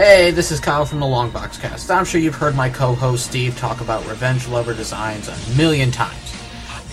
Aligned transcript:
Hey, 0.00 0.30
this 0.30 0.50
is 0.50 0.60
Kyle 0.60 0.86
from 0.86 1.00
the 1.00 1.04
Longbox 1.04 1.60
Cast. 1.60 1.90
I'm 1.90 2.06
sure 2.06 2.22
you've 2.22 2.34
heard 2.34 2.54
my 2.56 2.70
co-host 2.70 3.26
Steve 3.26 3.54
talk 3.58 3.82
about 3.82 4.08
Revenge 4.08 4.48
Lover 4.48 4.72
designs 4.72 5.28
a 5.28 5.56
million 5.58 5.90
times. 5.90 6.34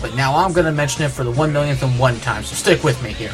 But 0.02 0.14
now 0.16 0.36
I'm 0.36 0.52
going 0.52 0.66
to 0.66 0.74
mention 0.74 1.06
it 1.06 1.12
for 1.12 1.24
the 1.24 1.32
one 1.32 1.54
millionth 1.54 1.82
and 1.84 1.98
one 1.98 2.20
time, 2.20 2.44
so 2.44 2.54
stick 2.54 2.84
with 2.84 3.02
me 3.02 3.14
here. 3.14 3.32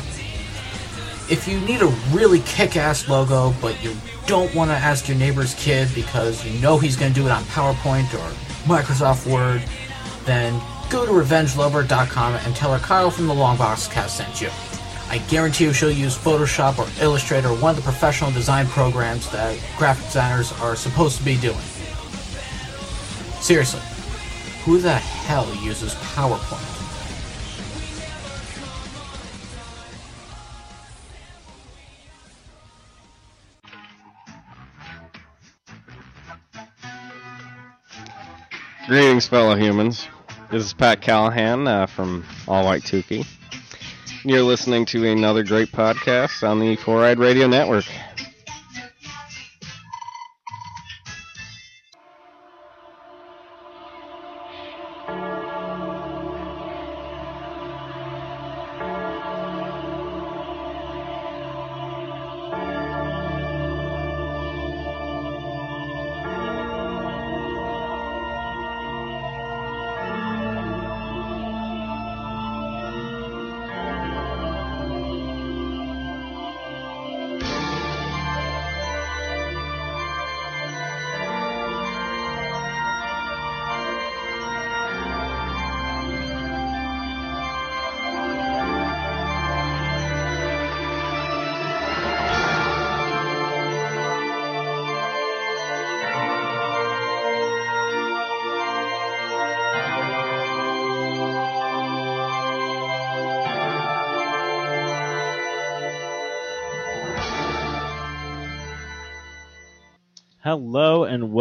If 1.28 1.48
you 1.48 1.60
need 1.62 1.82
a 1.82 1.88
really 2.12 2.42
kick-ass 2.42 3.10
logo, 3.10 3.52
but 3.64 3.84
you 3.84 3.98
don't 4.28 4.54
want 4.54 4.70
to 4.70 4.76
ask 4.76 5.08
your 5.08 5.18
neighbor's 5.18 5.56
kid 5.56 5.90
because 5.96 6.46
you 6.46 6.62
know 6.62 6.78
he's 6.78 6.96
going 6.96 7.12
to 7.12 7.20
do 7.20 7.26
it 7.26 7.32
on 7.32 7.42
PowerPoint 7.46 8.14
or 8.14 8.32
Microsoft 8.68 9.26
Word, 9.26 9.64
then 10.26 10.62
go 10.92 11.04
to 11.04 11.12
RevengeLover.com 11.12 12.36
and 12.36 12.56
tell 12.56 12.72
her 12.72 12.80
Kyle 12.80 13.10
from 13.10 13.26
the 13.26 13.34
Longbox 13.34 13.90
Cast 13.90 14.18
sent 14.18 14.40
you. 14.40 14.52
I 15.14 15.20
guarantee 15.28 15.66
you 15.66 15.74
she'll 15.74 15.92
use 15.92 16.18
Photoshop 16.18 16.80
or 16.80 16.90
Illustrator 17.00 17.50
one 17.50 17.70
of 17.70 17.76
the 17.76 17.84
professional 17.84 18.32
design 18.32 18.66
programs 18.66 19.30
that 19.30 19.60
graphic 19.78 20.06
designers 20.06 20.52
are 20.60 20.76
supposed 20.76 21.20
to 21.20 21.24
be 21.24 21.38
doing. 21.38 21.56
Seriously, 23.40 23.80
who 24.64 24.80
the 24.80 24.96
hell 24.96 25.48
uses 25.64 25.94
PowerPoint? 25.94 26.68
Greetings, 38.88 39.28
fellow 39.28 39.56
humans. 39.56 40.08
This 40.50 40.66
is 40.66 40.74
Pat 40.74 41.02
Callahan 41.02 41.68
uh, 41.68 41.86
from 41.86 42.26
All 42.48 42.66
White 42.66 42.82
Tukey. 42.82 43.28
You're 44.26 44.44
listening 44.44 44.86
to 44.86 45.06
another 45.06 45.44
great 45.44 45.70
podcast 45.74 46.48
on 46.48 46.62
the 46.62 46.78
Four 46.78 47.04
Eyed 47.04 47.20
Radio 47.20 47.46
Network. 47.46 47.84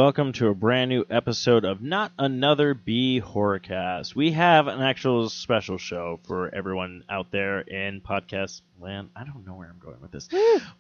Welcome 0.03 0.33
to 0.33 0.48
a 0.48 0.55
brand 0.55 0.89
new 0.89 1.05
episode 1.11 1.65
of 1.65 1.81
Not 1.81 2.10
Another 2.19 2.75
B 2.75 3.22
Horrorcast. 3.25 4.16
We 4.16 4.32
have 4.32 4.66
an 4.66 4.82
actual 4.82 5.28
special 5.28 5.78
show 5.78 6.19
for 6.25 6.53
everyone 6.53 7.04
out 7.09 7.31
there 7.31 7.60
in 7.60 8.00
podcast 8.00 8.62
land. 8.81 9.10
I 9.15 9.22
don't 9.22 9.47
know 9.47 9.54
where 9.54 9.69
I'm 9.69 9.78
going 9.78 10.00
with 10.00 10.10
this, 10.10 10.28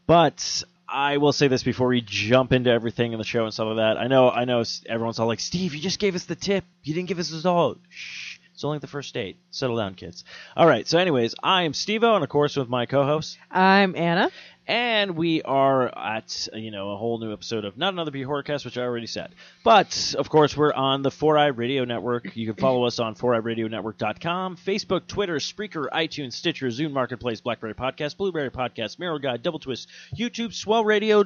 but 0.08 0.64
I 0.88 1.18
will 1.18 1.32
say 1.32 1.46
this 1.46 1.62
before 1.62 1.86
we 1.86 2.00
jump 2.00 2.50
into 2.50 2.70
everything 2.70 3.12
in 3.12 3.18
the 3.18 3.24
show 3.24 3.44
and 3.44 3.54
stuff 3.54 3.68
like 3.68 3.76
that. 3.76 3.96
I 3.96 4.08
know, 4.08 4.28
I 4.28 4.44
know, 4.44 4.64
everyone's 4.88 5.20
all 5.20 5.28
like, 5.28 5.38
"Steve, 5.38 5.76
you 5.76 5.80
just 5.80 6.00
gave 6.00 6.16
us 6.16 6.24
the 6.24 6.34
tip. 6.34 6.64
You 6.82 6.92
didn't 6.92 7.06
give 7.06 7.20
us 7.20 7.30
this 7.30 7.44
all." 7.44 7.76
Shh. 7.90 8.31
It's 8.54 8.64
only 8.64 8.78
the 8.78 8.86
first 8.86 9.12
date. 9.14 9.36
Settle 9.50 9.76
down, 9.76 9.94
kids. 9.94 10.24
All 10.56 10.66
right. 10.66 10.86
So, 10.86 10.98
anyways, 10.98 11.34
I 11.42 11.62
am 11.62 11.74
Steve-O, 11.74 12.14
and 12.14 12.22
of 12.24 12.28
course, 12.30 12.56
with 12.56 12.68
my 12.68 12.86
co-host, 12.86 13.38
I'm 13.50 13.96
Anna. 13.96 14.30
and 14.66 15.16
we 15.16 15.42
are 15.42 15.88
at 15.98 16.48
you 16.54 16.70
know 16.70 16.90
a 16.92 16.96
whole 16.96 17.18
new 17.18 17.32
episode 17.32 17.64
of 17.64 17.76
not 17.76 17.92
another 17.92 18.10
B 18.10 18.22
Horrorcast, 18.22 18.64
which 18.64 18.78
I 18.78 18.82
already 18.82 19.06
said. 19.08 19.34
But 19.64 20.14
of 20.18 20.28
course, 20.28 20.56
we're 20.56 20.72
on 20.72 21.02
the 21.02 21.10
Four 21.10 21.36
Eye 21.38 21.46
Radio 21.48 21.84
Network. 21.84 22.36
You 22.36 22.46
can 22.46 22.54
follow 22.56 22.84
us 22.84 22.98
on 23.00 23.14
FourEyeRadioNetwork.com, 23.14 24.56
Facebook, 24.56 25.06
Twitter, 25.06 25.36
Spreaker, 25.36 25.86
iTunes, 25.90 26.34
Stitcher, 26.34 26.68
Zune 26.68 26.92
Marketplace, 26.92 27.40
BlackBerry 27.40 27.74
Podcast, 27.74 28.16
Blueberry 28.16 28.50
Podcast, 28.50 28.98
Mirror 28.98 29.18
Guide, 29.20 29.42
Double 29.42 29.58
Twist, 29.58 29.88
YouTube, 30.16 30.52
Swell 30.52 30.84
Radio. 30.84 31.24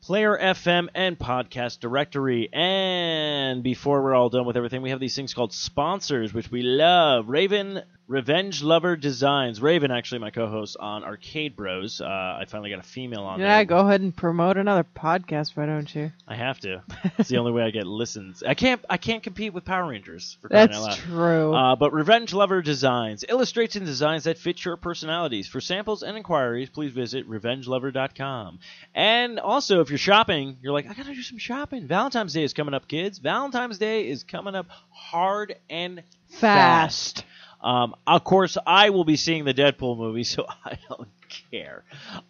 Player 0.00 0.38
FM 0.40 0.88
and 0.94 1.18
podcast 1.18 1.80
directory. 1.80 2.48
And 2.52 3.62
before 3.62 4.02
we're 4.02 4.14
all 4.14 4.28
done 4.28 4.46
with 4.46 4.56
everything, 4.56 4.80
we 4.80 4.90
have 4.90 5.00
these 5.00 5.16
things 5.16 5.34
called 5.34 5.52
sponsors, 5.52 6.32
which 6.32 6.50
we 6.50 6.62
love. 6.62 7.28
Raven 7.28 7.82
Revenge 8.08 8.62
Lover 8.62 8.96
Designs. 8.96 9.60
Raven, 9.60 9.90
actually, 9.90 10.20
my 10.20 10.30
co-host 10.30 10.78
on 10.80 11.04
Arcade 11.04 11.54
Bros. 11.54 12.00
Uh, 12.00 12.06
I 12.06 12.46
finally 12.48 12.70
got 12.70 12.78
a 12.78 12.82
female 12.82 13.20
on 13.24 13.38
Yeah, 13.38 13.58
there. 13.58 13.64
go 13.66 13.78
ahead 13.80 14.00
and 14.00 14.16
promote 14.16 14.56
another 14.56 14.82
podcast, 14.96 15.54
why 15.56 15.66
don't 15.66 15.94
you? 15.94 16.10
I 16.26 16.34
have 16.34 16.58
to. 16.60 16.82
It's 17.18 17.28
the 17.28 17.36
only 17.38 17.52
way 17.52 17.62
I 17.64 17.70
get 17.70 17.86
listens. 17.86 18.42
I 18.42 18.54
can't. 18.54 18.82
I 18.88 18.96
can't 18.96 19.22
compete 19.22 19.52
with 19.52 19.64
Power 19.64 19.88
Rangers. 19.90 20.38
For 20.40 20.48
crying 20.48 20.68
That's 20.68 20.78
out 20.78 20.82
loud. 20.84 20.96
true. 20.98 21.54
Uh, 21.54 21.76
but 21.76 21.92
Revenge 21.92 22.32
Lover 22.32 22.62
Designs 22.62 23.24
illustrates 23.28 23.74
and 23.76 23.84
designs 23.84 24.24
that 24.24 24.38
fit 24.38 24.64
your 24.64 24.76
personalities. 24.76 25.46
For 25.48 25.60
samples 25.60 26.02
and 26.02 26.16
inquiries, 26.16 26.70
please 26.70 26.92
visit 26.92 27.28
revengelover.com. 27.28 28.60
And 28.94 29.40
also, 29.40 29.80
if 29.80 29.90
you're 29.90 29.98
shopping, 29.98 30.56
you're 30.62 30.72
like, 30.72 30.88
I 30.88 30.94
gotta 30.94 31.12
do 31.14 31.22
some 31.22 31.38
shopping. 31.38 31.86
Valentine's 31.86 32.32
Day 32.32 32.44
is 32.44 32.54
coming 32.54 32.72
up, 32.72 32.88
kids. 32.88 33.18
Valentine's 33.18 33.78
Day 33.78 34.08
is 34.08 34.22
coming 34.24 34.54
up 34.54 34.66
hard 34.90 35.56
and 35.68 36.02
Fast. 36.28 37.24
Um, 37.60 37.94
of 38.06 38.24
course, 38.24 38.56
I 38.66 38.90
will 38.90 39.04
be 39.04 39.16
seeing 39.16 39.44
the 39.44 39.54
Deadpool 39.54 39.96
movie, 39.96 40.24
so 40.24 40.46
I 40.64 40.78
don't 40.88 41.08
care. 41.50 41.84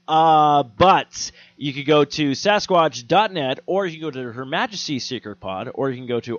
Uh, 0.07 0.63
but 0.63 1.31
you 1.57 1.73
could 1.73 1.87
go 1.87 2.05
to 2.05 2.33
Sasquatch.net, 2.33 3.61
or 3.67 3.87
you 3.87 3.99
can 3.99 4.01
go 4.01 4.11
to 4.11 4.33
Her 4.33 4.45
Majesty's 4.45 5.05
Secret 5.05 5.41
Pod, 5.41 5.71
or 5.75 5.91
you 5.91 5.97
can 5.97 6.07
go 6.07 6.21
to 6.21 6.39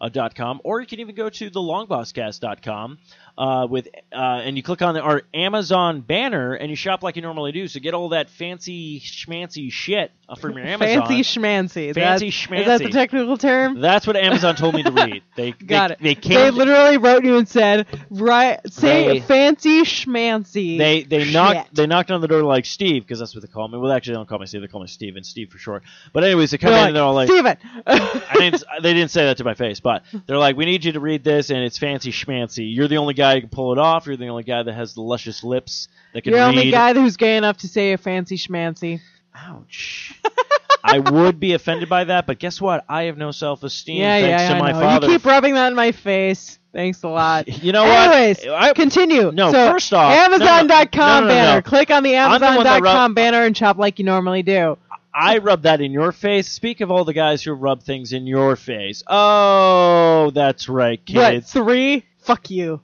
Arcade-Bros.com, 0.00 0.60
or 0.64 0.80
you 0.80 0.86
can 0.86 1.00
even 1.00 1.14
go 1.14 1.28
to 1.28 1.50
TheLongboxCast.com. 1.50 2.98
Uh, 3.38 3.66
with 3.68 3.86
uh, 4.14 4.16
and 4.16 4.56
you 4.56 4.62
click 4.62 4.80
on 4.80 4.96
our 4.96 5.20
Amazon 5.34 6.00
banner 6.00 6.54
and 6.54 6.70
you 6.70 6.76
shop 6.76 7.02
like 7.02 7.16
you 7.16 7.22
normally 7.22 7.52
do. 7.52 7.68
So 7.68 7.80
get 7.80 7.92
all 7.92 8.08
that 8.08 8.30
fancy 8.30 8.98
schmancy 8.98 9.70
shit 9.70 10.10
uh, 10.26 10.36
from 10.36 10.56
your 10.56 10.64
Amazon. 10.64 11.06
Fancy 11.06 11.20
schmancy. 11.20 11.94
Fancy 11.94 12.30
That's- 12.30 12.62
Is 12.62 12.66
that 12.66 12.78
the 12.82 12.88
technical 12.88 13.36
term? 13.36 13.78
That's 13.82 14.06
what 14.06 14.16
Amazon 14.16 14.56
told 14.56 14.74
me 14.74 14.84
to 14.84 14.90
read. 14.90 15.22
They 15.36 15.52
Got 15.52 15.98
they, 16.00 16.12
it. 16.12 16.22
They 16.22 16.28
They 16.34 16.50
literally 16.50 16.96
wrote 16.96 17.24
you 17.24 17.36
and 17.36 17.46
said, 17.46 17.86
"Right, 18.08 18.58
say 18.72 19.06
They- 19.06 19.20
fancy 19.20 19.82
schmancy." 19.82 20.78
They 20.78 21.02
they 21.02 21.24
Shit. 21.24 21.34
knocked 21.34 21.74
they 21.74 21.86
knocked 21.86 22.10
on 22.10 22.22
the 22.22 22.28
door 22.28 22.42
like 22.42 22.64
Steve 22.64 23.02
because 23.02 23.18
that's 23.18 23.34
what 23.34 23.42
they 23.42 23.48
call 23.48 23.68
me. 23.68 23.76
Well, 23.76 23.92
actually, 23.92 24.12
they 24.12 24.16
don't 24.16 24.28
call 24.30 24.38
me 24.38 24.46
Steve. 24.46 24.62
They 24.62 24.68
call 24.68 24.80
me 24.80 24.86
Steve 24.86 25.16
and 25.16 25.26
Steve 25.26 25.50
for 25.50 25.58
short. 25.58 25.82
But 26.14 26.24
anyways, 26.24 26.52
they 26.52 26.58
come 26.58 26.70
They're 26.70 26.80
in 26.80 26.86
and 26.88 26.96
they're 26.96 27.02
all 27.02 27.12
like, 27.12 27.28
Steven. 27.28 27.58
I 27.86 28.22
didn't. 28.38 28.64
They 28.80 28.94
didn't 28.94 29.10
say 29.10 29.26
that 29.26 29.36
to 29.36 29.44
my 29.44 29.52
face, 29.52 29.78
but 29.86 30.02
they're 30.26 30.36
like, 30.36 30.56
we 30.56 30.64
need 30.64 30.84
you 30.84 30.90
to 30.90 30.98
read 31.00 31.22
this, 31.22 31.50
and 31.50 31.60
it's 31.60 31.78
fancy 31.78 32.10
schmancy. 32.10 32.74
You're 32.74 32.88
the 32.88 32.96
only 32.96 33.14
guy 33.14 33.36
who 33.36 33.42
can 33.42 33.50
pull 33.50 33.70
it 33.72 33.78
off. 33.78 34.08
You're 34.08 34.16
the 34.16 34.26
only 34.26 34.42
guy 34.42 34.64
that 34.64 34.72
has 34.74 34.94
the 34.94 35.00
luscious 35.00 35.44
lips 35.44 35.86
that 36.12 36.22
can 36.22 36.32
You're 36.32 36.40
the 36.40 36.46
read. 36.48 36.58
only 36.58 36.70
guy 36.72 36.92
who's 36.92 37.16
gay 37.16 37.36
enough 37.36 37.58
to 37.58 37.68
say 37.68 37.92
a 37.92 37.98
fancy 37.98 38.36
schmancy. 38.36 39.00
Ouch. 39.32 40.12
I 40.84 40.98
would 40.98 41.38
be 41.38 41.52
offended 41.52 41.88
by 41.88 42.02
that, 42.04 42.26
but 42.26 42.40
guess 42.40 42.60
what? 42.60 42.84
I 42.88 43.04
have 43.04 43.16
no 43.16 43.30
self-esteem 43.30 43.98
yeah, 44.00 44.20
thanks 44.20 44.42
yeah, 44.42 44.48
to 44.48 44.54
I 44.56 44.58
my 44.58 44.72
know. 44.72 44.80
father. 44.80 45.06
You 45.06 45.18
keep 45.18 45.24
rubbing 45.24 45.54
that 45.54 45.68
in 45.68 45.74
my 45.76 45.92
face. 45.92 46.58
Thanks 46.72 47.04
a 47.04 47.08
lot. 47.08 47.46
You 47.62 47.72
know 47.72 47.84
what? 47.84 48.12
Anyways, 48.12 48.74
continue. 48.74 49.30
No, 49.32 49.52
so, 49.52 49.72
first 49.72 49.92
off- 49.94 50.12
Amazon.com 50.12 50.68
no, 50.68 51.20
no, 51.20 51.20
no, 51.20 51.28
banner. 51.28 51.62
Click 51.62 51.90
on 51.90 52.02
the 52.02 52.16
I'm 52.16 52.40
the 52.40 52.46
one 52.46 52.64
that 52.64 52.76
Amazon.com 52.76 53.10
rub- 53.10 53.14
banner 53.14 53.42
and 53.44 53.56
shop 53.56 53.78
like 53.78 53.98
you 54.00 54.04
normally 54.04 54.42
do. 54.42 54.76
I 55.18 55.38
rub 55.38 55.62
that 55.62 55.80
in 55.80 55.92
your 55.92 56.12
face. 56.12 56.46
Speak 56.48 56.80
of 56.82 56.90
all 56.90 57.04
the 57.04 57.14
guys 57.14 57.42
who 57.42 57.52
rub 57.52 57.82
things 57.82 58.12
in 58.12 58.26
your 58.26 58.54
face. 58.56 59.02
Oh, 59.06 60.30
that's 60.34 60.68
right, 60.68 61.00
What, 61.10 61.32
kids. 61.32 61.52
three? 61.52 62.04
Fuck 62.18 62.50
you. 62.50 62.80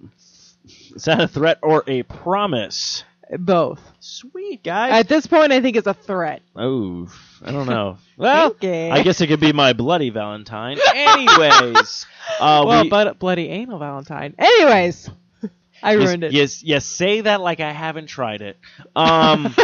Is 0.95 1.05
that 1.05 1.21
a 1.21 1.29
threat 1.29 1.59
or 1.63 1.85
a 1.87 2.03
promise? 2.05 3.05
Both. 3.39 3.81
Sweet, 4.01 4.63
guys. 4.63 4.93
At 4.93 5.09
this 5.09 5.27
point, 5.27 5.53
I 5.53 5.61
think 5.63 5.77
it's 5.77 5.87
a 5.87 5.95
threat. 5.95 6.43
Oh, 6.57 7.09
I 7.45 7.51
don't 7.53 7.67
know. 7.67 7.99
Well, 8.19 8.51
Okay. 8.53 8.89
I 8.91 9.03
guess 9.03 9.21
it 9.21 9.27
could 9.27 9.41
be 9.41 9.53
my 9.53 9.73
bloody 9.73 10.11
Valentine. 10.11 10.79
Anyways, 10.95 12.07
uh, 12.41 12.63
well, 12.65 12.85
we, 12.85 12.89
but 12.89 13.19
bloody 13.19 13.49
anal 13.49 13.81
Valentine. 13.81 14.35
Anyways, 14.39 15.11
I 15.83 15.95
yes, 15.97 16.07
ruined 16.07 16.23
it. 16.25 16.33
Yes, 16.33 16.63
yes. 16.63 16.85
Say 16.85 17.23
that 17.23 17.41
like 17.41 17.59
I 17.59 17.73
haven't 17.73 18.07
tried 18.07 18.43
it. 18.43 18.59
Um, 18.95 19.57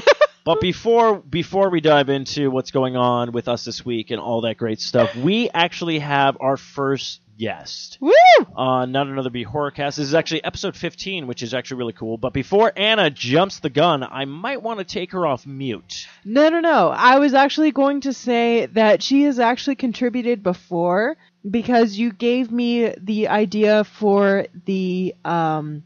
But 0.49 0.63
before 0.63 1.19
before 1.19 1.69
we 1.69 1.83
dive 1.83 2.09
into 2.09 2.51
what's 2.51 2.71
going 2.71 2.97
on 2.97 3.33
with 3.33 3.49
us 3.49 3.67
this 3.67 3.85
week 3.85 4.11
and 4.11 4.19
all 4.19 4.41
that 4.41 4.57
great 4.57 4.81
stuff, 4.81 5.15
we 5.15 5.51
actually 5.51 5.99
have 5.99 6.39
our 6.41 6.57
first 6.57 7.21
guest 7.39 7.99
Woo! 8.01 8.13
on 8.57 8.91
Not 8.91 9.09
Another 9.09 9.29
B 9.29 9.45
Horrorcast. 9.45 9.97
This 9.97 9.99
is 9.99 10.15
actually 10.15 10.43
episode 10.43 10.75
15, 10.75 11.27
which 11.27 11.43
is 11.43 11.53
actually 11.53 11.77
really 11.77 11.93
cool. 11.93 12.17
But 12.17 12.33
before 12.33 12.73
Anna 12.75 13.11
jumps 13.11 13.61
the 13.61 13.69
gun, 13.69 14.03
I 14.03 14.25
might 14.25 14.63
want 14.63 14.79
to 14.79 14.87
take 14.87 15.13
her 15.13 15.27
off 15.27 15.47
mute. 15.47 16.09
No, 16.25 16.49
no, 16.49 16.61
no. 16.61 16.89
I 16.89 17.19
was 17.19 17.35
actually 17.35 17.73
going 17.73 18.01
to 18.01 18.15
say 18.15 18.65
that 18.73 19.03
she 19.03 19.25
has 19.25 19.39
actually 19.39 19.77
contributed 19.77 20.43
before 20.43 21.19
because 21.51 21.99
you 21.99 22.11
gave 22.11 22.51
me 22.51 22.95
the 22.97 23.29
idea 23.29 23.85
for 23.85 24.47
the 24.65 25.15
um 25.27 25.83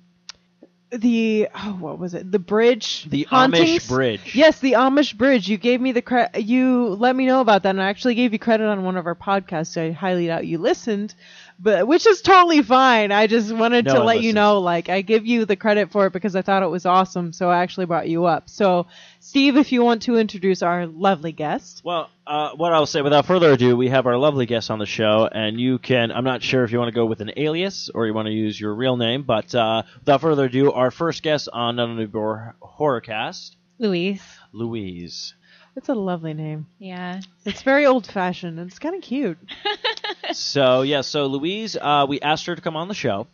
the 0.92 1.48
oh 1.54 1.76
what 1.80 1.98
was 1.98 2.14
it? 2.14 2.30
The 2.30 2.38
bridge 2.38 3.04
The 3.08 3.24
hauntings? 3.24 3.84
Amish 3.84 3.88
Bridge. 3.88 4.34
Yes, 4.34 4.60
the 4.60 4.72
Amish 4.72 5.16
bridge. 5.16 5.48
You 5.48 5.56
gave 5.56 5.80
me 5.80 5.92
the 5.92 6.02
cre- 6.02 6.36
you 6.36 6.88
let 6.88 7.16
me 7.16 7.26
know 7.26 7.40
about 7.40 7.62
that 7.62 7.70
and 7.70 7.82
I 7.82 7.88
actually 7.88 8.14
gave 8.14 8.32
you 8.32 8.38
credit 8.38 8.66
on 8.66 8.84
one 8.84 8.96
of 8.96 9.06
our 9.06 9.14
podcasts. 9.14 9.80
I 9.80 9.92
highly 9.92 10.26
doubt 10.26 10.46
you 10.46 10.58
listened. 10.58 11.14
But 11.58 11.86
which 11.86 12.06
is 12.06 12.22
totally 12.22 12.62
fine. 12.62 13.12
I 13.12 13.26
just 13.26 13.52
wanted 13.52 13.84
No 13.86 13.94
to 13.94 13.98
one 14.00 14.06
let 14.06 14.22
you 14.22 14.32
know 14.32 14.58
like 14.58 14.88
I 14.88 15.02
give 15.02 15.26
you 15.26 15.44
the 15.44 15.56
credit 15.56 15.92
for 15.92 16.06
it 16.06 16.12
because 16.12 16.34
I 16.34 16.42
thought 16.42 16.62
it 16.62 16.68
was 16.68 16.86
awesome, 16.86 17.32
so 17.32 17.48
I 17.50 17.62
actually 17.62 17.86
brought 17.86 18.08
you 18.08 18.24
up. 18.24 18.48
So 18.50 18.86
Steve, 19.20 19.56
if 19.56 19.70
you 19.72 19.82
want 19.82 20.02
to 20.02 20.16
introduce 20.16 20.62
our 20.62 20.86
lovely 20.86 21.32
guest. 21.32 21.82
Well, 21.84 22.10
uh, 22.26 22.50
what 22.56 22.72
I'll 22.72 22.86
say 22.86 23.02
without 23.02 23.26
further 23.26 23.52
ado, 23.52 23.76
we 23.76 23.88
have 23.88 24.06
our 24.06 24.16
lovely 24.16 24.46
guest 24.46 24.70
on 24.70 24.78
the 24.78 24.86
show, 24.86 25.28
and 25.30 25.60
you 25.60 25.78
can. 25.78 26.10
I'm 26.10 26.24
not 26.24 26.42
sure 26.42 26.64
if 26.64 26.72
you 26.72 26.78
want 26.78 26.88
to 26.88 26.94
go 26.94 27.06
with 27.06 27.20
an 27.20 27.32
alias 27.36 27.90
or 27.94 28.06
you 28.06 28.14
want 28.14 28.26
to 28.26 28.32
use 28.32 28.60
your 28.60 28.74
real 28.74 28.96
name, 28.96 29.22
but 29.22 29.54
uh, 29.54 29.82
without 30.00 30.20
further 30.20 30.44
ado, 30.46 30.72
our 30.72 30.90
first 30.90 31.22
guest 31.22 31.48
on 31.52 31.76
None 31.76 31.92
of 31.92 31.96
the 31.96 32.06
Bor- 32.06 32.56
Horrorcast, 32.60 33.56
Louise. 33.78 34.22
Louise. 34.52 35.34
It's 35.74 35.88
a 35.88 35.94
lovely 35.94 36.34
name. 36.34 36.66
Yeah. 36.78 37.20
It's 37.46 37.62
very 37.62 37.86
old 37.86 38.06
fashioned 38.06 38.58
and 38.58 38.68
it's 38.68 38.78
kind 38.78 38.94
of 38.94 39.00
cute. 39.00 39.38
so 40.32 40.82
yeah, 40.82 41.00
so 41.00 41.26
Louise, 41.26 41.76
uh, 41.80 42.06
we 42.08 42.20
asked 42.20 42.46
her 42.46 42.54
to 42.54 42.62
come 42.62 42.76
on 42.76 42.88
the 42.88 42.94
show, 42.94 43.26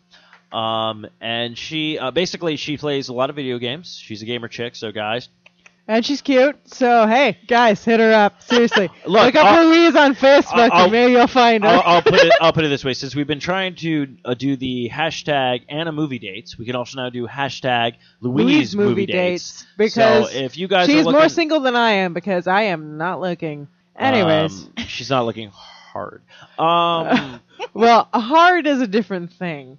um, 0.52 1.06
and 1.20 1.56
she 1.56 1.99
uh, 1.99 2.11
basically 2.11 2.56
she 2.56 2.76
plays 2.76 3.08
a 3.08 3.12
lot 3.12 3.31
of 3.31 3.37
video 3.37 3.58
games. 3.58 3.96
She's 4.02 4.23
a 4.23 4.25
gamer 4.25 4.49
chick, 4.49 4.75
so 4.76 4.90
guys, 4.93 5.29
And 5.87 6.05
she's 6.05 6.20
cute. 6.23 6.56
So 6.69 7.06
hey, 7.06 7.38
guys, 7.46 7.85
hit 7.85 8.00
her 8.00 8.12
up. 8.12 8.43
Seriously. 8.43 8.88
Look, 9.06 9.26
Look 9.26 9.35
up 9.37 9.46
I'll- 9.46 9.67
Louise 9.69 9.94
on 9.96 10.14
Facebook 10.14 10.70
I'll- 10.73 10.85
and 10.85 10.93
maybe 10.93 11.12
you'll 11.12 11.26
find 11.26 11.64
her. 11.64 11.70
I'll, 11.70 11.82
I'll 11.96 12.02
put 12.02 12.14
it 12.14 12.32
I'll 12.40 12.52
put 12.52 12.64
it 12.64 12.69
this 12.69 12.85
way: 12.85 12.94
since 12.94 13.14
we've 13.14 13.26
been 13.26 13.40
trying 13.40 13.75
to 13.76 14.17
uh, 14.25 14.35
do 14.35 14.56
the 14.56 14.88
hashtag 14.93 15.62
Anna 15.69 15.93
movie 15.93 16.19
dates, 16.19 16.58
we 16.58 16.64
can 16.64 16.76
also 16.76 16.96
now 17.02 17.11
do 17.11 17.26
hashtag 17.26 17.94
Louise, 18.20 18.44
Louise 18.44 18.76
movie 18.76 18.88
movie 18.90 19.06
dates, 19.06 19.67
because 19.76 20.31
so 20.31 20.38
if 20.38 20.56
you 20.56 20.69
guys 20.69 20.87
She's 20.87 21.05
looking, 21.05 21.12
more 21.20 21.29
single 21.29 21.61
than 21.61 21.76
I 21.76 21.90
am 21.93 22.14
because 22.14 22.46
I 22.46 22.62
am 22.62 22.96
not 22.96 23.20
looking. 23.20 23.69
Anyways, 23.96 24.64
Um, 24.64 24.73
she's 24.87 25.11
not 25.11 25.25
looking 25.26 25.50
hard. 25.93 26.23
Um, 26.58 27.40
well, 27.75 28.08
hard 28.12 28.67
is 28.67 28.81
a 28.81 28.87
different 28.87 29.32
thing. 29.32 29.79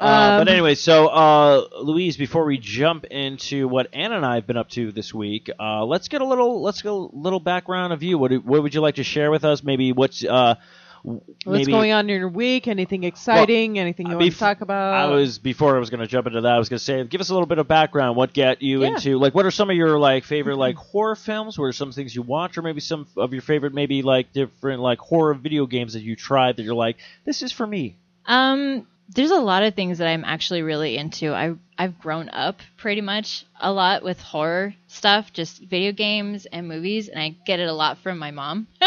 uh, 0.00 0.38
but 0.38 0.48
Um, 0.48 0.48
anyway, 0.48 0.74
so 0.74 1.08
uh, 1.08 1.64
Louise, 1.82 2.16
before 2.16 2.44
we 2.44 2.58
jump 2.58 3.04
into 3.04 3.66
what 3.66 3.88
Anna 3.92 4.16
and 4.16 4.24
I 4.26 4.36
have 4.36 4.46
been 4.46 4.56
up 4.56 4.68
to 4.70 4.92
this 4.92 5.12
week, 5.12 5.50
uh, 5.58 5.84
let's 5.84 6.08
get 6.08 6.20
a 6.20 6.24
little 6.24 6.62
let's 6.62 6.82
get 6.82 6.92
a 6.92 6.94
little 6.94 7.40
background 7.40 7.92
of 7.92 8.02
you. 8.02 8.18
What 8.18 8.30
do, 8.30 8.40
what 8.40 8.62
would 8.62 8.74
you 8.74 8.80
like 8.80 8.96
to 8.96 9.04
share 9.04 9.30
with 9.30 9.44
us? 9.44 9.62
Maybe 9.62 9.92
what's 9.92 10.24
uh, 10.24 10.54
What's 11.02 11.24
maybe, 11.46 11.72
going 11.72 11.92
on 11.92 12.08
in 12.10 12.18
your 12.18 12.28
week? 12.28 12.68
Anything 12.68 13.04
exciting? 13.04 13.78
anything 13.78 14.06
you 14.06 14.14
uh, 14.14 14.18
want 14.18 14.30
bef- 14.30 14.34
to 14.34 14.38
talk 14.38 14.60
about? 14.60 14.94
I 14.94 15.06
was 15.06 15.38
before 15.38 15.76
I 15.76 15.78
was 15.78 15.90
going 15.90 16.00
to 16.00 16.06
jump 16.06 16.26
into 16.26 16.40
that. 16.40 16.52
I 16.52 16.58
was 16.58 16.68
going 16.68 16.78
to 16.78 16.84
say, 16.84 17.04
give 17.04 17.20
us 17.20 17.30
a 17.30 17.34
little 17.34 17.46
bit 17.46 17.58
of 17.58 17.68
background. 17.68 18.16
What 18.16 18.32
get 18.32 18.62
you 18.62 18.82
Yeah. 18.82 18.88
into 18.88 19.18
like? 19.18 19.34
What 19.34 19.46
are 19.46 19.50
some 19.50 19.70
of 19.70 19.76
your 19.76 19.98
like 19.98 20.24
favorite 20.24 20.56
like 20.56 20.76
horror 20.76 21.16
films? 21.16 21.58
What 21.58 21.66
are 21.66 21.72
some 21.72 21.92
things 21.92 22.14
you 22.14 22.22
watch, 22.22 22.58
or 22.58 22.62
maybe 22.62 22.80
some 22.80 23.06
of 23.16 23.32
your 23.32 23.42
favorite 23.42 23.74
maybe 23.74 24.02
like 24.02 24.32
different 24.32 24.80
like 24.80 24.98
horror 24.98 25.34
video 25.34 25.66
games 25.66 25.92
that 25.94 26.02
you 26.02 26.16
tried 26.16 26.56
that 26.56 26.62
you're 26.62 26.74
like, 26.74 26.96
this 27.24 27.42
is 27.42 27.52
for 27.52 27.66
me. 27.66 27.96
Um, 28.26 28.86
there's 29.10 29.30
a 29.30 29.40
lot 29.40 29.62
of 29.62 29.74
things 29.74 29.98
that 29.98 30.08
I'm 30.08 30.24
actually 30.24 30.62
really 30.62 30.96
into. 30.98 31.32
I 31.32 31.54
I've 31.78 31.98
grown 31.98 32.28
up 32.28 32.60
pretty 32.76 33.00
much 33.00 33.46
a 33.60 33.72
lot 33.72 34.02
with 34.02 34.20
horror 34.20 34.74
stuff, 34.88 35.32
just 35.32 35.62
video 35.62 35.92
games 35.92 36.44
and 36.46 36.68
movies, 36.68 37.08
and 37.08 37.20
I 37.20 37.30
get 37.46 37.60
it 37.60 37.68
a 37.68 37.72
lot 37.72 37.98
from 37.98 38.18
my 38.18 38.32
mom. 38.32 38.66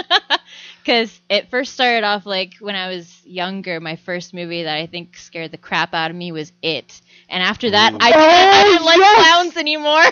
Because 0.83 1.19
it 1.29 1.49
first 1.49 1.73
started 1.73 2.03
off 2.03 2.25
like 2.25 2.55
when 2.59 2.75
I 2.75 2.89
was 2.89 3.21
younger. 3.25 3.79
My 3.79 3.95
first 3.97 4.33
movie 4.33 4.63
that 4.63 4.75
I 4.77 4.87
think 4.87 5.15
scared 5.17 5.51
the 5.51 5.57
crap 5.57 5.93
out 5.93 6.09
of 6.11 6.17
me 6.17 6.31
was 6.31 6.51
It, 6.61 7.01
and 7.29 7.43
after 7.43 7.69
that, 7.71 7.93
I 7.99 8.11
didn't, 8.11 8.31
I 8.41 8.61
oh, 8.61 8.71
didn't 8.71 8.85
like 8.85 8.97
yes! 8.97 9.27
clowns 9.27 9.57
anymore. 9.57 10.03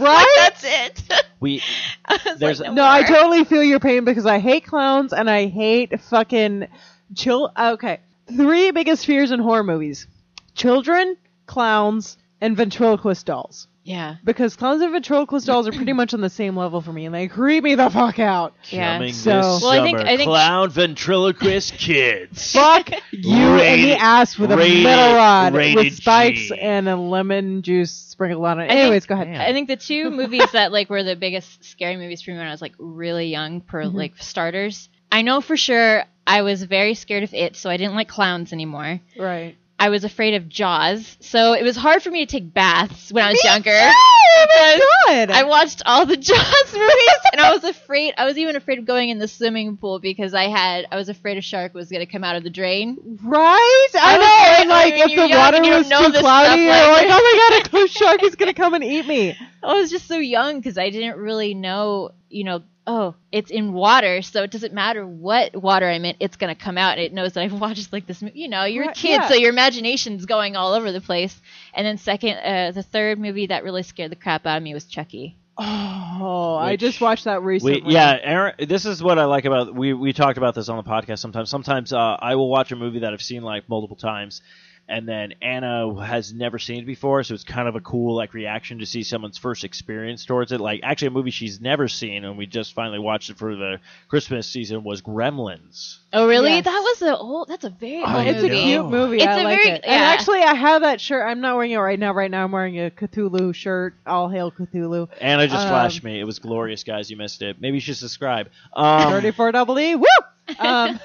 Right? 0.04 0.26
That's 0.36 0.64
it. 0.64 1.12
We 1.40 1.62
There's- 2.38 2.60
like, 2.60 2.72
No, 2.72 2.84
I 2.86 3.02
totally 3.02 3.44
feel 3.44 3.62
your 3.62 3.80
pain 3.80 4.04
because 4.04 4.26
I 4.26 4.38
hate 4.38 4.64
clowns 4.66 5.12
and 5.12 5.28
I 5.30 5.46
hate 5.46 6.00
fucking 6.00 6.68
chill. 7.14 7.50
Okay, 7.58 8.00
three 8.26 8.70
biggest 8.72 9.06
fears 9.06 9.30
in 9.30 9.40
horror 9.40 9.64
movies: 9.64 10.06
children, 10.54 11.16
clowns, 11.46 12.16
and 12.40 12.56
ventriloquist 12.56 13.24
dolls. 13.26 13.66
Yeah. 13.82 14.16
Because 14.24 14.56
clowns 14.56 14.82
and 14.82 14.92
ventriloquist 14.92 15.46
dolls 15.46 15.66
are 15.66 15.72
pretty 15.72 15.92
much 15.94 16.12
on 16.14 16.20
the 16.20 16.28
same 16.30 16.56
level 16.56 16.80
for 16.80 16.92
me, 16.92 17.06
and 17.06 17.14
they 17.14 17.28
creep 17.28 17.64
me 17.64 17.74
the 17.76 17.88
fuck 17.90 18.18
out. 18.18 18.54
Yeah. 18.68 18.96
coming 18.98 19.12
So- 19.14 19.30
this 19.54 19.62
Well, 19.62 19.70
I 19.70 19.82
think- 19.82 19.98
summer, 19.98 20.10
I 20.10 20.16
think- 20.16 20.28
clown 20.28 20.70
ventriloquist 20.70 21.74
kids. 21.74 22.52
Fuck 22.60 22.90
you 23.10 23.36
in 23.36 23.52
Rated- 23.54 23.84
the 23.90 24.00
ass 24.00 24.38
with 24.38 24.52
a 24.52 24.56
rated- 24.56 24.82
metal 24.84 25.14
rod 25.14 25.54
rated 25.54 25.76
with 25.76 25.94
spikes 25.96 26.48
G. 26.48 26.58
and 26.60 26.88
a 26.88 26.96
lemon 26.96 27.62
juice 27.62 27.90
sprinkled 27.90 28.44
on 28.44 28.60
it. 28.60 28.64
I 28.64 28.68
think- 28.68 28.80
Anyways, 28.80 29.06
go 29.06 29.14
ahead. 29.14 29.28
Man. 29.28 29.40
I 29.40 29.52
think 29.52 29.68
the 29.68 29.76
two 29.76 30.10
movies 30.20 30.50
that 30.52 30.72
like 30.72 30.90
were 30.90 31.02
the 31.02 31.16
biggest 31.16 31.64
scary 31.64 31.96
movies 31.96 32.20
for 32.22 32.32
me 32.32 32.36
when 32.36 32.46
I 32.46 32.50
was 32.50 32.60
like 32.62 32.74
really 32.78 33.26
young, 33.28 33.60
per 33.62 33.84
Mhm. 33.84 33.94
like 33.94 34.14
starters. 34.18 34.88
I 35.12 35.22
know 35.22 35.40
for 35.40 35.56
sure 35.56 36.04
I 36.26 36.42
was 36.42 36.62
very 36.62 36.94
scared 36.94 37.24
of 37.24 37.34
it, 37.34 37.56
so 37.56 37.68
I 37.70 37.76
didn't 37.78 37.94
like 37.96 38.06
clowns 38.08 38.52
anymore. 38.52 39.00
Right. 39.18 39.56
I 39.80 39.88
was 39.88 40.04
afraid 40.04 40.34
of 40.34 40.46
Jaws, 40.48 41.16
so 41.20 41.54
it 41.54 41.62
was 41.64 41.74
hard 41.74 42.02
for 42.02 42.10
me 42.10 42.26
to 42.26 42.30
take 42.30 42.52
baths 42.52 43.10
when 43.10 43.24
I 43.24 43.30
was 43.30 43.42
younger. 43.42 43.72
Oh 43.74 44.46
because 44.46 44.80
my 45.08 45.26
god! 45.26 45.30
I 45.30 45.42
watched 45.44 45.82
all 45.86 46.04
the 46.06 46.16
Jaws 46.28 46.72
movies, 46.72 47.20
and 47.32 47.40
I 47.40 47.52
was 47.52 47.64
afraid. 47.64 48.14
I 48.16 48.26
was 48.26 48.38
even 48.38 48.56
afraid 48.56 48.78
of 48.78 48.84
going 48.84 49.08
in 49.08 49.18
the 49.18 49.26
swimming 49.26 49.76
pool 49.78 49.98
because 49.98 50.34
I 50.34 50.44
had 50.48 50.86
I 50.92 50.96
was 50.96 51.08
afraid 51.08 51.38
a 51.38 51.40
shark 51.40 51.72
was 51.74 51.88
going 51.90 52.04
to 52.04 52.10
come 52.12 52.22
out 52.24 52.36
of 52.36 52.44
the 52.44 52.50
drain. 52.50 53.18
Right? 53.22 53.88
I, 53.94 53.98
I 54.14 54.18
was 54.18 54.26
know. 54.26 54.44
like- 54.44 54.60
And 54.60 54.68
like, 54.68 55.10
if 55.10 55.16
the 55.16 55.36
water 55.36 55.60
was 55.60 55.88
too 55.88 56.20
cloudy, 56.20 56.60
you're 56.62 56.70
like- 56.70 57.06
like, 57.06 57.06
oh 57.10 57.60
my 57.62 57.70
god, 57.72 57.84
a 57.84 57.88
shark 57.88 58.22
is 58.22 58.34
gonna 58.36 58.54
come 58.54 58.74
and 58.74 58.84
eat 58.84 59.06
me. 59.06 59.36
I 59.62 59.74
was 59.74 59.90
just 59.90 60.06
so 60.06 60.18
young 60.18 60.58
because 60.58 60.76
I 60.78 60.90
didn't 60.90 61.16
really 61.18 61.54
know, 61.54 62.10
you 62.28 62.44
know, 62.44 62.62
oh, 62.86 63.14
it's 63.30 63.50
in 63.50 63.72
water, 63.72 64.22
so 64.22 64.42
it 64.42 64.50
doesn't 64.50 64.72
matter 64.74 65.06
what 65.06 65.54
water 65.54 65.88
I'm 65.88 66.04
in, 66.04 66.16
it's 66.20 66.36
gonna 66.36 66.54
come 66.54 66.76
out. 66.78 66.92
And 66.98 67.02
it 67.02 67.12
knows 67.12 67.34
that 67.34 67.42
I've 67.42 67.52
watched 67.60 67.92
like 67.92 68.06
this. 68.06 68.22
Movie. 68.22 68.38
You 68.40 68.48
know, 68.48 68.64
you're 68.64 68.86
Right, 68.86 68.96
a 68.96 69.00
kid, 69.00 69.10
yeah. 69.22 69.28
so 69.28 69.34
your 69.34 69.50
imagination's 69.50 70.26
going 70.26 70.56
all 70.56 70.74
over 70.74 70.90
the 70.92 71.00
place. 71.00 71.40
And 71.74 71.86
then 71.86 71.98
second, 71.98 72.38
uh, 72.38 72.72
the 72.72 72.82
third 72.82 73.18
movie 73.18 73.46
that 73.48 73.64
really 73.64 73.82
scared 73.82 74.10
the 74.12 74.16
crap 74.16 74.46
out 74.46 74.56
of 74.56 74.62
me 74.62 74.74
was 74.74 74.84
Chucky. 74.86 75.36
Oh, 75.58 76.56
I 76.58 76.76
just 76.76 77.00
watched 77.02 77.24
that 77.24 77.42
We, 77.42 77.54
recently. 77.54 77.92
yeah, 77.92 78.16
Aaron. 78.22 78.54
This 78.66 78.86
is 78.86 79.02
what 79.02 79.18
I 79.18 79.24
like 79.26 79.44
about 79.44 79.74
we. 79.74 79.92
We 79.92 80.12
talked 80.14 80.38
about 80.38 80.54
this 80.54 80.68
on 80.70 80.76
the 80.76 80.82
podcast. 80.82 81.18
Sometimes, 81.18 81.50
sometimes 81.50 81.92
uh, 81.92 81.98
I 81.98 82.34
will 82.36 82.48
watch 82.48 82.72
a 82.72 82.76
movie 82.76 83.00
that 83.00 83.12
I've 83.12 83.20
seen 83.22 83.42
like 83.42 83.68
multiple 83.68 83.96
times, 83.96 84.40
and 84.90 85.08
then 85.08 85.34
Anna 85.40 86.04
has 86.04 86.32
never 86.32 86.58
seen 86.58 86.80
it 86.82 86.86
before, 86.86 87.22
so 87.22 87.32
it's 87.34 87.44
kind 87.44 87.68
of 87.68 87.76
a 87.76 87.80
cool 87.80 88.14
like 88.14 88.34
reaction 88.34 88.80
to 88.80 88.86
see 88.86 89.02
someone's 89.02 89.38
first 89.38 89.64
experience 89.64 90.24
towards 90.24 90.52
it. 90.52 90.60
Like 90.60 90.80
actually, 90.82 91.08
a 91.08 91.12
movie 91.12 91.30
she's 91.30 91.60
never 91.60 91.88
seen, 91.88 92.24
and 92.24 92.36
we 92.36 92.46
just 92.46 92.74
finally 92.74 92.98
watched 92.98 93.30
it 93.30 93.38
for 93.38 93.54
the 93.56 93.78
Christmas 94.08 94.46
season 94.46 94.84
was 94.84 95.00
Gremlins. 95.02 95.98
Oh, 96.12 96.26
really? 96.26 96.50
Yes. 96.50 96.64
That 96.64 96.80
was 96.80 97.02
a 97.02 97.16
old. 97.16 97.48
That's 97.48 97.64
a 97.64 97.70
very 97.70 98.02
I 98.02 98.18
old 98.18 98.26
It's 98.26 98.42
movie. 98.42 98.58
a 98.58 98.62
cute 98.62 98.86
movie. 98.90 99.16
It's 99.18 99.26
I 99.26 99.40
a 99.40 99.44
like 99.44 99.58
very- 99.58 99.70
it. 99.76 99.84
And 99.84 100.02
actually, 100.04 100.42
I 100.42 100.54
have 100.54 100.82
that 100.82 101.00
shirt. 101.00 101.24
I'm 101.26 101.40
not 101.40 101.56
wearing 101.56 101.70
it 101.70 101.76
right 101.78 101.98
now. 101.98 102.12
Right 102.12 102.30
now, 102.30 102.44
I'm 102.44 102.50
wearing 102.52 102.78
a 102.80 102.90
Cthulhu 102.90 103.54
shirt. 103.54 103.94
All 104.06 104.28
hail 104.28 104.50
Cthulhu. 104.50 105.08
Anna 105.20 105.46
just 105.46 105.62
Um, 105.62 105.68
flashed 105.68 106.02
me. 106.02 106.18
It 106.20 106.24
was 106.24 106.40
glorious, 106.40 106.82
guys. 106.82 107.10
You 107.10 107.16
missed 107.16 107.42
it. 107.42 107.60
Maybe 107.60 107.76
you 107.76 107.80
should 107.80 107.96
subscribe. 107.96 108.48
Um, 108.74 109.10
34 109.12 109.52
double 109.52 109.78
E. 109.78 109.94
Woo! 109.94 110.04
Um, 110.58 110.98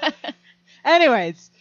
anyways, 0.84 1.52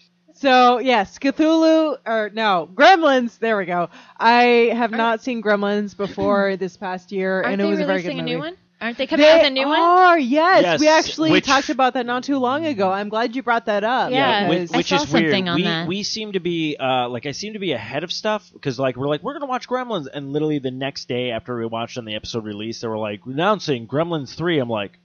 so 0.44 0.78
yes, 0.78 1.18
Cthulhu 1.18 1.96
or 2.06 2.30
no 2.34 2.68
Gremlins. 2.74 3.38
There 3.38 3.56
we 3.56 3.64
go. 3.64 3.88
I 4.18 4.70
have 4.76 4.90
not 4.90 5.22
seen 5.22 5.42
Gremlins 5.42 5.96
before 5.96 6.56
this 6.64 6.76
past 6.76 7.10
year, 7.12 7.40
and 7.42 7.60
it 7.60 7.64
was 7.64 7.80
a 7.80 7.86
very 7.86 8.02
good 8.02 8.08
releasing 8.08 8.18
a 8.18 8.22
movie. 8.22 8.32
new 8.34 8.38
one? 8.38 8.56
Aren't 8.80 8.98
they 8.98 9.06
coming 9.06 9.24
They 9.24 9.32
out 9.32 9.38
with 9.38 9.46
a 9.46 9.50
new 9.50 9.66
one? 9.66 9.78
are, 9.80 10.18
yes. 10.18 10.62
Yes, 10.62 10.80
We 10.80 10.88
actually 10.88 11.30
which- 11.30 11.46
talked 11.46 11.70
about 11.70 11.94
that 11.94 12.04
not 12.04 12.24
too 12.24 12.36
long 12.36 12.66
ago. 12.66 12.90
I'm 12.90 13.08
glad 13.08 13.34
you 13.34 13.42
brought 13.42 13.64
that 13.66 13.82
up. 13.84 14.10
Yeah, 14.10 14.46
which, 14.48 14.58
because- 14.58 14.72
I 14.72 14.76
which 14.76 14.86
saw 14.88 14.96
is 14.96 15.12
weird. 15.12 15.24
something 15.30 15.48
on 15.48 15.56
we 15.56 15.62
that. 15.62 15.88
we 15.88 16.02
seem 16.02 16.32
to 16.32 16.40
be 16.40 16.76
uh, 16.78 17.08
like 17.08 17.24
I 17.24 17.30
seem 17.32 17.54
to 17.54 17.58
be 17.58 17.72
ahead 17.72 18.04
of 18.04 18.12
stuff 18.12 18.50
because 18.52 18.78
like 18.78 18.96
we're 18.96 19.08
like 19.08 19.22
we're 19.22 19.32
gonna 19.32 19.46
watch 19.46 19.68
Gremlins, 19.68 20.06
and 20.12 20.32
literally 20.34 20.58
the 20.58 20.70
next 20.70 21.08
day 21.08 21.30
after 21.30 21.56
we 21.56 21.64
watched 21.64 21.96
on 21.96 22.04
the 22.04 22.14
episode 22.14 22.44
release, 22.44 22.80
they 22.82 22.88
were 22.88 22.98
like 22.98 23.20
announcing 23.24 23.86
Gremlins 23.86 24.34
three. 24.34 24.58
I'm 24.58 24.68
like, 24.68 24.98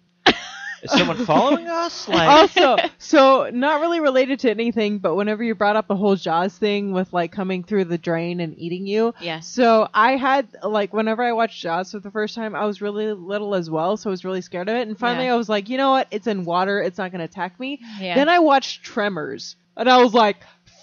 Is 0.83 0.91
someone 0.91 1.25
following 1.25 1.67
us? 1.67 2.07
Like, 2.07 2.29
also, 2.29 2.77
so 2.97 3.49
not 3.51 3.81
really 3.81 3.99
related 3.99 4.39
to 4.41 4.49
anything, 4.49 4.99
but 4.99 5.15
whenever 5.15 5.43
you 5.43 5.55
brought 5.55 5.75
up 5.75 5.87
the 5.87 5.95
whole 5.95 6.15
Jaws 6.15 6.57
thing 6.57 6.91
with 6.91 7.11
like 7.13 7.31
coming 7.31 7.63
through 7.63 7.85
the 7.85 7.97
drain 7.97 8.39
and 8.39 8.57
eating 8.57 8.87
you, 8.87 9.13
Yeah. 9.19 9.39
So 9.39 9.87
I 9.93 10.15
had 10.15 10.47
like 10.63 10.93
whenever 10.93 11.23
I 11.23 11.31
watched 11.33 11.61
Jaws 11.61 11.91
for 11.91 11.99
the 11.99 12.11
first 12.11 12.35
time, 12.35 12.55
I 12.55 12.65
was 12.65 12.81
really 12.81 13.11
little 13.13 13.55
as 13.55 13.69
well, 13.69 13.97
so 13.97 14.09
I 14.09 14.11
was 14.11 14.23
really 14.25 14.41
scared 14.41 14.69
of 14.69 14.75
it. 14.75 14.87
And 14.87 14.97
finally, 14.97 15.25
Yeah. 15.25 15.33
I 15.33 15.37
was 15.37 15.49
like, 15.49 15.69
you 15.69 15.77
know 15.77 15.91
what? 15.91 16.07
It's 16.11 16.27
in 16.27 16.45
water. 16.45 16.81
It's 16.81 16.97
not 16.97 17.11
going 17.11 17.19
to 17.19 17.25
attack 17.25 17.59
me. 17.59 17.79
Yeah. 17.99 18.15
Then 18.15 18.29
I 18.29 18.39
watched 18.39 18.83
Tremors, 18.83 19.55
and 19.77 19.89
I 19.89 19.97
was 20.01 20.13
like, 20.13 20.37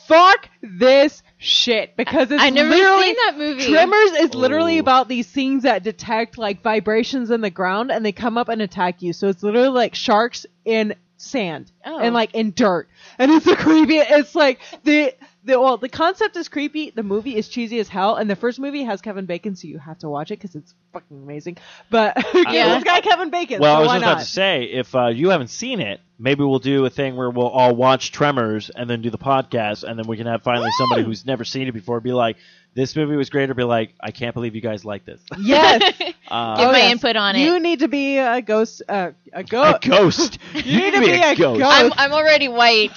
fuck 0.07 0.49
this 0.63 1.23
shit 1.39 1.97
because 1.97 2.31
it's 2.31 2.43
I 2.43 2.51
never 2.51 2.71
literally 2.71 3.03
seen 3.07 3.15
that 3.27 3.39
movie. 3.39 3.67
Tremors 3.67 4.11
is 4.21 4.35
literally 4.35 4.79
about 4.79 5.09
these 5.09 5.27
things 5.27 5.65
that 5.65 5.83
detect 5.83 6.39
like 6.39 6.63
vibrations 6.63 7.31
in 7.31 7.41
the 7.41 7.51
ground 7.51 7.91
and 7.91 8.05
they 8.05 8.13
come 8.13 8.39
up 8.39 8.49
and 8.49 8.63
attack 8.63 9.03
you. 9.03 9.13
So 9.13 9.29
it's 9.29 9.43
literally 9.43 9.69
like 9.69 9.95
sharks 9.95 10.47
in 10.65 10.95
sand 11.19 11.71
Oh. 11.85 11.99
and 11.99 12.15
like 12.15 12.35
in 12.35 12.53
dirt. 12.53 12.89
And 13.19 13.31
it's 13.33 13.45
the 13.47 13.57
creepy. 13.57 13.97
It's 13.97 14.35
like 14.35 14.61
the 14.85 15.15
the 15.45 15.61
well 15.61 15.77
the 15.77 15.89
concept 15.89 16.37
is 16.37 16.49
creepy. 16.49 16.91
The 16.91 17.03
movie 17.03 17.37
is 17.37 17.49
cheesy 17.49 17.79
as 17.81 17.89
hell. 17.89 18.17
And 18.17 18.29
the 18.31 18.37
first 18.37 18.59
movie 18.59 18.85
has 18.85 19.01
Kevin 19.01 19.27
Bacon, 19.27 19.57
so 19.57 19.69
you 19.69 19.79
have 19.79 19.99
to 20.01 20.09
watch 20.09 20.31
it 20.31 20.39
because 20.41 20.55
it's 20.57 20.75
fucking 20.93 21.17
amazing. 21.23 21.59
But 21.91 22.17
Yeah. 22.35 22.77
it's 22.77 22.85
got 22.85 23.03
Kevin 23.03 23.31
Bacon. 23.31 23.61
well, 23.61 23.77
I 23.77 23.79
was 23.81 23.89
why 23.89 23.95
just 23.97 24.03
about 24.05 24.13
not? 24.15 24.19
to 24.21 24.27
say, 24.27 24.65
if 24.65 24.95
uh, 24.95 25.07
you 25.09 25.31
haven't 25.31 25.49
seen 25.49 25.81
it, 25.81 26.01
maybe 26.19 26.45
we'll 26.45 26.59
do 26.59 26.85
a 26.85 26.91
thing 26.91 27.17
where 27.17 27.31
we'll 27.31 27.49
all 27.49 27.75
watch 27.75 28.13
Tremors 28.13 28.71
and 28.71 28.89
then 28.89 29.03
do 29.03 29.11
the 29.11 29.19
podcast, 29.19 29.85
and 29.85 29.99
then 29.99 30.07
we 30.07 30.17
can 30.17 30.27
have 30.27 30.43
finally 30.43 30.71
somebody 30.79 31.03
who's 31.03 31.27
never 31.27 31.45
seen 31.45 31.69
it 31.69 31.73
before 31.73 32.01
be 32.01 32.13
like, 32.13 32.37
"This 32.77 32.95
movie 32.95 33.17
was 33.17 33.29
great," 33.31 33.51
or 33.51 33.55
be 33.55 33.65
like, 33.65 33.95
"I 34.01 34.13
can't 34.13 34.35
believe 34.35 34.55
you 34.55 34.61
guys 34.61 34.85
like 34.85 35.05
this." 35.05 35.21
Yes. 35.39 35.83
Uh, 36.29 36.57
Give 36.57 36.69
Oh, 36.69 36.73
my 36.73 36.79
yes. 36.79 36.91
input 36.93 37.15
on 37.15 37.37
it. 37.37 37.45
you 37.45 37.61
need 37.61 37.79
to 37.79 37.87
be 37.89 38.19
a 38.19 38.43
ghost. 38.43 38.83
Uh, 38.89 39.13
a 39.33 39.39
a 39.41 39.45
ghost. 39.45 39.83
ghost. 39.83 40.39
You 40.55 40.79
need 40.81 40.95
to 40.95 41.01
be 41.01 41.11
a 41.13 41.37
ghost. 41.37 41.63
I'm, 41.65 41.93
I'm 41.97 42.13
already 42.13 42.49
white. 42.49 42.91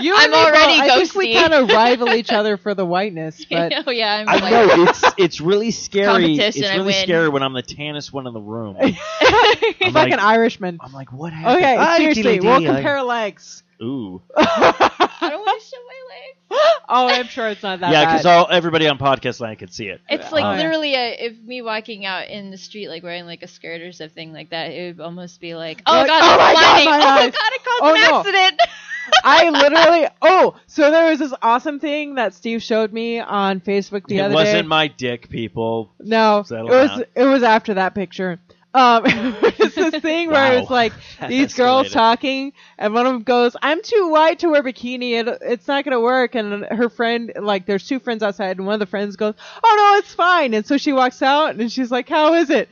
You 0.00 0.14
I'm 0.16 0.22
and 0.24 0.32
me 0.32 0.36
both. 0.38 0.46
already 0.48 0.80
I 0.80 0.88
think 0.96 1.14
we 1.14 1.34
kind 1.34 1.52
of 1.54 1.68
rival 1.68 2.08
each 2.14 2.32
other 2.32 2.56
for 2.56 2.74
the 2.74 2.84
whiteness, 2.84 3.44
but 3.44 3.72
oh 3.86 3.90
yeah, 3.90 4.16
I'm 4.16 4.28
I 4.28 4.40
white. 4.40 4.50
know 4.76 4.82
it's 4.88 5.04
it's 5.18 5.40
really 5.40 5.70
scary. 5.70 6.34
It's 6.36 6.58
really 6.58 6.94
scary 6.94 7.28
when 7.28 7.42
I'm 7.42 7.52
the 7.52 7.62
tannest 7.62 8.12
one 8.12 8.26
in 8.26 8.32
the 8.32 8.40
room. 8.40 8.74
fucking 8.76 9.92
like- 9.92 10.12
an 10.12 10.18
Irishman. 10.18 10.78
I'm 10.80 10.92
like, 10.92 11.12
what 11.12 11.32
happened? 11.32 11.56
Okay, 11.58 11.76
Ah, 11.78 11.96
seriously, 11.98 12.40
we'll 12.40 12.64
compare 12.64 13.02
legs. 13.02 13.62
Ooh, 13.82 14.22
I 14.36 15.06
don't 15.20 15.40
want 15.40 15.60
to 15.62 15.66
show 15.68 15.76
my 15.86 16.14
legs. 16.14 16.38
oh, 16.88 17.08
I'm 17.08 17.26
sure 17.26 17.48
it's 17.48 17.62
not 17.62 17.80
that 17.80 17.90
yeah, 17.92 18.04
bad. 18.04 18.12
because 18.12 18.26
all 18.26 18.46
everybody 18.50 18.86
on 18.86 18.98
podcast 18.98 19.40
land 19.40 19.58
can 19.58 19.68
see 19.70 19.86
it. 19.88 20.00
It's 20.08 20.30
like 20.30 20.44
Oh, 20.44 20.50
yeah. 20.52 20.56
literally 20.58 20.94
a, 20.94 21.26
if 21.26 21.38
me 21.40 21.62
walking 21.62 22.04
out 22.06 22.28
in 22.28 22.50
the 22.50 22.58
street 22.58 22.88
like 22.88 23.02
wearing 23.02 23.26
like 23.26 23.42
a 23.42 23.48
skirt 23.48 23.80
or 23.80 23.90
something 23.92 24.32
like 24.32 24.50
that, 24.50 24.70
it 24.70 24.96
would 24.98 25.04
almost 25.04 25.40
be 25.40 25.54
like, 25.54 25.82
oh 25.86 25.92
Like, 25.92 26.06
god, 26.06 26.22
oh 26.22 26.30
I'm 26.32 26.38
my 26.38 26.52
God, 26.54 26.84
blinding. 26.84 26.90
my 26.90 26.96
oh 27.02 27.24
eyes. 27.26 27.32
god, 27.32 27.52
it 27.52 27.64
caused 27.64 27.82
Oh, 27.82 27.94
an 27.94 28.00
no. 28.00 28.18
accident. 28.18 28.60
I 29.24 29.48
literally. 29.50 30.08
Oh, 30.22 30.56
so 30.68 30.90
there 30.92 31.10
was 31.10 31.18
this 31.18 31.34
awesome 31.42 31.80
thing 31.80 32.14
that 32.16 32.34
Steve 32.34 32.62
showed 32.62 32.92
me 32.92 33.18
on 33.18 33.60
Facebook 33.60 34.06
the 34.06 34.18
it 34.18 34.20
other 34.20 34.34
wasn't 34.34 34.62
day. 34.62 34.68
my 34.68 34.86
dick, 34.88 35.28
people. 35.28 35.90
no, 35.98 36.40
it 36.40 36.46
Settle 36.46 36.68
was. 36.68 36.88
down. 36.90 37.04
It 37.16 37.24
was 37.24 37.42
after 37.42 37.74
that 37.74 37.96
picture. 37.96 38.38
Um, 38.74 39.02
it's 39.06 39.76
this 39.76 39.96
thing 39.96 40.30
where 40.30 40.52
Wow. 40.52 40.58
it's 40.58 40.70
like 40.70 40.94
these 41.26 41.52
girls 41.54 41.90
talking, 41.90 42.52
and 42.78 42.94
one 42.94 43.06
of 43.06 43.12
them 43.12 43.22
goes, 43.22 43.54
"I'm 43.62 43.82
too 43.82 44.08
white 44.10 44.38
to 44.40 44.48
wear 44.48 44.62
bikini. 44.62 45.12
It, 45.20 45.38
it's 45.42 45.68
not 45.68 45.84
gonna 45.84 46.00
work." 46.00 46.34
And 46.34 46.64
her 46.66 46.88
friend, 46.88 47.32
like, 47.40 47.66
there's 47.66 47.86
two 47.86 47.98
friends 48.00 48.22
outside, 48.22 48.56
and 48.58 48.66
one 48.66 48.74
of 48.74 48.80
the 48.80 48.86
friends 48.86 49.16
goes, 49.16 49.34
"Oh 49.62 49.74
no, 49.92 49.98
it's 49.98 50.14
fine." 50.14 50.54
And 50.54 50.66
so 50.66 50.76
she 50.78 50.92
walks 50.92 51.22
out, 51.22 51.54
and 51.56 51.70
she's 51.70 51.90
like, 51.90 52.08
"How 52.08 52.34
is 52.34 52.50
it?" 52.50 52.68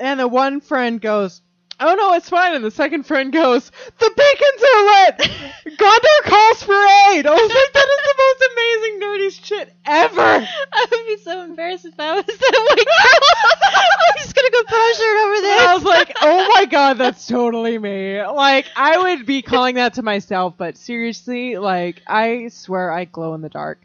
And 0.00 0.20
the 0.20 0.28
one 0.28 0.60
friend 0.60 1.00
goes, 1.00 1.42
"Oh 1.82 1.94
no, 1.94 2.14
it's 2.14 2.28
fine." 2.28 2.54
And 2.54 2.64
the 2.64 2.70
second 2.70 3.04
friend 3.04 3.32
goes, 3.32 3.70
"The 3.98 4.10
beacons 4.10 4.62
are 4.72 4.84
lit. 4.84 5.76
Gondor 5.78 6.22
calls 6.24 6.62
for 6.62 6.72
aid." 7.12 7.26
I 7.26 7.30
was 7.34 7.50
like, 7.50 7.72
"That 7.72 7.88
is 7.88 8.02
the 8.04 8.14
most 8.18 8.42
amazing 8.52 9.00
nerdy 9.00 9.46
shit 9.46 9.74
ever." 9.86 10.20
I 10.72 10.86
would 10.90 11.06
be 11.06 11.16
so 11.22 11.42
embarrassed 11.42 11.84
if 11.84 11.94
I 11.98 12.14
was 12.16 12.24
that 12.26 12.36
girl. 12.38 13.72
I'm 13.74 14.16
just 14.18 14.34
gonna 14.34 14.50
go 14.50 14.62
shirt 14.92 15.24
over 15.24 15.34
And 15.34 15.44
there. 15.44 15.68
I 15.68 15.74
was 15.74 15.84
like, 15.84 16.16
"Oh 16.22 16.48
my 16.54 16.64
god, 16.70 16.98
that's 16.98 17.26
totally 17.26 17.78
me." 17.78 18.22
Like, 18.22 18.66
I 18.76 18.98
would 18.98 19.26
be 19.26 19.42
calling 19.42 19.76
that 19.76 19.94
to 19.94 20.02
myself, 20.02 20.54
but 20.56 20.76
seriously, 20.76 21.56
like, 21.58 22.02
I 22.06 22.48
swear 22.48 22.90
I 22.92 23.04
glow 23.04 23.34
in 23.34 23.40
the 23.40 23.48
dark. 23.48 23.80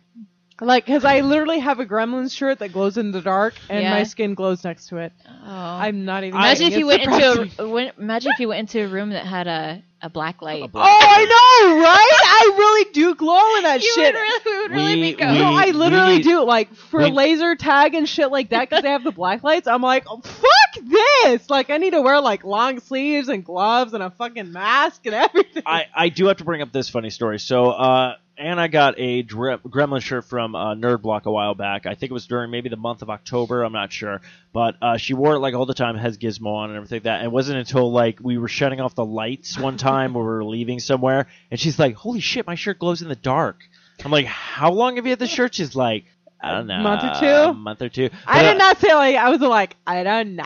Like, 0.60 0.86
because 0.86 1.06
I 1.06 1.22
literally 1.22 1.60
have 1.60 1.80
a 1.80 1.86
Gremlins 1.86 2.36
shirt 2.36 2.60
that 2.60 2.74
glows 2.74 2.98
in 2.98 3.12
the 3.12 3.22
dark, 3.22 3.54
and 3.70 3.84
Yeah. 3.84 3.92
my 3.92 4.04
skin 4.04 4.34
glows 4.34 4.64
next 4.64 4.88
to 4.90 4.98
it. 4.98 5.14
oh. 5.28 5.32
I'm 5.48 6.04
not 6.06 6.24
even. 6.24 6.36
imagine 6.40 6.70
kidding. 6.70 6.74
if 6.74 6.80
you 6.80 6.90
It's 6.92 7.08
went 7.08 7.24
into 7.50 7.64
a 7.64 7.68
when, 7.70 7.92
imagine 8.00 8.32
if 8.32 8.40
you 8.40 8.48
went 8.48 8.60
into 8.62 8.84
a 8.84 8.88
room 8.88 9.12
that 9.12 9.26
had 9.26 9.48
a 9.48 9.84
a 10.00 10.10
black 10.12 10.44
light. 10.44 10.62
A 10.62 10.70
Oh, 10.76 10.80
I 10.80 11.26
know, 11.26 11.82
right? 11.82 12.20
I 12.24 12.56
really 12.56 12.92
do 12.94 13.16
glow 13.16 13.56
in 13.58 13.64
that 13.64 13.82
you 13.82 13.92
shit. 13.96 14.14
would 14.14 14.20
really, 14.20 14.40
we 14.46 14.62
would 14.62 14.72
really 14.72 14.96
We- 14.96 15.12
be 15.12 15.18
go. 15.18 15.32
we- 15.32 15.40
no, 15.40 15.46
I 15.56 15.66
literally 15.72 16.18
need- 16.18 16.24
do. 16.24 16.44
Like 16.44 16.74
for 16.76 17.00
we- 17.04 17.10
laser 17.12 17.56
tag 17.56 17.96
and 17.96 18.08
shit 18.08 18.30
like 18.32 18.50
that, 18.50 18.70
because 18.70 18.84
they 18.84 18.90
have 18.92 19.04
the 19.04 19.12
black 19.12 19.44
lights. 19.44 19.68
I'm 19.68 19.82
like, 19.82 20.06
oh, 20.08 20.22
fuck 20.22 20.86
this! 21.24 21.50
Like, 21.50 21.70
I 21.72 21.78
need 21.78 21.92
to 21.92 22.02
wear 22.02 22.20
like 22.22 22.44
long 22.44 22.80
sleeves 22.80 23.28
and 23.28 23.44
gloves 23.44 23.94
and 23.94 24.04
a 24.04 24.12
fucking 24.12 24.52
mask 24.52 25.06
and 25.08 25.16
everything. 25.16 25.64
I, 25.66 25.86
I 25.96 26.10
do 26.10 26.28
have 26.28 26.38
to 26.38 26.44
bring 26.44 26.62
up 26.62 26.72
this 26.72 26.90
funny 26.90 27.10
story. 27.10 27.40
So, 27.40 27.72
uh, 27.72 28.16
Anna 28.38 28.70
got 28.70 28.96
a 29.00 29.22
Dre- 29.24 29.58
Gremlin 29.58 30.02
shirt 30.02 30.26
from 30.26 30.56
uh, 30.56 30.76
Nerd 30.76 31.02
Block 31.02 31.26
a 31.26 31.32
while 31.32 31.56
back. 31.56 31.86
I 31.86 31.96
think 31.96 32.12
it 32.12 32.14
was 32.14 32.28
during 32.28 32.52
maybe 32.52 32.70
the 32.70 32.78
month 32.78 33.02
of 33.02 33.10
October. 33.10 33.64
I'm 33.64 33.74
not 33.74 33.92
sure, 33.92 34.22
but 34.54 34.76
uh, 34.82 34.98
she 34.98 35.14
wore 35.14 35.36
it 35.36 35.40
like 35.40 35.54
all 35.56 35.66
the 35.66 35.74
time. 35.74 35.98
Has 35.98 36.18
Gizmo 36.18 36.48
on 36.54 36.70
and 36.70 36.78
everything 36.78 36.98
like 36.98 37.04
that. 37.04 37.18
And 37.20 37.26
it 37.26 37.32
wasn't 37.32 37.58
until 37.60 37.92
like 37.92 38.20
we 38.22 38.38
were 38.38 38.48
shutting 38.48 38.80
off 38.80 38.96
the 38.96 39.06
lights 39.06 39.58
one 39.58 39.78
time 39.92 40.14
when 40.14 40.24
we 40.24 40.30
were 40.30 40.44
leaving 40.46 40.80
somewhere, 40.80 41.28
and 41.52 41.60
she's 41.60 41.80
like, 41.80 41.96
"Holy 41.96 42.20
shit, 42.20 42.46
my 42.46 42.56
shirt 42.56 42.80
glows 42.80 43.02
in 43.02 43.10
the 43.10 43.16
dark." 43.16 43.58
I'm 44.06 44.12
like, 44.12 44.26
"How 44.28 44.72
long 44.72 44.98
have 44.98 45.06
you 45.06 45.12
had 45.12 45.20
the 45.20 45.28
shirt?" 45.28 45.56
She's 45.56 45.76
like, 45.76 46.06
"I 46.40 46.52
don't 46.52 46.68
know, 46.68 46.80
month 46.82 47.04
or 47.04 47.20
two? 47.20 47.50
a 47.50 47.54
month 47.54 47.82
or 47.82 47.90
two." 47.90 48.10
I 48.28 48.40
But, 48.40 48.46
uh, 48.46 48.52
did 48.54 48.58
not 48.60 48.78
say 48.80 48.94
like 48.94 49.16
I 49.16 49.30
was 49.30 49.42
like 49.42 49.76
I 49.88 50.04
don't 50.04 50.36
know. 50.36 50.46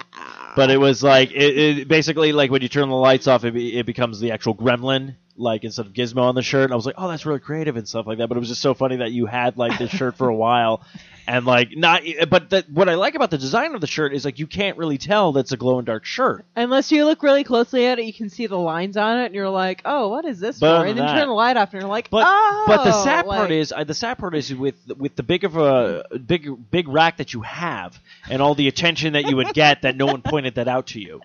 but 0.55 0.71
it 0.71 0.77
was 0.77 1.03
like 1.03 1.31
it, 1.31 1.57
it 1.79 1.87
basically 1.89 2.31
like 2.31 2.51
when 2.51 2.61
you 2.61 2.69
turn 2.69 2.87
the 2.87 2.95
lights 2.95 3.27
off, 3.27 3.43
it, 3.43 3.53
be, 3.53 3.77
it 3.77 3.85
becomes 3.85 4.19
the 4.21 4.31
actual 4.31 4.55
gremlin, 4.55 5.15
like 5.41 5.63
instead 5.63 5.85
of 5.85 5.93
Gizmo 5.93 6.21
on 6.23 6.35
the 6.35 6.41
shirt. 6.41 6.65
And 6.65 6.73
I 6.73 6.75
was 6.75 6.85
like, 6.85 6.95
oh, 6.97 7.07
that's 7.07 7.25
really 7.25 7.39
creative 7.39 7.75
and 7.75 7.87
stuff 7.87 8.07
like 8.07 8.19
that. 8.19 8.27
But 8.27 8.37
it 8.37 8.39
was 8.39 8.49
just 8.49 8.61
so 8.61 8.73
funny 8.73 8.97
that 8.97 9.11
you 9.11 9.25
had 9.25 9.57
like 9.57 9.77
this 9.77 9.89
shirt 9.91 10.15
for 10.17 10.29
a 10.29 10.35
while, 10.35 10.81
and 11.27 11.45
like 11.45 11.75
not. 11.75 12.03
But 12.29 12.49
the, 12.49 12.65
what 12.71 12.87
I 12.87 12.95
like 12.95 13.15
about 13.15 13.31
the 13.31 13.37
design 13.37 13.75
of 13.75 13.81
the 13.81 13.87
shirt 13.87 14.13
is 14.13 14.23
like 14.23 14.39
you 14.39 14.47
can't 14.47 14.77
really 14.77 14.97
tell 14.97 15.31
that's 15.31 15.51
a 15.51 15.57
glow 15.57 15.79
in 15.79 15.85
dark 15.85 16.05
shirt. 16.05 16.45
Unless 16.55 16.91
you 16.91 17.05
look 17.05 17.23
really 17.23 17.43
closely 17.43 17.85
at 17.87 17.99
it, 17.99 18.05
you 18.05 18.13
can 18.13 18.29
see 18.29 18.47
the 18.47 18.57
lines 18.57 18.97
on 18.97 19.19
it, 19.19 19.25
and 19.27 19.35
you're 19.35 19.49
like, 19.49 19.81
oh, 19.85 20.09
what 20.09 20.25
is 20.25 20.39
this 20.39 20.59
But 20.59 20.81
for? 20.81 20.85
And 20.87 20.97
then 20.97 21.07
you 21.07 21.13
turn 21.13 21.27
the 21.27 21.33
light 21.33 21.57
off, 21.57 21.73
and 21.73 21.81
you're 21.81 21.89
like, 21.89 22.09
But 22.09 22.25
oh. 22.27 22.63
but 22.67 22.83
the 22.83 23.03
sad 23.03 23.25
like- 23.25 23.37
part 23.39 23.51
is 23.51 23.71
uh, 23.71 23.83
the 23.83 23.93
sad 23.93 24.17
part 24.17 24.35
is 24.35 24.53
with 24.53 24.75
with 24.97 25.15
the 25.15 25.23
big 25.23 25.43
of 25.43 25.57
a 25.57 26.05
big 26.25 26.47
big 26.69 26.87
rack 26.87 27.17
that 27.17 27.33
you 27.33 27.41
have 27.41 27.99
and 28.29 28.41
all 28.41 28.55
the 28.55 28.67
attention 28.67 29.13
that 29.13 29.25
you 29.25 29.35
would 29.35 29.53
get 29.53 29.81
that 29.81 29.95
no 29.97 30.05
one 30.05 30.21
pointed 30.21 30.55
that 30.55 30.67
out 30.67 30.87
to 30.87 30.99
you. 30.99 31.21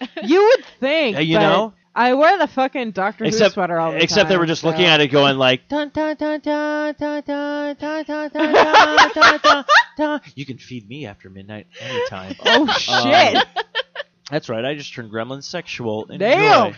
you 0.24 0.42
would 0.42 0.64
think, 0.80 1.14
Yeah, 1.16 1.20
you 1.20 1.38
know? 1.38 1.74
I 1.94 2.14
wear 2.14 2.38
the 2.38 2.46
fucking 2.46 2.92
Doctor 2.92 3.24
except, 3.24 3.50
Who 3.50 3.54
sweater 3.54 3.78
all 3.78 3.90
the 3.90 3.96
except 3.96 4.00
time. 4.00 4.02
Except 4.04 4.28
they 4.28 4.36
were 4.36 4.46
just 4.46 4.62
so. 4.62 4.68
looking 4.68 4.84
at 4.86 5.00
it 5.00 5.08
going 5.08 5.36
like 5.38 5.68
You 10.34 10.46
can 10.46 10.58
feed 10.58 10.88
me 10.88 11.06
after 11.06 11.28
midnight 11.30 11.66
anytime. 11.80 12.36
Oh 12.44 12.66
shit. 12.78 13.36
Um, 13.36 13.42
that's 14.30 14.48
right, 14.48 14.64
I 14.64 14.74
just 14.74 14.94
turned 14.94 15.10
gremlin 15.10 15.42
sexual. 15.42 16.04
Enjoy. 16.04 16.18
Damn. 16.18 16.76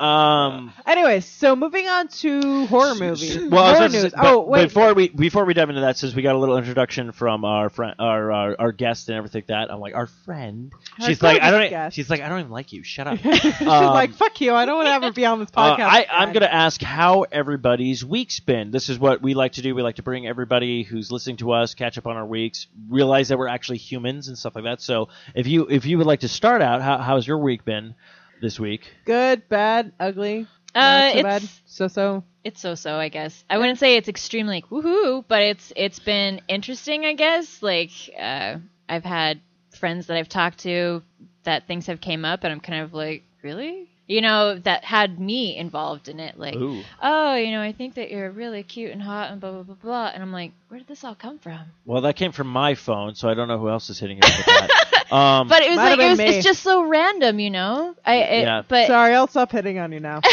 Um. 0.00 0.72
Anyways, 0.86 1.26
so 1.26 1.54
moving 1.54 1.86
on 1.88 2.08
to 2.08 2.66
horror 2.66 2.94
movies. 2.94 3.36
Well, 3.36 3.64
horror 3.64 3.76
about 3.76 3.90
to 3.90 4.02
news. 4.02 4.12
say- 4.12 4.18
oh 4.18 4.40
wait, 4.40 4.64
Before 4.64 4.94
we 4.94 5.08
before 5.08 5.44
we 5.44 5.52
dive 5.54 5.68
into 5.68 5.82
that, 5.82 5.98
since 5.98 6.14
we 6.14 6.22
got 6.22 6.34
a 6.34 6.38
little 6.38 6.56
introduction 6.56 7.12
from 7.12 7.44
our 7.44 7.68
friend, 7.68 7.94
our 7.98 8.32
our, 8.32 8.56
our 8.58 8.72
guest 8.72 9.08
and 9.08 9.18
everything 9.18 9.40
like 9.40 9.46
that, 9.48 9.70
I'm 9.72 9.80
like 9.80 9.94
our 9.94 10.06
friend. 10.06 10.72
Our 11.00 11.06
she's 11.06 11.22
like, 11.22 11.42
I 11.42 11.50
don't. 11.50 11.68
guest. 11.70 11.96
She's 11.96 12.08
like, 12.08 12.20
I 12.22 12.28
don't 12.28 12.40
even 12.40 12.50
like 12.50 12.72
you. 12.72 12.82
Shut 12.82 13.06
up. 13.06 13.18
she's 13.22 13.60
Um, 13.62 13.84
like, 13.92 14.12
fuck 14.14 14.40
you. 14.40 14.54
I 14.54 14.64
don't 14.64 14.76
want 14.76 14.88
to 14.88 14.92
ever 14.92 15.12
be 15.12 15.26
on 15.26 15.38
this 15.40 15.48
Uh, 15.54 15.76
podcast. 15.76 15.80
I, 15.86 16.06
I'm 16.10 16.32
going 16.32 16.42
to 16.42 16.52
ask 16.52 16.80
how 16.82 17.22
everybody's 17.30 18.04
week's 18.04 18.40
been. 18.40 18.70
This 18.70 18.88
is 18.88 18.98
what 18.98 19.20
we 19.20 19.34
like 19.34 19.52
to 19.52 19.62
do. 19.62 19.74
We 19.74 19.82
like 19.82 19.96
to 19.96 20.02
bring 20.02 20.26
everybody 20.26 20.82
who's 20.82 21.12
listening 21.12 21.36
to 21.38 21.52
us 21.52 21.74
catch 21.74 21.98
up 21.98 22.06
on 22.06 22.16
our 22.16 22.26
weeks, 22.26 22.66
realize 22.88 23.28
that 23.28 23.38
we're 23.38 23.48
actually 23.48 23.78
humans 23.78 24.28
and 24.28 24.38
stuff 24.38 24.54
like 24.54 24.64
that. 24.64 24.80
So 24.80 25.08
if 25.34 25.46
you 25.46 25.66
if 25.68 25.84
you 25.84 25.98
would 25.98 26.06
like 26.06 26.20
to 26.20 26.28
start 26.28 26.62
out, 26.62 26.80
how, 26.82 26.98
how's 26.98 27.26
your 27.26 27.38
week 27.38 27.64
been 27.64 27.94
this 28.40 28.58
week? 28.58 28.90
good, 29.04 29.48
bad, 29.48 29.92
ugly. 30.00 30.46
Uh, 30.74 30.80
not 30.80 31.12
so 31.12 31.18
it's 31.18 31.22
bad. 31.22 31.48
So 31.66 31.88
so. 31.88 32.24
it's 32.44 32.60
so 32.60 32.74
so 32.74 32.94
I 32.96 33.08
guess. 33.08 33.44
I 33.50 33.58
wouldn't 33.58 33.78
say 33.78 33.96
it's 33.96 34.08
extremely 34.08 34.56
like 34.56 34.70
woohoo, 34.70 35.24
but 35.26 35.42
it's 35.42 35.72
it's 35.76 35.98
been 35.98 36.40
interesting 36.48 37.04
I 37.04 37.14
guess. 37.14 37.62
Like 37.62 37.90
uh, 38.18 38.56
I've 38.88 39.04
had 39.04 39.40
friends 39.76 40.06
that 40.06 40.16
I've 40.16 40.28
talked 40.28 40.60
to 40.60 41.02
that 41.44 41.66
things 41.66 41.86
have 41.86 42.00
came 42.00 42.24
up, 42.24 42.44
and 42.44 42.52
I'm 42.52 42.60
kind 42.60 42.82
of 42.82 42.94
like 42.94 43.24
really. 43.42 43.88
You 44.10 44.20
know, 44.22 44.58
that 44.58 44.82
had 44.84 45.20
me 45.20 45.56
involved 45.56 46.08
in 46.08 46.18
it. 46.18 46.36
Like, 46.36 46.56
Ooh. 46.56 46.82
oh, 47.00 47.34
you 47.36 47.52
know, 47.52 47.62
I 47.62 47.70
think 47.72 47.94
that 47.94 48.10
you're 48.10 48.28
really 48.30 48.64
cute 48.64 48.90
and 48.90 49.00
hot 49.00 49.30
and 49.30 49.40
blah, 49.40 49.52
blah, 49.52 49.62
blah, 49.62 49.76
blah. 49.76 50.10
And 50.12 50.20
I'm 50.20 50.32
like, 50.32 50.50
where 50.68 50.80
did 50.80 50.88
this 50.88 51.04
all 51.04 51.14
come 51.14 51.38
from? 51.38 51.60
Well, 51.86 52.00
that 52.02 52.16
came 52.16 52.32
from 52.32 52.48
my 52.48 52.74
phone, 52.74 53.14
so 53.14 53.28
I 53.28 53.34
don't 53.34 53.46
know 53.46 53.58
who 53.58 53.68
else 53.68 53.88
is 53.88 54.00
hitting 54.00 54.18
it 54.18 54.24
with 54.24 54.46
that. 54.46 54.86
Um, 55.10 55.48
But 55.48 55.62
it 55.64 55.70
was 55.70 55.76
Might 55.76 55.84
like 55.90 55.92
it 55.94 55.98
been 55.98 56.10
was, 56.10 56.18
me. 56.20 56.24
it's 56.36 56.44
just 56.46 56.62
so 56.62 56.84
random, 56.84 57.40
you 57.40 57.50
know. 57.50 57.96
I 58.06 58.14
it, 58.18 58.42
Yeah. 58.42 58.62
but 58.68 58.86
Sorry, 58.86 59.12
I'll 59.12 59.26
stop 59.26 59.50
hitting 59.50 59.78
on 59.80 59.90
you 59.90 59.98
now. 59.98 60.20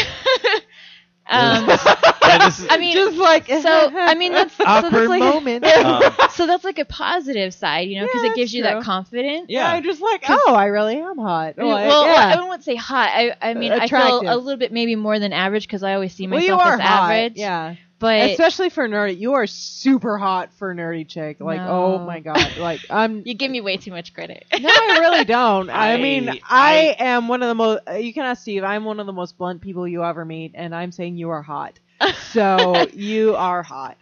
um, 1.30 1.66
yeah, 1.68 2.46
is- 2.46 2.66
I 2.70 2.78
mean, 2.78 2.94
Just 2.94 3.16
like 3.16 3.46
so 3.62 3.90
I 3.94 4.14
mean 4.14 4.32
that's 4.32 4.54
so 4.54 4.64
that's 4.64 4.92
like 5.08 5.20
moment. 5.20 5.64
um, 5.66 6.02
so 6.32 6.46
that's 6.46 6.64
like 6.64 6.78
a 6.78 6.84
positive 6.84 7.54
side, 7.54 7.88
you 7.88 8.00
know, 8.00 8.06
because 8.06 8.22
Yeah, 8.22 8.30
it 8.30 8.36
gives 8.36 8.50
that's 8.50 8.54
you 8.54 8.62
true. 8.64 8.70
that 8.74 8.82
confidence. 8.84 9.46
yeah. 9.48 9.68
I'm 9.68 9.82
just 9.82 10.00
like, 10.00 10.24
oh, 10.28 10.54
I 10.54 10.66
really 10.66 10.96
am 10.98 11.18
hot. 11.18 11.54
I 11.58 11.62
mean, 11.62 11.70
Like, 11.70 11.88
well, 11.88 12.06
yeah. 12.06 12.36
I 12.36 12.40
wouldn't 12.44 12.64
say 12.64 12.76
hot. 12.76 13.10
I, 13.12 13.36
I 13.40 13.54
mean, 13.54 13.72
I 13.72 13.86
feel 13.88 14.20
a 14.20 14.36
little 14.36 14.58
bit 14.58 14.72
maybe 14.72 14.96
more 14.96 15.18
than 15.18 15.32
average 15.32 15.66
because 15.66 15.82
I 15.82 15.94
always 15.94 16.14
see 16.14 16.26
well, 16.26 16.40
myself 16.40 16.60
you 16.60 16.66
are 16.66 16.74
as 16.74 16.80
hot. 16.80 17.10
average. 17.10 17.32
Yeah, 17.36 17.74
But 17.98 18.30
especially 18.30 18.70
for 18.70 18.88
nerdy. 18.88 19.18
You 19.18 19.34
are 19.34 19.46
super 19.46 20.18
hot 20.18 20.52
for 20.54 20.70
a 20.70 20.74
nerdy 20.74 21.06
chick. 21.06 21.38
Like, 21.40 21.60
oh 21.60 21.98
my 21.98 22.20
god. 22.20 22.56
Like, 22.56 22.80
I'm. 22.90 23.22
you 23.26 23.34
give 23.34 23.50
me 23.50 23.60
way 23.60 23.76
too 23.76 23.90
much 23.90 24.14
credit. 24.14 24.44
No, 24.60 24.68
I 24.68 24.98
really 25.00 25.24
don't. 25.24 25.70
I, 25.70 25.94
I- 25.94 25.96
mean, 25.96 26.28
I, 26.28 26.96
I- 26.98 27.04
am 27.04 27.28
one 27.28 27.42
of 27.42 27.48
the 27.48 27.54
most. 27.54 27.80
Uh, 27.88 27.94
you 27.94 28.12
can 28.12 28.24
ask 28.24 28.42
Steve. 28.42 28.62
I'm 28.64 28.84
one 28.84 29.00
of 29.00 29.06
the 29.06 29.12
most 29.12 29.36
blunt 29.38 29.60
people 29.62 29.86
you 29.88 30.04
ever 30.04 30.24
meet, 30.24 30.52
and 30.54 30.74
I'm 30.74 30.92
saying 30.92 31.16
you 31.16 31.30
are 31.30 31.42
hot. 31.42 31.78
So 32.32 32.86
you 32.92 33.34
are 33.34 33.62
hot. 33.62 33.96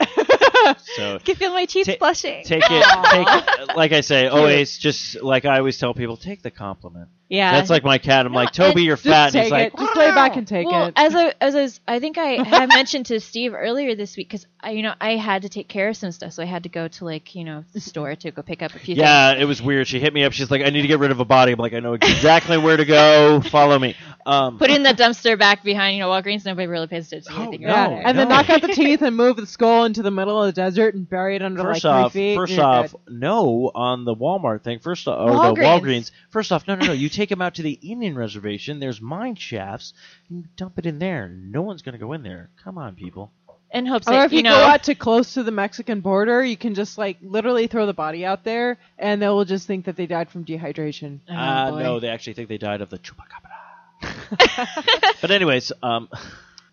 so 0.96 1.14
I 1.14 1.18
can 1.24 1.36
feel 1.36 1.52
my 1.52 1.64
cheeks 1.66 1.86
Ta- 1.88 1.94
blushing. 1.98 2.44
take 2.44 2.62
it, 2.66 3.64
take 3.66 3.76
like 3.76 3.92
I 3.92 4.02
say, 4.02 4.26
always 4.28 4.76
just 4.78 5.22
like 5.22 5.44
I 5.46 5.58
always 5.58 5.78
tell 5.78 5.94
people, 5.94 6.16
take 6.16 6.42
the 6.42 6.50
compliment. 6.50 7.08
Yeah, 7.28 7.52
That's 7.52 7.70
like 7.70 7.82
my 7.84 7.98
cat. 7.98 8.24
I'm 8.26 8.32
No, 8.32 8.38
like, 8.38 8.52
Toby, 8.52 8.82
you're 8.84 8.96
Just 8.96 9.06
fat. 9.08 9.24
And 9.26 9.32
take 9.32 9.42
he's 9.44 9.50
like, 9.52 9.74
it. 9.74 9.78
Just 9.78 9.96
lay 9.96 10.10
back 10.12 10.36
and 10.36 10.46
take 10.46 10.66
well, 10.66 10.86
it. 10.86 10.94
as 10.96 11.14
I 11.14 11.34
as 11.40 11.54
I, 11.56 11.62
was, 11.62 11.80
I 11.88 11.98
think 12.00 12.18
I 12.18 12.42
had 12.44 12.68
mentioned 12.68 13.06
to 13.06 13.18
Steve 13.20 13.52
earlier 13.54 13.94
this 13.96 14.16
week 14.16 14.28
because 14.28 14.46
you 14.70 14.82
know 14.82 14.94
I 15.00 15.16
had 15.16 15.42
to 15.42 15.48
take 15.48 15.68
care 15.68 15.88
of 15.88 15.96
some 15.96 16.12
stuff, 16.12 16.32
so 16.32 16.42
I 16.42 16.46
had 16.46 16.62
to 16.64 16.68
go 16.68 16.86
to 16.88 17.04
like 17.04 17.34
you 17.34 17.44
know 17.44 17.64
the 17.72 17.80
store 17.80 18.14
to 18.16 18.30
go 18.30 18.42
pick 18.42 18.62
up 18.62 18.74
a 18.74 18.78
few 18.78 18.94
things. 18.94 18.98
yeah, 18.98 19.32
it 19.32 19.44
was 19.44 19.60
weird. 19.60 19.88
She 19.88 19.98
hit 20.00 20.14
me 20.14 20.24
up. 20.24 20.32
She's 20.32 20.50
like, 20.50 20.62
I 20.62 20.70
need 20.70 20.82
to 20.82 20.88
get 20.88 20.98
rid 21.00 21.10
of 21.10 21.18
a 21.20 21.24
body. 21.24 21.52
I'm 21.52 21.58
like, 21.58 21.72
I 21.72 21.80
know 21.80 21.94
exactly 21.94 22.58
where 22.58 22.76
to 22.76 22.84
go. 22.84 23.40
Follow 23.40 23.78
me. 23.78 23.96
Um, 24.24 24.58
Put 24.58 24.70
in 24.70 24.82
the 24.82 24.90
dumpster 24.90 25.38
back 25.38 25.62
behind 25.64 25.96
you 25.96 26.02
know 26.02 26.08
Walgreens. 26.10 26.44
Nobody 26.44 26.66
really 26.66 26.86
pays 26.86 27.06
attention. 27.08 27.32
to 27.32 27.38
Oh, 27.38 27.42
anything 27.42 27.62
no. 27.62 27.68
yeah, 27.68 27.74
around 27.86 27.90
there. 27.96 28.06
and 28.06 28.18
then 28.18 28.28
knock 28.28 28.50
out 28.50 28.60
the 28.60 28.68
teeth 28.68 29.02
and 29.02 29.16
move 29.16 29.36
the 29.36 29.46
skull 29.46 29.84
into 29.84 30.02
the 30.02 30.10
middle 30.10 30.40
of 30.42 30.46
the 30.46 30.60
desert 30.60 30.94
and 30.94 31.08
bury 31.08 31.36
it 31.36 31.42
under 31.42 31.62
First 31.62 31.84
like 31.84 31.92
off, 31.92 32.12
three 32.12 32.30
feet. 32.32 32.36
first 32.36 32.52
You're 32.52 32.64
off, 32.64 32.92
good. 32.92 33.18
no 33.20 33.70
on 33.74 34.04
the 34.04 34.14
Walmart 34.14 34.62
thing. 34.62 34.78
First 34.80 35.06
off, 35.08 35.18
or 35.28 35.30
the 35.32 35.60
Walgreens. 35.60 35.80
Walgreens. 35.82 36.10
First 36.30 36.52
off, 36.52 36.66
no, 36.68 36.74
no, 36.76 36.86
no. 36.86 36.92
You 36.92 37.08
take 37.16 37.28
them 37.30 37.42
out 37.42 37.54
to 37.54 37.62
the 37.62 37.72
Indian 37.82 38.16
reservation. 38.16 38.78
There's 38.80 39.00
mine 39.00 39.34
shafts. 39.36 39.92
And 40.28 40.38
you 40.38 40.44
dump 40.56 40.78
it 40.78 40.86
in 40.86 40.98
there. 40.98 41.28
No 41.28 41.62
one's 41.62 41.82
gonna 41.82 41.98
go 41.98 42.12
in 42.12 42.22
there. 42.22 42.50
Come 42.62 42.78
on, 42.78 42.94
people. 42.94 43.32
in 43.72 43.86
hopes 43.86 44.06
Or 44.06 44.12
that 44.12 44.26
if 44.26 44.32
you, 44.32 44.38
you 44.38 44.44
go 44.44 44.50
out 44.50 44.84
to 44.84 44.94
close 44.94 45.34
to 45.34 45.42
the 45.42 45.50
Mexican 45.50 46.00
border, 46.00 46.44
you 46.44 46.56
can 46.56 46.74
just 46.74 46.98
like 46.98 47.16
literally 47.22 47.66
throw 47.66 47.86
the 47.86 47.92
body 47.94 48.24
out 48.24 48.44
there, 48.44 48.78
and 48.98 49.20
they 49.20 49.28
will 49.28 49.44
just 49.44 49.66
think 49.66 49.86
that 49.86 49.96
they 49.96 50.06
died 50.06 50.30
from 50.30 50.44
dehydration. 50.44 51.20
Oh, 51.28 51.34
uh, 51.34 51.70
boy. 51.72 51.82
no, 51.82 52.00
they 52.00 52.08
actually 52.08 52.34
think 52.34 52.48
they 52.48 52.58
died 52.58 52.80
of 52.80 52.90
the 52.90 52.98
chupacabra. 52.98 53.52
but 55.20 55.30
anyways, 55.30 55.72
um, 55.82 56.08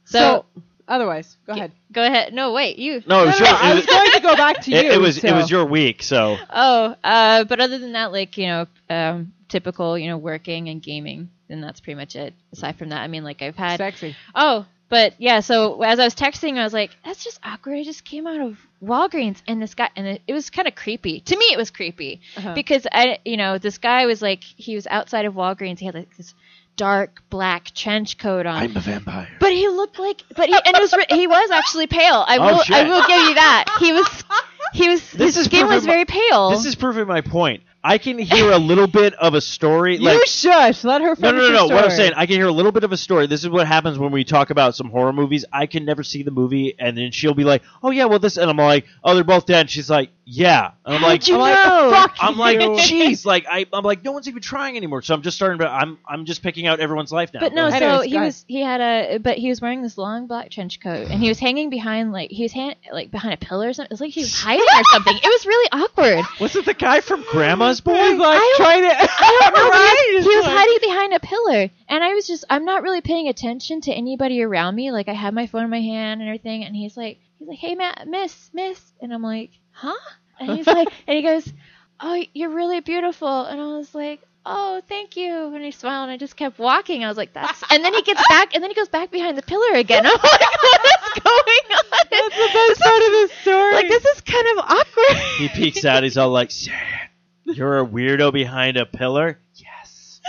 So, 0.05 0.45
otherwise, 0.87 1.37
go 1.47 1.53
ahead. 1.53 1.71
go 1.91 2.03
ahead. 2.05 2.33
No, 2.33 2.51
wait, 2.53 2.77
you. 2.77 3.01
no, 3.07 3.23
it 3.23 3.25
No, 3.25 3.25
was 3.25 3.39
no, 3.39 3.45
your, 3.45 3.53
no, 3.55 3.59
I 3.61 3.73
was 3.73 3.85
was, 3.85 3.85
going 3.85 4.11
to 4.11 4.19
go 4.21 4.35
back 4.35 4.61
to 4.63 4.71
you. 4.71 4.77
it, 4.83 4.85
it 4.93 4.99
was 4.99 5.23
it 5.23 5.31
was 5.33 5.49
your 5.49 5.65
week. 5.65 6.03
So 6.03 6.37
Oh, 6.49 6.95
uh, 7.03 7.43
but 7.45 7.59
other 7.59 7.77
than 7.79 7.93
that, 7.93 8.11
like 8.11 8.37
you 8.37 8.47
know, 8.47 8.67
um, 8.89 9.33
typical, 9.53 9.97
you 9.97 10.07
know, 10.09 10.17
working 10.17 10.67
and 10.69 10.81
gaming, 10.81 11.29
and 11.49 11.63
that's 11.63 11.79
pretty 11.79 11.95
much 11.95 12.15
it. 12.17 12.33
Aside 12.51 12.75
from 12.77 12.89
that, 12.89 13.01
I 13.01 13.07
mean, 13.07 13.23
like 13.23 13.41
I've 13.41 13.55
had. 13.55 13.77
sexy. 13.77 14.15
Oh, 14.35 14.65
but 14.89 15.13
yeah. 15.19 15.39
So 15.39 15.81
as 15.83 15.99
I 15.99 16.03
was 16.03 16.15
texting, 16.15 16.57
I 16.57 16.63
was 16.63 16.73
like, 16.73 16.91
"That's 17.05 17.23
just 17.23 17.39
awkward." 17.43 17.77
I 17.77 17.83
just 17.83 18.03
came 18.03 18.27
out 18.27 18.41
of 18.41 18.57
Walgreens, 18.83 19.41
and 19.47 19.61
this 19.61 19.75
guy, 19.75 19.89
and 19.95 20.05
it, 20.07 20.21
it 20.27 20.33
was 20.33 20.49
kind 20.49 20.67
of 20.67 20.75
creepy. 20.75 21.19
To 21.21 21.37
me, 21.37 21.45
it 21.51 21.57
was 21.57 21.71
creepy 21.71 22.19
Uh-huh. 22.35 22.53
because 22.55 22.85
I, 22.91 23.19
you 23.23 23.37
know, 23.37 23.57
this 23.59 23.77
guy 23.77 24.05
was 24.07 24.21
like, 24.21 24.43
he 24.43 24.75
was 24.75 24.87
outside 24.87 25.25
of 25.25 25.35
Walgreens. 25.35 25.79
He 25.79 25.85
had 25.85 25.95
like 25.95 26.17
this 26.17 26.33
dark 26.75 27.21
black 27.29 27.65
trench 27.75 28.17
coat 28.17 28.45
on. 28.47 28.55
I'm 28.55 28.75
a 28.75 28.79
vampire. 28.79 29.29
But 29.39 29.51
he 29.53 29.67
looked 29.67 29.99
like, 29.99 30.23
but 30.35 30.49
he 30.49 30.55
and 30.65 30.75
it 30.75 30.81
was 30.81 30.93
he 31.09 31.27
was 31.27 31.51
actually 31.51 31.85
pale. 31.87 32.25
I 32.27 32.37
Oh, 32.37 32.41
will 32.45 32.63
I 32.75 32.83
will 32.83 33.05
give 33.07 33.21
you 33.29 33.35
that. 33.35 33.77
He 33.79 33.93
was 33.93 34.07
he 34.73 34.89
was 34.89 35.11
This 35.11 35.35
his 35.35 35.45
skin 35.45 35.67
was 35.67 35.85
proving 35.85 35.87
my- 35.87 35.93
very 35.93 36.05
pale. 36.05 36.49
This 36.49 36.65
is 36.65 36.75
proving 36.75 37.05
my 37.07 37.21
point. 37.21 37.61
I 37.83 37.97
can 37.97 38.17
hear 38.17 38.51
a 38.51 38.57
little 38.57 38.87
bit 38.87 39.13
of 39.15 39.33
a 39.33 39.41
story. 39.41 39.97
You 40.03 40.05
like 40.05 40.25
shush. 40.25 40.83
Let 40.83 41.01
her 41.01 41.15
No, 41.19 41.31
no, 41.31 41.49
no, 41.49 41.67
no. 41.67 41.75
What 41.75 41.83
I'm 41.83 41.91
saying, 41.91 42.13
I 42.15 42.25
can 42.25 42.35
hear 42.35 42.47
a 42.47 42.51
little 42.51 42.71
bit 42.71 42.83
of 42.83 42.91
a 42.91 42.97
story. 42.97 43.27
This 43.27 43.43
is 43.43 43.49
what 43.49 43.67
happens 43.67 43.99
when 43.99 44.11
we 44.11 44.23
talk 44.23 44.49
about 44.49 44.75
some 44.75 44.89
horror 44.89 45.13
movies. 45.13 45.45
I 45.51 45.65
can 45.65 45.85
never 45.85 46.03
see 46.03 46.23
the 46.23 46.31
movie, 46.31 46.75
and 46.79 46.97
then 46.97 47.11
she'll 47.11 47.33
be 47.33 47.43
like, 47.43 47.61
"Oh 47.81 47.91
yeah, 47.91 48.05
well 48.05 48.19
this," 48.19 48.37
and 48.37 48.49
I'm 48.49 48.57
like, 48.57 48.85
"Oh, 49.03 49.15
they're 49.15 49.23
both 49.23 49.45
dead." 49.45 49.61
And 49.61 49.69
she's 49.69 49.89
like, 49.89 50.09
"Yeah," 50.25 50.71
and 50.85 50.95
I'm 50.95 51.01
like, 51.01 51.27
you 51.27 51.35
I'm 51.35 51.39
like, 51.41 51.55
know? 51.55 51.91
"Fuck!" 51.91 52.15
I'm 52.19 52.37
like, 52.37 52.59
you. 52.61 52.67
"Jeez!" 52.71 53.25
Like 53.25 53.45
I, 53.49 53.65
I'm 53.73 53.83
like, 53.83 54.03
no 54.03 54.11
one's 54.11 54.27
even 54.27 54.41
trying 54.41 54.77
anymore. 54.77 55.01
So 55.01 55.13
I'm 55.13 55.21
just 55.21 55.35
starting 55.37 55.59
to. 55.59 55.67
I'm, 55.69 55.97
I'm 56.07 56.25
just 56.25 56.41
picking 56.43 56.67
out 56.67 56.79
everyone's 56.79 57.11
life 57.11 57.33
now. 57.33 57.41
But 57.41 57.53
no, 57.53 57.63
Go 57.63 57.67
ahead. 57.69 57.81
so 57.81 57.87
Anyways, 57.87 58.05
he 58.05 58.11
go 58.13 58.19
was 58.21 58.45
he 58.47 58.61
had 58.61 58.81
a 58.81 59.17
but 59.19 59.37
he 59.37 59.49
was 59.49 59.61
wearing 59.61 59.81
this 59.81 59.97
long 59.97 60.27
black 60.27 60.49
trench 60.51 60.79
coat 60.79 61.09
and 61.09 61.19
he 61.21 61.29
was 61.29 61.39
hanging 61.39 61.69
behind 61.69 62.11
like 62.11 62.31
he 62.31 62.43
was 62.43 62.51
hand, 62.51 62.75
like 62.91 63.11
behind 63.11 63.33
a 63.33 63.37
pillar 63.37 63.69
or 63.69 63.73
something. 63.73 63.89
It 63.89 63.93
was 63.93 64.01
like 64.01 64.11
he 64.11 64.21
was 64.21 64.33
hiding 64.39 64.63
or 64.65 64.83
something. 64.91 65.15
It 65.17 65.23
was 65.25 65.45
really 65.45 65.69
awkward. 65.71 66.25
was 66.39 66.55
it 66.55 66.65
the 66.65 66.73
guy 66.73 67.01
from 67.01 67.23
Grandma's 67.29 67.81
Boy? 67.81 67.93
He's 67.93 68.19
like 68.19 68.39
I- 68.39 68.53
trying 68.57 68.83
to. 68.83 68.95
I 68.95 69.37
don't 69.41 69.55
know. 69.55 69.69
Right? 69.69 70.05
He 70.09 70.15
was, 70.15 70.25
he 70.25 70.35
was 70.35 70.45
hiding 70.45 70.77
behind 70.81 71.13
a 71.13 71.19
pillar, 71.19 71.69
and 71.89 72.03
I 72.03 72.13
was 72.13 72.27
just 72.27 72.45
I'm 72.49 72.65
not 72.65 72.83
really 72.83 73.01
paying 73.01 73.27
attention 73.27 73.81
to 73.81 73.91
anybody 73.91 74.41
around 74.41 74.75
me. 74.75 74.91
Like 74.91 75.07
I 75.07 75.13
had 75.13 75.33
my 75.33 75.47
phone 75.47 75.63
in 75.65 75.69
my 75.69 75.81
hand 75.81 76.21
and 76.21 76.29
everything, 76.29 76.63
and 76.63 76.75
he's 76.75 76.95
like 76.97 77.19
he's 77.39 77.47
like, 77.47 77.57
"Hey, 77.59 77.75
Matt, 77.75 78.07
Miss, 78.07 78.49
Miss," 78.53 78.79
and 79.01 79.13
I'm 79.13 79.21
like, 79.23 79.51
"Huh?" 79.73 79.93
And 80.39 80.57
he's 80.57 80.67
like, 80.67 80.87
and 81.07 81.15
he 81.15 81.21
goes, 81.21 81.51
"Oh, 81.99 82.21
you're 82.33 82.49
really 82.49 82.79
beautiful," 82.79 83.45
and 83.45 83.59
I 83.61 83.65
was 83.77 83.93
like. 83.93 84.21
Oh, 84.45 84.81
thank 84.89 85.15
you. 85.15 85.55
And 85.55 85.63
he 85.63 85.71
smiled, 85.71 86.09
and 86.09 86.11
I 86.11 86.17
just 86.17 86.35
kept 86.35 86.59
walking. 86.59 87.05
I 87.05 87.07
was 87.07 87.15
like, 87.15 87.31
"That's." 87.31 87.63
And 87.71 87.81
then 87.81 87.93
he 87.93 88.01
gets 88.01 88.21
back, 88.27 88.53
and 88.53 88.61
then 88.61 88.69
he 88.71 88.75
goes 88.75 88.89
back 88.89 89.09
behind 89.09 89.37
the 89.37 89.41
pillar 89.41 89.71
again. 89.75 90.05
I'm 90.05 90.11
like, 90.11 90.21
"What 90.21 90.81
is 90.85 91.23
going 91.23 91.65
on?" 91.79 92.07
That's 92.11 92.35
the 92.35 92.49
best 92.51 92.81
part 92.81 93.03
of 93.03 93.11
the 93.13 93.29
story. 93.41 93.73
Like 93.73 93.87
this 93.87 94.03
is 94.03 94.19
kind 94.19 94.45
of 94.51 94.65
awkward. 94.65 95.17
He 95.37 95.47
peeks 95.47 95.85
out. 95.85 96.03
He's 96.03 96.17
all 96.17 96.29
like, 96.29 96.51
"Sad. 96.51 97.09
"You're 97.45 97.79
a 97.79 97.85
weirdo 97.85 98.33
behind 98.33 98.75
a 98.75 98.85
pillar." 98.85 99.39
Yes. 99.55 100.19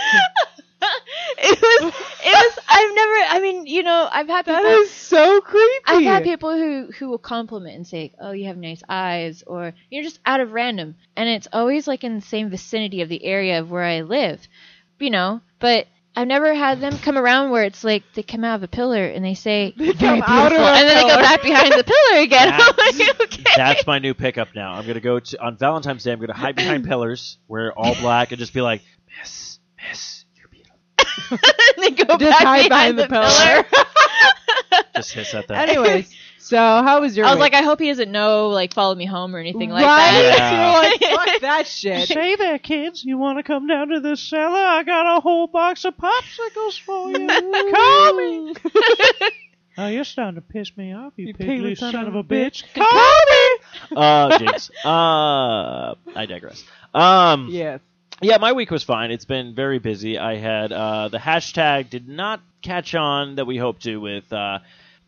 it 1.37 1.61
was. 1.61 1.93
It 2.23 2.54
was. 2.54 2.54
I've 2.67 2.95
never. 2.95 3.13
I 3.29 3.39
mean, 3.41 3.65
you 3.67 3.83
know, 3.83 4.07
I've 4.11 4.27
had 4.27 4.45
people. 4.45 4.61
that 4.61 4.79
is 4.79 4.91
so 4.91 5.41
creepy. 5.41 5.83
I've 5.85 6.03
had 6.03 6.23
people 6.23 6.55
who 6.57 6.91
who 6.97 7.09
will 7.09 7.17
compliment 7.17 7.75
and 7.75 7.87
say, 7.87 8.13
"Oh, 8.19 8.31
you 8.31 8.45
have 8.47 8.57
nice 8.57 8.81
eyes," 8.89 9.43
or 9.45 9.73
you're 9.89 10.03
just 10.03 10.19
out 10.25 10.39
of 10.41 10.51
random, 10.53 10.95
and 11.15 11.29
it's 11.29 11.47
always 11.53 11.87
like 11.87 12.03
in 12.03 12.15
the 12.15 12.21
same 12.25 12.49
vicinity 12.49 13.01
of 13.01 13.09
the 13.09 13.23
area 13.23 13.59
of 13.59 13.71
where 13.71 13.83
I 13.83 14.01
live, 14.01 14.47
you 14.99 15.09
know. 15.09 15.41
But 15.59 15.87
I've 16.17 16.27
never 16.27 16.53
had 16.53 16.79
them 16.79 16.97
come 16.97 17.17
around 17.17 17.51
where 17.51 17.63
it's 17.65 17.83
like 17.83 18.03
they 18.13 18.23
come 18.23 18.43
out 18.43 18.55
of 18.55 18.63
a 18.63 18.67
pillar 18.67 19.05
and 19.05 19.23
they 19.23 19.33
say, 19.33 19.73
They 19.77 19.91
"Very 19.91 20.21
come 20.21 20.23
out 20.25 20.51
of 20.51 20.57
beautiful," 20.57 20.65
and 20.67 20.87
then 20.87 20.95
they 21.07 21.13
go 21.13 21.21
back 21.21 21.41
behind 21.41 21.73
the 21.73 21.83
pillar 21.83 22.21
again. 22.23 22.53
I'm 22.53 22.75
like, 22.77 23.21
okay. 23.21 23.43
That's 23.55 23.85
my 23.85 23.99
new 23.99 24.13
pickup 24.13 24.49
now. 24.55 24.73
I'm 24.73 24.87
gonna 24.87 24.99
go 25.01 25.19
to 25.19 25.43
on 25.43 25.57
Valentine's 25.57 26.03
Day. 26.03 26.11
I'm 26.13 26.19
gonna 26.19 26.33
hide 26.33 26.55
behind 26.55 26.85
pillars, 26.87 27.37
wear 27.47 27.73
all 27.73 27.95
black, 27.95 28.31
and 28.31 28.39
just 28.39 28.53
be 28.53 28.61
like, 28.61 28.81
"Miss, 29.19 29.59
Miss, 29.89 29.89
you're 29.93 29.93
beautiful." 29.95 30.21
and 30.21 30.24
they 31.77 31.91
go 31.91 32.17
Just 32.17 32.19
back 32.19 32.43
hide 32.43 32.69
behind, 32.69 32.95
behind 32.95 32.99
the, 32.99 33.03
the 33.03 33.07
pillar. 33.09 33.63
pillar. 33.63 34.83
Just 34.95 35.11
hiss 35.13 35.33
at 35.33 35.47
them. 35.47 35.57
Anyways, 35.57 36.13
so 36.39 36.57
how 36.57 37.01
was 37.01 37.15
your? 37.17 37.25
I 37.25 37.29
was 37.29 37.37
week? 37.37 37.53
like, 37.53 37.53
I 37.53 37.61
hope 37.63 37.79
he 37.79 37.87
doesn't 37.87 38.11
know, 38.11 38.49
like, 38.49 38.73
follow 38.73 38.95
me 38.95 39.05
home 39.05 39.35
or 39.35 39.39
anything 39.39 39.69
like 39.69 39.85
right? 39.85 40.35
that. 40.37 40.99
You're 41.01 41.11
like, 41.11 41.27
fuck 41.27 41.41
that 41.41 41.67
shit. 41.67 42.07
Say 42.07 42.35
there, 42.35 42.59
kids. 42.59 43.03
You 43.03 43.17
want 43.17 43.37
to 43.39 43.43
come 43.43 43.67
down 43.67 43.89
to 43.89 43.99
the 43.99 44.15
cellar? 44.15 44.59
I 44.59 44.83
got 44.83 45.17
a 45.17 45.21
whole 45.21 45.47
box 45.47 45.85
of 45.85 45.95
popsicles 45.97 46.79
for 46.79 47.09
you. 47.11 47.27
Call 47.73 48.13
me. 48.15 48.53
Oh, 49.77 49.87
you're 49.87 50.05
starting 50.05 50.35
to 50.35 50.41
piss 50.41 50.75
me 50.77 50.93
off, 50.93 51.11
you, 51.17 51.27
You 51.27 51.33
piggly 51.33 51.75
pigly 51.75 51.75
son 51.75 51.95
of 52.07 52.15
a 52.15 52.23
bitch. 52.23 52.63
Call 52.73 52.85
me. 52.85 53.97
Uh, 53.97 54.37
jinx. 54.39 54.71
Uh, 54.85 55.95
I 56.15 56.25
digress. 56.27 56.63
Um, 56.93 57.49
Yes. 57.51 57.81
Yeah, 58.21 58.37
my 58.37 58.53
week 58.53 58.71
was 58.71 58.83
fine. 58.83 59.11
It's 59.11 59.25
been 59.25 59.53
very 59.53 59.79
busy. 59.79 60.17
I 60.17 60.35
had 60.37 60.71
uh, 60.71 61.09
the 61.09 61.17
hashtag 61.17 61.89
did 61.89 62.07
not 62.07 62.41
catch 62.61 62.95
on 62.95 63.35
that 63.35 63.45
we 63.45 63.57
hoped 63.57 63.83
to 63.83 63.97
with 63.97 64.31
uh, 64.31 64.59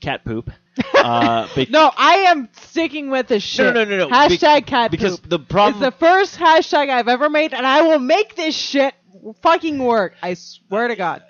cat 0.02 0.24
poop. 0.26 0.52
Uh, 0.94 1.48
be- 1.56 1.66
No, 1.72 1.92
I 1.98 2.14
am 2.28 2.50
sticking 2.54 3.10
with 3.10 3.28
this 3.28 3.42
shit. 3.42 3.74
no, 3.74 3.84
no, 3.84 3.98
no. 3.98 4.08
no. 4.08 4.10
Hashtag 4.10 4.58
Be- 4.58 4.62
cat 4.70 4.92
because 4.92 5.20
poop. 5.20 5.30
the 5.30 5.40
It's 5.40 5.48
problem. 5.48 5.82
the 5.82 5.92
first 5.92 6.38
hashtag 6.38 6.90
I've 6.90 7.08
ever 7.08 7.30
made, 7.30 7.54
and 7.54 7.66
I 7.66 7.82
will 7.82 7.98
make 8.00 8.36
this 8.36 8.56
shit 8.56 8.94
fucking 9.42 9.80
work. 9.80 10.14
I 10.22 10.34
swear 10.36 10.88
to 10.90 10.96
God. 10.96 11.24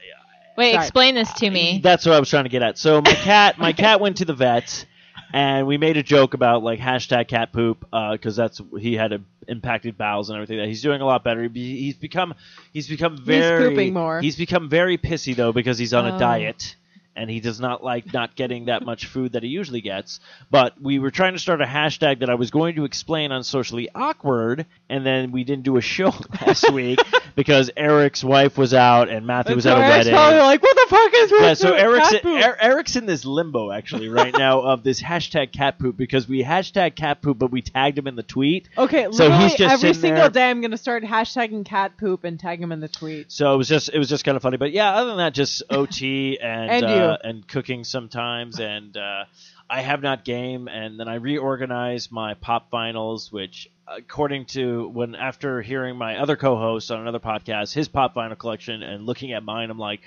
Wait, 0.58 0.74
Sorry. 0.74 0.84
explain 0.84 1.16
this 1.16 1.32
to 1.34 1.50
me. 1.50 1.80
That's 1.84 2.06
what 2.06 2.16
I 2.16 2.20
was 2.20 2.30
trying 2.30 2.44
to 2.46 2.50
get 2.50 2.62
at. 2.64 2.78
So 2.78 3.02
my 3.02 3.14
cat, 3.14 3.58
my 3.60 3.72
cat 3.84 4.02
went 4.02 4.18
to 4.18 4.26
the 4.26 4.34
vet, 4.34 4.86
and 5.34 5.68
we 5.68 5.78
made 5.78 5.98
a 5.98 6.04
joke 6.04 6.34
about 6.34 6.64
like 6.64 6.80
hashtag 6.80 7.28
cat 7.28 7.52
poop 7.54 7.86
uh, 7.94 8.12
because 8.14 8.36
that's 8.36 8.62
he 8.80 8.94
had 8.96 9.14
a 9.14 9.22
impacted 9.48 9.98
bowels 9.98 10.30
and 10.30 10.36
everything. 10.38 10.58
That 10.58 10.68
he's 10.68 10.82
doing 10.82 11.02
a 11.02 11.06
lot 11.06 11.24
better. 11.24 11.48
He 11.48 11.78
He's 11.78 11.96
become 11.96 12.34
he's 12.74 12.88
become 12.88 13.18
very 13.18 13.62
he's 13.62 13.70
pooping 13.70 13.94
more. 13.94 14.22
He's 14.22 14.36
become 14.36 14.70
very 14.70 14.98
pissy 14.98 15.36
though 15.36 15.52
because 15.54 15.78
he's 15.78 15.94
on 15.94 16.06
Oh. 16.06 16.16
a 16.16 16.20
diet. 16.20 16.76
And 17.16 17.32
he 17.32 17.40
does 17.40 17.60
not 17.60 17.84
like 17.84 18.14
not 18.14 18.36
getting 18.36 18.66
that 18.66 18.86
much 18.86 19.08
food 19.08 19.32
that 19.34 19.42
he 19.42 19.50
usually 19.50 19.82
gets. 19.82 20.20
But 20.52 20.80
we 20.80 21.00
were 21.00 21.10
trying 21.10 21.34
to 21.34 21.40
start 21.40 21.62
a 21.62 21.66
hashtag 21.66 22.20
that 22.20 22.30
I 22.30 22.36
was 22.36 22.52
going 22.52 22.76
to 22.76 22.86
explain 22.86 23.32
on 23.32 23.44
socially 23.44 23.90
awkward, 23.96 24.68
and 24.90 25.06
then 25.06 25.32
we 25.32 25.44
didn't 25.44 25.64
do 25.64 25.78
a 25.78 25.82
show 25.82 26.14
last 26.46 26.72
week 26.72 27.00
because 27.36 27.70
Eric's 27.76 28.24
wife 28.24 28.58
was 28.58 28.74
out 28.74 29.10
and 29.10 29.26
Matthew 29.28 29.56
was 29.56 29.66
at 29.66 29.78
a 29.78 29.82
Eric's 29.82 29.98
wedding. 29.98 30.14
probably 30.14 30.40
like, 30.40 30.62
what 30.64 30.76
the 30.76 30.86
fuck 30.90 31.12
is 31.14 31.32
yeah, 31.40 31.54
so 31.54 31.74
Eric's 31.74 32.10
cat 32.10 32.22
poop?" 32.24 32.42
Er- 32.44 32.58
Eric's 32.62 32.96
in 32.96 33.06
this 33.06 33.26
limbo 33.26 33.72
actually 33.72 34.08
right 34.10 34.34
now 34.38 34.62
of 34.72 34.84
this 34.84 35.02
hashtag 35.02 35.52
cat 35.52 35.78
poop 35.80 35.98
because 35.98 36.28
we 36.28 36.44
hashtag 36.44 36.96
cat 36.96 37.22
poop, 37.22 37.38
but 37.38 37.52
we 37.52 37.62
tagged 37.62 37.98
him 37.98 38.08
in 38.08 38.16
the 38.16 38.24
tweet. 38.24 38.70
Okay, 38.78 39.08
So 39.12 39.30
he's 39.32 39.56
just 39.56 39.74
every 39.74 39.94
single 39.94 40.22
there- 40.24 40.30
day 40.30 40.50
I'm 40.50 40.62
gonna 40.62 40.78
start 40.78 41.04
hashtagging 41.04 41.66
cat 41.66 41.98
poop 41.98 42.24
and 42.24 42.40
tag 42.40 42.62
him 42.62 42.72
in 42.72 42.80
the 42.80 42.88
tweet. 42.88 43.32
So 43.32 43.54
it 43.54 43.58
was 43.58 43.68
just 43.68 43.90
it 43.94 43.98
was 44.00 44.10
just 44.10 44.24
kind 44.24 44.36
of 44.36 44.42
funny, 44.42 44.58
but 44.58 44.72
yeah. 44.72 44.94
Other 44.96 45.10
than 45.10 45.18
that, 45.18 45.34
just 45.34 45.64
OT 45.70 46.40
and 46.40 46.72
And 46.72 46.86
uh, 46.86 47.18
and 47.24 47.48
cooking 47.48 47.84
sometimes, 47.84 48.60
and 48.60 48.96
uh, 48.96 49.26
I 49.70 49.82
have 49.82 50.02
not 50.02 50.24
game, 50.24 50.68
and 50.68 51.00
then 51.00 51.08
I 51.08 51.16
reorganized 51.16 52.12
my 52.12 52.36
pop 52.36 52.72
vinyls, 52.72 53.32
which 53.32 53.70
according 53.88 54.46
to 54.46 54.88
when 54.90 55.16
after 55.16 55.62
hearing 55.62 55.98
my 55.98 56.18
other 56.18 56.36
co-host 56.36 56.90
on 56.92 57.02
another 57.02 57.20
podcast, 57.20 57.74
his 57.74 57.88
pop 57.88 58.16
vinyl 58.16 58.38
collection, 58.38 58.82
and 58.84 59.06
looking 59.06 59.34
at 59.34 59.44
mine, 59.44 59.70
I'm 59.70 59.80
like, 59.80 60.02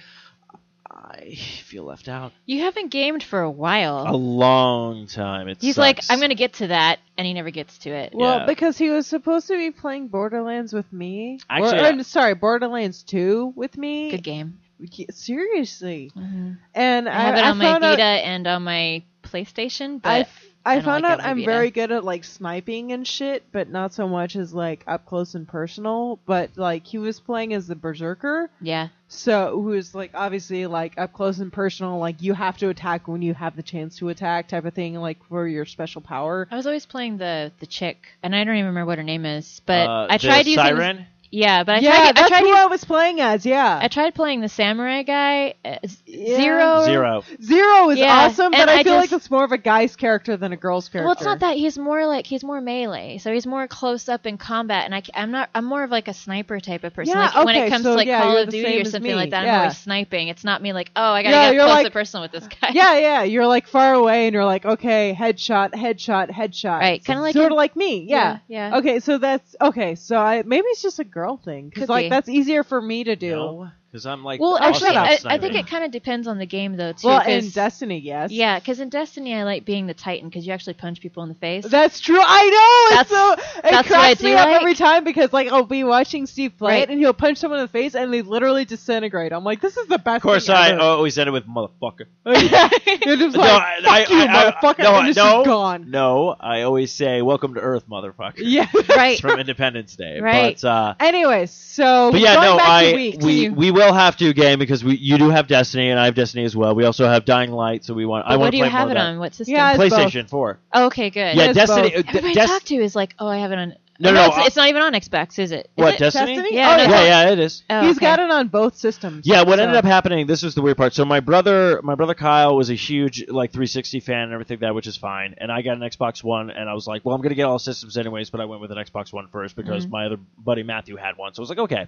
I 0.91 1.35
feel 1.65 1.85
left 1.85 2.09
out. 2.09 2.33
You 2.47 2.63
haven't 2.63 2.89
gamed 2.91 3.23
for 3.23 3.41
a 3.41 3.51
while. 3.51 4.05
A 4.09 4.17
long 4.17 5.07
time. 5.07 5.49
It 5.49 5.59
He's 5.61 5.79
like. 5.79 6.01
I'm 6.11 6.21
gonna 6.21 6.35
get 6.35 6.55
to 6.55 6.67
that, 6.69 6.99
and 7.17 7.27
he 7.27 7.33
never 7.33 7.51
gets 7.51 7.79
to 7.79 7.91
it. 7.91 8.13
Well, 8.15 8.41
Yeah. 8.41 8.47
because 8.47 8.77
he 8.77 8.91
was 8.91 9.07
supposed 9.07 9.47
to 9.49 9.57
be 9.57 9.71
playing 9.71 10.09
Borderlands 10.09 10.73
with 10.73 10.93
me. 10.93 11.39
Actually, 11.49 11.81
or, 11.81 11.85
I'm 11.87 12.03
sorry, 12.03 12.35
Borderlands 12.35 13.03
2 13.05 13.53
with 13.57 13.77
me. 13.79 14.11
Good 14.11 14.25
game. 14.25 14.59
Yeah, 14.81 15.07
Seriously. 15.11 16.11
hmm 16.15 16.53
And 16.75 17.09
I 17.09 17.13
I, 17.15 17.21
have 17.23 17.35
it 17.37 17.45
I 17.45 17.51
on 17.51 17.59
my 17.59 17.65
found 17.65 17.83
Vita 17.83 18.03
out, 18.03 18.25
and 18.25 18.47
on 18.47 18.65
my 18.65 19.03
PlayStation, 19.31 20.01
but 20.03 20.09
I, 20.11 20.19
f- 20.21 20.45
I, 20.65 20.77
I 20.77 20.81
found 20.81 21.05
like 21.05 21.13
out 21.13 21.21
it 21.21 21.23
on 21.23 21.25
my 21.25 21.31
I'm 21.31 21.37
Vita. 21.39 21.51
very 21.51 21.71
good 21.71 21.91
at 21.93 22.05
like 22.05 22.25
sniping 22.25 22.93
and 22.93 23.07
shit, 23.07 23.45
but 23.53 23.69
not 23.71 23.95
so 23.95 24.07
much 24.09 24.37
as 24.37 24.53
like 24.53 24.85
up 24.87 25.07
close 25.07 25.35
and 25.35 25.47
personal. 25.49 26.19
But 26.27 26.51
like 26.57 26.87
he 26.87 26.99
was 26.99 27.19
playing 27.21 27.55
as 27.55 27.67
the 27.67 27.75
berserker, 27.77 28.51
yeah, 28.61 28.89
so 29.09 29.61
who 29.63 29.73
is 29.73 29.95
like 29.95 30.11
obviously 30.15 30.67
like 30.67 30.99
up 30.99 31.13
close 31.13 31.39
and 31.39 31.53
personal, 31.53 31.99
like 31.99 32.21
you 32.23 32.35
have 32.35 32.57
to 32.59 32.69
attack 32.69 33.09
when 33.09 33.23
you 33.23 33.35
have 33.35 33.57
the 33.57 33.63
chance 33.63 33.97
to 33.99 34.09
attack, 34.11 34.49
type 34.49 34.65
of 34.65 34.75
thing, 34.75 34.95
like 34.95 35.23
for 35.25 35.47
your 35.49 35.65
special 35.65 36.01
power. 36.01 36.47
I 36.51 36.57
was 36.57 36.67
always 36.67 36.87
playing 36.87 37.19
the 37.19 37.53
the 37.61 37.67
chick, 37.67 38.09
and 38.23 38.35
I 38.37 38.45
don't 38.45 38.57
even 38.57 38.67
remember 38.67 38.87
what 38.87 38.99
her 38.99 39.05
name 39.05 39.25
is, 39.25 39.63
but 39.67 39.89
Uh, 39.89 40.07
I 40.11 40.19
the 40.19 40.27
tried 40.27 40.47
using 40.47 40.63
Siren. 40.63 41.07
Yeah, 41.31 41.65
but 41.65 41.77
I 41.77 41.79
yeah, 41.79 41.91
tried 41.91 42.09
I 42.09 42.13
that's 42.13 42.29
tried 42.29 42.41
who 42.43 42.51
us- 42.53 42.57
I 42.59 42.67
was 42.67 42.85
playing 42.85 43.21
as. 43.21 43.47
Yeah, 43.47 43.79
I 43.83 43.89
tried 43.89 44.15
playing 44.15 44.41
the 44.41 44.49
samurai 44.49 45.03
guy, 45.03 45.55
uh, 45.65 45.77
Z- 45.87 45.99
Yeah. 46.07 46.37
Zero. 46.37 46.85
Zero. 46.85 47.25
Zero 47.43 47.91
is 47.91 47.99
Yeah, 47.99 48.27
awesome, 48.27 48.51
but 48.51 48.61
and 48.61 48.71
I, 48.71 48.81
I 48.81 48.83
feel 48.83 48.95
like 48.97 49.13
it's 49.13 49.31
more 49.31 49.45
of 49.45 49.53
a 49.53 49.59
guy's 49.59 49.97
character 49.97 50.37
than 50.37 50.53
a 50.53 50.57
girl's 50.57 50.89
character. 50.89 51.05
Well, 51.07 51.13
it's 51.15 51.25
not 51.25 51.41
that 51.41 51.57
he's 51.57 51.79
more 51.79 52.07
like 52.07 52.27
he's 52.27 52.43
more 52.45 52.61
melee, 52.61 53.19
so 53.19 53.33
he's 53.33 53.47
more 53.47 53.67
close 53.69 54.09
up 54.09 54.27
in 54.27 54.39
combat, 54.39 54.85
and 54.87 54.95
I, 54.95 55.03
I'm 55.15 55.31
not. 55.31 55.51
I'm 55.55 55.65
more 55.65 55.83
of 55.85 55.91
like 55.91 56.09
a 56.09 56.15
sniper 56.15 56.59
type 56.61 56.85
of 56.85 56.95
person. 56.95 57.15
Yeah, 57.17 57.27
like 57.27 57.45
when 57.45 57.57
okay, 57.57 57.67
it 57.67 57.71
comes 57.71 57.85
so 57.85 57.91
to 57.91 57.97
like 57.97 58.07
yeah, 58.09 58.23
Call 58.23 58.37
of 58.37 58.47
the 58.47 58.53
Duty 58.53 58.65
same 58.65 58.79
or 58.79 58.81
as 58.83 58.91
something 58.91 59.11
me, 59.11 59.15
like 59.15 59.31
that, 59.31 59.41
I'm 59.43 59.47
yeah. 59.47 59.61
always 59.61 59.79
sniping. 59.79 60.29
It's 60.29 60.45
not 60.45 60.61
me 60.63 60.73
like, 60.73 60.91
oh, 60.97 61.13
I 61.13 61.23
gotta 61.23 61.35
Yeah, 61.37 61.45
get 61.51 61.55
you're 61.55 61.65
close 61.65 61.75
like- 61.75 61.87
to 61.87 61.93
personal 61.93 62.23
with 62.23 62.33
this 62.33 62.49
guy. 62.61 62.71
Yeah, 62.75 62.99
yeah, 62.99 63.23
you're 63.25 63.47
like 63.47 63.67
far 63.69 63.95
away, 63.95 64.27
and 64.27 64.35
you're 64.35 64.45
like, 64.45 64.65
okay, 64.65 65.17
headshot, 65.19 65.73
headshot, 65.73 66.31
headshot. 66.31 66.81
Right, 66.81 67.05
kinda 67.05 67.21
like 67.23 67.35
sort 67.35 67.53
of 67.53 67.57
like 67.57 67.77
me. 67.77 68.01
Yeah. 68.09 68.39
yeah, 68.49 68.71
yeah. 68.71 68.79
Okay, 68.79 69.01
so 69.01 69.19
that's 69.19 69.55
okay. 69.61 69.95
So 69.95 70.17
I 70.17 70.43
maybe 70.45 70.67
it's 70.69 70.83
just 70.83 70.99
a 70.99 71.05
girl 71.05 71.20
thing 71.37 71.69
because 71.69 71.89
like 71.89 72.07
be. 72.07 72.09
that's 72.11 72.29
easier 72.29 72.63
for 72.63 72.81
me 72.81 73.05
to 73.05 73.17
do. 73.17 73.31
No, 73.31 73.71
because 73.91 74.07
I'm 74.07 74.23
like. 74.25 74.41
Well, 74.41 74.57
actually. 74.59 74.97
I, 74.97 75.19
I 75.25 75.39
think 75.39 75.55
it 75.55 75.67
kind 75.67 75.85
of 75.85 75.91
depends 75.91 76.27
on 76.27 76.39
the 76.39 76.47
game 76.47 76.77
though 76.77 76.93
too. 76.93 77.09
Well, 77.09 77.21
'cause- 77.21 77.45
in 77.45 77.51
Destiny, 77.51 77.99
yes. 77.99 78.31
yeah, 78.31 78.59
because 78.59 78.81
in 78.81 78.89
Destiny 78.89 79.35
I 79.35 79.43
like 79.45 79.65
being 79.65 79.87
the 79.87 79.95
Titan 79.95 80.29
because 80.29 80.47
you 80.47 80.53
actually 80.53 80.75
punch 80.75 81.01
people 81.01 81.23
in 81.23 81.29
the 81.29 81.35
face. 81.35 81.65
That's 81.67 82.01
true. 82.01 82.21
I 82.21 82.51
know. 82.51 83.01
It's 83.01 83.11
That's- 83.11 83.43
so 83.55 83.59
it 83.59 83.71
that's 83.71 83.91
what 83.91 83.99
I 83.99 84.03
cracks 84.09 84.23
me 84.23 84.31
do 84.31 84.37
up 84.37 84.47
like. 84.47 84.57
every 84.61 84.75
time 84.75 85.05
because 85.05 85.33
like 85.33 85.49
I'll 85.49 85.65
be 85.65 85.85
watching 85.85 86.27
Steve 86.27 86.57
play 86.59 86.75
Right. 86.75 86.83
it 86.85 86.91
and 86.91 86.99
he'll 86.99 87.13
punch 87.15 87.39
someone 87.39 87.59
in 87.61 87.65
the 87.65 87.69
face 87.69 87.95
and 87.95 88.13
they 88.13 88.23
literally 88.23 88.65
disintegrate. 88.65 89.33
I'm 89.33 89.45
like, 89.45 89.61
this 89.61 89.77
is 89.77 89.87
the 89.89 89.99
best. 89.99 90.17
Of 90.17 90.23
course, 90.23 90.47
thing 90.47 90.57
I 90.57 90.71
ever. 90.71 90.81
always 90.81 91.19
end 91.19 91.29
it 91.29 91.33
with 91.33 91.47
motherfucker. 91.47 92.07
You're 92.27 93.17
just 93.17 93.37
No, 93.37 93.43
like, 93.43 93.63
I- 93.63 93.81
fuck 93.83 94.11
I- 94.11 94.15
you, 94.15 94.21
I- 94.21 94.25
I- 94.25 94.53
motherfucker, 94.53 94.79
no, 94.83 94.95
and 94.99 95.09
it's 95.09 95.17
no, 95.17 95.23
just 95.39 95.47
gone. 95.47 95.91
No, 95.91 96.37
I 96.39 96.63
always 96.63 96.93
say 96.93 97.23
"Welcome 97.23 97.55
to 97.55 97.61
Earth, 97.61 97.85
motherfucker." 97.89 98.35
Yeah. 98.39 98.67
right. 98.97 99.13
It's 99.13 99.21
from 99.21 99.39
Independence 99.41 99.97
Day. 99.97 100.21
Right. 100.21 100.59
But, 100.61 100.69
uh, 100.69 100.95
Anyways, 101.01 101.51
so 101.51 102.11
but 102.13 102.21
yeah, 102.21 102.35
going 102.37 102.51
no, 102.51 102.57
back 102.59 102.69
I 102.69 102.91
to 102.91 102.97
weeks. 102.97 103.25
we 103.25 103.33
You- 103.45 103.53
we 103.55 103.71
will 103.87 103.93
have 103.95 104.17
to 104.19 104.33
game 104.33 104.59
because 104.59 104.85
we 104.85 104.97
you 104.97 105.19
do 105.19 105.31
have 105.31 105.47
Destiny 105.47 105.91
and 105.91 105.99
I 105.99 106.05
have 106.07 106.15
Destiny 106.15 106.45
as 106.45 106.57
well. 106.57 106.75
We 106.75 106.85
also 106.85 107.07
have 107.07 107.25
Dying 107.25 107.51
Light, 107.53 107.85
so 107.85 107.95
we 107.95 108.07
want. 108.07 108.27
I 108.27 108.31
But 108.31 108.39
want 108.39 108.41
what 108.41 108.47
to 108.47 108.51
do 108.53 108.57
you 108.59 108.63
play 108.65 108.71
have 108.71 108.91
it 108.91 108.97
on? 108.97 109.19
What 109.19 109.35
system? 109.35 109.55
Yeah, 109.55 109.73
it's 109.75 109.95
PlayStation 109.95 110.29
Four. 110.29 110.59
Oh, 110.73 110.87
okay, 110.87 111.11
good. 111.11 111.37
Yeah, 111.37 111.45
It's 111.47 111.55
Destiny. 111.55 111.91
both. 111.91 111.99
uh, 112.07 112.09
Everybody 112.09 112.35
Des- 112.35 112.41
I 112.43 112.47
talk 112.47 112.63
to 112.65 112.75
is 112.77 112.95
like, 112.95 113.15
oh, 113.19 113.27
I 113.29 113.39
have 113.39 113.53
it 113.53 113.59
on. 113.59 113.75
No, 114.03 114.09
Oh, 114.09 114.13
no, 114.15 114.27
it's, 114.29 114.37
I- 114.39 114.47
it's 114.47 114.57
not 114.57 114.69
even 114.71 114.81
on 114.81 114.95
Xbox, 114.95 115.39
is 115.39 115.53
it? 115.53 115.69
Is 115.77 115.83
what 115.83 115.93
it? 115.95 115.99
Destiny? 115.99 116.35
Destiny? 116.37 116.57
Yeah, 116.57 116.73
Oh, 116.73 116.77
no, 116.79 116.83
yeah. 116.85 116.89
Yeah, 117.05 117.05
yeah, 117.27 117.31
it 117.33 117.39
is. 117.39 117.63
Oh, 117.69 117.83
He's 117.83 117.99
okay. 117.99 118.07
got 118.07 118.19
it 118.19 118.31
on 118.31 118.49
both 118.49 118.77
systems. 118.79 119.27
Yeah, 119.27 119.43
what 119.43 119.59
so- 119.59 119.63
ended 119.65 119.77
up 119.77 119.85
happening, 119.85 120.27
this 120.27 120.43
was 120.43 120.55
the 120.55 120.63
weird 120.63 120.79
part. 120.79 120.95
So 120.95 121.05
my 121.05 121.21
brother, 121.21 121.83
my 121.83 121.95
brother 121.97 122.15
Kyle 122.15 122.57
was 122.57 122.71
a 122.71 122.75
huge 122.75 123.29
like 123.29 123.51
360 123.53 124.01
fan 124.01 124.23
and 124.25 124.33
everything 124.33 124.61
that, 124.61 124.75
which 124.75 124.87
is 124.87 124.97
fine. 124.97 125.35
And 125.37 125.53
I 125.53 125.61
got 125.61 125.77
an 125.77 125.83
Xbox 125.83 126.25
One, 126.25 126.49
and 126.49 126.67
I 126.67 126.73
was 126.73 126.87
like, 126.87 127.05
well, 127.05 127.15
I'm 127.15 127.21
gonna 127.21 127.35
get 127.35 127.43
all 127.45 127.59
systems 127.59 127.99
anyways, 127.99 128.31
but 128.31 128.41
I 128.41 128.47
went 128.47 128.63
with 128.63 128.71
an 128.73 128.79
Xbox 128.79 129.13
One 129.13 129.29
first 129.29 129.55
because 129.55 129.85
Mhm. 129.87 129.91
my 129.91 130.07
other 130.07 130.17
buddy 130.39 130.63
Matthew 130.63 130.97
had 130.97 131.19
one. 131.19 131.35
So 131.35 131.41
I 131.41 131.43
was 131.43 131.51
like, 131.51 131.59
okay. 131.59 131.87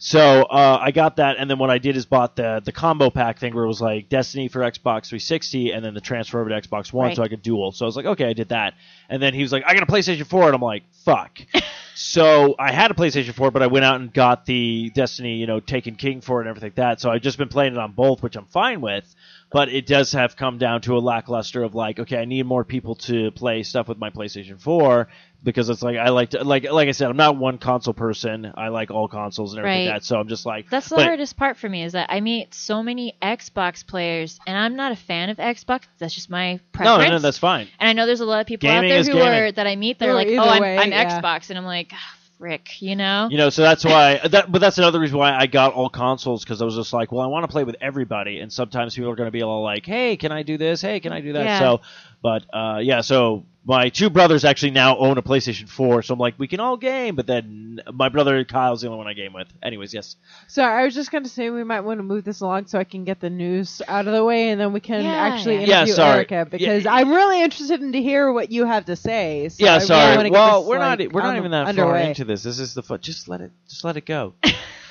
So 0.00 0.42
uh, 0.44 0.78
I 0.80 0.92
got 0.92 1.16
that, 1.16 1.38
and 1.38 1.50
then 1.50 1.58
what 1.58 1.70
I 1.70 1.78
did 1.78 1.96
is 1.96 2.06
bought 2.06 2.36
the 2.36 2.62
the 2.64 2.70
combo 2.70 3.10
pack 3.10 3.40
thing 3.40 3.52
where 3.52 3.64
it 3.64 3.68
was 3.68 3.80
like 3.80 4.08
Destiny 4.08 4.46
for 4.46 4.60
Xbox 4.60 5.08
360, 5.08 5.72
and 5.72 5.84
then 5.84 5.92
the 5.92 6.00
transfer 6.00 6.40
over 6.40 6.48
to 6.50 6.54
Xbox 6.60 6.92
One, 6.92 7.08
Right. 7.08 7.16
so 7.16 7.22
I 7.24 7.28
could 7.28 7.42
dual. 7.42 7.72
So 7.72 7.84
I 7.84 7.88
was 7.88 7.96
like, 7.96 8.06
okay, 8.06 8.26
I 8.26 8.32
did 8.32 8.50
that, 8.50 8.74
and 9.08 9.20
then 9.20 9.34
he 9.34 9.42
was 9.42 9.50
like, 9.52 9.64
I 9.66 9.74
got 9.74 9.82
a 9.82 9.86
PlayStation 9.86 10.24
4, 10.24 10.46
and 10.46 10.54
I'm 10.54 10.60
like, 10.60 10.84
fuck. 11.04 11.40
so 11.96 12.54
I 12.60 12.70
had 12.70 12.92
a 12.92 12.94
PlayStation 12.94 13.34
4, 13.34 13.50
but 13.50 13.60
I 13.60 13.66
went 13.66 13.84
out 13.84 14.00
and 14.00 14.12
got 14.14 14.46
the 14.46 14.90
Destiny, 14.94 15.34
you 15.38 15.48
know, 15.48 15.58
Taken 15.58 15.96
King 15.96 16.20
for 16.20 16.38
it 16.38 16.42
and 16.42 16.50
everything 16.50 16.68
like 16.68 16.76
that. 16.76 17.00
So 17.00 17.10
I've 17.10 17.22
just 17.22 17.36
been 17.36 17.48
playing 17.48 17.72
it 17.72 17.78
on 17.78 17.90
both, 17.90 18.22
which 18.22 18.36
I'm 18.36 18.46
fine 18.46 18.80
with. 18.80 19.12
But 19.50 19.70
it 19.70 19.86
does 19.86 20.12
have 20.12 20.36
come 20.36 20.58
down 20.58 20.82
to 20.82 20.96
a 20.96 21.00
lackluster 21.00 21.62
of 21.62 21.74
like, 21.74 21.98
okay, 21.98 22.18
I 22.18 22.26
need 22.26 22.44
more 22.44 22.64
people 22.64 22.96
to 22.96 23.30
play 23.30 23.62
stuff 23.62 23.88
with 23.88 23.96
my 23.96 24.10
PlayStation 24.10 24.60
4 24.60 25.08
because 25.42 25.70
it's 25.70 25.82
like 25.82 25.96
I 25.96 26.10
like 26.10 26.30
to 26.30 26.44
like 26.44 26.70
like 26.70 26.88
I 26.88 26.90
said, 26.92 27.08
I'm 27.08 27.16
not 27.16 27.36
one 27.38 27.56
console 27.56 27.94
person. 27.94 28.52
I 28.56 28.68
like 28.68 28.90
all 28.90 29.08
consoles 29.08 29.52
and 29.54 29.60
everything 29.60 29.86
Right. 29.86 29.92
like 29.94 30.02
that. 30.02 30.04
So 30.04 30.18
I'm 30.20 30.28
just 30.28 30.44
like 30.44 30.68
That's 30.68 30.90
the 30.90 30.96
but- 30.96 31.06
hardest 31.06 31.36
part 31.38 31.56
for 31.56 31.66
me 31.68 31.82
is 31.82 31.92
that 31.92 32.10
I 32.12 32.20
meet 32.20 32.52
so 32.52 32.82
many 32.82 33.14
Xbox 33.22 33.86
players, 33.86 34.38
and 34.46 34.54
I'm 34.58 34.76
not 34.76 34.92
a 34.92 34.96
fan 34.96 35.30
of 35.30 35.38
Xbox. 35.38 35.84
That's 35.98 36.14
just 36.14 36.28
my 36.28 36.60
preference. 36.72 36.84
No, 36.92 36.96
preference. 36.98 37.22
no, 37.22 37.26
that's 37.26 37.38
fine. 37.38 37.68
and 37.78 37.88
I 37.88 37.94
know 37.94 38.04
there's 38.04 38.20
a 38.20 38.26
lot 38.26 38.40
of 38.40 38.46
people 38.46 38.68
Gaming 38.68 38.90
out 38.90 38.94
there 39.04 39.14
who 39.14 39.18
gaming. 39.18 39.28
are 39.44 39.52
that 39.52 39.66
I 39.66 39.76
meet. 39.76 39.98
They're 39.98 40.10
Oh, 40.10 40.14
like, 40.14 40.28
either 40.28 40.40
"Oh, 40.40 40.44
I'm, 40.48 40.62
I'm 40.62 40.90
yeah. 40.90 41.20
Xbox," 41.22 41.48
and 41.48 41.58
I'm 41.58 41.64
like, 41.64 41.92
"Frick," 42.38 42.80
you 42.80 42.96
know? 42.96 43.28
You 43.30 43.36
know, 43.36 43.50
so 43.50 43.62
that's 43.62 43.84
why. 43.84 44.20
That, 44.28 44.50
but 44.50 44.60
that's 44.60 44.78
another 44.78 45.00
reason 45.00 45.18
why 45.18 45.36
I 45.36 45.46
got 45.46 45.74
all 45.74 45.88
consoles 45.88 46.44
because 46.44 46.62
I 46.62 46.64
was 46.64 46.76
just 46.76 46.92
like, 46.92 47.12
well, 47.12 47.22
I 47.22 47.26
want 47.26 47.44
to 47.44 47.48
play 47.48 47.64
with 47.64 47.76
everybody, 47.80 48.40
and 48.40 48.52
sometimes 48.52 48.94
people 48.94 49.10
are 49.10 49.16
going 49.16 49.26
to 49.26 49.32
be 49.32 49.42
all 49.42 49.62
like, 49.62 49.84
hey, 49.84 50.16
can 50.16 50.32
I 50.32 50.42
do 50.42 50.56
this? 50.56 50.80
Hey, 50.80 51.00
can 51.00 51.12
I 51.12 51.20
do 51.20 51.32
that? 51.34 51.44
Yeah. 51.44 51.58
So, 51.58 51.80
but 52.22 52.44
uh, 52.52 52.78
yeah, 52.82 53.00
so 53.00 53.44
my 53.68 53.90
two 53.90 54.08
brothers 54.08 54.46
actually 54.46 54.70
now 54.70 54.96
own 54.96 55.18
a 55.18 55.22
PlayStation 55.22 55.68
4, 55.68 56.02
so 56.02 56.14
I'm 56.14 56.18
like, 56.18 56.34
we 56.38 56.48
can 56.48 56.58
all 56.58 56.78
game, 56.78 57.14
but 57.14 57.26
then 57.26 57.80
my 57.92 58.08
brother 58.08 58.42
Kyle's 58.46 58.80
the 58.80 58.86
only 58.88 58.96
one 58.96 59.06
I 59.06 59.12
game 59.12 59.34
with. 59.34 59.46
Anyways, 59.62 59.92
yes. 59.92 60.16
So 60.46 60.62
I 60.62 60.84
was 60.84 60.94
just 60.94 61.12
gonna 61.12 61.28
say 61.28 61.50
we 61.50 61.64
might 61.64 61.82
want 61.82 61.98
to 61.98 62.02
move 62.02 62.24
this 62.24 62.40
along 62.40 62.66
so 62.68 62.78
I 62.78 62.84
can 62.84 63.04
get 63.04 63.20
the 63.20 63.28
news 63.28 63.82
out 63.86 64.06
of 64.06 64.14
the 64.14 64.24
way, 64.24 64.48
and 64.48 64.58
then 64.58 64.72
we 64.72 64.80
can 64.80 65.04
Yeah. 65.04 65.12
actually 65.12 65.56
Yeah, 65.66 65.80
interview 65.82 65.94
sorry. 65.94 66.14
Erica 66.16 66.46
because 66.50 66.86
I'm 66.86 67.10
really 67.10 67.42
interested 67.42 67.82
in 67.82 67.92
to 67.92 68.00
hear 68.00 68.32
what 68.32 68.50
you 68.50 68.64
have 68.64 68.86
to 68.86 68.96
say. 68.96 69.50
So 69.50 69.62
yeah, 69.62 69.74
really 69.74 69.86
sorry. 69.86 70.16
wanna 70.16 70.30
well, 70.30 70.62
this, 70.62 70.68
we're 70.70 70.78
like, 70.78 70.98
not 71.00 71.12
we're 71.12 71.22
not 71.22 71.36
even 71.36 71.50
that 71.50 71.76
far 71.76 71.96
into 71.98 72.24
this. 72.24 72.42
This 72.42 72.58
is 72.58 72.72
the 72.72 72.82
foot. 72.82 73.02
Just 73.02 73.28
let 73.28 73.42
it 73.42 73.52
just 73.68 73.84
let 73.84 73.98
it 73.98 74.06
go. 74.06 74.32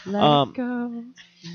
Let 0.05 0.23
Um, 0.23 0.49
it 0.49 0.53
go. 0.55 1.03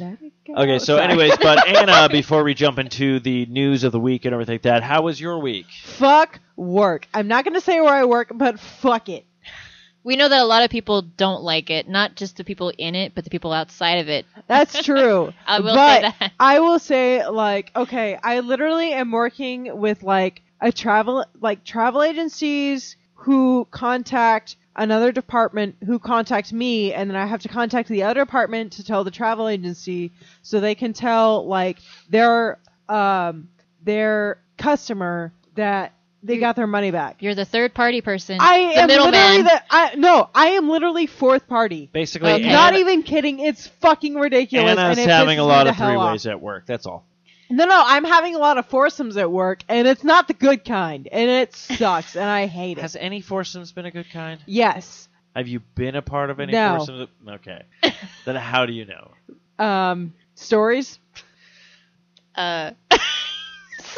Let 0.00 0.22
it 0.22 0.32
go. 0.46 0.54
Okay, 0.54 0.78
so 0.78 0.96
Sorry. 0.96 1.02
anyways, 1.04 1.36
but 1.38 1.66
Anna, 1.76 2.08
before 2.08 2.44
we 2.44 2.54
jump 2.54 2.78
into 2.78 3.18
the 3.20 3.46
news 3.46 3.84
of 3.84 3.92
the 3.92 4.00
week 4.00 4.24
and 4.24 4.32
everything 4.32 4.54
like 4.54 4.62
that, 4.62 4.82
how 4.82 5.02
was 5.02 5.20
your 5.20 5.38
week? 5.38 5.66
fuck 5.84 6.40
work. 6.56 7.06
I'm 7.14 7.28
not 7.28 7.44
gonna 7.44 7.60
say 7.60 7.80
where 7.80 7.94
I 7.94 8.04
work, 8.04 8.30
but 8.34 8.58
fuck 8.60 9.08
it. 9.08 9.24
We 10.04 10.16
know 10.16 10.28
that 10.28 10.40
a 10.42 10.44
lot 10.44 10.64
of 10.64 10.70
people 10.70 11.02
don't 11.02 11.42
like 11.42 11.70
it, 11.70 11.88
not 11.88 12.16
just 12.16 12.36
the 12.36 12.44
people 12.44 12.72
in 12.76 12.94
it, 12.96 13.14
but 13.14 13.24
the 13.24 13.30
people 13.30 13.52
outside 13.52 13.98
of 14.00 14.08
it. 14.08 14.26
That's 14.48 14.82
true. 14.84 15.32
I 15.46 15.60
will 15.60 15.74
but 15.74 16.02
say 16.02 16.12
that. 16.18 16.32
I 16.40 16.58
will 16.60 16.78
say, 16.80 17.26
like, 17.26 17.70
okay, 17.76 18.18
I 18.22 18.40
literally 18.40 18.92
am 18.92 19.12
working 19.12 19.78
with 19.78 20.02
like 20.02 20.42
a 20.60 20.72
travel, 20.72 21.24
like 21.40 21.64
travel 21.64 22.02
agencies 22.02 22.96
who 23.14 23.66
contact 23.70 24.56
another 24.76 25.12
department 25.12 25.76
who 25.84 25.98
contact 25.98 26.52
me, 26.52 26.92
and 26.94 27.10
then 27.10 27.16
I 27.16 27.26
have 27.26 27.42
to 27.42 27.48
contact 27.48 27.88
the 27.88 28.02
other 28.04 28.20
department 28.24 28.72
to 28.74 28.84
tell 28.84 29.04
the 29.04 29.10
travel 29.10 29.48
agency 29.48 30.12
so 30.42 30.60
they 30.60 30.74
can 30.74 30.92
tell 30.92 31.46
like 31.46 31.78
their 32.08 32.58
um 32.88 33.48
their 33.84 34.38
customer 34.56 35.32
that 35.54 35.92
they 36.24 36.38
got 36.38 36.54
their 36.54 36.68
money 36.68 36.92
back. 36.92 37.20
You're 37.20 37.34
the 37.34 37.44
third 37.44 37.74
party 37.74 38.00
person. 38.00 38.38
I 38.40 38.58
the 38.74 38.80
am 38.82 38.88
literally 38.88 39.10
middleman. 39.10 39.44
the 39.44 39.62
I 39.70 39.94
no, 39.96 40.30
I 40.34 40.46
am 40.50 40.68
literally 40.68 41.06
fourth 41.06 41.48
party. 41.48 41.90
Basically, 41.92 42.30
Okay. 42.32 42.44
Anna, 42.44 42.52
Not 42.52 42.76
even 42.76 43.02
kidding. 43.02 43.40
It's 43.40 43.66
fucking 43.66 44.14
ridiculous. 44.14 44.70
Anna's 44.70 44.98
and 44.98 45.08
it 45.08 45.12
having 45.12 45.38
a 45.40 45.44
lot 45.44 45.66
of 45.66 45.72
the 45.76 45.82
hell 45.82 45.88
three 45.88 45.96
off. 45.96 46.12
ways 46.12 46.26
at 46.26 46.40
work. 46.40 46.64
That's 46.66 46.86
all. 46.86 47.04
No, 47.52 47.66
no, 47.66 47.82
I'm 47.84 48.04
having 48.04 48.34
a 48.34 48.38
lot 48.38 48.56
of 48.56 48.66
foursomes 48.66 49.16
at 49.18 49.30
work, 49.30 49.62
and 49.68 49.86
it's 49.86 50.02
not 50.02 50.26
the 50.26 50.34
good 50.34 50.64
kind, 50.64 51.06
and 51.12 51.28
it 51.30 51.54
sucks, 51.54 52.16
and 52.16 52.24
I 52.24 52.46
hate 52.46 52.78
it. 52.78 52.80
Has 52.80 52.96
any 52.96 53.20
foursomes 53.20 53.72
been 53.72 53.84
a 53.86 53.90
good 53.90 54.10
kind? 54.10 54.40
Yes, 54.46 55.08
Have 55.36 55.48
you 55.48 55.60
been 55.74 55.94
a 55.96 56.02
part 56.02 56.30
of 56.30 56.40
any 56.40 56.52
No. 56.52 56.76
portion 56.78 57.00
of 57.02 57.08
the? 57.24 57.32
Okay. 57.32 57.62
then 58.24 58.36
how 58.36 58.64
do 58.66 58.72
you 58.72 58.86
know? 58.86 59.10
Um, 59.64 60.14
stories. 60.34 60.98
Uh, 62.34 62.70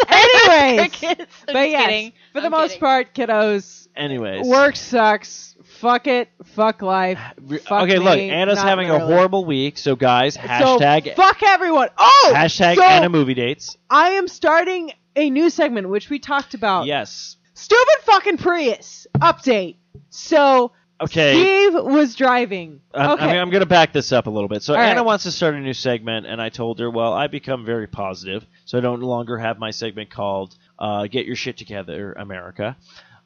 Anyways, 0.09 0.90
crickets. 0.99 1.35
I'm 1.49 1.55
but 1.55 1.55
just 1.55 1.71
yes, 1.71 1.87
kidding. 1.87 2.12
for 2.33 2.40
the 2.40 2.47
I'm 2.47 2.51
most 2.51 2.69
kidding. 2.71 2.81
part, 2.81 3.14
kiddos, 3.14 3.88
Anyways, 3.97 4.47
work 4.47 4.75
sucks. 4.77 5.54
Fuck 5.74 6.06
it. 6.06 6.28
Fuck 6.44 6.82
life. 6.82 7.18
Fuck 7.64 7.82
okay, 7.82 7.98
look, 7.98 8.18
Anna's 8.18 8.56
not 8.56 8.66
having 8.66 8.88
really. 8.88 9.02
a 9.02 9.06
horrible 9.06 9.44
week, 9.44 9.78
so 9.78 9.96
guys, 9.96 10.37
hashtag 10.37 11.06
So 11.06 11.14
fuck 11.14 11.42
everyone. 11.42 11.88
Oh, 11.98 12.32
hashtag 12.34 12.76
so 12.76 12.84
Anna 12.84 13.08
movie 13.08 13.34
dates. 13.34 13.76
I 13.90 14.10
am 14.10 14.28
starting 14.28 14.92
a 15.16 15.30
new 15.30 15.50
segment 15.50 15.88
which 15.88 16.10
we 16.10 16.18
talked 16.18 16.54
about. 16.54 16.87
Yes. 16.87 17.37
Stupid 17.54 18.02
fucking 18.02 18.38
Prius 18.38 19.06
update. 19.20 19.76
So 20.10 20.72
Okay. 21.00 21.32
Steve 21.34 21.74
was 21.74 22.14
driving. 22.14 22.80
I'm, 22.94 23.10
okay. 23.10 23.24
I'm, 23.24 23.38
I'm 23.42 23.50
going 23.50 23.60
to 23.62 23.66
back 23.66 23.92
this 23.92 24.12
up 24.12 24.26
a 24.26 24.30
little 24.30 24.48
bit. 24.48 24.62
So 24.62 24.74
All 24.74 24.80
Anna 24.80 25.00
right. 25.00 25.04
wants 25.06 25.24
to 25.24 25.32
start 25.32 25.54
a 25.54 25.60
new 25.60 25.74
segment, 25.74 26.26
and 26.26 26.40
I 26.40 26.50
told 26.50 26.78
her, 26.78 26.90
well, 26.90 27.12
I 27.12 27.26
become 27.26 27.64
very 27.64 27.88
positive, 27.88 28.46
so 28.64 28.78
I 28.78 28.80
don't 28.80 29.00
longer 29.00 29.37
have 29.37 29.58
my 29.58 29.70
segment 29.72 30.10
called 30.10 30.56
uh, 30.78 31.06
"Get 31.08 31.26
Your 31.26 31.37
Shit 31.37 31.56
Together, 31.56 32.12
America." 32.12 32.76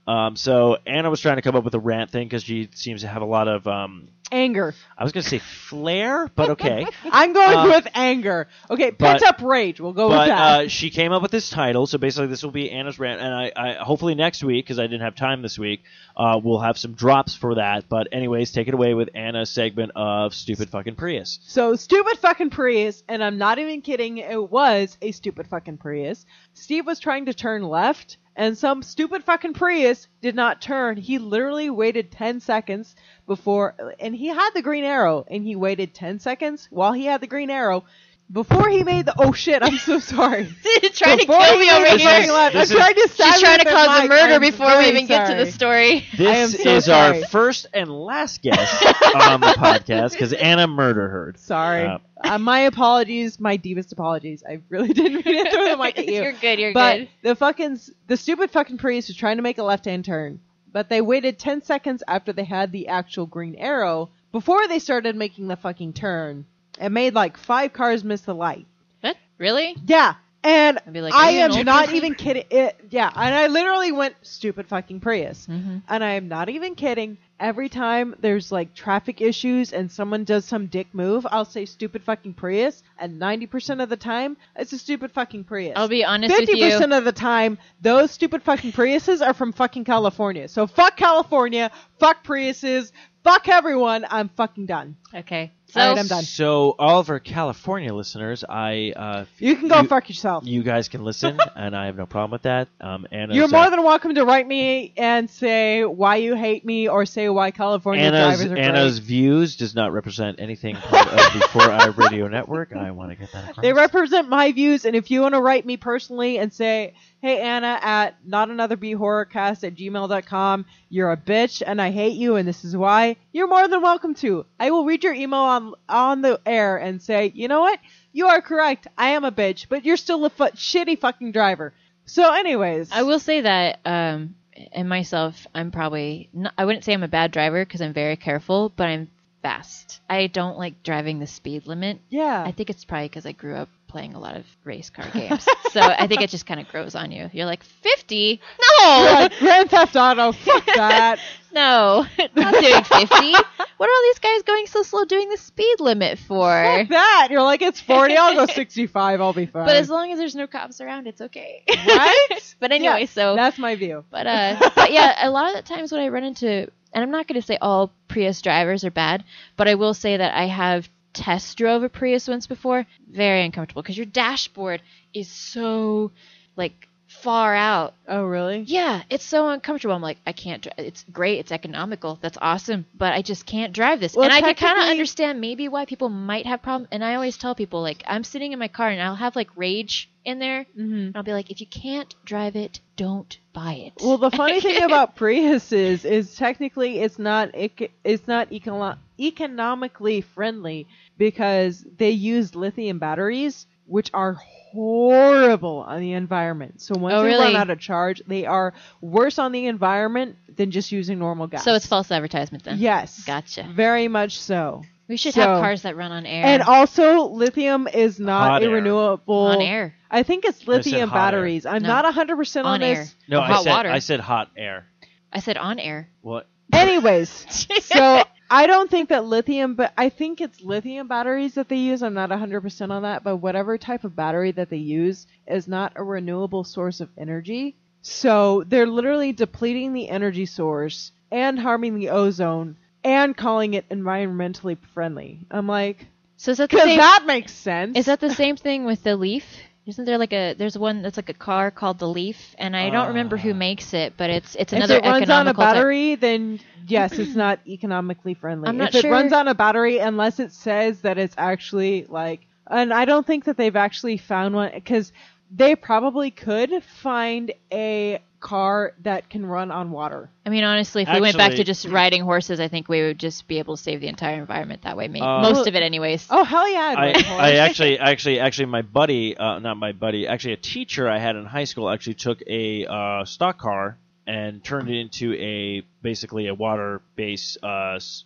Um, 0.09 0.37
so 0.37 0.79
Anna 0.87 1.11
was 1.11 1.21
trying 1.21 1.37
to 1.37 1.43
come 1.43 1.55
up 1.55 1.65
with 1.65 1.75
a 1.75 1.79
rant 1.81 2.11
thing 2.11 2.27
because 2.27 2.43
she 2.43 2.69
seems 2.75 3.03
to 3.03 3.09
have 3.09 3.21
a 3.23 3.27
lot 3.27 3.47
of, 3.47 3.67
um, 3.67 4.09
anger. 4.31 4.75
I 4.97 5.05
was 5.05 5.13
going 5.13 5.23
to 5.23 5.29
say 5.29 5.39
flair, 5.39 6.29
but 6.35 6.51
okay. 6.51 6.87
I'm 7.11 7.33
going 7.33 7.57
Uh, 7.57 7.67
with 7.69 7.89
anger. 7.95 8.49
Okay, 8.71 8.91
pent 8.91 9.23
up 9.23 9.41
rage. 9.41 9.81
We'll 9.81 9.93
go 9.95 10.09
but 10.11 10.19
with 10.21 10.29
that. 10.29 10.61
uh, 10.65 10.69
she 10.69 10.91
came 10.91 11.13
up 11.13 11.23
with 11.23 11.31
this 11.31 11.49
title, 11.49 11.87
so 11.87 11.97
basically 11.99 12.27
this 12.29 12.43
will 12.43 12.51
be 12.51 12.71
Anna's 12.71 12.99
rant, 12.99 13.21
and 13.23 13.33
I, 13.35 13.53
I 13.57 13.73
hopefully 13.83 14.15
next 14.15 14.45
week 14.45 14.65
because 14.67 14.79
I 14.79 14.83
didn't 14.83 15.01
have 15.01 15.15
time 15.15 15.41
this 15.43 15.59
week, 15.59 15.83
uh, 16.17 16.39
we'll 16.43 16.61
have 16.61 16.77
some 16.79 16.93
drops 16.93 17.35
for 17.35 17.55
that. 17.55 17.89
But 17.89 18.09
anyways, 18.13 18.53
take 18.53 18.69
it 18.69 18.75
away 18.75 18.93
with 18.95 19.09
Anna's 19.15 19.49
segment 19.51 19.93
of 19.97 20.35
stupid 20.35 20.69
fucking 20.71 20.97
Prius. 20.97 21.39
So 21.47 21.75
stupid 21.77 22.19
fucking 22.19 22.51
Prius, 22.51 23.03
and 23.09 23.25
I'm 23.25 23.39
not 23.39 23.59
even 23.59 23.81
kidding. 23.83 24.19
It 24.19 24.51
was 24.51 24.97
a 25.01 25.13
stupid 25.13 25.47
fucking 25.49 25.79
Prius. 25.79 26.27
Steve 26.53 26.85
was 26.87 26.99
trying 27.01 27.27
to 27.27 27.35
turn 27.35 27.63
left, 27.63 28.19
and 28.39 28.57
some 28.57 28.85
stupid 28.85 29.25
fucking 29.25 29.53
Prius 29.53 30.07
did 30.23 30.37
not 30.37 30.63
turn. 30.63 30.97
He 30.97 31.19
literally 31.19 31.69
waited 31.69 32.13
10 32.13 32.39
seconds 32.39 32.95
before, 33.27 33.75
and 33.99 34.15
he 34.15 34.29
had 34.29 34.51
the 34.55 34.63
green 34.63 34.85
arrow, 34.85 35.27
and 35.29 35.43
he 35.43 35.57
waited 35.57 35.93
10 35.93 36.21
seconds 36.21 36.69
while 36.71 36.93
he 36.93 37.07
had 37.07 37.21
the 37.21 37.27
green 37.27 37.51
arrow 37.51 37.85
before 38.31 38.69
he 38.69 38.85
made 38.85 39.07
the. 39.07 39.15
Oh 39.19 39.33
shit! 39.33 39.63
I'm 39.63 39.79
so 39.79 39.99
sorry. 40.01 40.45
trying 40.93 41.19
to 41.19 41.27
kill 41.27 41.59
me 41.59 41.71
over 41.71 41.85
the 41.85 41.97
here. 41.99 42.11
turning 42.11 42.31
I'm 42.31 42.57
is- 42.57 42.71
trying 42.71 42.95
to 42.95 43.01
She's 43.09 43.41
trying 43.41 43.59
to 43.61 43.65
the 43.65 43.71
cause 43.71 44.05
a 44.05 44.09
murder 44.09 44.35
I'm 44.35 44.41
before 44.41 44.67
we 44.67 44.73
very 44.73 44.89
even 44.91 45.07
get 45.07 45.29
to 45.29 45.35
the 45.45 45.51
story. 45.51 46.05
This 46.17 46.55
am 46.57 46.63
so 46.63 46.71
is 46.71 46.85
sorry. 46.87 47.23
our 47.23 47.27
first 47.29 47.67
and 47.73 47.91
last 47.91 48.43
guest 48.43 48.83
on 49.15 49.41
the 49.41 49.47
podcast 49.59 50.13
because 50.13 50.33
Anna 50.33 50.67
murder 50.67 51.09
heard. 51.09 51.39
Sorry. 51.39 51.87
Uh, 51.87 51.99
Uh, 52.23 52.37
my 52.39 52.61
apologies, 52.61 53.39
my 53.41 53.57
deepest 53.57 53.93
apologies. 53.93 54.43
I 54.49 54.61
really 54.69 54.89
didn't 54.93 55.25
mean 55.25 55.45
to 55.45 55.51
throw 55.51 55.69
the 55.71 55.77
mic 55.77 55.99
at 55.99 56.07
you. 56.07 56.15
You're 56.23 56.33
good. 56.33 56.59
You're 56.59 56.73
but 56.75 56.97
good. 56.99 57.09
the 57.23 57.35
fucking 57.37 57.79
the 58.09 58.17
stupid 58.17 58.51
fucking 58.51 58.79
Prius 58.79 59.09
was 59.09 59.17
trying 59.17 59.37
to 59.37 59.43
make 59.43 59.59
a 59.59 59.63
left 59.63 59.85
hand 59.87 60.05
turn, 60.05 60.41
but 60.73 60.89
they 60.89 61.01
waited 61.01 61.39
ten 61.39 61.63
seconds 61.63 62.03
after 62.07 62.33
they 62.33 62.45
had 62.45 62.73
the 62.73 62.89
actual 62.89 63.27
green 63.27 63.55
arrow 63.55 64.11
before 64.33 64.67
they 64.69 64.79
started 64.81 65.17
making 65.17 65.49
the 65.49 65.57
fucking 65.57 65.93
turn, 65.95 66.45
and 66.79 66.95
made 66.95 67.15
like 67.15 67.37
five 67.37 67.73
cars 67.73 68.05
miss 68.05 68.23
the 68.23 68.35
light. 68.35 68.67
What? 69.01 69.17
Really? 69.39 69.77
Yeah, 69.87 70.15
and 70.45 70.79
I'd 70.87 70.93
be 70.93 71.01
like, 71.01 71.15
I 71.15 71.41
"Are 71.43 71.47
an 71.47 71.53
am 71.59 71.65
not 71.67 71.85
person?" 71.87 71.97
even 71.97 72.15
kidding. 72.15 72.45
It, 72.51 72.77
yeah, 72.91 73.11
and 73.15 73.35
I 73.35 73.47
literally 73.49 73.93
went 73.93 74.15
stupid 74.23 74.67
fucking 74.69 75.01
Prius. 75.01 75.47
Mhm. 75.51 75.83
And 75.89 76.05
I 76.05 76.13
am 76.15 76.29
not 76.29 76.49
even 76.49 76.75
kidding. 76.75 77.19
Every 77.41 77.69
time 77.69 78.17
there's 78.19 78.51
like 78.51 78.75
traffic 78.75 79.21
issues 79.21 79.73
and 79.73 79.93
someone 79.93 80.25
does 80.25 80.45
some 80.45 80.67
dick 80.67 80.89
move, 80.93 81.25
I'll 81.31 81.45
say 81.45 81.67
stupid 81.67 82.03
fucking 82.03 82.35
Prius. 82.35 82.83
And 82.99 83.21
90% 83.21 83.81
of 83.81 83.89
the 83.89 83.97
time, 83.97 84.37
it's 84.57 84.73
a 84.73 84.79
stupid 84.79 85.13
fucking 85.13 85.45
Prius. 85.45 85.75
I'll 85.77 85.87
be 85.87 86.05
honest 86.05 86.37
with 86.37 86.49
you. 86.49 86.57
50% 86.65 86.97
of 86.99 87.05
the 87.05 87.13
time, 87.13 87.59
those 87.81 88.11
stupid 88.11 88.43
fucking 88.43 88.73
Priuses 88.73 89.25
are 89.25 89.35
from 89.35 89.53
fucking 89.53 89.85
California. 89.85 90.49
So 90.49 90.67
fuck 90.67 90.97
California, 90.97 91.71
fuck 92.01 92.25
Priuses, 92.25 92.91
fuck 93.23 93.49
everyone. 93.49 94.05
I'm 94.11 94.31
fucking 94.31 94.67
done. 94.67 94.97
Okay. 95.15 95.53
So 95.71 95.81
All 95.83 95.89
right, 95.91 95.99
I'm 95.99 96.07
done. 96.07 96.23
So 96.25 96.75
all 96.79 96.99
of 97.01 97.11
our 97.11 97.21
California 97.21 97.93
listeners, 97.93 98.43
I 98.49 98.95
uh, 98.97 99.25
You 99.39 99.55
can 99.55 99.69
go 99.69 99.83
You- 99.83 99.87
fuck 99.89 100.09
yourself. 100.09 100.45
you 100.47 100.63
guys 100.63 100.89
can 100.89 101.05
listen, 101.05 101.39
and 101.57 101.77
I 101.77 101.87
have 101.87 101.97
no 101.97 102.07
problem 102.07 102.31
with 102.31 102.43
that. 102.43 102.69
Um, 102.81 103.07
Anna's, 103.13 103.37
You're 103.37 103.49
more 103.49 103.69
than 103.69 103.83
welcome 103.83 104.15
to 104.15 104.25
write 104.25 104.49
me 104.49 104.95
and 104.97 105.29
say 105.29 105.85
why 105.85 106.17
you 106.17 106.35
hate 106.37 106.65
me 106.65 106.89
or 106.89 107.05
say 107.05 107.29
why 107.29 107.51
California 107.51 108.03
Anna's 108.05 108.39
drivers 108.39 108.53
are 108.53 108.57
Anna's 108.57 108.99
great. 108.99 109.09
views 109.09 109.57
does 109.57 109.75
not 109.75 109.93
represent 109.93 110.41
anything 110.41 110.75
part 110.77 111.07
of 111.07 111.33
the 111.39 111.47
Four 111.53 111.71
Eye 111.71 111.89
Radio 111.89 112.29
Network. 112.29 112.75
I 112.75 112.91
want 112.93 113.11
to 113.11 113.17
get 113.17 113.31
that 113.33 113.51
across. 113.51 113.63
They 113.63 113.75
represent 113.75 114.31
my 114.31 114.53
views, 114.53 114.87
and 114.87 114.97
if 114.97 115.11
you 115.11 115.21
want 115.21 115.35
to 115.35 115.43
write 115.43 115.67
me 115.67 115.77
personally 115.77 116.39
and 116.39 116.51
say, 116.51 116.95
hey, 117.21 117.41
Anna, 117.41 117.79
at 117.83 118.17
not 118.25 118.51
another 118.51 118.77
B 118.77 118.95
horrorcast 118.95 119.65
at 119.65 119.75
gmail.com, 119.75 120.67
you're 120.89 121.11
a 121.11 121.17
bitch 121.17 121.63
and 121.67 121.81
I 121.83 121.91
hate 121.91 122.17
you 122.17 122.37
and 122.37 122.47
this 122.47 122.65
is 122.65 122.77
why, 122.77 123.17
you're 123.33 123.49
more 123.49 123.67
than 123.67 123.83
welcome 123.83 124.15
to. 124.17 124.47
I 124.59 124.71
will 124.71 124.85
read 124.85 125.05
your 125.05 125.15
email 125.15 125.41
on, 125.41 125.75
on 125.89 126.23
the 126.23 126.41
air 126.47 126.77
and 126.77 127.03
say, 127.03 127.33
you 127.35 127.49
know 127.49 127.61
what? 127.61 127.81
You 128.13 128.29
are 128.29 128.41
correct. 128.41 128.87
I 128.97 129.11
am 129.11 129.25
a 129.25 129.33
bitch, 129.33 129.67
but 129.69 129.85
you're 129.85 129.97
still 129.97 130.25
a 130.25 130.31
fu- 130.31 130.45
shitty 130.45 130.99
fucking 131.01 131.33
driver. 131.33 131.73
So, 132.05 132.33
anyways. 132.33 132.91
I 132.91 133.03
will 133.03 133.21
say 133.21 133.43
that, 133.43 133.81
um, 133.85 134.35
and 134.73 134.89
myself, 134.89 135.47
I'm 135.55 135.71
probably 135.71 136.31
not, 136.33 136.55
I 136.57 136.65
wouldn't 136.65 136.85
say 136.85 136.95
I'm 136.95 137.03
a 137.03 137.09
bad 137.09 137.33
driver 137.33 137.65
because 137.65 137.83
I'm 137.83 137.93
very 137.93 138.17
careful, 138.17 138.73
but 138.75 138.87
I'm 138.87 139.11
fast. 139.43 140.01
I 140.09 140.27
don't 140.27 140.59
like 140.59 140.83
driving 140.83 141.19
the 141.19 141.27
speed 141.27 141.67
limit. 141.67 142.01
Yeah. 142.09 142.43
I 142.45 142.53
think 142.53 142.71
it's 142.71 142.85
probably 142.85 143.09
because 143.09 143.27
I 143.27 143.33
grew 143.33 143.57
up 143.57 143.69
playing 143.89 144.15
a 144.15 144.21
lot 144.21 144.37
of 144.37 144.45
race 144.65 144.91
car 144.91 145.07
games, 145.13 145.45
so 145.73 145.81
I 145.81 146.07
think 146.07 146.21
it 146.23 146.31
just 146.31 146.47
kind 146.47 146.61
of 146.61 146.69
grows 146.69 146.95
on 146.95 147.11
you. 147.11 147.29
You're 147.33 147.47
like 147.47 147.63
50? 147.65 148.41
No, 148.81 148.85
Like, 148.87 149.39
Grand 149.39 149.71
Theft 149.71 149.97
Auto, 149.97 150.33
fuck 150.33 150.67
that. 150.77 151.19
no, 151.53 152.05
not 152.37 152.55
doing 152.55 152.85
50. 152.85 153.33
What 153.79 153.89
are 153.89 153.93
all 153.93 154.03
these 154.03 154.19
guys 154.19 154.43
going 154.43 154.67
so 154.67 154.83
slow 154.83 155.05
doing 155.05 155.29
the 155.31 155.37
speed 155.37 155.81
limit 155.81 156.19
for? 156.19 156.49
Fuck 156.65 156.89
that. 156.89 157.29
You're 157.31 157.43
like, 157.43 157.63
it's 157.63 157.81
40, 157.81 158.17
I'll 158.17 158.35
go 158.35 158.47
65, 158.53 159.21
I'll 159.21 159.33
be 159.33 159.47
fine. 159.47 159.67
But 159.67 159.77
as 159.77 159.89
long 159.89 160.13
as 160.13 160.19
there's 160.19 160.35
no 160.37 160.47
cops 160.47 160.81
around, 160.81 161.07
it's 161.07 161.21
okay. 161.21 161.63
Right? 161.69 162.55
but 162.61 162.73
anyway, 162.73 163.01
Yeah, 163.01 163.07
so 163.07 163.37
That's 163.37 163.59
my 163.59 163.75
view. 163.77 164.05
But 164.11 164.27
uh, 164.27 164.71
but 164.75 164.93
yeah, 164.93 165.27
a 165.27 165.31
lot 165.31 165.49
of 165.49 165.57
the 165.57 165.63
times 165.75 165.93
when 165.93 166.01
I 166.01 166.09
run 166.09 166.25
into, 166.25 166.71
and 166.93 167.03
I'm 167.05 167.11
not 167.11 167.27
going 167.27 167.41
to 167.41 167.47
say 167.47 167.57
all 167.61 167.93
Prius 168.09 168.43
drivers 168.43 168.85
are 168.85 168.91
bad, 168.91 169.25
but 169.57 169.69
I 169.69 169.75
will 169.75 169.95
say 169.95 170.17
that 170.17 170.35
I 170.35 170.47
have 170.47 170.89
test 171.13 171.57
drove 171.59 171.83
a 171.83 171.89
Prius 171.89 172.29
once 172.29 172.47
before. 172.47 172.87
Very 173.11 173.45
uncomfortable 173.45 173.83
because 173.83 173.97
your 173.97 174.07
dashboard 174.07 174.83
is 175.15 175.29
so 175.29 176.11
like 176.57 176.89
far 177.09 177.55
out. 177.55 177.95
Oh, 178.07 178.25
really? 178.25 178.61
Yeah, 178.61 179.03
it's 179.11 179.25
so 179.25 179.49
uncomfortable. 179.49 179.95
I'm 179.95 180.03
like, 180.03 180.19
I 180.27 180.33
can't. 180.33 180.63
Dri- 180.63 180.73
it's 180.79 181.05
great. 181.11 181.39
It's 181.39 181.53
economical. 181.53 182.19
That's 182.21 182.39
awesome. 182.41 182.87
But 182.95 183.15
I 183.15 183.23
just 183.23 183.47
can't 183.47 183.73
drive 183.73 184.01
this. 184.01 184.15
Well, 184.15 184.25
and 184.25 184.33
I 184.33 184.41
can 184.41 184.55
kind 184.55 184.79
of 184.79 184.89
understand 184.89 185.41
maybe 185.41 185.69
why 185.69 185.85
people 185.85 186.09
might 186.09 186.47
have 186.47 186.63
problems. 186.63 186.89
And 186.93 187.05
I 187.05 187.15
always 187.15 187.37
tell 187.37 187.55
people 187.55 187.83
like, 187.83 188.03
I'm 188.07 188.25
sitting 188.25 188.53
in 188.53 188.59
my 188.59 188.69
car 188.69 188.89
and 188.89 189.01
I'll 189.01 189.17
have 189.17 189.37
like 189.37 189.49
rage 189.57 190.11
in 190.25 190.39
there. 190.39 190.67
Mm-hmm. 190.79 190.95
And 190.95 191.17
I'll 191.17 191.23
be 191.23 191.33
like, 191.33 191.51
if 191.51 191.61
you 191.61 191.67
can't 191.67 192.15
drive 192.25 192.57
it, 192.57 192.81
don't 192.97 193.39
buy 193.53 193.73
it. 193.75 193.95
Well, 194.03 194.19
the 194.19 194.31
funny 194.31 194.61
thing 194.61 194.83
about 194.85 195.17
Priuses 195.17 196.05
is 196.05 196.35
technically 196.37 197.01
it's 197.01 197.19
not 197.19 197.51
ec- 197.55 197.93
it's 198.05 198.29
not 198.29 198.51
econo- 198.51 198.99
economically 199.19 200.21
friendly 200.21 200.87
because 201.17 201.85
they 201.97 202.11
use 202.11 202.55
lithium 202.55 202.99
batteries, 202.99 203.67
which 203.87 204.11
are 204.15 204.35
horrible 204.35 205.85
on 205.89 206.01
the 206.01 206.13
environment. 206.13 206.81
So 206.81 206.95
once 206.99 207.15
Oh, 207.15 207.23
they 207.23 207.35
run 207.35 207.57
out 207.57 207.71
of 207.71 207.79
charge, 207.79 208.23
they 208.27 208.47
are 208.47 208.75
worse 209.01 209.39
on 209.39 209.53
the 209.53 209.67
environment 209.67 210.37
than 210.57 210.71
just 210.71 210.93
using 210.93 211.19
normal 211.19 211.47
gas. 211.47 211.65
So 211.65 211.75
it's 211.75 211.87
false 211.87 212.11
advertisement 212.11 212.65
then. 212.65 212.79
Yes. 212.79 213.25
Gotcha. 213.25 213.67
Very 213.75 214.09
much 214.09 214.39
so. 214.41 214.83
We 215.09 215.17
should 215.17 215.33
So- 215.35 215.41
have 215.41 215.61
cars 215.61 215.83
that 215.83 215.97
run 215.97 216.13
on 216.13 216.27
air. 216.27 216.45
And 216.45 216.63
also, 216.63 217.29
lithium 217.29 217.89
is 217.89 218.21
not 218.21 218.51
Hot 218.51 218.63
a 218.63 218.67
air. 218.67 218.73
renewable. 218.73 219.47
on 219.47 219.63
air. 219.63 219.95
I 220.11 220.23
think 220.23 220.45
it's 220.45 220.69
lithium 220.69 221.09
hot 221.09 221.17
air. 221.17 221.23
batteries. 221.39 221.65
I'm 221.67 221.83
No. 221.83 221.89
not 221.89 222.05
100% 222.05 222.67
on, 222.67 222.75
On 222.75 222.81
this. 222.81 223.15
no, 223.27 223.39
Or 223.39 223.43
I 223.43 223.47
hot 223.47 223.65
said 223.65 223.71
water. 223.71 223.91
I 223.91 223.99
said 224.01 224.21
hot 224.21 224.51
air. 224.57 224.87
I 225.33 225.41
said 225.41 225.57
on 225.57 225.79
air. 225.79 226.09
What? 226.21 226.47
Anyways, 226.73 227.31
so 227.83 228.23
I 228.51 228.67
don't 228.67 228.91
think 228.91 229.11
that 229.11 229.25
lithium, 229.25 229.75
but 229.75 229.93
I 229.97 230.09
think 230.09 230.41
it's 230.41 230.63
lithium 230.63 231.07
batteries 231.09 231.55
that 231.55 231.69
they 231.69 231.77
use. 231.77 232.03
I'm 232.03 232.15
not 232.15 232.31
100% 232.31 232.91
on 232.91 233.03
that, 233.03 233.23
but 233.25 233.37
whatever 233.37 233.77
type 233.77 234.05
of 234.05 234.17
battery 234.17 234.53
that 234.53 234.71
they 234.71 234.79
use 234.79 235.27
is 235.47 235.69
not 235.69 235.93
a 235.97 236.03
renewable 236.03 236.65
source 236.65 237.01
of 237.01 237.11
energy. 237.19 237.77
So 238.01 238.65
they're 238.67 238.87
literally 238.87 239.33
depleting 239.33 239.93
the 239.93 240.09
energy 240.09 240.47
source 240.47 241.13
and 241.31 241.59
harming 241.59 241.97
the 241.97 242.09
ozone 242.11 242.77
and 243.05 243.37
calling 243.37 243.75
it 243.75 243.89
environmentally 243.91 244.79
friendly. 244.95 245.41
I'm 245.51 245.67
like, 245.67 246.07
So 246.37 246.53
is 246.53 246.59
that 246.59 246.71
the 246.71 246.77
because 246.77 246.89
same? 246.89 246.99
that 246.99 247.25
makes 247.27 247.53
sense. 247.53 247.99
is 247.99 248.07
that 248.07 248.21
the 248.21 248.35
same 248.35 248.57
thing 248.57 248.85
with 248.87 249.03
the 249.03 249.17
Leaf? 249.17 249.45
Isn't 249.89 250.05
there 250.05 250.19
like 250.19 250.35
a 250.35 250.53
there's 250.53 250.77
one 250.77 251.01
that's 251.01 251.17
like 251.17 251.31
a 251.31 251.35
car 251.35 251.71
called 251.71 251.99
the 251.99 252.07
Leaf, 252.07 252.55
and 252.59 252.77
I 252.77 252.91
don't 252.91 253.09
remember 253.09 253.39
who 253.39 253.51
Ah. 253.53 253.55
makes 253.55 253.95
it, 253.95 254.13
but 254.19 254.29
it's 254.29 254.55
it's 254.55 254.75
another 254.75 254.97
if 254.97 255.03
it 255.05 255.09
runs 255.09 255.31
on 255.31 255.47
a 255.49 255.51
economical 255.51 255.63
type- 255.65 255.75
battery, 255.75 256.15
then 256.17 256.61
yes, 256.87 257.19
it's 257.19 257.35
not 257.35 257.61
economically 257.67 258.35
friendly. 258.35 258.69
I'm 258.69 258.77
not 258.77 258.95
if 258.95 259.03
it 259.03 259.09
runs 259.11 259.33
on 259.33 259.49
a 259.49 259.55
battery, 259.55 259.99
unless 259.99 260.41
it 260.41 260.53
says 260.53 261.01
that 261.01 261.17
it's 261.17 261.35
actually 261.39 262.05
like, 262.07 262.47
and 262.67 262.93
I 262.93 263.07
don't 263.07 263.27
think 263.27 263.45
that 263.47 263.57
they've 263.57 263.75
actually 263.77 264.19
found 264.19 264.55
one 264.55 264.73
because 264.75 265.11
they 265.51 265.77
probably 265.77 266.31
could 266.31 266.83
find 266.83 267.53
a 267.73 268.21
car 268.41 268.93
that 269.03 269.29
can 269.29 269.45
run 269.45 269.71
on 269.71 269.91
water. 269.91 270.31
I 270.47 270.51
mean, 270.51 270.65
honestly, 270.65 271.03
if 271.03 271.13
we 271.13 271.21
went 271.21 271.37
back 271.37 271.53
to 271.53 271.65
just 271.65 271.87
riding 271.87 272.23
horses, 272.23 272.61
I 272.61 272.69
think 272.69 272.89
we 272.89 273.03
would 273.03 273.19
just 273.19 273.49
be 273.49 273.59
able 273.59 273.77
to 273.77 273.83
save 273.83 274.01
the 274.01 274.09
entire 274.09 274.39
environment 274.39 274.83
that 274.83 274.97
way. 274.97 275.09
Maybe 275.09 275.25
Uh, 275.25 275.43
most 275.43 275.67
of 275.67 275.75
it, 275.75 275.83
anyways. 275.83 276.27
Oh 276.31 276.45
hell 276.45 276.69
yeah! 276.71 276.79
I'd 276.79 276.99
I, 276.99 277.07
ride 277.07 277.17
a 277.17 277.23
horse. 277.25 277.41
I 277.41 277.53
actually, 277.57 277.99
actually, 277.99 278.41
actually, 278.41 278.67
my 278.67 278.83
buddy, 278.83 279.37
uh, 279.37 279.59
not 279.59 279.77
my 279.77 279.93
buddy, 279.93 280.27
actually, 280.29 280.53
a 280.53 280.59
teacher 280.59 281.09
I 281.09 281.19
had 281.19 281.37
in 281.37 281.47
high 281.47 281.65
school 281.65 281.91
actually 281.91 282.15
took 282.15 282.43
a 282.47 282.87
uh, 282.87 283.25
stock 283.25 283.59
car 283.59 283.99
and 284.29 284.63
turned 284.63 284.91
it 284.91 284.99
into 285.01 285.33
a 285.35 285.83
basically 286.03 286.47
a 286.49 286.55
water-based. 286.55 287.59
Uh, 287.63 287.95
s- 287.97 288.25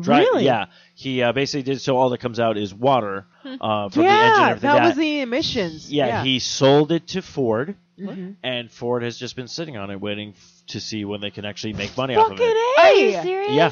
dri- 0.00 0.16
Really? 0.18 0.44
Yeah, 0.44 0.66
he 0.96 1.22
uh, 1.22 1.32
basically 1.32 1.62
did 1.62 1.80
so. 1.80 1.96
All 1.96 2.10
that 2.10 2.18
comes 2.18 2.40
out 2.40 2.56
is 2.58 2.74
water 2.74 3.26
uh, 3.44 3.88
from 3.88 4.02
the 4.02 4.08
engine. 4.08 4.08
and 4.08 4.36
yeah, 4.36 4.48
everything. 4.50 4.70
that 4.70 4.84
was 4.84 4.96
the 4.96 5.20
emissions. 5.20 5.92
yeah, 5.92 6.24
he 6.24 6.40
sold 6.40 6.90
it 6.92 7.06
to 7.08 7.22
Ford, 7.22 7.76
Mhm. 7.98 8.34
and 8.42 8.70
Ford 8.70 9.02
has 9.04 9.16
just 9.16 9.36
been 9.36 9.46
sitting 9.48 9.76
on 9.76 9.90
it, 9.90 10.00
waiting 10.00 10.30
f- 10.36 10.62
to 10.68 10.80
see 10.80 11.04
when 11.04 11.20
they 11.20 11.30
can 11.30 11.44
actually 11.44 11.74
make 11.74 11.96
money 11.96 12.16
off 12.16 12.32
of 12.32 12.38
Fucking 12.38 12.46
it. 12.54 12.78
Are 12.80 12.92
you 12.92 13.12
serious? 13.22 13.52
Yeah. 13.52 13.70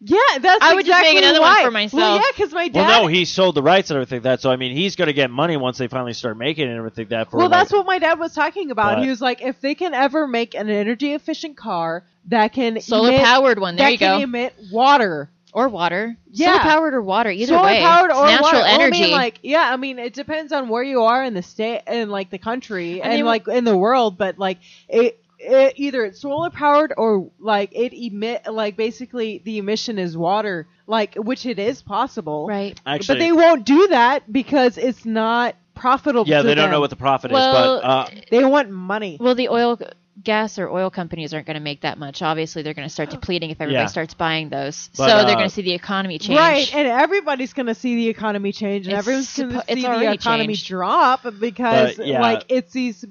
Yeah, 0.00 0.18
that's 0.40 0.62
I 0.62 0.74
would 0.74 0.86
just 0.86 1.02
make 1.02 1.14
exactly 1.14 1.18
another 1.18 1.40
one 1.40 1.64
for 1.64 1.70
myself. 1.72 2.00
Well, 2.00 2.16
yeah, 2.16 2.22
because 2.36 2.52
my 2.52 2.68
dad. 2.68 2.86
Well, 2.86 3.02
no, 3.02 3.06
he 3.08 3.24
sold 3.24 3.56
the 3.56 3.62
rights 3.62 3.90
and 3.90 3.96
everything 3.96 4.18
like 4.18 4.22
that. 4.24 4.40
So 4.40 4.50
I 4.50 4.56
mean, 4.56 4.76
he's 4.76 4.94
going 4.94 5.08
to 5.08 5.12
get 5.12 5.30
money 5.30 5.56
once 5.56 5.78
they 5.78 5.88
finally 5.88 6.12
start 6.12 6.36
making 6.36 6.66
it 6.66 6.70
and 6.70 6.78
everything 6.78 7.04
like 7.04 7.10
that. 7.10 7.30
For 7.30 7.38
well, 7.38 7.48
like, 7.48 7.58
that's 7.58 7.72
what 7.72 7.84
my 7.86 7.98
dad 7.98 8.18
was 8.18 8.32
talking 8.32 8.70
about. 8.70 8.96
But- 8.96 9.02
he 9.02 9.10
was 9.10 9.20
like, 9.20 9.42
if 9.42 9.60
they 9.60 9.74
can 9.74 9.94
ever 9.94 10.28
make 10.28 10.54
an 10.54 10.70
energy 10.70 11.14
efficient 11.14 11.56
car 11.56 12.04
that 12.26 12.52
can 12.52 12.80
Solar 12.80 13.08
emit, 13.08 13.22
powered 13.22 13.58
one. 13.58 13.76
There 13.76 13.86
that 13.86 13.92
you 13.92 13.98
can 13.98 14.18
go. 14.18 14.24
emit 14.24 14.54
water, 14.70 15.30
or 15.52 15.68
water. 15.68 16.16
Yeah. 16.30 16.52
Solar 16.52 16.60
powered 16.60 16.94
or 16.94 17.02
water. 17.02 17.30
Either 17.30 17.54
solar 17.54 17.62
way. 17.64 17.80
powered 17.80 18.12
or 18.12 18.26
natural 18.26 18.42
water. 18.42 18.58
Well, 18.58 18.80
energy. 18.80 18.98
I 18.98 19.06
mean, 19.06 19.10
like, 19.12 19.38
yeah, 19.42 19.72
I 19.72 19.76
mean, 19.76 19.98
it 19.98 20.14
depends 20.14 20.52
on 20.52 20.68
where 20.68 20.82
you 20.82 21.02
are 21.02 21.24
in 21.24 21.34
the 21.34 21.42
state 21.42 21.82
and 21.86 22.10
like 22.10 22.30
the 22.30 22.38
country 22.38 23.02
I 23.02 23.06
and 23.06 23.14
mean, 23.14 23.24
like 23.24 23.48
in 23.48 23.64
the 23.64 23.76
world, 23.76 24.16
but 24.16 24.38
like 24.38 24.58
it. 24.88 25.20
It, 25.40 25.74
either 25.76 26.04
it's 26.04 26.20
solar 26.20 26.50
powered 26.50 26.92
or 26.96 27.30
like 27.38 27.70
it 27.72 27.92
emit 27.94 28.42
like 28.50 28.76
basically 28.76 29.40
the 29.44 29.58
emission 29.58 29.98
is 29.98 30.16
water 30.16 30.66
like 30.88 31.14
which 31.14 31.46
it 31.46 31.60
is 31.60 31.80
possible 31.80 32.46
right. 32.48 32.80
actually, 32.84 33.14
but 33.14 33.18
they 33.20 33.30
won't 33.32 33.64
do 33.64 33.86
that 33.88 34.32
because 34.32 34.76
it's 34.78 35.04
not 35.04 35.54
profitable 35.76 36.26
yeah, 36.26 36.42
to 36.42 36.48
they 36.48 36.56
don't 36.56 36.72
know 36.72 36.80
what 36.80 36.90
the 36.90 36.96
profit 36.96 37.30
Well, 37.30 37.76
is, 37.76 37.82
but 37.82 37.86
uh, 37.86 38.08
they 38.32 38.44
want 38.44 38.70
money 38.70 39.16
Well, 39.20 39.36
the 39.36 39.48
oil, 39.48 39.78
gas, 40.24 40.58
or 40.58 40.68
oil 40.68 40.90
companies 40.90 41.32
aren't 41.32 41.46
going 41.46 41.54
to 41.54 41.60
make 41.62 41.82
that 41.82 41.98
much. 41.98 42.20
Obviously, 42.20 42.62
they're 42.62 42.74
going 42.74 42.88
to 42.88 42.92
start 42.92 43.10
depleting 43.10 43.50
if 43.50 43.60
everybody 43.60 43.84
Yeah. 43.84 43.86
starts 43.86 44.14
buying 44.14 44.48
those. 44.48 44.90
But, 44.96 45.08
so 45.08 45.16
uh, 45.18 45.24
they're 45.24 45.36
going 45.36 45.48
to 45.48 45.54
see 45.54 45.62
the 45.62 45.74
economy 45.74 46.18
change. 46.18 46.36
Right, 46.36 46.74
and 46.74 46.88
everybody's 46.88 47.52
going 47.52 47.66
to 47.66 47.76
see 47.76 47.94
the 47.94 48.08
economy 48.08 48.50
change, 48.50 48.86
and 48.88 48.94
It's 48.94 48.98
everyone's 49.06 49.36
going 49.36 49.50
to 49.50 49.56
suppo- 49.58 49.66
see 49.68 49.82
the 49.82 50.12
economy 50.12 50.46
changed. 50.48 50.66
drop 50.66 51.22
because, 51.38 51.96
But, 51.96 52.06
yeah. 52.08 52.20
like, 52.20 52.46
it's 52.48 52.72
these 52.72 53.04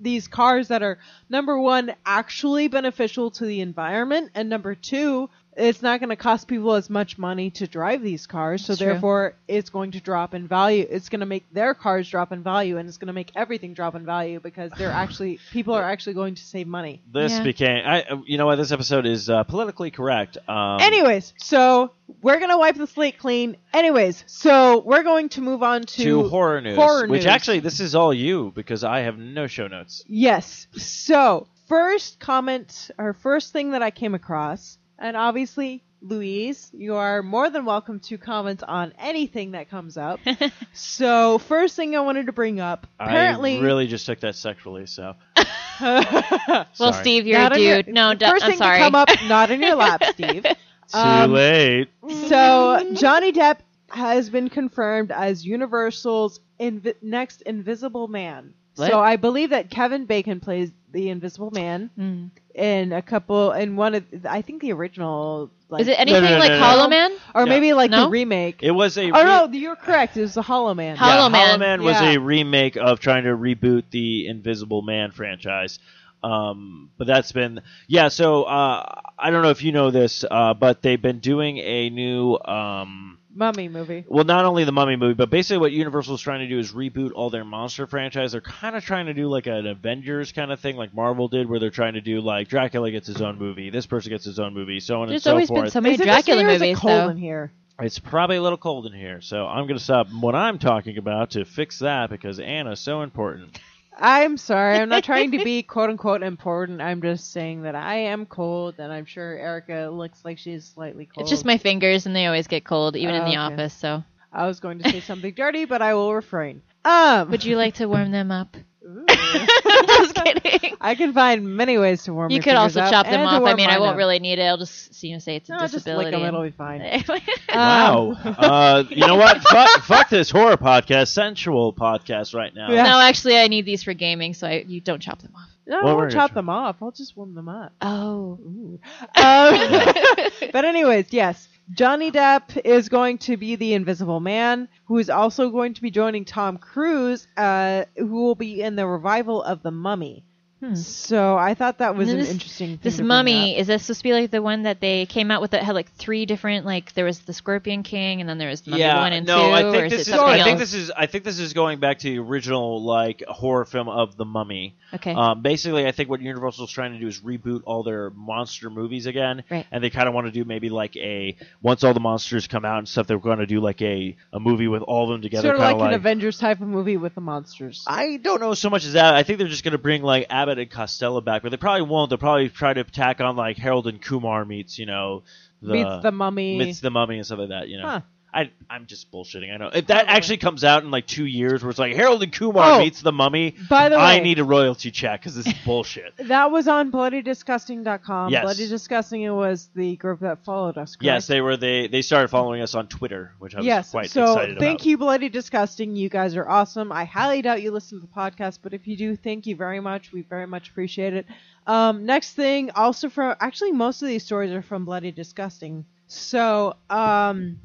these 0.00 0.28
cars 0.28 0.68
that 0.68 0.82
are 0.82 0.98
number 1.28 1.58
one 1.58 1.94
actually 2.04 2.68
beneficial 2.68 3.30
to 3.32 3.44
the 3.44 3.60
environment, 3.60 4.30
and 4.34 4.48
number 4.48 4.74
two, 4.74 5.28
it's 5.56 5.80
not 5.82 6.00
going 6.00 6.10
to 6.10 6.16
cost 6.16 6.48
people 6.48 6.74
as 6.74 6.90
much 6.90 7.16
money 7.18 7.50
to 7.52 7.66
drive 7.66 8.02
these 8.02 8.26
cars, 8.26 8.64
so 8.66 8.72
It's 8.72 8.78
true. 8.80 8.88
therefore, 8.92 9.34
it's 9.48 9.70
going 9.70 9.92
to 9.92 10.00
drop 10.00 10.34
in 10.34 10.46
value. 10.46 10.86
It's 10.88 11.08
going 11.08 11.20
to 11.20 11.26
make 11.26 11.50
their 11.52 11.72
cars 11.74 12.08
drop 12.08 12.30
in 12.32 12.42
value, 12.42 12.76
and 12.76 12.88
it's 12.88 12.98
going 12.98 13.06
to 13.06 13.12
make 13.14 13.32
everything 13.34 13.72
drop 13.74 13.94
in 13.94 14.04
value 14.04 14.38
because 14.40 14.70
they're 14.76 14.90
actually 15.04 15.38
people 15.52 15.74
are 15.74 15.82
actually 15.82 16.14
going 16.14 16.34
to 16.34 16.42
save 16.42 16.66
money. 16.66 17.00
this 17.12 17.32
Yeah. 17.32 17.42
became. 17.42 17.82
I, 17.86 18.02
uh, 18.02 18.18
you 18.26 18.36
know 18.38 18.46
what? 18.46 18.56
This 18.56 18.70
episode 18.72 19.06
is 19.06 19.30
uh, 19.30 19.44
politically 19.44 19.90
correct. 19.90 20.36
Um, 20.48 20.80
Anyways, 20.80 21.32
so 21.38 21.92
we're 22.22 22.38
gonna 22.38 22.58
wipe 22.58 22.76
the 22.76 22.86
slate 22.86 23.18
clean. 23.18 23.56
Anyways, 23.72 24.24
so 24.26 24.80
we're 24.84 25.02
going 25.02 25.28
to 25.30 25.40
move 25.40 25.62
on 25.62 25.82
to, 25.82 26.02
to 26.04 26.28
horror 26.28 26.60
news, 26.60 26.76
horror 26.76 27.06
which 27.08 27.20
news. 27.22 27.26
actually 27.26 27.60
this 27.60 27.80
is 27.80 27.94
all 27.94 28.12
you 28.12 28.52
because 28.54 28.84
I 28.84 29.00
have 29.00 29.18
no 29.18 29.46
show 29.46 29.68
notes. 29.68 30.04
yes. 30.06 30.66
So 30.76 31.46
first 31.68 32.20
comment, 32.20 32.90
or 32.98 33.12
first 33.14 33.52
thing 33.52 33.70
that 33.72 33.82
I 33.82 33.90
came 33.90 34.14
across, 34.14 34.78
and 34.98 35.16
obviously. 35.16 35.82
Louise, 36.02 36.70
you 36.74 36.94
are 36.96 37.22
more 37.22 37.48
than 37.48 37.64
welcome 37.64 37.98
to 38.00 38.18
comment 38.18 38.62
on 38.62 38.92
anything 38.98 39.52
that 39.52 39.70
comes 39.70 39.96
up. 39.96 40.20
so, 40.74 41.38
first 41.38 41.74
thing 41.74 41.96
I 41.96 42.00
wanted 42.00 42.26
to 42.26 42.32
bring 42.32 42.60
up, 42.60 42.86
apparently, 43.00 43.56
I 43.56 43.60
really 43.60 43.86
just 43.86 44.04
took 44.04 44.20
that 44.20 44.36
sexually. 44.36 44.84
So 44.86 45.14
well, 45.80 46.92
Steve, 46.92 47.26
you're 47.26 47.38
Not 47.38 47.52
a 47.52 47.54
on 47.56 47.62
your- 47.62 47.82
dude. 47.82 47.94
no, 47.94 48.14
d- 48.14 48.26
first 48.26 48.44
I'm 48.44 48.50
thing 48.50 48.58
sorry. 48.58 48.78
to 48.78 48.84
come 48.84 48.94
up, 48.94 49.08
not 49.26 49.50
in 49.50 49.62
your 49.62 49.74
lap, 49.74 50.02
Steve. 50.12 50.42
too 50.44 50.52
Um, 50.98 51.32
late. 51.32 51.88
So 52.28 52.90
Johnny 52.94 53.32
Depp 53.32 53.58
has 53.88 54.30
been 54.30 54.48
confirmed 54.50 55.10
as 55.10 55.44
Universal's 55.44 56.40
invi- 56.60 56.94
next 57.02 57.42
Invisible 57.42 58.06
Man. 58.06 58.52
What? 58.76 58.90
So 58.90 59.00
I 59.00 59.16
believe 59.16 59.50
that 59.50 59.70
Kevin 59.70 60.04
Bacon 60.04 60.40
plays 60.40 60.70
the 60.96 61.10
Invisible 61.10 61.50
Man 61.52 61.90
Mm. 61.98 62.30
in 62.54 62.92
a 62.92 63.02
couple 63.02 63.50
and 63.52 63.76
one 63.76 63.94
of 63.94 64.04
I 64.28 64.40
think 64.42 64.62
the 64.62 64.72
original 64.72 65.50
like 65.68 65.82
Is 65.82 65.88
it 65.88 65.98
anything 66.00 66.22
no, 66.22 66.30
no, 66.30 66.38
like 66.38 66.50
no, 66.52 66.58
no. 66.58 66.64
Hollow 66.64 66.88
Man? 66.88 67.10
or 67.34 67.44
No. 67.44 67.48
maybe 67.50 67.72
like 67.74 67.90
No? 67.90 68.04
the 68.04 68.10
remake. 68.10 68.60
It 68.62 68.70
was 68.70 68.96
a. 68.96 69.10
oh 69.10 69.22
no, 69.24 69.48
you're 69.52 69.76
correct. 69.76 70.16
It 70.16 70.22
was 70.22 70.34
the 70.34 70.42
Hollow 70.42 70.74
Man. 70.74 70.96
Hollow 70.96 71.24
yeah, 71.24 71.28
Man. 71.28 71.46
Hollow 71.46 71.58
Man 71.58 71.82
was 71.82 72.00
Yeah. 72.00 72.12
a 72.12 72.18
remake 72.18 72.76
of 72.76 72.98
trying 73.00 73.24
to 73.24 73.30
reboot 73.36 73.84
the 73.90 74.26
Invisible 74.26 74.82
Man 74.82 75.10
franchise. 75.12 75.78
Um, 76.22 76.90
but 76.96 77.06
that's 77.06 77.30
been 77.32 77.60
yeah. 77.88 78.08
So 78.08 78.44
uh, 78.44 79.00
I 79.18 79.30
don't 79.30 79.42
know 79.42 79.50
if 79.50 79.62
you 79.62 79.72
know 79.72 79.90
this, 79.90 80.24
uh, 80.28 80.54
but 80.54 80.82
they've 80.82 81.00
been 81.00 81.18
doing 81.20 81.58
a 81.58 81.90
new. 81.90 82.38
Um, 82.38 83.18
Mummy 83.36 83.68
movie. 83.68 84.04
well, 84.08 84.24
not 84.24 84.44
only 84.44 84.64
the 84.64 84.72
Mummy 84.72 84.96
movie, 84.96 85.14
but 85.14 85.30
basically 85.30 85.58
what 85.58 85.72
Universal 85.72 86.14
is 86.16 86.20
trying 86.22 86.40
to 86.40 86.48
do 86.48 86.58
is 86.58 86.72
reboot 86.72 87.12
all 87.14 87.30
their 87.30 87.44
monster 87.44 87.86
franchise. 87.86 88.32
They're 88.32 88.40
kind 88.40 88.74
of 88.74 88.84
trying 88.84 89.06
to 89.06 89.14
do 89.14 89.28
like 89.28 89.46
an 89.46 89.66
Avengers 89.66 90.32
kind 90.32 90.50
of 90.50 90.58
thing, 90.60 90.76
like 90.76 90.94
Marvel 90.94 91.28
did, 91.28 91.48
where 91.48 91.58
they're 91.60 91.70
trying 91.70 91.94
to 91.94 92.00
do 92.00 92.20
like 92.20 92.48
Dracula 92.48 92.90
gets 92.90 93.06
his 93.06 93.20
own 93.20 93.38
movie, 93.38 93.70
this 93.70 93.86
person 93.86 94.10
gets 94.10 94.24
his 94.24 94.38
own 94.38 94.54
movie, 94.54 94.80
so 94.80 95.02
on 95.02 95.08
There's 95.08 95.18
and 95.18 95.22
so 95.24 95.30
always 95.32 95.48
forth. 95.48 95.62
been 95.64 95.70
so 95.70 95.80
many 95.80 95.94
Is 95.94 96.00
it 96.00 96.04
Dracula 96.04 96.42
just 96.42 96.46
me 96.46 96.52
or 96.52 96.54
is 96.56 96.62
it 96.62 96.64
movies, 96.64 96.78
cold 96.78 97.00
though. 97.02 97.08
in 97.10 97.16
here? 97.18 97.52
It's 97.78 97.98
probably 97.98 98.36
a 98.36 98.42
little 98.42 98.56
cold 98.56 98.86
in 98.86 98.94
here, 98.94 99.20
so 99.20 99.46
I'm 99.46 99.66
going 99.66 99.76
to 99.76 99.84
stop 99.84 100.06
what 100.10 100.34
I'm 100.34 100.58
talking 100.58 100.96
about 100.96 101.32
to 101.32 101.44
fix 101.44 101.80
that 101.80 102.08
because 102.08 102.40
Anna's 102.40 102.80
so 102.80 103.02
important. 103.02 103.58
I'm 103.98 104.36
sorry. 104.36 104.76
I'm 104.76 104.88
not 104.88 105.04
trying 105.04 105.32
to 105.32 105.42
be 105.42 105.62
quote 105.64 105.90
unquote 105.90 106.22
important. 106.22 106.80
I'm 106.82 107.00
just 107.00 107.32
saying 107.32 107.62
that 107.62 107.74
I 107.74 107.96
am 107.96 108.26
cold, 108.26 108.74
and 108.78 108.92
I'm 108.92 109.06
sure 109.06 109.36
Erica 109.36 109.88
looks 109.90 110.24
like 110.24 110.38
she's 110.38 110.64
slightly 110.66 111.06
cold. 111.06 111.24
It's 111.24 111.30
just 111.30 111.44
my 111.44 111.56
fingers, 111.58 112.06
and 112.06 112.14
they 112.14 112.26
always 112.26 112.46
get 112.46 112.64
cold, 112.64 112.96
even 112.96 113.14
in 113.14 113.22
Oh, 113.22 113.24
the 113.24 113.30
okay. 113.32 113.38
office. 113.38 113.72
So, 113.74 114.04
I 114.32 114.46
was 114.46 114.60
going 114.60 114.78
to 114.78 114.90
say 114.90 115.00
something 115.06 115.32
dirty, 115.34 115.64
but 115.64 115.80
I 115.80 115.94
will 115.94 116.14
refrain. 116.14 116.62
Um, 116.84 117.30
would 117.30 117.44
you 117.44 117.56
like 117.56 117.74
to 117.76 117.86
warm 117.86 118.10
them 118.10 118.30
up? 118.30 118.56
Ooh. 118.86 119.46
Just 119.86 120.14
kidding. 120.24 120.76
I 120.80 120.94
can 120.94 121.12
find 121.12 121.56
many 121.56 121.78
ways 121.78 122.04
to 122.04 122.14
warm. 122.14 122.26
Up. 122.26 122.30
You 122.30 122.36
your 122.36 122.42
could 122.44 122.54
also 122.56 122.80
up 122.80 122.90
chop 122.90 123.06
them 123.06 123.26
off. 123.26 123.42
I 123.42 123.54
mean, 123.54 123.68
I 123.70 123.78
won't 123.78 123.92
up. 123.92 123.96
really 123.96 124.18
need 124.18 124.38
it. 124.38 124.42
I'll 124.44 124.56
just, 124.58 125.02
you 125.02 125.12
know, 125.14 125.18
say 125.18 125.36
it's 125.36 125.48
a 125.48 125.52
No, 125.52 125.58
just 125.60 125.74
lick 125.74 125.84
disability. 125.84 126.10
them. 126.12 126.20
and- 126.22 126.28
It'll 126.28 126.42
be 126.42 126.50
fine. 126.50 127.04
Wow. 127.54 128.16
Um, 128.24 128.34
uh, 128.38 128.84
you 128.90 129.06
know 129.06 129.16
what? 129.16 129.40
fuck, 129.42 129.82
fuck 129.82 130.08
this 130.10 130.30
horror 130.30 130.56
podcast, 130.56 131.08
sensual 131.08 131.72
podcast 131.72 132.34
right 132.34 132.54
now. 132.54 132.70
Yeah. 132.70 132.82
No, 132.84 133.00
actually, 133.00 133.38
I 133.38 133.48
need 133.48 133.64
these 133.64 133.82
for 133.82 133.94
gaming, 133.94 134.34
so 134.34 134.46
I, 134.46 134.64
you 134.66 134.80
don't 134.80 135.00
chop 135.00 135.20
them 135.22 135.32
off. 135.36 135.48
no, 135.66 135.80
I 135.80 135.84
Well, 135.84 135.96
we're 135.96 136.02
won't 136.02 136.12
chop 136.12 136.34
them 136.34 136.48
off. 136.48 136.76
I'll 136.82 136.90
just 136.92 137.16
warm 137.16 137.34
them 137.34 137.48
up. 137.48 137.72
Oh. 137.80 138.38
Ooh. 138.44 138.78
Um, 139.16 140.50
but 140.52 140.64
anyways, 140.64 141.06
yes, 141.12 141.48
Johnny 141.72 142.12
Depp 142.12 142.64
is 142.64 142.88
going 142.88 143.18
to 143.18 143.36
be 143.36 143.56
the 143.56 143.74
Invisible 143.74 144.20
Man, 144.20 144.68
who 144.84 144.98
is 144.98 145.10
also 145.10 145.50
going 145.50 145.74
to 145.74 145.82
be 145.82 145.90
joining 145.90 146.24
Tom 146.24 146.58
Cruise, 146.58 147.26
uh, 147.36 147.86
who 147.96 148.22
will 148.22 148.36
be 148.36 148.62
in 148.62 148.76
the 148.76 148.86
revival 148.86 149.42
of 149.42 149.64
The 149.64 149.72
Mummy. 149.72 150.24
Hmm. 150.60 150.74
So 150.74 151.36
I 151.36 151.52
thought 151.54 151.78
that 151.78 151.96
was 151.96 152.08
an 152.10 152.18
this- 152.18 152.30
interesting. 152.30 152.68
Thing 152.70 152.78
This 152.82 152.94
to 152.94 152.98
bring 153.02 153.08
mummy 153.08 153.54
up. 153.56 153.60
is 153.60 153.66
this 153.66 153.82
supposed 153.82 154.00
to 154.00 154.04
be 154.04 154.12
like 154.14 154.30
the 154.30 154.40
one 154.40 154.62
that 154.62 154.80
they 154.80 155.04
came 155.04 155.30
out 155.30 155.42
with 155.42 155.50
that 155.50 155.62
had 155.62 155.74
like 155.74 155.92
three 155.92 156.24
different 156.24 156.64
like 156.64 156.94
there 156.94 157.04
was 157.04 157.18
the 157.20 157.34
Scorpion 157.34 157.82
King 157.82 158.20
and 158.20 158.28
then 158.28 158.38
there 158.38 158.48
was 158.48 158.62
the 158.62 158.70
Mummy 158.70 158.80
yeah, 158.82 158.98
one 159.00 159.12
and 159.12 159.26
no, 159.26 159.48
two 159.48 159.52
I 159.52 159.62
think 159.70 159.84
is 159.86 159.90
this 159.92 160.08
it 160.08 160.10
is. 160.12 160.16
something 160.16 160.40
I 160.40 160.44
think 160.44 160.58
this 160.58 160.72
is. 160.72 160.90
I 160.96 161.06
think 161.06 161.24
this 161.24 161.38
is 161.38 161.52
going 161.52 161.78
back 161.78 161.98
to 161.98 162.08
the 162.10 162.18
original 162.20 162.82
like 162.82 163.22
horror 163.28 163.66
film 163.66 163.88
of 163.90 164.16
the 164.16 164.24
Mummy. 164.24 164.76
okay. 164.94 165.12
Um, 165.12 165.42
basically, 165.42 165.86
I 165.86 165.92
think 165.92 166.08
what 166.08 166.22
Universal's 166.22 166.72
trying 166.72 166.92
to 166.92 166.98
do 166.98 167.06
is 167.06 167.20
reboot 167.20 167.62
all 167.66 167.82
their 167.82 168.08
monster 168.10 168.70
movies 168.70 169.04
again, 169.06 169.44
Right. 169.50 169.66
and 169.70 169.84
they 169.84 169.90
kind 169.90 170.08
of 170.08 170.14
want 170.14 170.26
to 170.26 170.32
do 170.32 170.44
maybe 170.46 170.70
like 170.70 170.96
a 170.96 171.36
once 171.60 171.84
all 171.84 171.92
the 171.92 172.00
monsters 172.00 172.46
come 172.46 172.64
out 172.64 172.78
and 172.78 172.88
stuff, 172.88 173.06
they're 173.06 173.18
going 173.18 173.40
to 173.40 173.46
do 173.46 173.60
like 173.60 173.82
a 173.82 174.16
a 174.32 174.40
movie 174.40 174.68
with 174.68 174.80
all 174.82 175.04
of 175.04 175.10
them 175.10 175.20
together, 175.20 175.48
sort 175.48 175.56
of 175.56 175.60
kind 175.60 175.78
like 175.78 175.88
an 175.88 175.94
Avengers 175.94 176.38
type 176.38 176.62
of 176.62 176.68
movie 176.68 176.96
with 176.96 177.14
the 177.14 177.20
monsters. 177.20 177.84
I 177.86 178.16
don't 178.16 178.40
know 178.40 178.54
so 178.54 178.70
much 178.70 178.86
as 178.86 178.94
that. 178.94 179.14
I 179.14 179.22
think 179.22 179.38
they're 179.38 179.48
just 179.48 179.62
going 179.64 179.72
to 179.72 179.78
bring 179.78 180.02
like 180.02 180.26
Abbott 180.46 180.58
and 180.58 180.70
Costello 180.70 181.20
back, 181.20 181.42
but 181.42 181.50
they 181.50 181.56
probably 181.56 181.82
won't. 181.82 182.08
They'll 182.10 182.18
probably 182.18 182.48
try 182.48 182.72
to 182.72 182.84
tack 182.84 183.20
on 183.20 183.36
like 183.36 183.56
Harold 183.56 183.86
and 183.86 184.00
Kumar 184.00 184.44
meets, 184.44 184.78
you 184.78 184.86
know, 184.86 185.24
the 185.60 185.72
Meets 185.72 186.02
the 186.02 186.12
mummy. 186.12 186.58
meets 186.58 186.80
the 186.80 186.90
mummy 186.90 187.16
and 187.16 187.26
stuff 187.26 187.40
like 187.40 187.48
that. 187.48 187.68
You 187.68 187.78
know, 187.78 187.86
Huh. 187.88 188.00
I 188.36 188.50
I'm 188.68 188.86
just 188.86 189.10
bullshitting. 189.10 189.52
I 189.52 189.56
know 189.56 189.70
if 189.72 189.86
that 189.86 190.08
actually 190.08 190.36
comes 190.36 190.62
out 190.62 190.84
in 190.84 190.90
like 190.90 191.06
two 191.06 191.24
years, 191.24 191.62
where 191.62 191.70
it's 191.70 191.78
like 191.78 191.96
Harold 191.96 192.22
and 192.22 192.30
Kumar 192.30 192.74
Oh, 192.74 192.78
meets 192.80 193.00
the 193.00 193.12
Mummy. 193.12 193.54
By 193.70 193.88
the 193.88 193.96
way, 193.96 194.02
I 194.02 194.20
need 194.20 194.38
a 194.38 194.44
royalty 194.44 194.90
check 194.90 195.20
because 195.20 195.34
this 195.34 195.46
is 195.46 195.54
bullshit. 195.64 196.14
that 196.18 196.50
was 196.50 196.68
on 196.68 196.92
bloodydisgusting.com. 196.92 198.30
Yes. 198.30 198.42
Bloody 198.42 198.68
Disgusting 198.68 199.22
it 199.22 199.30
was 199.30 199.70
the 199.74 199.96
group 199.96 200.20
that 200.20 200.44
followed 200.44 200.76
us. 200.76 200.96
Correct? 200.96 201.04
yes, 201.04 201.26
they 201.26 201.40
were 201.40 201.56
they 201.56 201.86
they 201.88 202.02
started 202.02 202.28
following 202.28 202.60
us 202.60 202.74
on 202.74 202.88
Twitter, 202.88 203.32
which 203.38 203.54
I 203.54 203.58
was 203.58 203.66
yes. 203.66 203.90
quite 203.90 204.10
so 204.10 204.32
excited 204.32 204.58
thank 204.58 204.80
about. 204.80 204.86
you, 204.86 204.98
Bloody 204.98 205.28
Disgusting. 205.30 205.96
You 205.96 206.08
guys 206.08 206.36
are 206.36 206.48
awesome. 206.48 206.92
I 206.92 207.04
highly 207.06 207.40
doubt 207.42 207.62
you 207.62 207.70
listen 207.70 208.00
to 208.00 208.06
the 208.06 208.12
podcast, 208.12 208.58
but 208.62 208.74
if 208.74 208.86
you 208.86 208.96
do, 208.96 209.16
thank 209.16 209.46
you 209.46 209.56
very 209.56 209.80
much. 209.80 210.12
We 210.12 210.22
very 210.22 210.46
much 210.46 210.68
appreciate 210.68 211.14
it. 211.14 211.26
Um, 211.66 212.04
next 212.04 212.34
thing, 212.34 212.70
also 212.72 213.08
from 213.08 213.34
actually 213.40 213.72
most 213.72 214.02
of 214.02 214.08
these 214.08 214.24
stories 214.24 214.52
are 214.52 214.62
from 214.62 214.84
Bloody 214.84 215.10
Disgusting. 215.10 215.84
So, 216.08 216.76
um, 216.90 217.58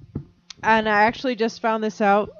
and 0.63 0.87
I 0.87 1.03
actually 1.03 1.35
just 1.35 1.61
found 1.61 1.83
this 1.83 2.01
out. 2.01 2.31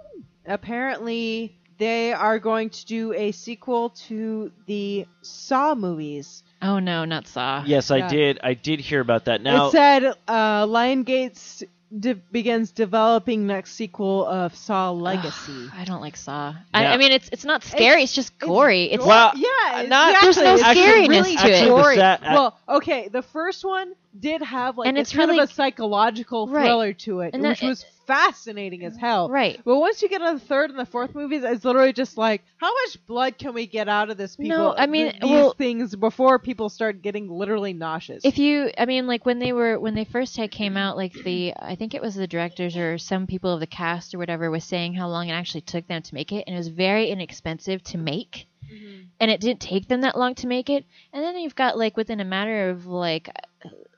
Apparently, 0.45 1.55
they 1.78 2.13
are 2.13 2.38
going 2.39 2.69
to 2.69 2.86
do 2.86 3.13
a 3.13 3.32
sequel 3.32 3.89
to 4.07 4.51
the 4.67 5.07
Saw 5.22 5.76
movies. 5.76 6.43
Oh 6.61 6.80
no, 6.80 7.05
not 7.05 7.28
Saw. 7.28 7.63
Yes, 7.65 7.89
I 7.89 7.97
Yeah. 7.97 8.07
did. 8.09 8.39
I 8.43 8.53
did 8.53 8.80
hear 8.80 8.99
about 8.99 9.26
that. 9.26 9.41
Now, 9.41 9.67
it 9.67 9.72
said 9.72 10.03
uh, 10.28 10.65
Lionsgate 10.67 11.63
de- 11.99 12.13
begins 12.13 12.72
developing 12.72 13.47
next 13.47 13.74
sequel 13.74 14.26
of 14.28 14.55
Saw 14.55 14.91
Legacy. 14.91 15.69
I 15.76 15.84
don't 15.86 16.01
like 16.01 16.15
Saw. 16.17 16.51
Yeah. 16.51 16.57
I, 16.74 16.86
I 16.93 16.97
mean, 16.97 17.11
it's 17.11 17.30
it's 17.32 17.45
not 17.45 17.63
scary. 17.63 18.03
It's, 18.03 18.13
just 18.13 18.38
gory. 18.38 18.86
It's, 18.91 19.03
Well, 19.03 19.32
yeah, 19.36 19.80
it's 19.82 19.89
not- 19.89 20.22
there's 20.22 20.38
no 20.38 20.53
exactly. 20.53 20.84
scariness 20.84 21.09
really 21.09 21.36
to 21.36 21.47
it. 21.47 21.51
Actually, 21.53 21.69
the 21.69 21.76
gory. 21.76 21.95
sa- 21.95 22.17
well, 22.22 22.59
okay, 22.69 23.07
the 23.07 23.24
first 23.24 23.65
one 23.65 23.93
did 24.19 24.41
have 24.43 24.78
like 24.78 24.88
And 24.88 24.97
it's 24.99 25.09
it's 25.09 25.17
kind 25.17 25.30
really- 25.32 25.43
of 25.43 25.49
a 25.49 25.53
psychological 25.53 26.47
Right. 26.47 26.65
thriller 26.65 26.93
to 26.93 27.22
it, 27.22 27.34
And 27.34 27.41
which 27.41 27.61
that- 27.61 27.67
was 27.67 27.86
fascinating 28.12 28.84
as 28.84 28.97
hell. 28.97 29.30
right. 29.30 29.59
But 29.64 29.78
once 29.78 30.01
you 30.01 30.09
get 30.09 30.20
to 30.20 30.34
the 30.34 30.39
third 30.39 30.70
and 30.70 30.80
the 30.80 30.86
fourth 30.86 31.16
movies, 31.16 31.43
it's 31.43 31.64
literally 31.64 31.93
just 31.93 32.18
like, 32.18 32.43
how 32.57 32.72
much 32.74 33.05
blood 33.05 33.38
can 33.38 33.53
we 33.53 33.68
get 33.68 33.88
out 33.88 34.09
of 34.09 34.18
this 34.18 34.36
people? 34.36 34.57
No, 34.57 34.76
I 34.76 34.86
mean, 34.86 35.12
th- 35.12 35.22
these 35.22 35.32
well- 35.32 35.53
things 35.53 35.95
before 35.95 36.39
people 36.39 36.70
start 36.70 37.01
getting 37.01 37.30
literally 37.30 37.74
nauseous. 37.74 38.24
If 38.26 38.38
you, 38.38 38.72
I 38.78 38.86
mean, 38.86 39.07
like 39.07 39.26
when 39.26 39.39
they 39.39 39.53
were 39.53 39.80
when 39.80 39.95
they 39.95 40.05
first 40.05 40.38
had 40.38 40.51
came 40.51 40.78
out, 40.78 40.97
like 40.97 41.14
the 41.14 41.53
I 41.57 41.76
think 41.76 41.93
it 41.93 42.01
was 42.01 42.16
the 42.16 42.28
directors 42.28 42.76
or 42.76 42.97
some 42.97 43.28
people 43.28 43.53
of 43.53 43.59
the 43.59 43.68
cast 43.68 44.14
or 44.14 44.18
whatever 44.18 44.51
was 44.51 44.64
saying 44.64 44.93
how 44.93 45.07
long 45.07 45.30
it 45.30 45.34
actually 45.34 45.62
took 45.62 45.88
them 45.88 46.01
to 46.01 46.14
make 46.14 46.32
it, 46.32 46.43
and 46.47 46.55
it 46.55 46.59
was 46.59 46.68
very 46.68 47.07
inexpensive 47.09 47.84
to 47.84 47.97
make, 47.97 48.47
mm-hmm. 48.66 49.03
and 49.20 49.32
it 49.32 49.39
didn't 49.39 49.62
take 49.62 49.88
them 49.88 50.01
that 50.01 50.18
long 50.18 50.36
to 50.36 50.47
make 50.47 50.70
it. 50.70 50.86
And 51.14 51.24
then 51.24 51.38
you've 51.38 51.55
got 51.55 51.78
like 51.78 51.95
within 51.97 52.20
a 52.20 52.26
matter 52.26 52.70
of 52.70 52.86
like 52.86 53.30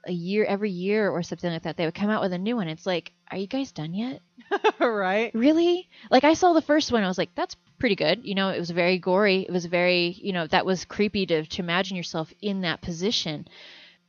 a 0.06 0.12
year, 0.12 0.46
every 0.46 0.72
year 0.72 1.10
or 1.10 1.24
something 1.24 1.52
like 1.52 1.64
that, 1.64 1.78
they 1.78 1.86
would 1.86 1.96
come 1.96 2.10
out 2.10 2.22
with 2.22 2.34
a 2.34 2.38
new 2.38 2.56
one. 2.56 2.68
It's 2.68 2.86
like, 2.86 3.14
are 3.32 3.38
you 3.38 3.48
guys 3.48 3.72
done 3.72 3.94
yet? 3.94 4.22
right? 4.80 5.34
really 5.34 5.90
like 6.12 6.24
i 6.24 6.34
saw 6.34 6.54
the 6.54 6.62
first 6.62 6.92
one 6.92 7.04
i 7.04 7.08
was 7.08 7.18
like 7.18 7.34
that's 7.36 7.56
pretty 7.80 7.96
good 7.96 8.24
you 8.24 8.36
know 8.36 8.50
it 8.50 8.60
was 8.60 8.70
very 8.70 8.98
gory 8.98 9.42
it 9.42 9.52
was 9.52 9.66
very 9.66 10.16
you 10.22 10.34
know 10.34 10.48
that 10.48 10.66
was 10.66 10.86
creepy 10.86 11.26
to, 11.26 11.46
to 11.46 11.62
imagine 11.62 11.98
yourself 11.98 12.32
in 12.42 12.62
that 12.62 12.82
position 12.82 13.48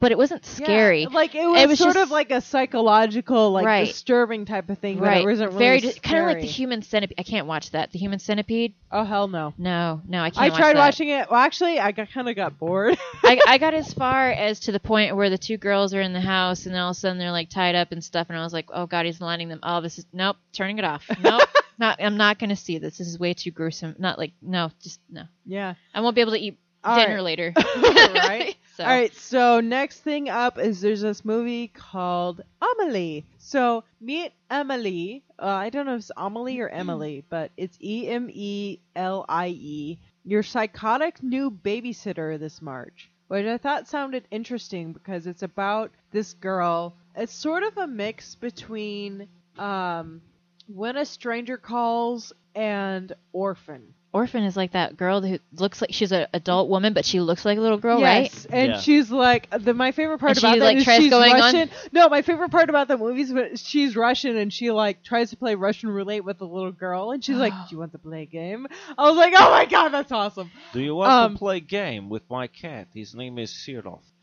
but 0.04 0.12
it 0.12 0.18
wasn't 0.18 0.44
scary 0.44 1.02
Yeah, 1.04 1.08
Like 1.10 1.34
it 1.34 1.46
was, 1.46 1.66
was 1.66 1.78
sort 1.78 1.94
just- 1.94 2.04
of 2.04 2.10
like 2.10 2.30
a 2.30 2.42
psychological, 2.42 3.52
like 3.52 3.64
Right. 3.64 3.86
disturbing 3.86 4.44
type 4.44 4.68
of 4.68 4.76
thing, 4.78 4.98
but 4.98 5.06
right 5.06 5.22
it 5.22 5.26
wasn't 5.26 5.52
very 5.54 5.80
really 5.80 5.94
kind 5.94 6.18
of 6.18 6.26
like 6.26 6.40
the 6.42 6.46
human 6.46 6.82
centipede 6.82 7.18
i 7.18 7.22
can't 7.22 7.46
watch 7.46 7.70
that 7.70 7.90
the 7.92 7.98
human 7.98 8.18
centipede 8.18 8.74
Oh 8.92 9.04
hell 9.04 9.28
no! 9.28 9.54
no 9.56 10.02
no 10.06 10.20
i 10.22 10.28
can't 10.28 10.52
I 10.52 10.56
tried 10.56 10.76
watching 10.76 11.08
it. 11.08 11.30
Well, 11.30 11.40
actually, 11.40 11.80
I 11.80 11.90
got 11.92 12.10
kind 12.10 12.28
of 12.28 12.36
got 12.36 12.58
bored. 12.58 12.96
I, 13.24 13.40
I 13.48 13.58
got 13.58 13.72
as 13.74 13.92
far 13.94 14.30
as 14.30 14.60
to 14.60 14.72
the 14.72 14.78
point 14.78 15.16
where 15.16 15.30
the 15.30 15.38
two 15.38 15.56
girls 15.56 15.94
are 15.94 16.00
in 16.00 16.12
the 16.12 16.20
house 16.20 16.66
and 16.66 16.74
then 16.74 16.82
all 16.82 16.90
of 16.90 16.96
a 16.96 17.00
sudden 17.00 17.18
they're 17.18 17.32
like 17.32 17.48
tied 17.48 17.74
up 17.74 17.90
and 17.92 18.04
stuff 18.04 18.28
and 18.28 18.38
I 18.38 18.42
was 18.44 18.52
like, 18.52 18.66
oh 18.72 18.86
god, 18.86 19.06
he's 19.06 19.20
lining 19.20 19.48
them. 19.48 19.60
Oh, 19.62 19.80
this 19.80 19.98
is 19.98 20.06
nope, 20.12 20.36
turning 20.52 20.78
it 20.78 20.84
off. 20.84 21.04
Nope, 21.22 21.48
not. 21.78 22.00
I'm 22.02 22.16
not 22.16 22.38
gonna 22.38 22.54
see 22.56 22.78
this. 22.78 22.98
This 22.98 23.08
is 23.08 23.18
way 23.18 23.32
too 23.34 23.50
gruesome. 23.50 23.96
Not 23.98 24.18
like 24.18 24.32
no, 24.42 24.70
just 24.82 25.00
no. 25.10 25.22
yeah. 25.46 25.74
I 25.94 26.00
won't 26.02 26.14
be 26.14 26.20
able 26.20 26.32
to 26.32 26.38
eat 26.38 26.58
All 26.84 26.96
dinner 26.96 27.16
right. 27.16 27.22
later. 27.22 27.52
right. 27.76 28.56
So 28.76 28.84
All 28.84 28.90
right. 28.90 29.14
So 29.14 29.60
next 29.60 30.00
thing 30.00 30.28
up 30.28 30.58
is 30.58 30.80
there's 30.80 31.00
this 31.02 31.24
movie 31.24 31.68
called 31.68 32.42
Amelie. 32.60 33.24
So 33.38 33.84
meet 34.00 34.32
Emily. 34.50 35.22
Uh, 35.38 35.46
I 35.46 35.70
don't 35.70 35.86
know 35.86 35.94
if 35.94 36.00
it's 36.00 36.10
Amelie 36.16 36.58
or 36.60 36.68
Emily, 36.68 37.24
but 37.28 37.52
it's 37.56 37.78
E 37.80 38.08
M 38.08 38.28
E 38.32 38.80
L 38.96 39.24
I 39.28 39.48
E. 39.48 39.98
Your 40.24 40.42
psychotic 40.42 41.22
new 41.22 41.50
babysitter 41.50 42.38
this 42.38 42.60
March, 42.60 43.10
which 43.28 43.46
I 43.46 43.58
thought 43.58 43.86
sounded 43.88 44.26
interesting 44.30 44.92
because 44.92 45.26
it's 45.26 45.42
about 45.42 45.92
this 46.10 46.32
girl. 46.34 46.96
It's 47.14 47.32
sort 47.32 47.62
of 47.62 47.76
a 47.78 47.86
mix 47.86 48.34
between 48.34 49.28
um, 49.56 50.20
When 50.66 50.96
a 50.96 51.04
Stranger 51.04 51.56
Calls 51.58 52.32
and 52.54 53.12
Orphan. 53.32 53.94
Orphan 54.14 54.44
is 54.44 54.56
like 54.56 54.72
that 54.72 54.96
girl 54.96 55.20
who 55.20 55.40
looks 55.56 55.80
like 55.80 55.92
she's 55.92 56.12
an 56.12 56.28
adult 56.32 56.68
woman, 56.68 56.92
but 56.94 57.04
she 57.04 57.20
looks 57.20 57.44
like 57.44 57.58
a 57.58 57.60
little 57.60 57.78
girl, 57.78 57.98
yes, 57.98 58.46
right? 58.46 58.54
and 58.54 58.72
Yeah. 58.72 58.80
she's 58.80 59.10
like 59.10 59.50
the 59.50 59.74
my 59.74 59.90
favorite 59.90 60.18
part 60.20 60.30
And 60.30 60.38
she, 60.38 60.46
about 60.46 60.58
that 60.60 60.64
like, 60.64 60.76
is 60.76 60.84
she's 60.84 61.10
going 61.10 61.32
on- 61.32 61.40
Russian. 61.40 61.70
No, 61.90 62.08
my 62.08 62.22
favorite 62.22 62.52
part 62.52 62.70
about 62.70 62.86
the 62.86 62.96
movies, 62.96 63.32
is 63.32 63.60
she's 63.66 63.96
Russian 63.96 64.36
and 64.36 64.52
she 64.52 64.70
like 64.70 65.02
tries 65.02 65.30
to 65.30 65.36
play 65.36 65.56
Russian 65.56 65.88
roulette 65.88 66.24
with 66.24 66.38
the 66.38 66.46
little 66.46 66.70
girl, 66.70 67.10
and 67.10 67.24
she's 67.24 67.36
like, 67.36 67.52
"Do 67.68 67.74
you 67.74 67.78
want 67.78 67.90
to 67.92 67.98
play 67.98 68.22
a 68.22 68.26
game?" 68.26 68.68
I 68.96 69.08
was 69.08 69.16
like, 69.16 69.34
"Oh 69.36 69.50
my 69.50 69.64
god, 69.66 69.88
that's 69.88 70.12
awesome!" 70.12 70.48
do 70.72 70.80
you 70.80 70.94
want 70.94 71.10
Um, 71.10 71.32
to 71.32 71.38
play 71.38 71.58
game 71.58 72.08
with 72.08 72.22
my 72.30 72.46
cat? 72.46 72.86
His 72.94 73.14
name 73.16 73.38
is 73.38 73.50
Sirov. 73.50 74.00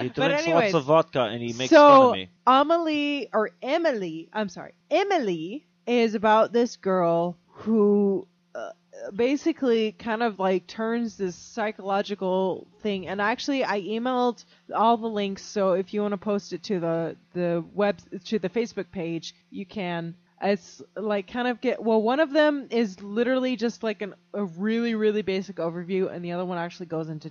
He 0.00 0.08
drinks 0.08 0.42
anyways, 0.44 0.72
lots 0.72 0.74
of 0.74 0.84
vodka 0.84 1.22
and 1.24 1.42
he 1.42 1.52
makes 1.52 1.70
so 1.70 1.76
fun 1.88 2.06
of 2.08 2.12
me. 2.14 2.28
Amelie 2.46 3.28
or 3.32 3.50
Emily, 3.62 4.28
I'm 4.32 4.48
sorry, 4.48 4.72
Emily 4.90 5.66
is 5.86 6.14
about 6.14 6.52
this 6.52 6.76
girl 6.76 7.36
who 7.48 8.26
uh, 8.54 8.70
basically 9.14 9.92
kind 9.92 10.22
of 10.22 10.38
like 10.38 10.66
turns 10.66 11.16
this 11.16 11.36
psychological 11.36 12.66
thing. 12.80 13.06
And 13.06 13.20
actually, 13.20 13.64
I 13.64 13.80
emailed 13.82 14.44
all 14.74 14.96
the 14.96 15.08
links, 15.08 15.42
so 15.42 15.72
if 15.72 15.94
you 15.94 16.02
want 16.02 16.12
to 16.12 16.18
post 16.18 16.52
it 16.52 16.62
to 16.64 16.80
the 16.80 17.16
the 17.32 17.64
web 17.74 17.98
to 18.24 18.38
the 18.38 18.48
Facebook 18.48 18.90
page, 18.90 19.34
you 19.50 19.66
can. 19.66 20.14
It's 20.42 20.80
like 20.96 21.30
kind 21.30 21.48
of 21.48 21.60
get 21.60 21.82
well. 21.82 22.00
One 22.00 22.18
of 22.18 22.32
them 22.32 22.66
is 22.70 23.02
literally 23.02 23.56
just 23.56 23.82
like 23.82 24.00
an, 24.00 24.14
a 24.32 24.44
really 24.44 24.94
really 24.94 25.22
basic 25.22 25.56
overview, 25.56 26.10
and 26.10 26.24
the 26.24 26.32
other 26.32 26.44
one 26.44 26.58
actually 26.58 26.86
goes 26.86 27.08
into 27.08 27.30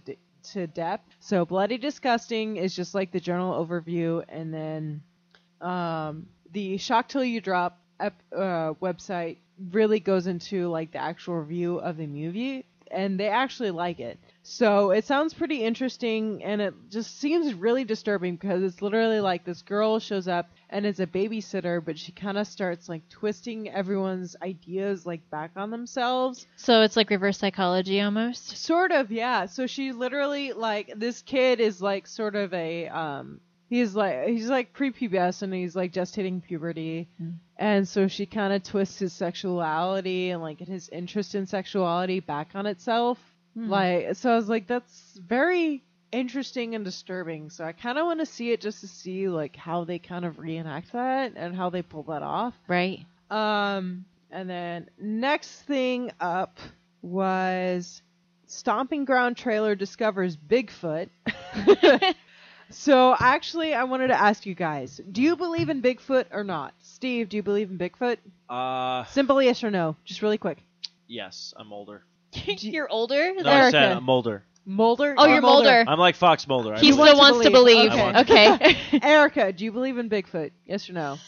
to 0.51 0.67
depth. 0.67 1.15
So 1.19 1.45
bloody 1.45 1.77
disgusting 1.77 2.57
is 2.57 2.75
just 2.75 2.95
like 2.95 3.11
the 3.11 3.19
general 3.19 3.65
overview, 3.65 4.23
and 4.29 4.53
then 4.53 5.01
um, 5.59 6.27
the 6.51 6.77
shock 6.77 7.09
till 7.09 7.23
you 7.23 7.41
drop 7.41 7.79
ep- 7.99 8.21
uh, 8.31 8.73
website 8.81 9.37
really 9.71 9.99
goes 9.99 10.27
into 10.27 10.67
like 10.69 10.91
the 10.91 10.99
actual 10.99 11.35
review 11.35 11.77
of 11.77 11.97
the 11.97 12.07
movie, 12.07 12.65
and 12.91 13.19
they 13.19 13.27
actually 13.27 13.71
like 13.71 13.99
it. 13.99 14.19
So 14.41 14.91
it 14.91 15.05
sounds 15.05 15.33
pretty 15.33 15.63
interesting, 15.63 16.43
and 16.43 16.61
it 16.61 16.73
just 16.89 17.19
seems 17.19 17.53
really 17.53 17.83
disturbing 17.83 18.35
because 18.35 18.63
it's 18.63 18.81
literally 18.81 19.19
like 19.19 19.43
this 19.43 19.61
girl 19.61 19.99
shows 19.99 20.27
up 20.27 20.49
and 20.69 20.85
is 20.85 20.99
a 20.99 21.07
babysitter, 21.07 21.83
but 21.83 21.97
she 21.99 22.11
kind 22.11 22.37
of 22.37 22.47
starts 22.47 22.89
like 22.89 23.07
twisting 23.09 23.69
everyone's 23.69 24.35
ideas 24.41 25.05
like 25.05 25.29
back 25.29 25.51
on 25.55 25.71
themselves. 25.71 26.47
So 26.55 26.81
it's 26.81 26.95
like 26.95 27.09
reverse 27.09 27.37
psychology 27.37 28.01
almost. 28.01 28.57
Sort 28.57 28.91
of, 28.91 29.11
yeah. 29.11 29.45
So 29.45 29.67
she 29.67 29.91
literally 29.91 30.53
like 30.53 30.93
this 30.95 31.21
kid 31.21 31.59
is 31.59 31.81
like 31.81 32.07
sort 32.07 32.35
of 32.35 32.53
a 32.53 32.87
um 32.87 33.39
he's 33.69 33.95
like 33.95 34.27
he's 34.27 34.49
like 34.49 34.73
prepubescent 34.73 35.53
he's 35.53 35.75
like 35.75 35.91
just 35.91 36.15
hitting 36.15 36.41
puberty. 36.41 37.07
And 37.57 37.87
so 37.87 38.07
she 38.07 38.25
kind 38.25 38.53
of 38.53 38.63
twists 38.63 38.99
his 38.99 39.13
sexuality 39.13 40.31
and 40.31 40.41
like 40.41 40.59
his 40.59 40.89
interest 40.89 41.35
in 41.35 41.45
sexuality 41.45 42.19
back 42.19 42.51
on 42.55 42.65
itself. 42.65 43.19
Like 43.55 44.15
so 44.15 44.31
I 44.31 44.35
was 44.35 44.49
like 44.49 44.67
that's 44.67 45.19
very 45.25 45.83
interesting 46.11 46.75
and 46.75 46.83
disturbing. 46.83 47.49
So 47.49 47.63
I 47.63 47.71
kind 47.71 47.97
of 47.97 48.05
want 48.05 48.19
to 48.19 48.25
see 48.25 48.51
it 48.51 48.61
just 48.61 48.81
to 48.81 48.87
see 48.87 49.29
like 49.29 49.55
how 49.55 49.83
they 49.83 49.99
kind 49.99 50.25
of 50.25 50.39
reenact 50.39 50.93
that 50.93 51.33
and 51.35 51.55
how 51.55 51.69
they 51.69 51.81
pull 51.81 52.03
that 52.03 52.23
off. 52.23 52.53
Right. 52.67 53.05
Um, 53.29 54.05
and 54.31 54.49
then 54.49 54.89
next 54.99 55.61
thing 55.63 56.11
up 56.19 56.59
was 57.01 58.01
Stomping 58.47 59.05
Ground 59.05 59.37
trailer 59.37 59.75
discovers 59.75 60.35
Bigfoot. 60.35 61.09
so 62.71 63.15
actually, 63.19 63.73
I 63.73 63.83
wanted 63.85 64.07
to 64.07 64.19
ask 64.19 64.45
you 64.45 64.55
guys: 64.55 64.99
Do 65.11 65.21
you 65.21 65.35
believe 65.35 65.69
in 65.69 65.81
Bigfoot 65.81 66.25
or 66.31 66.43
not? 66.43 66.73
Steve, 66.79 67.29
do 67.29 67.37
you 67.37 67.43
believe 67.43 67.69
in 67.71 67.77
Bigfoot? 67.77 68.17
Uh, 68.49 69.05
Simple 69.05 69.41
yes 69.41 69.63
or 69.63 69.71
no, 69.71 69.95
just 70.05 70.21
really 70.21 70.37
quick. 70.37 70.63
yes, 71.07 71.53
I'm 71.57 71.71
older. 71.73 72.03
you're 72.45 72.87
older. 72.89 73.33
No, 73.33 73.49
I 73.49 73.71
said 73.71 73.75
Erica. 73.83 73.97
I'm 73.97 74.09
older. 74.09 74.43
Mulder. 74.65 75.15
Oh, 75.17 75.25
or 75.25 75.29
you're 75.29 75.41
Mulder. 75.41 75.83
I'm 75.87 75.97
like 75.97 76.15
Fox 76.15 76.47
Mulder. 76.47 76.75
I 76.75 76.79
He 76.79 76.91
believe- 76.91 77.07
still 77.07 77.17
wants 77.17 77.39
to 77.43 77.49
believe. 77.51 77.89
believe. 77.91 78.15
Okay. 78.17 78.53
Okay. 78.53 78.77
Erica, 79.01 79.51
do 79.51 79.65
you 79.65 79.71
believe 79.71 79.97
in 79.97 80.09
Bigfoot? 80.09 80.51
Yes 80.65 80.89
or 80.89 80.93
no? 80.93 81.17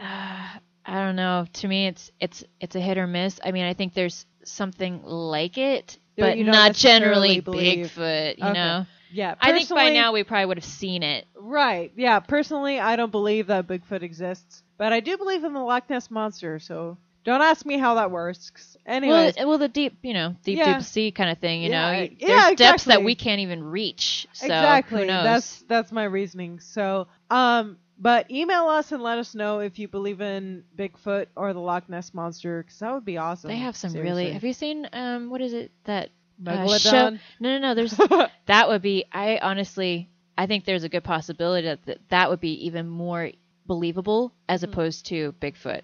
Uh, 0.00 0.48
I 0.86 1.04
don't 1.04 1.14
know. 1.16 1.44
To 1.52 1.68
me, 1.68 1.86
it's 1.88 2.10
it's 2.20 2.42
it's 2.58 2.74
a 2.74 2.80
hit 2.80 2.96
or 2.96 3.06
miss. 3.06 3.38
I 3.44 3.52
mean, 3.52 3.64
I 3.66 3.74
think 3.74 3.92
there's 3.92 4.24
something 4.44 5.02
like 5.04 5.58
it, 5.58 5.98
That 6.16 6.22
but 6.22 6.38
you 6.38 6.44
don't 6.44 6.52
not 6.54 6.68
necessarily 6.68 7.34
generally 7.34 7.40
believe. 7.40 7.86
Bigfoot. 7.88 8.38
You 8.38 8.44
Okay. 8.44 8.52
know, 8.54 8.86
yeah. 9.12 9.34
I 9.40 9.52
think 9.52 9.68
by 9.68 9.90
now 9.90 10.12
we 10.12 10.24
probably 10.24 10.46
would 10.46 10.56
have 10.58 10.64
seen 10.64 11.02
it. 11.02 11.26
Right. 11.36 11.92
Yeah. 11.96 12.20
Personally, 12.20 12.78
I 12.80 12.96
don't 12.96 13.10
believe 13.12 13.48
that 13.48 13.66
Bigfoot 13.66 14.02
exists, 14.02 14.62
but 14.78 14.92
I 14.92 15.00
do 15.00 15.16
believe 15.16 15.44
in 15.44 15.52
the 15.52 15.60
Loch 15.60 15.88
Ness 15.90 16.10
monster. 16.10 16.58
So 16.58 16.96
don't 17.24 17.42
ask 17.42 17.66
me 17.66 17.76
how 17.78 17.96
that 17.96 18.10
works. 18.10 18.76
Anyway, 18.86 19.32
Well, 19.36 19.48
well, 19.48 19.58
the 19.58 19.68
deep, 19.68 19.98
you 20.02 20.14
know, 20.14 20.36
deep, 20.42 20.58
Yeah. 20.58 20.74
deep 20.74 20.82
sea 20.82 21.10
kind 21.10 21.30
of 21.30 21.38
thing. 21.38 21.62
You 21.62 21.70
Yeah, 21.70 21.92
know, 21.92 22.00
You- 22.02 22.16
yeah, 22.18 22.46
there's 22.46 22.56
depths 22.56 22.84
that 22.84 23.02
we 23.02 23.14
can't 23.14 23.40
even 23.40 23.62
reach. 23.64 24.26
So 24.32 24.46
exactly. 24.46 25.00
Who 25.02 25.06
knows? 25.06 25.24
That's 25.24 25.62
that's 25.68 25.92
my 25.92 26.04
reasoning. 26.04 26.60
So, 26.60 27.08
um, 27.30 27.76
but 27.98 28.30
email 28.30 28.66
us 28.68 28.92
and 28.92 29.02
let 29.02 29.18
us 29.18 29.34
know 29.34 29.58
if 29.58 29.78
you 29.78 29.86
believe 29.86 30.22
in 30.22 30.64
Bigfoot 30.78 31.26
or 31.36 31.52
the 31.52 31.60
Loch 31.60 31.86
Ness 31.90 32.14
monster, 32.14 32.62
because 32.62 32.78
that 32.78 32.94
would 32.94 33.04
be 33.04 33.18
awesome. 33.18 33.48
they 33.48 33.56
have 33.58 33.76
some 33.76 33.90
Seriously. 33.90 34.22
really. 34.24 34.32
Have 34.32 34.44
you 34.44 34.54
seen 34.54 34.88
um 34.94 35.28
what 35.28 35.42
is 35.42 35.52
it 35.52 35.70
that 35.84 36.08
uh, 36.46 36.50
Megalodon? 36.50 36.80
show? 36.80 37.10
No, 37.40 37.58
no, 37.58 37.58
no. 37.58 37.74
There's 37.74 37.98
that 38.46 38.68
would 38.68 38.82
be. 38.82 39.04
I 39.12 39.38
honestly, 39.38 40.08
I 40.38 40.46
think 40.46 40.64
there's 40.64 40.84
a 40.84 40.88
good 40.88 41.04
possibility 41.04 41.66
that 41.68 41.84
that, 41.86 41.98
that 42.08 42.30
would 42.30 42.40
be 42.40 42.66
even 42.66 42.88
more 42.88 43.30
believable 43.66 44.32
as 44.48 44.62
opposed 44.62 45.06
to 45.06 45.32
Bigfoot, 45.40 45.82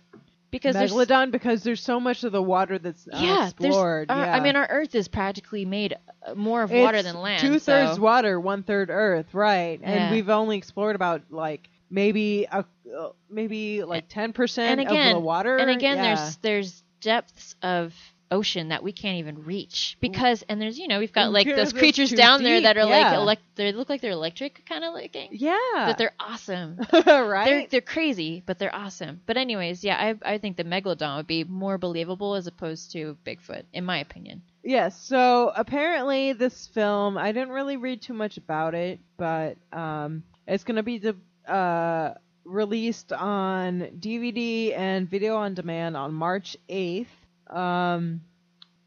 because 0.51 0.75
there's 0.75 0.93
Megalodon 0.93 1.31
because 1.31 1.63
there's 1.63 1.81
so 1.83 2.01
much 2.01 2.25
of 2.25 2.33
the 2.33 2.43
water 2.43 2.79
that's 2.79 3.07
yeah, 3.13 3.39
unexplored. 3.41 4.11
our- 4.11 4.19
yeah. 4.25 4.35
I 4.35 4.41
mean, 4.41 4.57
our 4.57 4.67
Earth 4.69 4.95
is 4.95 5.09
practically 5.09 5.65
made 5.65 5.95
uh, 6.27 6.35
more 6.35 6.63
of 6.63 6.71
water 6.71 7.03
than 7.03 7.17
land. 7.21 7.41
Two 7.41 7.59
thirds 7.59 7.97
so- 7.97 8.03
water, 8.03 8.41
one 8.41 8.63
third 8.63 8.89
Earth, 8.91 9.33
right? 9.35 9.79
And 9.83 9.95
Yeah. 9.95 10.11
we've 10.11 10.29
only 10.31 10.57
explored 10.59 10.97
about 10.97 11.23
like 11.31 11.69
maybe 11.91 12.47
a 12.51 12.65
uh, 12.99 13.11
maybe 13.31 13.85
like 13.85 14.07
ten 14.09 14.33
percent 14.33 14.81
and 14.81 14.89
of 14.89 15.15
the 15.15 15.21
water. 15.21 15.57
and 15.59 15.71
again, 15.71 15.97
Yeah. 15.99 16.15
there's 16.15 16.37
there's 16.39 16.83
depths 17.01 17.55
of 17.63 17.95
ocean 18.31 18.69
that 18.69 18.83
we 18.83 18.93
can't 18.93 19.19
even 19.19 19.45
reach. 19.45 19.97
Because 20.01 20.45
and 20.49 20.61
there's 20.61 20.79
you 20.79 20.89
know 20.89 20.99
we've 20.99 21.13
got 21.13 21.33
like 21.33 21.47
those 21.47 21.73
creatures 21.73 22.11
down 22.11 22.43
there 22.43 22.61
that 22.61 22.77
are 22.77 22.89
yeah. 22.89 23.11
like 23.11 23.19
elect 23.19 23.43
they 23.57 23.73
look 23.73 23.89
like 23.89 24.01
they're 24.01 24.13
electric 24.13 24.65
kind 24.67 24.85
of 24.85 24.95
looking. 24.95 25.29
Yeah, 25.33 25.57
but 25.75 25.99
they're 25.99 26.15
awesome. 26.19 26.79
Right. 27.07 27.45
they're 27.45 27.67
they're 27.71 27.81
crazy 27.81 28.43
but 28.45 28.59
they're 28.59 28.75
awesome. 28.75 29.21
But 29.27 29.37
anyways 29.37 29.85
yeah 29.85 29.97
I 29.97 30.35
I 30.35 30.39
think 30.39 30.57
the 30.57 30.65
megalodon 30.65 31.17
would 31.17 31.27
be 31.27 31.45
more 31.45 31.79
believable 31.79 32.35
as 32.35 32.47
opposed 32.47 32.93
to 32.93 33.17
Bigfoot 33.25 33.65
in 33.73 33.85
my 33.85 33.99
opinion. 33.99 34.43
Yes, 34.67 35.01
so 35.01 35.53
apparently 35.55 36.33
this 36.33 36.67
film, 36.67 37.17
I 37.17 37.31
didn't 37.31 37.51
really 37.51 37.77
read 37.77 38.03
too 38.03 38.15
much 38.15 38.37
about 38.37 38.75
it, 38.75 38.99
but 39.17 39.57
um, 39.73 40.25
it's 40.49 40.65
going 40.65 40.75
to 40.75 40.83
be 40.83 40.99
de- 40.99 41.15
uh, 41.49 42.15
released 42.45 43.13
on 43.13 43.89
DVD 44.01 44.77
and 44.77 45.09
video 45.09 45.37
on 45.37 45.55
demand 45.55 45.97
on 45.97 46.13
March 46.13 46.57
8th. 46.69 47.07
Um, 47.49 48.23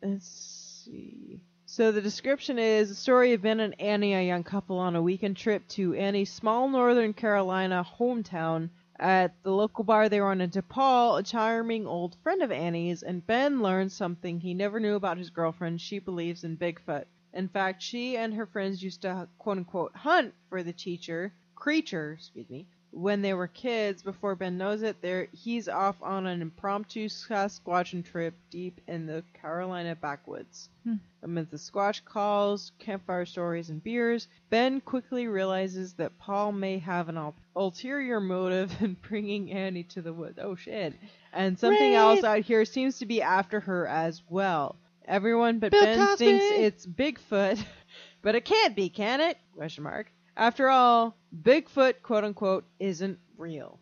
let's 0.02 0.86
see. 0.86 1.42
So 1.66 1.92
the 1.92 2.02
description 2.02 2.58
is 2.58 2.90
the 2.90 2.96
story 2.96 3.34
of 3.34 3.44
Ben 3.44 3.60
and 3.60 3.80
Annie, 3.80 4.16
a 4.16 4.26
young 4.26 4.44
couple 4.44 4.80
on 4.80 4.96
a 4.96 5.02
weekend 5.02 5.38
trip 5.38 5.68
to 5.70 5.94
Annie's 5.94 6.32
small 6.32 6.68
northern 6.68 7.14
Carolina 7.14 7.86
hometown. 8.00 8.70
At 9.00 9.34
the 9.44 9.52
local 9.52 9.86
bar, 9.86 10.10
they 10.10 10.20
run 10.20 10.42
into 10.42 10.62
Paul, 10.62 11.18
a 11.18 11.24
charming 11.24 11.88
old 11.88 12.18
friend 12.22 12.42
of 12.42 12.52
Annie's, 12.52 13.02
and 13.02 13.26
Ben 13.26 13.62
learns 13.62 13.94
something 13.94 14.40
he 14.40 14.54
never 14.54 14.80
knew 14.80 14.96
about 14.96 15.18
his 15.18 15.30
girlfriend. 15.30 15.80
She 15.80 16.00
believes 16.00 16.44
in 16.44 16.58
Bigfoot. 16.58 17.06
In 17.34 17.48
fact, 17.48 17.82
she 17.82 18.18
and 18.18 18.34
her 18.34 18.46
friends 18.46 18.84
used 18.84 19.04
to 19.04 19.30
quote 19.38 19.58
unquote 19.58 19.96
hunt 19.96 20.34
for 20.50 20.64
the 20.64 20.74
teacher 20.74 21.32
creature, 21.60 22.14
excuse 22.14 22.50
me, 22.50 22.66
when 22.92 23.22
they 23.22 23.34
were 23.34 23.48
kids. 23.48 24.02
Before 24.02 24.36
Ben 24.36 24.58
knows 24.58 24.82
it, 24.82 25.02
there 25.02 25.28
he's 25.32 25.68
off 25.68 25.96
on 26.02 26.26
an 26.28 26.42
impromptu 26.42 27.08
Sasquatching 27.08 28.04
trip 28.04 28.34
deep 28.50 28.82
in 28.88 29.06
the 29.06 29.24
Carolina 29.40 29.96
backwoods. 29.96 30.70
Hmm. 30.84 30.96
Amid 31.22 31.52
the 31.52 31.58
Squatch 31.58 32.04
calls, 32.06 32.72
campfire 32.80 33.26
stories, 33.26 33.70
and 33.70 33.84
beers, 33.84 34.28
Ben 34.50 34.80
quickly 34.82 35.28
realizes 35.28 35.94
that 35.94 36.18
Paul 36.18 36.54
may 36.54 36.78
have 36.80 37.10
an 37.10 37.18
ul- 37.18 37.36
ulterior 37.56 38.20
motive 38.22 38.72
in 38.82 38.96
bringing 39.08 39.52
Annie 39.52 39.84
to 39.84 40.02
the 40.02 40.14
woods. 40.14 40.40
Oh 40.42 40.56
shit! 40.56 40.94
And 41.34 41.60
something 41.60 41.92
Rape! 41.92 41.98
else 41.98 42.24
out 42.24 42.40
here 42.42 42.64
seems 42.66 43.00
to 43.00 43.06
be 43.06 43.22
after 43.22 43.60
her 43.60 43.86
as 43.88 44.22
well. 44.30 44.78
Everyone 45.06 45.60
but 45.60 45.72
Bill 45.72 45.84
Ben 45.84 45.98
Cosby! 45.98 46.26
thinks 46.26 46.46
it's 46.46 46.86
Bigfoot, 46.86 47.62
but 48.22 48.36
it 48.36 48.46
can't 48.46 48.76
be, 48.76 48.90
can 48.90 49.20
it? 49.22 49.38
Question 49.56 49.84
mark. 49.84 50.12
After 50.40 50.70
all, 50.70 51.16
Bigfoot, 51.44 51.96
quote 52.02 52.24
unquote, 52.24 52.64
isn't 52.80 53.20
real. 53.38 53.78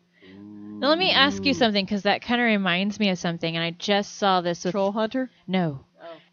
now 0.80 0.88
let 0.88 0.98
me 0.98 1.12
ask 1.12 1.44
you 1.46 1.54
something 1.54 1.84
because 1.84 2.02
that 2.02 2.20
kind 2.20 2.40
of 2.40 2.46
reminds 2.46 2.98
me 3.00 3.10
of 3.10 3.18
something 3.18 3.54
and 3.56 3.64
I 3.64 3.70
just 3.70 4.16
saw 4.18 4.40
this 4.40 4.64
with 4.64 4.72
Troll 4.72 4.92
Hunter. 4.92 5.30
no 5.46 5.84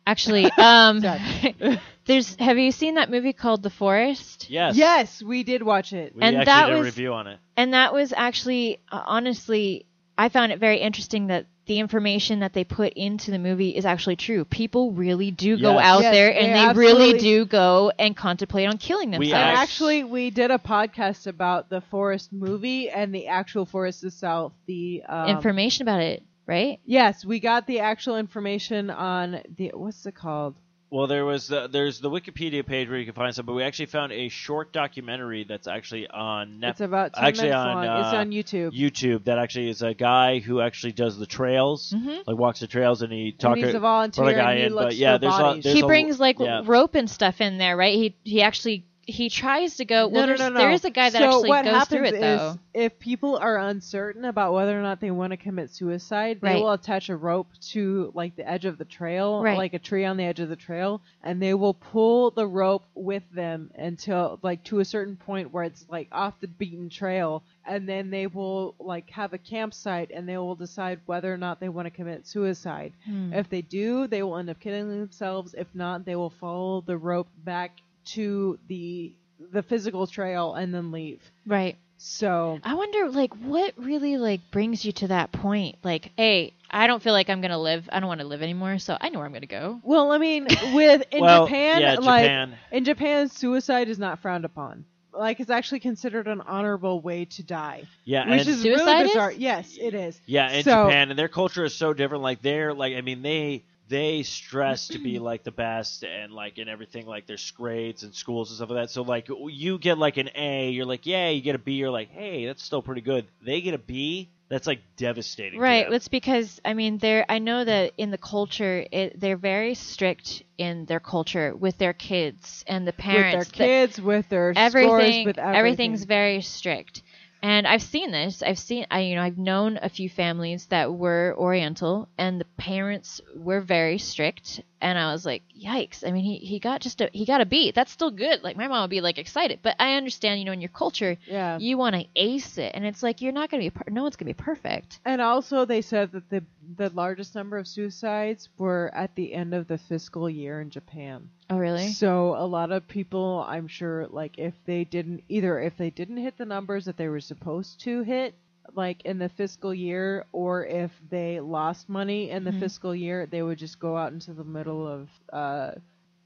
actually 0.08 0.46
um 0.58 1.00
there's 2.06 2.36
have 2.36 2.58
you 2.58 2.72
seen 2.72 2.96
that 2.96 3.10
movie 3.10 3.34
called 3.34 3.64
The 3.64 3.70
Forest 3.72 4.48
Yes. 4.50 4.76
Yes, 4.78 5.24
we 5.24 5.44
did 5.44 5.64
watch 5.64 5.94
it. 5.94 6.16
We 6.16 6.22
And 6.22 6.36
actually 6.38 6.46
that 6.46 6.66
did 6.68 6.74
a 6.76 6.78
was- 6.80 6.86
review 6.86 7.14
on 7.14 7.28
it. 7.28 7.40
and 7.58 7.74
that 7.74 7.94
was 7.94 8.14
actually 8.16 8.80
uh, 8.92 9.02
honestly 9.06 9.86
i 10.18 10.30
found 10.30 10.52
it 10.52 10.60
very 10.60 10.78
interesting 10.78 11.28
that 11.28 11.46
the 11.68 11.80
information 11.80 12.40
that 12.42 12.54
they 12.54 12.64
put 12.64 12.94
into 12.94 13.32
the 13.32 13.40
movie 13.40 13.76
is 13.76 13.86
actually 13.86 14.16
true 14.16 14.46
people 14.46 14.92
really 14.92 15.32
do 15.32 15.58
go 15.58 15.80
out 15.80 16.02
Yes, 16.02 16.14
there 16.14 16.34
and 16.38 16.56
they 16.56 16.80
really 16.80 17.18
do 17.18 17.46
go 17.46 17.92
and 17.98 18.16
contemplate 18.16 18.68
on 18.68 18.78
killing 18.78 19.12
themselves 19.12 19.34
And 19.34 19.52
Yes. 19.52 19.64
actually, 19.64 20.04
we 20.04 20.30
did 20.30 20.52
a 20.52 20.60
podcast 20.60 21.26
about 21.28 21.70
the 21.70 21.82
forest 21.82 22.32
movie 22.32 22.90
and 22.90 23.14
the 23.14 23.28
actual 23.28 23.66
forest 23.66 24.04
itself. 24.04 24.54
The 24.68 25.04
um, 25.08 25.30
information 25.30 25.82
about 25.84 26.02
it 26.02 26.24
right 26.46 26.80
Yes, 26.86 27.26
we 27.26 27.40
got 27.40 27.66
the 27.66 27.80
actual 27.80 28.18
information 28.18 28.92
on 28.92 29.42
the 29.58 29.72
what's 29.74 30.06
it 30.06 30.14
called? 30.16 30.56
Well, 30.96 31.08
there 31.08 31.26
was 31.26 31.48
the, 31.48 31.68
there's 31.68 32.00
the 32.00 32.10
Wikipedia 32.10 32.66
page 32.66 32.88
where 32.88 32.98
you 32.98 33.04
can 33.04 33.14
find 33.14 33.36
some, 33.36 33.46
but 33.46 33.54
we 33.54 33.64
actually 33.64 33.88
found 33.88 34.14
a 34.14 34.30
short 34.30 34.72
documentary 34.72 35.44
that's 35.44 35.68
actually 35.68 36.08
on 36.08 36.60
Netflix. 36.62 36.70
It's 36.70 36.80
about 36.82 37.14
ten 37.16 37.26
actually 37.26 37.50
minutes 37.50 37.66
on, 37.66 37.76
long. 37.86 38.00
it's 38.00 38.14
uh, 38.14 38.18
on 38.18 38.32
YouTube. 38.32 38.72
YouTube 38.80 39.24
that 39.26 39.38
actually 39.38 39.70
is 39.70 39.82
a 39.82 39.94
guy 39.94 40.40
who 40.40 40.62
actually 40.62 40.94
does 40.94 41.18
the 41.18 41.26
trails, 41.26 41.94
Mhm. 41.96 42.24
like 42.26 42.38
walks 42.38 42.62
the 42.62 42.68
trails, 42.68 43.02
and 43.02 43.12
he 43.12 43.34
talks. 43.34 43.60
he's 43.60 43.74
a 43.74 43.80
volunteer 43.80 44.34
guy 44.34 44.52
and 44.54 44.60
he 44.60 44.66
in, 44.68 44.74
looks 44.74 44.86
but 44.86 44.96
yeah, 44.96 45.18
there's 45.18 45.36
a- 45.36 45.38
bodies. 45.38 45.64
there's 45.66 45.76
he 45.76 45.82
a- 45.82 45.86
brings 45.88 46.18
like 46.20 46.40
yeah. 46.40 46.62
rope 46.64 46.96
and 46.96 47.10
stuff 47.10 47.42
in 47.42 47.58
there 47.58 47.76
right 47.76 47.96
he 47.96 48.16
he 48.24 48.42
actually 48.42 48.86
he 49.08 49.30
tries 49.30 49.76
to 49.76 49.86
go 49.86 50.08
well 50.08 50.26
no, 50.26 50.34
no, 50.34 50.48
no, 50.48 50.50
no. 50.50 50.60
there 50.60 50.72
is 50.72 50.84
a 50.84 50.90
guy 50.90 51.10
that 51.12 51.20
so 51.20 51.26
actually 51.26 51.50
what 51.50 51.64
goes 51.66 51.74
happens 51.74 51.88
through 52.00 52.08
it 52.08 52.14
is, 52.16 52.22
though 52.40 52.60
if 52.74 52.98
people 53.00 53.38
are 53.38 53.58
uncertain 53.58 54.26
about 54.26 54.54
whether 54.54 54.78
or 54.78 54.82
not 54.82 55.00
they 55.00 55.12
want 55.12 55.32
to 55.32 55.38
commit 55.38 55.70
suicide, 55.70 56.40
they 56.42 56.48
Right. 56.50 56.62
will 56.62 56.72
attach 56.72 57.10
a 57.10 57.16
rope 57.16 57.48
to 57.72 58.12
like 58.16 58.36
the 58.36 58.50
edge 58.50 58.66
of 58.66 58.78
the 58.78 58.84
trail, 58.86 59.42
Right. 59.42 59.58
like 59.58 59.74
a 59.74 59.80
tree 59.80 60.04
on 60.06 60.18
the 60.18 60.24
edge 60.26 60.40
of 60.40 60.50
the 60.50 60.56
trail, 60.56 61.02
and 61.24 61.42
they 61.42 61.54
will 61.54 61.74
pull 61.76 62.32
the 62.32 62.46
rope 62.48 62.84
with 62.96 63.24
them 63.32 63.72
until 63.76 64.40
like 64.42 64.64
to 64.66 64.80
a 64.80 64.86
certain 64.86 65.16
point 65.16 65.54
where 65.54 65.64
it's 65.64 65.86
like 65.88 66.08
off 66.12 66.40
the 66.42 66.48
beaten 66.48 66.90
trail, 66.90 67.44
and 67.66 67.88
then 67.88 68.10
they 68.10 68.28
will 68.28 68.76
like 68.80 69.10
have 69.12 69.34
a 69.34 69.38
campsite 69.38 70.12
and 70.12 70.28
they 70.28 70.38
will 70.38 70.56
decide 70.56 71.00
whether 71.06 71.34
or 71.34 71.38
not 71.38 71.60
they 71.60 71.70
want 71.70 71.86
to 71.86 71.92
commit 71.92 72.28
suicide. 72.28 72.92
Hmm. 73.06 73.32
If 73.34 73.50
they 73.50 73.62
do, 73.62 74.08
they 74.08 74.24
will 74.24 74.38
end 74.38 74.50
up 74.50 74.60
killing 74.60 74.90
themselves. 74.90 75.54
If 75.58 75.68
not, 75.74 76.06
they 76.06 76.16
will 76.16 76.30
follow 76.32 76.82
the 76.82 76.98
rope 76.98 77.28
back 77.46 77.72
to 78.06 78.58
the 78.68 79.14
the 79.52 79.64
physical 79.64 80.08
trail 80.08 80.54
and 80.54 80.74
then 80.74 80.92
leave. 80.92 81.22
right 81.46 81.76
So 81.98 82.60
I 82.64 82.74
wonder, 82.76 83.10
like, 83.10 83.34
what 83.36 83.74
really 83.78 84.18
like 84.18 84.42
brings 84.52 84.84
you 84.86 84.92
to 84.94 85.08
that 85.10 85.32
point? 85.32 85.78
Like, 85.84 86.12
hey, 86.18 86.54
I 86.70 86.88
don't 86.88 87.02
feel 87.02 87.14
like 87.14 87.30
I'm 87.30 87.42
gonna 87.42 87.60
live. 87.62 87.88
I 87.92 88.00
don't 88.00 88.08
want 88.08 88.22
to 88.22 88.28
live 88.28 88.42
anymore, 88.42 88.80
so 88.80 88.98
I 89.00 89.10
know 89.10 89.20
where 89.20 89.26
I'm 89.26 89.34
gonna 89.34 89.46
go. 89.46 89.80
Well, 89.84 90.12
I 90.12 90.18
mean, 90.18 90.48
with 90.74 91.04
in 91.12 91.22
well, 91.22 91.46
Japan, 91.46 91.82
yeah, 91.82 91.96
like 91.96 92.24
Japan. 92.24 92.58
in 92.72 92.84
Japan, 92.86 93.30
suicide 93.30 93.88
is 93.90 94.00
not 94.00 94.20
frowned 94.20 94.46
upon. 94.46 94.86
Like 95.14 95.40
it's 95.40 95.50
actually 95.50 95.80
considered 95.80 96.28
an 96.28 96.42
honorable 96.42 97.00
way 97.02 97.24
to 97.26 97.44
die, 97.44 97.84
Yeah, 98.04 98.30
which 98.30 98.42
and, 98.42 98.50
is 98.50 98.62
Suicide 98.62 98.86
really 98.86 99.02
is? 99.04 99.08
bizarre. 99.12 99.32
Yes, 99.32 99.78
it 99.80 99.94
is. 99.94 100.20
yeah, 100.26 100.52
in 100.52 100.64
so- 100.66 100.86
Japan, 100.86 101.10
and 101.10 101.18
their 101.18 101.30
culture 101.30 101.64
is 101.64 101.74
so 101.74 101.94
different. 101.94 102.22
Like 102.24 102.42
they're 102.42 102.74
like, 102.74 102.96
I 102.96 103.02
mean, 103.02 103.22
they 103.22 103.64
they 103.88 104.24
stress 104.24 104.88
to 104.90 105.00
be 105.00 105.20
like 105.20 105.44
the 105.44 105.52
best 105.52 106.04
and 106.04 106.34
like 106.34 106.58
in 106.58 106.68
everything, 106.68 107.06
like 107.06 107.28
their 107.28 107.38
grades 107.56 108.04
and 108.04 108.14
schools 108.14 108.50
and 108.50 108.58
stuff 108.58 108.70
like 108.70 108.88
that. 108.88 108.90
So 108.92 109.04
like 109.04 109.28
you 109.48 109.78
get 109.78 109.98
like 109.98 110.18
an 110.18 110.30
A, 110.36 110.70
you're 110.70 110.86
like, 110.86 111.06
yeah, 111.06 111.30
you 111.30 111.42
get 111.42 111.56
a 111.56 111.60
B, 111.60 111.74
you're 111.74 111.92
like, 111.92 112.10
hey, 112.10 112.46
that's 112.46 112.64
still 112.64 112.82
pretty 112.82 113.02
good. 113.02 113.26
They 113.42 113.62
get 113.62 113.74
a 113.74 113.80
B, 113.80 114.30
that's 114.48 114.68
like 114.68 114.82
devastating. 114.96 115.60
Right. 115.60 115.86
them. 115.86 115.94
It's 115.94 116.08
because 116.08 116.62
I 116.64 116.76
mean, 116.76 117.00
they're. 117.00 117.26
I 117.28 117.40
know 117.40 117.64
that 117.64 117.94
in 117.98 118.12
the 118.12 118.18
culture, 118.18 118.86
it, 118.92 119.20
they're 119.20 119.38
very 119.38 119.74
strict 119.74 120.44
in 120.58 120.86
their 120.86 121.00
culture 121.00 121.56
with 121.56 121.78
their 121.80 121.94
kids 121.94 122.64
and 122.68 122.88
the 122.88 122.94
parents. 122.94 123.50
with 123.50 123.58
their 123.58 123.68
kids, 123.68 124.00
with 124.02 124.30
their 124.30 124.54
everything, 124.56 124.90
scores, 124.90 125.26
with 125.26 125.38
everything. 125.40 125.56
everything's 125.56 126.04
very 126.04 126.42
strict. 126.42 127.02
And 127.46 127.68
I've 127.68 127.84
seen 127.84 128.10
this. 128.10 128.42
I've 128.42 128.58
seen, 128.58 128.88
I, 128.90 129.02
you 129.02 129.14
know, 129.14 129.22
I've 129.22 129.38
known 129.38 129.78
a 129.80 129.88
few 129.88 130.10
families 130.10 130.66
that 130.72 130.92
were 130.92 131.36
Oriental, 131.38 132.10
and 132.18 132.42
the 132.42 132.46
parents 132.58 133.22
were 133.36 133.62
very 133.62 134.00
strict, 134.00 134.64
and 134.86 134.98
I 135.00 135.12
was 135.12 135.26
like, 135.26 135.44
"Yikes!" 135.60 136.08
I 136.08 136.12
mean, 136.12 136.24
he, 136.24 136.38
he 136.38 136.60
got 136.60 136.80
just 136.82 137.02
a 137.02 137.10
he 137.12 137.26
got 137.26 137.42
a 137.42 137.46
B. 137.46 137.72
That's 137.72 137.92
still 137.92 138.12
good. 138.12 138.44
Like 138.44 138.56
my 138.56 138.68
mom 138.68 138.82
would 138.84 138.90
be 138.92 139.02
like 139.02 139.18
excited, 139.18 139.60
but 139.64 139.76
I 139.80 139.96
understand, 139.96 140.40
you 140.40 140.46
know, 140.46 140.52
in 140.52 140.62
your 140.62 140.70
culture, 140.70 141.18
Yeah. 141.28 141.58
you 141.58 141.78
want 141.78 141.96
to 141.96 142.06
ace 142.16 142.58
it, 142.58 142.72
and 142.76 142.86
it's 142.86 143.02
like 143.04 143.22
you're 143.22 143.34
not 143.34 143.50
gonna 143.50 143.64
be 143.64 143.70
per- 143.72 143.90
no 143.92 144.04
one's 144.04 144.16
gonna 144.16 144.30
be 144.30 144.34
perfect. 144.52 145.00
And 145.04 145.22
also, 145.22 145.66
they 145.66 145.82
said 145.82 146.12
that 146.14 146.30
the 146.30 146.44
the 146.78 146.90
largest 146.90 147.36
number 147.36 147.58
of 147.58 147.68
suicides 147.68 148.50
were 148.58 148.92
at 148.94 149.16
the 149.16 149.34
end 149.34 149.54
of 149.54 149.68
the 149.68 149.78
fiscal 149.78 150.30
year 150.30 150.62
in 150.62 150.70
Japan. 150.70 151.30
Oh 151.50 151.58
really? 151.58 151.90
So 151.92 152.36
a 152.36 152.46
lot 152.46 152.72
of 152.72 152.88
people, 152.88 153.46
I'm 153.48 153.68
sure, 153.68 154.08
like 154.08 154.38
if 154.40 154.54
they 154.66 154.84
didn't 154.84 155.24
either 155.30 155.60
if 155.60 155.78
they 155.78 155.90
didn't 155.90 156.18
hit 156.18 156.38
the 156.38 156.46
numbers 156.46 156.86
that 156.86 156.98
they 156.98 157.08
were 157.08 157.20
supposed 157.20 157.82
to 157.82 158.02
hit, 158.04 158.34
like 158.74 159.04
in 159.06 159.20
the 159.20 159.30
fiscal 159.30 159.74
year, 159.74 160.26
or 160.32 160.66
if 160.66 160.92
they 161.10 161.40
lost 161.40 161.88
money 161.90 162.30
in 162.32 162.44
the 162.44 162.52
Mhm. 162.52 162.60
fiscal 162.60 162.96
year, 162.96 163.26
they 163.26 163.42
would 163.44 163.58
just 163.58 163.80
go 163.80 163.96
out 163.98 164.12
into 164.14 164.34
the 164.34 164.44
middle 164.44 164.88
of 164.88 165.10
uh, 165.32 165.72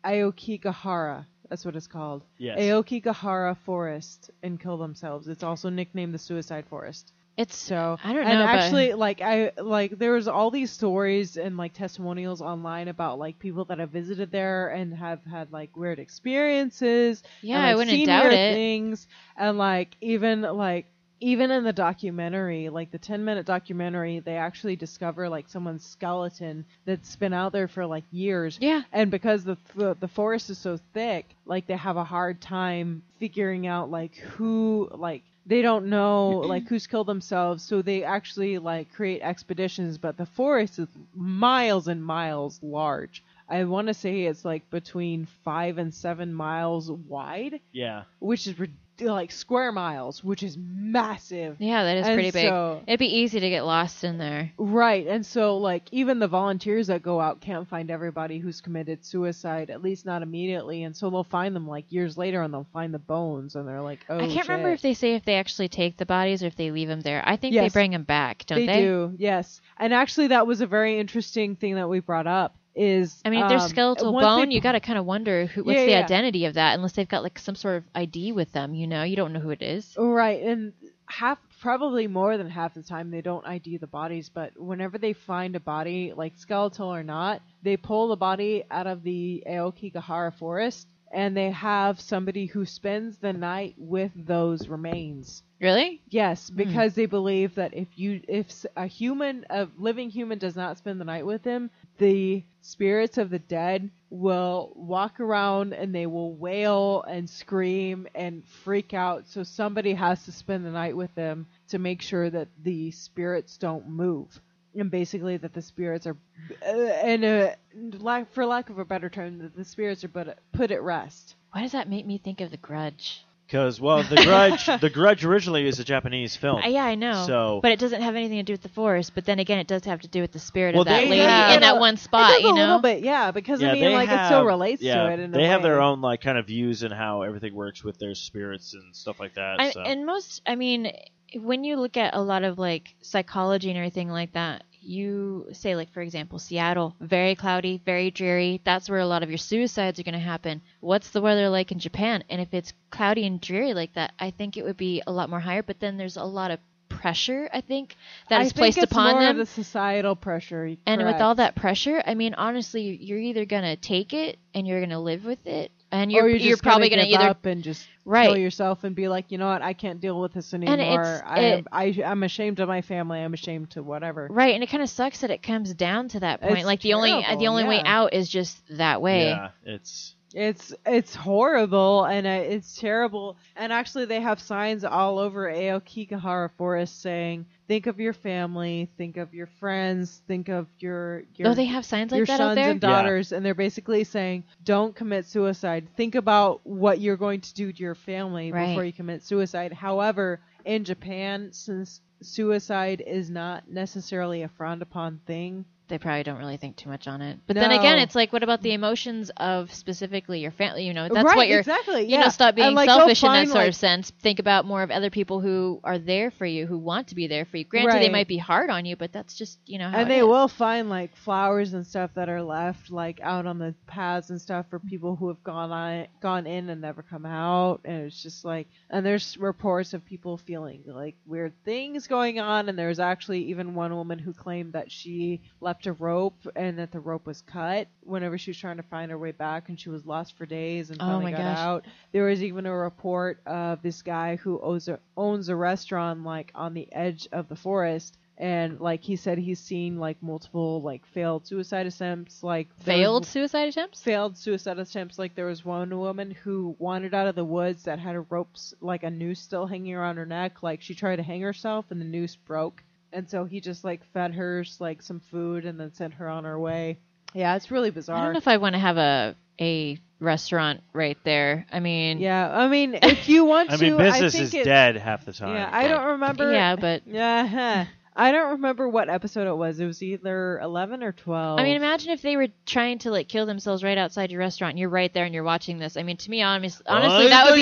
Aokigahara. 0.06 1.26
That's 1.50 1.66
what 1.66 1.76
it's 1.76 1.88
called. 1.88 2.24
Yes. 2.38 2.60
Aokigahara 2.60 3.58
Forest 3.66 4.32
and 4.44 4.60
kill 4.60 4.78
themselves. 4.78 5.28
It's 5.28 5.44
also 5.44 5.70
nicknamed 5.70 6.14
the 6.14 6.20
Suicide 6.20 6.66
Forest. 6.70 7.12
It's 7.38 7.56
So 7.56 7.98
I 8.04 8.12
don't 8.12 8.26
and 8.26 8.40
know, 8.40 8.46
but- 8.46 8.56
actually, 8.56 8.94
like 8.94 9.22
I 9.22 9.52
like 9.58 9.98
there 9.98 10.12
was 10.12 10.28
all 10.28 10.52
these 10.52 10.72
stories 10.72 11.38
and 11.38 11.56
like 11.56 11.74
testimonials 11.74 12.42
online 12.42 12.90
about 12.90 13.18
like 13.18 13.40
people 13.40 13.64
that 13.66 13.80
have 13.80 13.92
visited 13.92 14.30
there 14.30 14.68
and 14.70 14.94
have 14.94 15.24
had 15.24 15.50
like 15.54 15.76
weird 15.78 16.00
experiences. 16.00 17.24
yeah, 17.42 17.58
and, 17.60 17.66
I 17.66 17.76
wouldn't 17.76 18.06
doubt 18.06 18.34
it. 18.34 18.54
Things 18.54 19.08
and 19.38 19.58
like 19.58 19.96
even 20.02 20.42
like 20.42 20.88
even 21.22 21.52
in 21.52 21.64
the 21.64 21.74
documentary, 21.74 22.70
like 22.70 22.92
the 22.92 22.98
10 22.98 23.26
minute 23.26 23.46
documentary, 23.46 24.20
they 24.20 24.38
actually 24.38 24.76
discover 24.76 25.28
like 25.30 25.50
someone's 25.50 25.86
skeleton 25.86 26.66
that's 26.86 27.16
been 27.16 27.34
out 27.34 27.52
there 27.52 27.68
for 27.68 27.86
like 27.86 28.04
years. 28.12 28.58
Yeah. 28.62 28.84
And 28.94 29.12
because 29.12 29.44
the, 29.44 29.58
the 29.76 29.96
the 30.00 30.08
forest 30.08 30.50
is 30.50 30.58
so 30.58 30.80
thick, 30.94 31.26
like 31.46 31.68
they 31.68 31.76
have 31.76 31.98
a 31.98 32.04
hard 32.04 32.40
time 32.42 33.04
figuring 33.20 33.68
out 33.68 33.92
like 33.92 34.16
who 34.16 34.90
like 34.94 35.24
they 35.46 35.62
don't 35.62 35.88
know 35.88 36.30
like 36.46 36.68
who's 36.68 36.88
killed 36.88 37.08
themselves, 37.08 37.64
so 37.64 37.82
they 37.82 38.04
actually 38.04 38.58
like 38.58 38.94
create 38.94 39.22
expeditions, 39.22 39.98
but 39.98 40.18
the 40.18 40.26
forest 40.26 40.80
is 40.80 40.88
miles 41.16 41.88
and 41.88 42.04
miles 42.04 42.60
large. 42.64 43.24
I 43.52 43.64
want 43.64 43.88
to 43.88 43.96
say 43.96 44.26
it's 44.26 44.46
like 44.46 44.70
between 44.70 45.28
5 45.44 45.80
and 45.80 45.92
7 45.92 46.32
miles 46.34 46.92
wide, 46.92 47.60
Yeah. 47.72 48.04
which 48.20 48.46
is 48.46 48.60
like 49.02 49.32
square 49.32 49.72
miles, 49.72 50.24
which 50.24 50.44
is 50.44 50.58
massive. 50.58 51.56
Yeah, 51.60 51.84
that 51.84 51.98
is 51.98 52.06
And 52.08 52.16
pretty 52.16 52.32
big. 52.32 52.48
so- 52.48 52.82
It'd 52.88 53.00
be 53.00 53.18
easy 53.20 53.40
to 53.40 53.50
get 53.50 53.66
lost 53.66 54.04
in 54.04 54.18
there. 54.18 54.52
Right, 54.58 55.06
and 55.08 55.26
so 55.26 55.58
like 55.58 55.84
even 55.92 56.20
the 56.20 56.28
volunteers 56.28 56.88
that 56.88 57.02
go 57.02 57.20
out 57.22 57.42
can't 57.42 57.68
find 57.68 57.92
everybody 57.92 58.40
who's 58.40 58.62
committed 58.62 59.06
suicide, 59.06 59.70
at 59.70 59.82
least 59.82 60.06
not 60.06 60.22
immediately, 60.22 60.84
and 60.84 60.96
so 60.96 61.10
they'll 61.10 61.24
find 61.24 61.56
them 61.56 61.68
like 61.68 61.92
years 61.92 62.18
later, 62.18 62.42
and 62.42 62.54
they'll 62.54 62.68
find 62.74 62.94
the 62.94 63.00
bones, 63.00 63.56
and 63.56 63.68
they're 63.68 63.82
like, 63.82 64.00
oh, 64.10 64.18
I 64.20 64.28
can't 64.28 64.48
remember 64.48 64.72
if 64.72 64.82
they 64.82 64.94
say 64.94 65.16
if 65.16 65.26
they 65.26 65.36
actually 65.36 65.70
take 65.70 65.98
the 65.98 66.06
bodies 66.06 66.44
or 66.44 66.48
if 66.48 66.56
they 66.56 66.72
leave 66.72 66.88
them 66.88 67.02
there. 67.02 67.22
I 67.26 67.36
think 67.36 67.54
Yes. 67.54 67.72
they 67.72 67.80
bring 67.80 67.92
them 67.92 68.04
back, 68.04 68.46
don't 68.46 68.60
they, 68.60 68.66
they? 68.66 68.82
do, 68.82 69.14
yes. 69.18 69.62
And 69.78 69.94
actually, 69.94 70.28
that 70.28 70.48
was 70.48 70.62
a 70.62 70.68
very 70.68 71.00
interesting 71.00 71.56
thing 71.56 71.76
that 71.76 71.88
we 71.90 72.00
brought 72.00 72.28
up. 72.28 72.56
Is 72.80 73.26
I 73.26 73.30
mean, 73.30 73.42
if 73.42 73.48
there's 73.48 73.66
um, 73.66 73.70
skeletal 73.70 74.14
once 74.14 74.34
they 74.36 74.42
bone, 74.42 74.52
you 74.52 74.62
got 74.62 74.74
to 74.74 74.80
kind 74.80 74.98
of 74.98 75.06
wonder 75.06 75.46
who, 75.48 75.64
what's 75.64 75.84
Yeah, 75.84 75.86
the 75.86 75.96
yeah. 75.96 76.00
identity 76.00 76.46
of 76.46 76.54
that, 76.56 76.76
unless 76.76 76.94
they've 76.94 77.08
got 77.08 77.24
like 77.24 77.38
some 77.40 77.56
sort 77.56 77.78
of 77.78 77.84
ID 77.96 78.32
with 78.32 78.52
them. 78.54 78.74
You 78.74 78.88
know, 78.88 79.04
you 79.04 79.16
don't 79.16 79.34
know 79.34 79.40
who 79.40 79.52
it 79.52 79.62
is. 79.62 79.98
Right, 79.98 80.42
and 80.42 80.74
half, 81.08 81.40
probably 81.60 82.08
more 82.08 82.38
than 82.38 82.50
half 82.50 82.74
the 82.74 82.84
time, 82.84 83.12
they 83.12 83.22
don't 83.22 83.46
ID 83.46 83.78
the 83.78 83.88
bodies. 83.88 84.30
But 84.30 84.58
whenever 84.58 84.98
they 84.98 85.14
find 85.14 85.56
a 85.56 85.60
body, 85.60 86.14
like 86.16 86.38
skeletal 86.38 86.94
or 86.94 87.04
not, 87.04 87.42
they 87.62 87.78
pull 87.78 88.08
the 88.10 88.18
body 88.18 88.64
out 88.72 88.88
of 88.88 89.04
the 89.04 89.44
Aokigahara 89.48 90.34
forest, 90.34 90.88
and 91.12 91.36
they 91.36 91.52
have 91.52 92.00
somebody 92.00 92.46
who 92.46 92.66
spends 92.66 93.18
the 93.20 93.34
night 93.34 93.76
with 93.78 94.12
those 94.16 94.68
remains. 94.68 95.44
Really? 95.60 96.02
Yes, 96.10 96.50
because 96.50 96.96
they 96.96 97.06
believe 97.06 97.56
that 97.56 97.74
if 97.74 97.98
you 97.98 98.22
if 98.28 98.66
a 98.76 98.88
human 98.88 99.46
a 99.50 99.68
living 99.78 100.10
human 100.10 100.38
does 100.40 100.56
not 100.56 100.78
spend 100.78 101.00
the 101.00 101.06
night 101.06 101.26
with 101.26 101.44
him, 101.44 101.70
the 102.00 102.44
spirits 102.62 103.18
of 103.18 103.30
the 103.30 103.40
dead 103.40 103.90
will 104.10 104.72
walk 104.76 105.20
around 105.20 105.74
and 105.74 105.94
they 105.94 106.08
will 106.08 106.34
wail 106.34 107.04
and 107.04 107.30
scream 107.30 108.08
and 108.16 108.44
freak 108.64 108.94
out. 108.94 109.28
So 109.28 109.44
somebody 109.44 109.94
has 109.94 110.26
to 110.26 110.32
spend 110.32 110.66
the 110.66 110.72
night 110.72 110.98
with 110.98 111.14
them 111.16 111.48
to 111.70 111.80
make 111.80 112.02
sure 112.02 112.30
that 112.30 112.48
the 112.64 112.92
spirits 112.92 113.58
don't 113.58 113.88
move. 113.88 114.40
And 114.76 114.90
basically 114.90 115.38
that 115.38 115.54
the 115.54 115.62
spirits 115.62 116.08
are 116.08 116.16
and 116.64 117.26
uh, 117.26 118.26
for 118.32 118.46
lack 118.46 118.70
of 118.70 118.80
a 118.80 118.86
better 118.86 119.10
term 119.10 119.40
that 119.40 119.56
the 119.56 119.66
spirits 119.66 120.04
are 120.04 120.10
put 120.10 120.38
put 120.52 120.72
at 120.72 120.82
rest. 120.82 121.36
Why 121.52 121.62
does 121.62 121.72
that 121.72 121.90
make 121.90 122.06
me 122.06 122.18
think 122.18 122.40
of 122.42 122.52
The 122.52 122.58
Grudge? 122.58 123.26
Because 123.50 123.82
well, 123.82 124.04
the 124.04 124.16
Grudge, 124.18 124.68
the 124.82 124.92
Grudge 124.92 125.26
originally 125.26 125.68
is 125.68 125.80
a 125.80 125.84
Japanese 125.84 126.36
film. 126.36 126.62
Uh, 126.62 126.68
yeah, 126.68 126.86
I 126.86 126.94
know. 126.94 127.26
So- 127.26 127.60
but 127.64 127.72
it 127.72 127.80
doesn't 127.80 128.04
have 128.04 128.16
anything 128.16 128.38
to 128.38 128.44
do 128.44 128.54
with 128.54 128.62
the 128.62 128.70
forest. 128.70 129.16
But 129.16 129.26
then 129.26 129.40
again, 129.40 129.58
it 129.58 129.66
does 129.66 129.86
have 129.86 130.02
to 130.02 130.08
do 130.08 130.22
with 130.22 130.32
the 130.32 130.38
spirit 130.38 130.76
Well, 130.76 130.84
of 130.84 130.88
that 130.88 131.06
lady 131.06 131.18
have- 131.18 131.56
in 131.56 131.62
that 131.62 131.80
one 131.80 131.98
spot. 131.98 132.30
it 132.30 132.34
does 132.34 132.44
You 132.44 132.50
a 132.52 132.54
little 132.54 132.80
bit, 132.80 133.04
yeah, 133.04 133.32
because 133.32 133.60
yeah, 133.60 133.72
I 133.72 133.74
mean, 133.74 133.92
like 133.94 134.10
have, 134.10 134.26
it 134.26 134.26
still 134.28 134.46
relates 134.46 134.84
yeah, 134.84 135.02
to 135.02 135.14
it. 135.14 135.20
In 135.20 135.34
a 135.34 135.38
they 135.38 135.48
have 135.48 135.64
their 135.64 135.82
own 135.82 136.00
like 136.00 136.22
kind 136.22 136.38
of 136.38 136.46
views 136.46 136.84
and 136.84 136.94
how 136.94 137.24
everything 137.24 137.56
works 137.56 137.84
with 137.84 137.98
their 137.98 138.14
spirits 138.14 138.76
and 138.76 138.96
stuff 138.96 139.20
like 139.20 139.34
that. 139.34 139.60
I, 139.60 139.72
so. 139.72 139.82
and 139.82 140.06
most, 140.06 140.44
I 140.46 140.54
mean, 140.54 140.92
when 141.34 141.64
you 141.64 141.78
look 141.78 141.98
at 141.98 142.14
a 142.14 142.22
lot 142.22 142.44
of 142.44 142.60
like 142.60 142.94
psychology 143.02 143.70
and 143.70 143.78
everything 143.78 144.10
like 144.10 144.34
that, 144.34 144.64
you 144.82 145.48
say 145.52 145.76
like 145.76 145.92
for 145.92 146.02
example, 146.02 146.40
Seattle, 146.40 146.96
very 147.00 147.36
cloudy, 147.36 147.82
very 147.86 148.12
dreary. 148.12 148.62
That's 148.64 148.90
where 148.90 149.00
a 149.00 149.06
lot 149.08 149.24
of 149.24 149.30
your 149.30 149.38
suicides 149.38 150.00
are 150.00 150.04
going 150.04 150.14
to 150.14 150.20
happen. 150.20 150.62
What's 150.80 151.10
the 151.12 151.22
weather 151.22 151.50
like 151.50 151.72
in 151.72 151.80
Japan? 151.80 152.24
And 152.30 152.42
if 152.42 152.54
it's 152.54 152.74
cloudy 152.92 153.26
and 153.26 153.40
dreary 153.42 153.74
like 153.74 153.94
that, 153.94 154.14
I 154.20 154.32
think 154.32 154.58
it 154.58 154.64
would 154.64 154.78
be 154.78 155.02
a 155.06 155.12
lot 155.12 155.30
more 155.30 155.40
higher. 155.40 155.64
But 155.64 155.80
then 155.80 155.98
there's 155.98 156.18
a 156.18 156.24
lot 156.24 156.52
of 156.52 156.60
pressure. 156.90 157.50
I 157.54 157.62
think 157.62 157.96
that 158.30 158.42
I 158.42 158.44
is 158.44 158.52
think 158.52 158.58
placed 158.58 158.78
upon 158.80 159.20
them. 159.20 159.32
of 159.32 159.38
the 159.38 159.46
societal 159.46 160.16
pressure. 160.16 160.76
And 160.86 161.06
with 161.06 161.22
all 161.22 161.36
that 161.36 161.56
pressure, 161.56 162.02
I 162.06 162.14
mean, 162.16 162.34
honestly, 162.34 162.98
you're 163.02 163.20
either 163.20 163.46
gonna 163.46 163.76
take 163.76 164.14
it 164.14 164.38
and 164.54 164.68
you're 164.68 164.82
gonna 164.82 165.00
live 165.00 165.24
with 165.24 165.46
it, 165.48 165.72
and 165.92 166.12
you're 166.12 166.26
or 166.26 166.30
you're, 166.30 166.38
you're, 166.38 166.50
just 166.52 166.64
probably 166.64 166.90
gonna, 166.90 167.04
gonna, 167.04 167.24
either 167.24 167.30
up 167.30 167.46
and 167.46 167.64
just 167.64 167.88
kill 168.06 168.38
yourself 168.38 168.84
and 168.84 168.96
be 168.96 169.08
like, 169.08 169.32
you 169.32 169.38
know 169.38 169.48
what, 169.48 169.62
I 169.62 169.74
can't 169.74 170.00
deal 170.00 170.20
with 170.20 170.34
this 170.34 170.54
it's- 170.54 170.70
anymore. 170.70 171.22
I, 171.26 171.40
it- 171.40 171.58
am, 171.60 171.66
I 171.72 172.04
I'm 172.06 172.24
ashamed 172.24 172.60
of 172.60 172.68
my 172.68 172.82
family. 172.82 173.20
I'm 173.20 173.34
ashamed 173.34 173.72
to 173.72 173.84
whatever. 173.84 174.28
Right, 174.30 174.54
and 174.54 174.64
it 174.64 174.68
kind 174.68 174.84
of 174.84 174.90
sucks 174.90 175.22
that 175.22 175.32
it 175.32 175.42
comes 175.42 175.74
down 175.74 176.10
to 176.10 176.20
that 176.22 176.42
point. 176.42 176.58
It's 176.58 176.66
like 176.66 176.82
the 176.82 176.94
only 176.94 177.10
terrible, 177.10 177.40
the 177.40 177.48
only 177.48 177.64
way 177.64 177.82
out 177.84 178.14
is 178.14 178.30
just 178.30 178.58
that 178.78 179.02
way. 179.02 179.30
yeah, 179.30 179.50
it's 179.66 180.16
It's 180.34 180.74
it's 180.86 181.16
horrible 181.16 182.06
and 182.06 182.28
uh, 182.28 182.30
it's 182.30 182.78
terrible. 182.80 183.38
And 183.56 183.74
actually, 183.74 184.06
they 184.06 184.22
have 184.22 184.40
signs 184.40 184.84
all 184.84 185.18
over 185.18 185.52
Aokigahara 185.52 186.52
Forest 186.58 187.02
saying, 187.02 187.48
"Think 187.68 187.88
of 187.88 188.00
your 188.00 188.14
family. 188.14 188.90
Think 188.98 189.18
of 189.18 189.34
your 189.34 189.48
friends. 189.60 190.22
Think 190.28 190.48
of 190.50 190.68
your 190.80 191.24
your." 191.36 191.50
Oh, 191.50 191.54
they 191.56 191.66
have 191.66 191.84
signs 191.84 192.12
like 192.12 192.20
your 192.20 192.26
that 192.28 192.34
out 192.34 192.38
sons 192.50 192.56
there. 192.56 192.72
and 192.72 192.80
daughters, 192.80 193.32
and 193.32 193.44
they're 193.44 193.56
basically 193.56 194.04
saying, 194.04 194.44
"Don't 194.64 194.96
commit 194.96 195.26
suicide. 195.26 195.88
Think 195.98 196.14
about 196.14 196.62
what 196.64 197.00
you're 197.00 197.18
going 197.18 197.42
to 197.42 197.54
do 197.56 197.72
to 197.72 197.80
your 197.82 197.96
family 197.96 198.52
Right. 198.52 198.68
before 198.68 198.86
you 198.86 198.94
commit 198.94 199.24
suicide." 199.24 199.74
However, 199.74 200.40
in 200.64 200.84
Japan, 200.84 201.50
since 201.54 202.02
suicide 202.22 203.02
is 203.06 203.30
not 203.30 203.70
necessarily 203.70 204.44
a 204.44 204.48
frowned 204.50 204.82
upon 204.84 205.22
thing, 205.26 205.66
They 205.90 205.98
probably 205.98 206.24
don't 206.24 206.38
really 206.38 206.58
think 206.58 206.78
too 206.78 206.90
much 206.90 207.08
on 207.08 207.22
it. 207.22 207.40
But 207.48 207.56
then 207.56 207.72
again, 207.72 208.00
it's 208.00 208.16
like, 208.16 208.32
what 208.32 208.44
about 208.44 208.62
the 208.62 208.74
emotions 208.74 209.32
of 209.38 209.74
specifically 209.74 210.40
your 210.40 210.52
family? 210.52 210.86
You 210.86 210.94
know, 210.94 211.10
that's 211.10 211.26
right? 211.26 211.36
what 211.36 211.48
you're. 211.48 211.60
exactly. 211.60 212.04
You 212.04 212.10
yeah. 212.10 212.22
know, 212.22 212.30
stop 212.30 212.56
being 212.56 212.76
like, 212.76 212.88
selfish 212.88 213.24
in 213.24 213.32
that 213.32 213.48
sort 213.48 213.58
like, 213.58 213.70
of 213.70 213.76
sense. 213.76 214.12
Think 214.22 214.40
about 214.40 214.66
more 214.66 214.84
of 214.84 214.92
other 214.92 215.10
people 215.10 215.40
who 215.42 215.80
are 215.84 216.00
there 216.00 216.32
for 216.32 216.46
you, 216.46 216.66
who 216.66 216.78
want 216.78 217.08
to 217.10 217.16
be 217.16 217.28
there 217.28 217.46
for 217.46 217.58
you. 217.58 217.66
Granted, 217.66 218.02
they 218.02 218.10
might 218.10 218.28
be 218.28 218.38
hard 218.38 218.70
on 218.70 218.86
you, 218.86 218.96
but 218.96 219.12
that's 219.12 219.36
just 219.36 219.60
you 219.66 219.78
know 219.78 219.90
how 219.90 220.00
and 220.00 220.10
they 220.10 220.20
is. 220.20 220.26
will 220.26 220.48
find 220.48 220.90
like 220.90 221.16
flowers 221.16 221.74
and 221.74 221.86
stuff 221.86 222.12
that 222.16 222.30
are 222.30 222.42
left 222.42 222.92
like 222.92 223.20
out 223.22 223.46
on 223.46 223.58
the 223.58 223.74
paths 223.88 224.30
and 224.30 224.40
stuff 224.40 224.66
for 224.70 224.80
people 224.80 225.16
who 225.16 225.28
have 225.28 225.44
gone 225.44 225.72
on 225.72 226.08
gone 226.22 226.48
in 226.48 226.70
and 226.70 226.82
never 226.82 227.02
come 227.02 227.26
out 227.26 227.82
and 227.86 228.04
it's 228.04 228.22
just 228.22 228.46
like 228.46 228.68
and 228.90 229.06
there's 229.06 229.38
reports 229.38 229.94
of 229.94 230.06
people 230.06 230.38
feeling 230.38 230.84
like 230.86 231.16
weird 231.26 231.54
things 231.64 232.08
going 232.08 232.40
on 232.40 232.70
and 232.70 232.78
there's 232.78 233.00
actually 233.00 233.44
even 233.46 233.76
one 233.76 233.96
woman 233.96 234.20
who 234.20 234.34
claimed 234.34 234.74
that 234.74 234.92
she 234.92 235.42
left 235.62 235.79
a 235.88 235.94
rope 235.94 236.36
and 236.56 236.80
that 236.80 236.92
the 236.92 237.00
rope 237.00 237.26
was 237.26 237.42
cut 237.42 237.88
whenever 238.04 238.38
she 238.38 238.52
was 238.52 238.58
trying 238.58 238.78
to 238.78 238.84
find 238.84 239.12
her 239.12 239.18
way 239.18 239.32
back 239.32 239.70
and 239.70 239.80
she 239.80 239.90
was 239.90 240.06
lost 240.06 240.38
for 240.38 240.46
days 240.46 240.90
and 240.90 241.02
Oh 241.02 241.06
finally 241.06 241.24
my 241.26 241.32
got 241.32 241.38
gosh. 241.56 241.58
out 241.58 241.86
there 242.12 242.26
was 242.26 242.44
even 242.44 242.66
a 242.66 242.76
report 242.76 243.40
of 243.46 243.82
this 243.82 244.02
guy 244.02 244.36
who 244.38 244.60
owns 244.62 244.88
a, 244.88 245.00
owns 245.18 245.50
a 245.50 245.56
restaurant 245.56 246.24
like 246.24 246.52
on 246.56 246.74
the 246.74 246.88
edge 246.94 247.28
of 247.32 247.48
the 247.50 247.56
forest 247.56 248.18
and 248.38 248.80
like 248.80 249.04
he 249.04 249.18
said 249.18 249.38
he's 249.38 249.60
seen 249.60 249.98
like 250.00 250.16
multiple 250.24 250.82
like 250.82 251.06
failed 251.08 251.46
suicide 251.46 251.86
attempts 251.86 252.42
like 252.42 252.68
there 252.86 252.96
was- 252.98 253.02
failed 253.04 253.26
suicide 253.26 253.68
attempts. 253.68 254.02
failed 254.02 254.38
suicide 254.38 254.80
attempts 254.80 255.20
like 255.20 255.36
there 255.36 255.46
was 255.46 255.66
one 255.66 255.98
woman 255.98 256.32
who 256.32 256.76
wandered 256.80 257.14
out 257.14 257.28
of 257.28 257.36
the 257.36 257.44
woods 257.44 257.84
that 257.84 258.00
had 258.00 258.16
a 258.16 258.22
ropes 258.22 258.74
like 258.82 259.04
a 259.04 259.10
noose 259.10 259.40
still 259.42 259.66
hanging 259.66 259.94
around 259.94 260.18
her 260.18 260.26
neck 260.26 260.64
like 260.64 260.82
she 260.82 260.96
tried 260.96 261.18
to 261.18 261.24
hang 261.24 261.42
herself 261.42 261.86
and 261.90 262.00
the 262.00 262.06
noose 262.06 262.36
broke 262.36 262.82
and 263.14 263.30
so 263.30 263.46
he 263.46 263.60
just 263.62 263.84
like 263.84 264.04
fed 264.14 264.34
her 264.34 264.64
like 264.80 265.02
some 265.02 265.20
food 265.20 265.66
and 265.66 265.80
then 265.80 265.94
sent 265.94 266.14
her 266.14 266.28
on 266.30 266.44
her 266.44 266.60
way 266.60 267.00
Yeah, 267.34 267.56
it's 267.56 267.72
really 267.72 267.92
bizarre. 267.92 268.18
I 268.18 268.24
don't 268.26 268.34
know 268.34 268.38
if 268.38 268.48
I 268.48 268.58
want 268.58 268.74
to 268.74 268.80
have 268.80 268.98
a 268.98 269.36
a 269.62 270.00
restaurant 270.20 270.82
right 270.94 271.18
there. 271.24 271.66
I 271.72 271.80
mean, 271.80 272.20
Yeah, 272.20 272.50
I 272.50 272.68
mean, 272.68 272.98
if 273.02 273.28
you 273.30 273.46
want 273.46 273.70
to. 273.70 273.76
I 273.76 273.78
to, 273.78 273.84
mean, 273.84 273.98
business 273.98 274.34
think 274.34 274.44
is 274.46 274.54
it's, 274.54 274.66
dead 274.66 274.96
half 274.98 275.26
the 275.26 275.34
time. 275.34 275.56
Yeah, 275.56 275.70
I 275.72 275.88
don't 275.88 276.06
remember. 276.12 276.52
yeah, 276.52 276.76
but 276.76 277.04
Yeah, 277.08 277.46
huh. 277.48 277.86
I 278.20 278.34
don't 278.34 278.52
remember 278.52 278.90
what 278.90 279.10
episode 279.10 279.48
it 279.48 279.56
was. 279.56 279.80
It 279.80 279.86
was 279.86 280.04
either 280.04 280.60
eleven 280.60 281.04
or 281.04 281.14
twelve. 281.14 281.58
I 281.58 281.64
mean, 281.64 281.78
imagine 281.78 282.12
if 282.12 282.22
they 282.22 282.36
were 282.36 282.50
trying 282.66 283.00
to 283.00 283.12
like 283.12 283.30
kill 283.30 283.46
themselves 283.46 283.82
right 283.82 283.98
outside 283.98 284.30
your 284.30 284.42
restaurant, 284.42 284.72
and 284.72 284.80
you're 284.80 284.90
right 284.90 285.14
there 285.14 285.24
and 285.24 285.34
you're 285.34 285.46
watching 285.46 285.80
this. 285.80 285.96
I 285.96 286.04
mean, 286.04 286.18
to 286.18 286.30
me, 286.30 286.42
honest, 286.42 286.82
honestly, 286.86 287.30
that 287.30 287.46
would 287.46 287.56
be. 287.56 287.62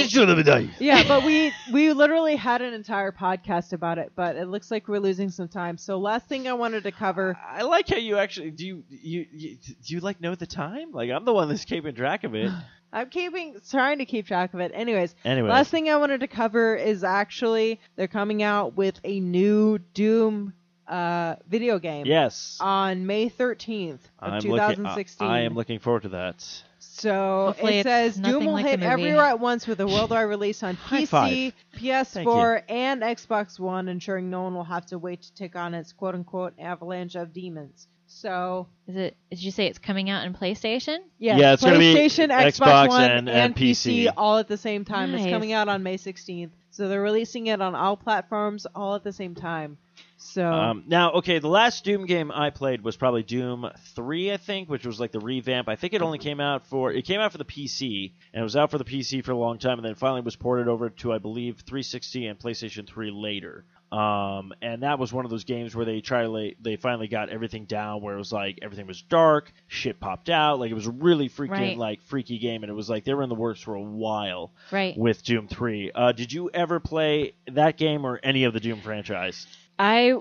yeah, 0.80 1.03
but 1.08 1.24
we 1.24 1.53
we 1.72 1.93
literally 1.93 2.36
had 2.36 2.64
an 2.64 2.74
entire 2.74 3.12
podcast 3.12 3.72
about 3.72 3.99
it, 3.99 4.14
but 4.16 4.36
it 4.36 4.47
looks 4.47 4.72
like 4.72 4.88
we're 4.88 4.99
losing 4.99 5.30
some 5.30 5.47
time. 5.47 5.78
So 5.78 5.99
last 5.99 6.28
thing 6.28 6.47
I 6.47 6.53
wanted 6.53 6.84
to 6.84 6.91
cover. 6.91 7.38
I 7.47 7.62
like 7.62 7.89
how 7.89 7.97
you 7.97 8.18
actually 8.18 8.49
do. 8.49 8.66
You, 8.66 8.84
you, 8.89 9.26
you 9.32 9.58
do 9.58 9.93
you 9.93 9.99
like 9.99 10.20
know 10.22 10.34
the 10.34 10.47
time? 10.47 10.91
Like 10.91 11.12
I'm 11.12 11.24
the 11.24 11.34
one 11.34 11.49
that's 11.49 11.66
keeping 11.66 11.93
track 11.93 12.24
of 12.24 12.34
it. 12.34 12.51
I'm 12.92 13.10
keeping 13.10 13.56
trying 13.70 14.00
to 14.00 14.06
keep 14.06 14.28
track 14.28 14.54
of 14.54 14.60
it. 14.60 14.72
Anyways, 14.74 15.16
Anyway, 15.26 15.50
last 15.50 15.72
thing 15.72 15.90
I 15.90 15.98
wanted 15.98 16.22
to 16.22 16.28
cover 16.28 16.76
is 16.76 17.04
actually 17.04 17.80
they're 17.96 18.08
coming 18.08 18.44
out 18.44 18.76
with 18.76 19.00
a 19.04 19.20
new 19.20 19.80
Doom 19.94 20.54
uh, 20.88 21.36
video 21.48 21.80
game 21.80 22.06
yes, 22.06 22.58
on 22.62 23.06
May 23.06 23.30
13th 23.30 23.94
of 23.94 24.00
I'm 24.20 24.34
looking. 24.36 24.52
2016. 24.52 25.28
I, 25.28 25.40
I 25.40 25.42
am 25.42 25.54
looking 25.54 25.80
forward 25.80 26.04
to 26.04 26.10
that. 26.10 26.64
So 26.80 27.48
Hopefully 27.48 27.80
it 27.80 27.84
says 27.84 28.16
Doom 28.16 28.46
will 28.46 28.54
like 28.54 28.66
hit 28.66 28.82
everywhere 28.82 29.26
at 29.26 29.40
once 29.40 29.68
with 29.68 29.80
a 29.82 29.86
worldwide 29.86 30.28
release 30.30 30.64
on 30.64 30.78
PC. 30.78 31.54
PS4, 31.76 32.64
and 32.70 33.02
Xbox 33.04 33.60
One, 33.60 33.88
ensuring 33.88 34.30
no 34.30 34.44
one 34.44 34.56
will 34.56 34.64
have 34.64 34.86
to 34.88 34.98
wait 34.98 35.22
to 35.24 35.34
take 35.34 35.56
on 35.56 35.74
its 35.74 35.94
quote 35.94 36.16
unquote 36.16 36.54
avalanche 36.58 37.16
of 37.16 37.34
demons. 37.34 37.88
So 38.08 38.68
Is 38.88 38.95
it? 38.95 39.18
Did 39.30 39.43
you 39.43 39.51
say 39.51 39.68
it's 39.68 39.80
coming 39.80 40.10
out 40.10 40.26
in 40.26 40.34
PlayStation? 40.34 40.99
yes, 41.20 41.39
Yeah, 41.39 41.53
it's 41.53 41.64
gonna 41.64 41.78
be 41.78 41.93
PlayStation, 41.93 42.30
Xbox, 42.30 42.58
Xbox 42.60 42.88
One, 42.89 43.12
and- 43.12 43.30
and 43.30 43.55
PC, 43.55 44.05
PC. 44.08 44.14
all 44.16 44.38
at 44.38 44.47
the 44.47 44.58
same 44.58 44.86
time. 44.86 45.14
It's 45.14 45.30
coming 45.30 45.51
out 45.53 45.68
on 45.68 45.84
May 45.84 45.97
16th. 45.97 46.51
So 46.72 46.88
they're 46.88 47.01
releasing 47.01 47.47
it 47.47 47.60
on 47.62 47.76
all 47.76 47.97
platforms 47.97 48.66
all 48.76 48.95
at 48.95 49.03
the 49.03 49.12
same 49.12 49.36
time. 49.36 49.78
So 50.20 50.51
Um, 50.51 50.84
now, 50.88 51.12
okay, 51.14 51.39
the 51.39 51.47
last 51.47 51.84
Doom 51.84 52.05
game 52.05 52.32
I 52.32 52.49
played 52.49 52.82
was 52.84 52.95
probably 52.97 53.24
Doom 53.24 53.70
Three, 53.95 54.32
I 54.32 54.38
think, 54.38 54.70
which 54.70 54.86
was 54.86 54.99
like 54.99 55.12
the 55.12 55.20
revamp. 55.20 55.68
I 55.70 55.76
think 55.76 55.93
it 55.93 56.01
only 56.01 56.18
came 56.18 56.39
out 56.39 56.66
for 56.66 56.91
it 56.91 57.03
came 57.03 57.20
out 57.20 57.32
for 57.32 57.38
the 57.38 57.45
PC, 57.45 58.14
and 58.34 58.41
it 58.41 58.43
was 58.43 58.55
out 58.55 58.72
for 58.72 58.78
the 58.78 58.84
PC 58.86 59.22
for 59.24 59.32
a 59.32 59.38
long 59.38 59.58
time, 59.58 59.78
and 59.80 59.86
then 59.86 59.95
finally 59.95 60.22
was 60.22 60.36
ported 60.36 60.68
over 60.68 60.89
to 60.89 61.14
I 61.14 61.18
believe 61.18 61.58
360 61.66 62.26
and 62.28 62.39
PlayStation 62.39 62.88
3 62.88 63.12
later. 63.12 63.66
Um, 63.92 64.54
and 64.62 64.84
that 64.84 65.00
was 65.00 65.14
one 65.14 65.24
of 65.24 65.32
those 65.32 65.46
games 65.46 65.76
where 65.76 65.86
they 65.86 66.02
try 66.02 66.24
to 66.24 66.30
lay, 66.30 66.56
they 66.60 66.76
finally 66.76 67.08
got 67.08 67.30
everything 67.30 67.66
down, 67.66 68.02
where 68.02 68.16
it 68.16 68.18
was 68.18 68.34
like 68.34 68.60
everything 68.62 68.86
was 68.86 69.02
dark, 69.02 69.52
shit 69.68 70.00
popped 70.00 70.30
out, 70.30 70.60
like 70.60 70.70
it 70.72 70.74
was 70.74 70.88
a 70.88 70.92
really 70.92 71.30
freaking 71.30 71.50
Right. 71.52 71.78
like 71.78 72.02
freaky 72.02 72.38
game, 72.38 72.64
and 72.64 72.70
it 72.70 72.74
was 72.76 72.90
like 72.90 73.06
they 73.06 73.14
were 73.14 73.24
in 73.24 73.30
the 73.30 73.36
works 73.36 73.62
for 73.62 73.76
a 73.76 73.82
while 73.82 74.52
Right. 74.72 74.98
with 74.98 75.24
Doom 75.24 75.48
3. 75.48 75.92
Uh, 75.96 76.12
did 76.12 76.34
you 76.34 76.50
ever 76.54 76.80
play 76.82 77.34
that 77.52 77.78
game 77.78 78.06
or 78.06 78.20
any 78.24 78.44
of 78.44 78.54
the 78.54 78.60
Doom 78.60 78.82
franchise? 78.82 79.48
I, 79.80 80.16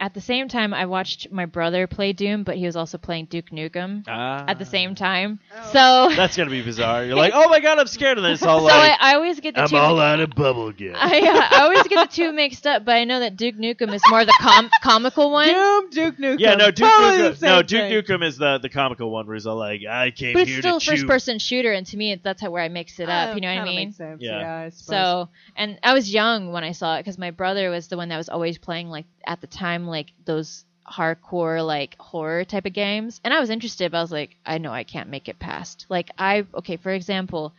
at 0.00 0.14
the 0.14 0.20
same 0.20 0.48
time, 0.48 0.72
I 0.72 0.86
watched 0.86 1.30
my 1.30 1.44
brother 1.44 1.86
play 1.86 2.14
Doom, 2.14 2.42
but 2.42 2.56
he 2.56 2.64
was 2.64 2.74
also 2.74 2.96
playing 2.96 3.26
Duke 3.26 3.50
Nukem 3.50 4.02
Ah. 4.08 4.44
at 4.48 4.58
the 4.58 4.64
same 4.64 4.94
time. 4.94 5.38
So, 5.72 6.08
That's 6.16 6.36
gonna 6.36 6.50
be 6.50 6.62
bizarre. 6.62 7.04
You're 7.04 7.16
like, 7.16 7.32
oh 7.34 7.48
my 7.50 7.60
god, 7.60 7.78
I'm 7.78 7.86
scared, 7.86 8.16
of 8.16 8.24
this. 8.24 8.42
all 8.44 8.60
so 8.60 8.64
like, 8.64 8.98
I, 8.98 9.12
I 9.12 9.14
always 9.16 9.38
get 9.40 9.54
the 9.54 9.60
I'm 9.62 9.68
two. 9.68 9.76
all 9.76 10.00
out 10.00 10.18
of 10.20 10.30
bubble 10.30 10.72
gum. 10.72 10.92
I, 10.96 11.20
uh, 11.20 11.56
I 11.56 11.62
always 11.64 11.82
get 11.86 12.10
the 12.10 12.14
two 12.16 12.32
mixed 12.32 12.66
up, 12.66 12.84
but 12.84 12.96
I 12.96 13.04
know 13.04 13.20
that 13.20 13.36
Duke 13.36 13.56
Nukem 13.56 13.92
is 13.92 14.00
more 14.08 14.24
the 14.24 14.34
com- 14.40 14.70
comical 14.82 15.30
one. 15.30 15.48
Doom, 15.48 15.90
Duke 15.90 16.16
Nukem. 16.16 16.40
yeah, 16.40 16.54
no, 16.54 16.70
Duke 16.70 16.88
totally 16.88 17.18
Nukem. 17.30 17.42
No, 17.42 17.62
Duke 17.62 17.80
thing. 18.06 18.18
Nukem 18.18 18.24
is 18.26 18.38
the 18.38 18.58
the 18.58 18.70
comical 18.70 19.10
one 19.10 19.26
where 19.26 19.34
he's 19.36 19.46
all 19.46 19.56
like, 19.56 19.82
I 19.88 20.10
came 20.12 20.32
But 20.32 20.42
it's 20.42 20.50
here 20.50 20.60
still 20.60 20.76
a 20.78 20.80
first 20.80 21.02
chew. 21.02 21.06
person 21.06 21.38
shooter, 21.38 21.72
and 21.72 21.86
to 21.88 21.96
me, 21.98 22.14
that's 22.22 22.40
how 22.40 22.50
where 22.50 22.62
I 22.62 22.68
mix 22.68 22.98
it 23.00 23.08
up. 23.10 23.32
Uh, 23.32 23.34
you 23.34 23.42
know 23.42 23.54
what 23.54 23.60
I 23.60 23.64
mean? 23.64 23.88
Makes 23.88 23.96
sense. 23.98 24.22
Yeah. 24.22 24.40
Yeah. 24.40 24.56
I. 24.66 24.68
So, 24.70 25.28
and 25.56 25.78
I 25.82 25.92
was 25.92 26.10
young 26.12 26.52
when 26.52 26.64
I 26.64 26.72
saw 26.72 26.96
it 26.96 27.00
because 27.00 27.18
my 27.18 27.32
brother 27.32 27.68
was 27.68 27.88
the 27.88 27.98
one 27.98 28.08
that 28.08 28.16
was 28.16 28.30
always 28.30 28.56
playing 28.56 28.88
like 28.88 29.04
at 29.26 29.42
the 29.42 29.46
time 29.46 29.86
like 29.90 30.12
those 30.24 30.64
hardcore 30.90 31.64
like 31.64 31.96
horror 31.98 32.44
type 32.44 32.66
of 32.66 32.72
games, 32.72 33.20
and 33.24 33.32
I 33.32 33.40
was 33.40 33.50
interested, 33.50 33.92
but 33.92 33.98
I 33.98 34.02
was 34.02 34.12
like, 34.12 34.36
I 34.44 34.58
know 34.58 34.72
I 34.72 34.84
can't 34.84 35.08
make 35.08 35.28
it 35.28 35.38
past. 35.38 35.86
Like 35.88 36.10
I 36.18 36.46
okay, 36.54 36.76
for 36.76 36.90
example, 36.90 37.54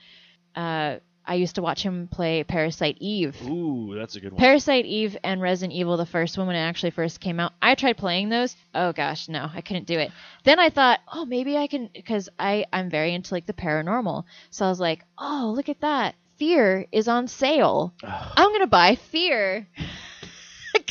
uh, 0.56 0.98
I 1.26 1.36
used 1.36 1.56
to 1.56 1.62
watch 1.62 1.84
him 1.84 2.08
play 2.08 2.44
Parasite 2.44 2.98
Eve. 3.00 3.38
Ooh, 3.44 3.94
that's 3.96 4.16
a 4.16 4.20
good 4.20 4.34
one. 4.34 4.40
Parasite 4.40 4.86
Eve 4.86 5.16
and 5.24 5.42
Resident 5.42 5.78
Evil, 5.78 5.96
the 5.96 6.06
first 6.06 6.38
one 6.38 6.48
when 6.48 6.56
it 6.56 6.60
actually 6.60 6.92
first 6.92 7.20
came 7.20 7.40
out. 7.40 7.54
I 7.62 7.76
tried 7.76 7.98
playing 7.98 8.30
those. 8.30 8.56
Oh 8.74 8.92
gosh, 8.92 9.30
no, 9.30 9.50
I 9.54 9.62
couldn't 9.62 9.88
do 9.88 10.00
it. 10.00 10.12
Then 10.44 10.60
I 10.60 10.70
thought, 10.70 11.00
oh, 11.12 11.26
maybe 11.26 11.58
I 11.58 11.68
can, 11.68 11.90
because 11.94 12.28
I 12.40 12.66
I'm 12.74 12.90
very 12.90 13.14
into 13.14 13.34
like 13.34 13.46
the 13.46 13.54
paranormal. 13.54 14.26
So 14.50 14.66
I 14.66 14.70
was 14.70 14.80
like, 14.80 15.04
oh, 15.18 15.54
look 15.56 15.70
at 15.70 15.82
that. 15.82 16.16
Fear 16.38 16.88
is 16.92 17.08
on 17.08 17.28
sale. 17.28 17.94
I'm 18.04 18.52
gonna 18.52 18.66
buy 18.68 18.96
Fear. 18.96 19.68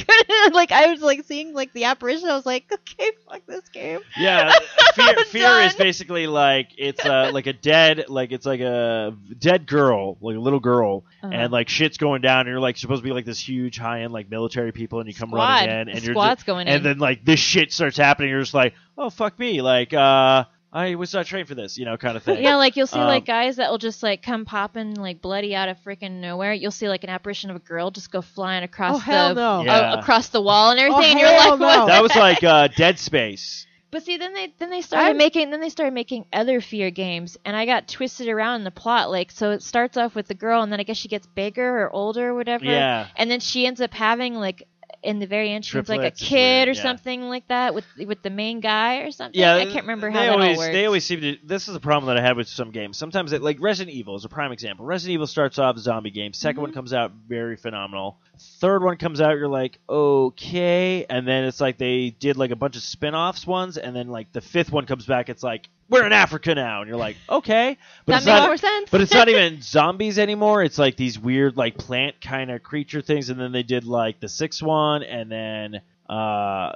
Couldn't 0.07 0.55
like 0.55 0.73
I 0.73 0.87
was 0.91 1.01
like 1.03 1.25
seeing 1.25 1.55
like 1.55 1.73
the 1.73 1.85
apparition. 1.85 2.29
I 2.29 2.35
was 2.37 2.47
like, 2.47 2.65
okay, 2.73 3.11
fuck 3.29 3.43
this 3.47 3.69
game. 3.71 4.01
yeah, 4.19 4.53
fear, 4.95 5.17
fear 5.27 5.61
is 5.61 5.75
basically 5.75 6.27
like 6.27 6.69
it's 6.79 7.05
uh, 7.05 7.31
like 7.33 7.47
a 7.47 7.53
dead, 7.53 8.05
like 8.09 8.33
it's 8.33 8.47
like 8.47 8.61
a 8.61 9.15
dead 9.39 9.67
girl, 9.67 10.17
like 10.21 10.37
a 10.37 10.41
little 10.41 10.61
girl, 10.61 11.05
Uh-huh. 11.23 11.33
and 11.33 11.53
like 11.53 11.69
shit's 11.69 11.97
going 11.99 12.23
down, 12.23 12.41
and 12.41 12.49
you're 12.49 12.61
like 12.61 12.77
supposed 12.77 13.03
to 13.03 13.09
be 13.09 13.13
like 13.13 13.25
this 13.25 13.41
huge 13.41 13.79
high 13.79 14.03
end 14.03 14.13
like 14.13 14.31
military 14.31 14.73
people, 14.73 15.01
and 15.01 15.09
you 15.09 15.15
come 15.15 15.31
Squad. 15.31 15.39
running 15.67 15.71
in, 15.81 15.87
The 15.87 15.93
and 15.93 16.03
you're 16.05 16.15
squad's 16.15 16.39
just, 16.41 16.47
going 16.47 16.67
and 16.69 16.77
in. 16.79 16.83
then 16.83 16.99
like 16.99 17.25
this 17.25 17.41
shit 17.41 17.73
starts 17.73 17.97
happening, 17.97 18.31
you're 18.31 18.41
just 18.41 18.55
like, 18.55 18.75
oh 18.99 19.11
fuck 19.11 19.39
me, 19.39 19.61
like 19.63 19.93
uh, 19.93 20.45
I 20.73 20.95
was 20.95 21.13
not 21.13 21.27
trained 21.27 21.49
for 21.49 21.57
this, 21.57 21.77
you 21.79 21.85
know, 21.85 21.97
kind 21.97 22.17
of 22.17 22.23
thing. 22.23 22.43
Yeah, 22.43 22.55
like 22.57 22.77
you'll 22.77 22.87
see 22.87 22.99
Um, 23.01 23.07
like 23.09 23.27
guys 23.27 23.57
that 23.57 23.71
will 23.71 23.79
just 23.79 24.03
like 24.05 24.23
come 24.23 24.45
popping 24.45 24.95
like 24.95 25.21
bloody 25.21 25.55
out 25.55 25.69
of 25.69 25.77
freaking 25.85 26.21
nowhere. 26.21 26.53
You'll 26.53 26.71
see 26.71 26.89
like 26.89 27.03
an 27.03 27.11
apparition 27.11 27.51
of 27.51 27.57
a 27.57 27.61
girl 27.61 27.91
just 27.91 28.13
go 28.13 28.23
flying 28.23 28.63
across 28.63 28.97
Oh, 28.97 28.99
hell 28.99 29.35
the 29.35 29.41
no. 29.41 29.65
Yeah. 29.65 29.93
uh, 29.95 29.97
across 30.01 30.29
the 30.29 30.41
wall 30.41 30.71
and 30.71 30.79
everything. 30.79 31.03
Oh, 31.05 31.11
and 31.11 31.19
you're 31.19 31.29
hell 31.29 31.51
like, 31.57 31.61
no. 31.61 31.67
what? 31.67 31.87
that 31.87 32.03
was 32.03 32.15
like 32.15 32.45
uh, 32.45 32.69
Dead 32.77 32.99
Space. 33.01 33.67
But 33.93 34.05
see, 34.05 34.19
then 34.19 34.33
they 34.35 34.55
then 34.61 34.71
they 34.71 34.83
started 34.83 35.07
I'm- 35.09 35.17
making 35.17 35.51
then 35.51 35.61
they 35.61 35.69
started 35.69 35.93
making 35.93 36.25
other 36.33 36.61
fear 36.61 36.93
games, 36.93 37.37
and 37.45 37.57
I 37.57 37.67
got 37.67 37.89
twisted 37.89 38.29
around 38.29 38.57
in 38.61 38.65
the 38.65 38.71
plot. 38.71 39.11
Like, 39.11 39.33
so 39.33 39.51
it 39.51 39.65
starts 39.65 39.97
off 39.97 40.15
with 40.15 40.29
the 40.29 40.35
girl, 40.35 40.63
and 40.63 40.71
then 40.71 40.79
I 40.79 40.85
guess 40.85 40.97
she 40.97 41.09
gets 41.09 41.27
bigger 41.27 41.81
or 41.83 41.91
older 41.93 42.29
or 42.29 42.35
whatever. 42.37 42.65
Yeah. 42.67 43.09
And 43.17 43.29
then 43.29 43.41
she 43.41 43.67
ends 43.67 43.81
up 43.81 43.93
having 43.93 44.35
like 44.37 44.69
in 45.03 45.19
the 45.19 45.27
very 45.27 45.51
end, 45.53 45.65
she 45.65 45.81
like 45.81 46.03
a 46.03 46.11
kid 46.11 46.67
weird, 46.67 46.69
or 46.69 46.73
yeah. 46.73 46.83
something 46.83 47.23
like 47.23 47.49
that 47.49 47.75
with 47.75 47.85
with 48.07 48.23
the 48.23 48.31
main 48.31 48.61
guy 48.61 48.99
or 48.99 49.11
something. 49.11 49.41
Yeah, 49.41 49.55
I 49.55 49.65
can't 49.65 49.83
remember 49.85 50.11
how 50.11 50.21
they 50.21 50.27
that 50.27 50.33
always, 50.33 50.57
all 50.57 50.65
works. 50.65 50.73
They 50.73 50.87
always 50.87 51.05
seem 51.05 51.21
to. 51.23 51.37
This 51.43 51.69
is 51.69 51.75
a 51.75 51.81
problem 51.81 52.15
that 52.15 52.23
I 52.23 52.27
have 52.27 52.37
with 52.37 52.49
some 52.49 52.71
games. 52.71 52.99
Sometimes, 52.99 53.33
it, 53.33 53.43
like 53.43 53.59
Resident 53.61 53.97
Evil 53.97 54.17
is 54.17 54.25
a 54.25 54.29
prime 54.29 54.53
example. 54.53 54.85
Resident 54.85 55.15
Evil 55.15 55.27
starts 55.27 55.59
off 55.59 55.77
a 55.77 55.81
zombie 55.81 56.11
game. 56.11 56.33
2nd 56.33 56.51
Mm-hmm. 56.51 56.61
one 56.63 56.73
comes 56.73 56.93
out 56.93 57.13
very 57.29 57.57
phenomenal. 57.57 58.19
Third 58.61 58.83
one 58.83 58.97
comes 58.97 59.21
out, 59.21 59.37
you're 59.37 59.49
like, 59.49 59.79
okay, 59.89 61.07
and 61.09 61.27
then 61.27 61.45
it's 61.45 61.61
like 61.61 61.79
they 61.79 62.11
did 62.11 62.37
like 62.37 62.51
a 62.51 62.57
bunch 62.57 62.77
of 62.77 62.83
spin-offs 62.83 63.47
ones, 63.47 63.79
and 63.79 63.95
then 63.95 64.09
like 64.09 64.33
the 64.33 64.41
fifth 64.41 64.73
one 64.73 64.87
comes 64.87 65.07
back, 65.07 65.29
it's 65.29 65.43
like 65.43 65.69
we're 65.91 66.07
in 66.07 66.13
Africa 66.13 66.55
now, 66.55 66.81
and 66.81 66.89
you're 66.89 66.97
like, 66.97 67.17
okay, 67.29 67.77
but 68.07 68.13
that 68.13 68.17
it's 68.19 68.27
makes 68.27 68.39
not. 68.39 68.49
more 68.49 68.57
sense. 68.57 68.89
But 68.91 69.01
it's 69.01 69.13
not 69.13 69.29
even 69.31 69.61
zombies 69.61 70.19
anymore. 70.19 70.63
It's 70.63 70.79
like 70.79 70.97
these 70.97 71.19
weird, 71.19 71.57
like 71.57 71.77
plant 71.77 72.21
kind 72.21 72.51
of 72.51 72.63
creature 72.63 73.03
things. 73.03 73.29
And 73.29 73.39
then 73.41 73.53
they 73.53 73.63
did 73.65 73.85
like 73.85 74.21
the 74.21 74.29
sixth 74.29 74.63
one, 74.63 75.03
and 75.03 75.31
then 75.31 75.81
uh, 76.09 76.73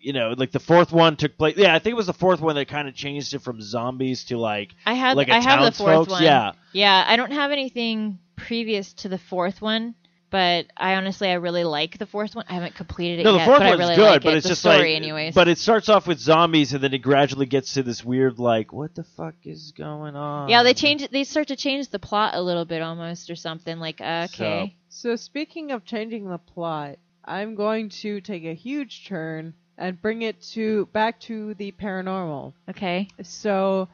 you 0.00 0.12
know, 0.12 0.34
like 0.36 0.50
the 0.52 0.60
fourth 0.60 0.92
one 0.92 1.16
took 1.16 1.36
place. 1.38 1.56
Yeah, 1.56 1.74
I 1.74 1.78
think 1.78 1.92
it 1.92 1.96
was 1.96 2.06
the 2.06 2.12
fourth 2.12 2.40
one 2.40 2.56
that 2.56 2.68
kind 2.68 2.88
of 2.88 2.94
changed 2.94 3.34
it 3.34 3.40
from 3.40 3.60
zombies 3.60 4.24
to 4.26 4.38
like 4.38 4.74
I 4.84 4.94
had 4.94 5.16
like 5.16 5.28
a 5.28 5.34
I 5.34 5.40
have 5.40 5.60
the 5.60 5.72
fourth 5.72 5.94
townsfolk. 5.94 6.08
one. 6.10 6.22
Yeah, 6.22 6.52
Yeah, 6.72 7.04
I 7.06 7.16
don't 7.16 7.32
have 7.32 7.50
anything 7.52 8.18
previous 8.36 8.92
to 8.94 9.08
the 9.08 9.18
fourth 9.18 9.62
one, 9.62 9.94
but 10.30 10.66
I 10.76 10.94
honestly 10.94 11.28
I 11.28 11.34
really 11.34 11.64
like 11.64 11.98
the 11.98 12.06
fourth 12.06 12.34
one. 12.34 12.44
I 12.48 12.54
haven't 12.54 12.74
completed 12.74 13.20
it 13.20 13.24
no, 13.24 13.32
the 13.32 13.38
yet, 13.38 13.46
fourth 13.46 13.58
but 13.58 13.66
I 13.66 13.70
one's 13.70 13.78
really 13.80 13.96
good, 13.96 14.02
like 14.02 14.22
but 14.22 14.34
it. 14.34 14.36
it's 14.38 14.44
the 14.44 14.48
just 14.50 14.60
story, 14.60 14.78
like, 14.78 14.96
anyways. 14.96 15.34
but 15.34 15.48
it 15.48 15.58
starts 15.58 15.88
off 15.88 16.06
with 16.06 16.18
zombies, 16.18 16.72
and 16.72 16.82
then 16.82 16.94
it 16.94 16.98
gradually 16.98 17.46
gets 17.46 17.74
to 17.74 17.82
this 17.82 18.04
weird, 18.04 18.38
like, 18.38 18.72
what 18.72 18.94
the 18.94 19.04
fuck 19.04 19.34
is 19.44 19.72
going 19.72 20.16
on? 20.16 20.48
yeah, 20.48 20.62
they 20.62 20.74
change. 20.74 21.08
They 21.08 21.24
start 21.24 21.48
to 21.48 21.56
change 21.56 21.88
the 21.88 21.98
plot 21.98 22.34
a 22.34 22.42
little 22.42 22.64
bit 22.64 22.82
almost, 22.82 23.30
or 23.30 23.36
something 23.36 23.78
like 23.78 24.00
uh, 24.00 24.28
okay. 24.32 24.76
So 24.88 25.16
speaking 25.16 25.72
of 25.72 25.84
changing 25.84 26.28
the 26.28 26.38
plot, 26.38 26.98
I'm 27.24 27.54
going 27.54 27.88
to 27.88 28.20
take 28.20 28.44
a 28.44 28.54
huge 28.54 29.06
turn 29.06 29.54
and 29.76 30.00
bring 30.00 30.22
it 30.22 30.40
to 30.42 30.86
back 30.86 31.20
to 31.20 31.54
the 31.54 31.72
paranormal. 31.72 32.52
Okay. 32.70 33.08
So 33.22 33.88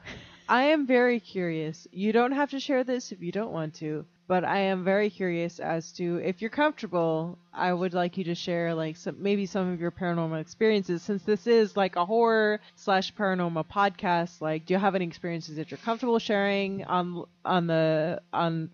I 0.47 0.65
am 0.65 0.85
very 0.85 1.19
curious. 1.19 1.87
You 1.91 2.11
don't 2.11 2.33
have 2.33 2.51
to 2.51 2.59
share 2.59 2.83
this 2.83 3.11
if 3.11 3.21
you 3.21 3.31
don't 3.31 3.51
want 3.51 3.75
to, 3.75 4.05
but 4.31 4.45
I 4.45 4.59
am 4.59 4.85
very 4.85 5.09
curious 5.09 5.59
as 5.59 5.91
to 5.97 6.21
if 6.23 6.39
you're 6.41 6.49
comfortable. 6.49 7.37
I 7.53 7.73
would 7.73 7.93
like 7.93 8.17
you 8.17 8.23
to 8.23 8.33
share 8.33 8.73
like 8.73 8.95
some 8.95 9.17
maybe 9.21 9.45
some 9.45 9.73
of 9.73 9.81
your 9.81 9.91
paranormal 9.91 10.39
experiences 10.39 11.01
since 11.01 11.21
this 11.23 11.47
is 11.47 11.75
like 11.75 11.97
a 11.97 12.05
horror 12.05 12.61
slash 12.77 13.13
paranormal 13.13 13.65
podcast. 13.67 14.39
Like, 14.39 14.65
do 14.65 14.73
you 14.73 14.79
have 14.79 14.95
any 14.95 15.03
experiences 15.03 15.57
that 15.57 15.69
you're 15.69 15.79
comfortable 15.79 16.17
sharing 16.17 16.85
on 16.85 17.25
on 17.43 17.67
the 17.67 18.21
on? 18.31 18.69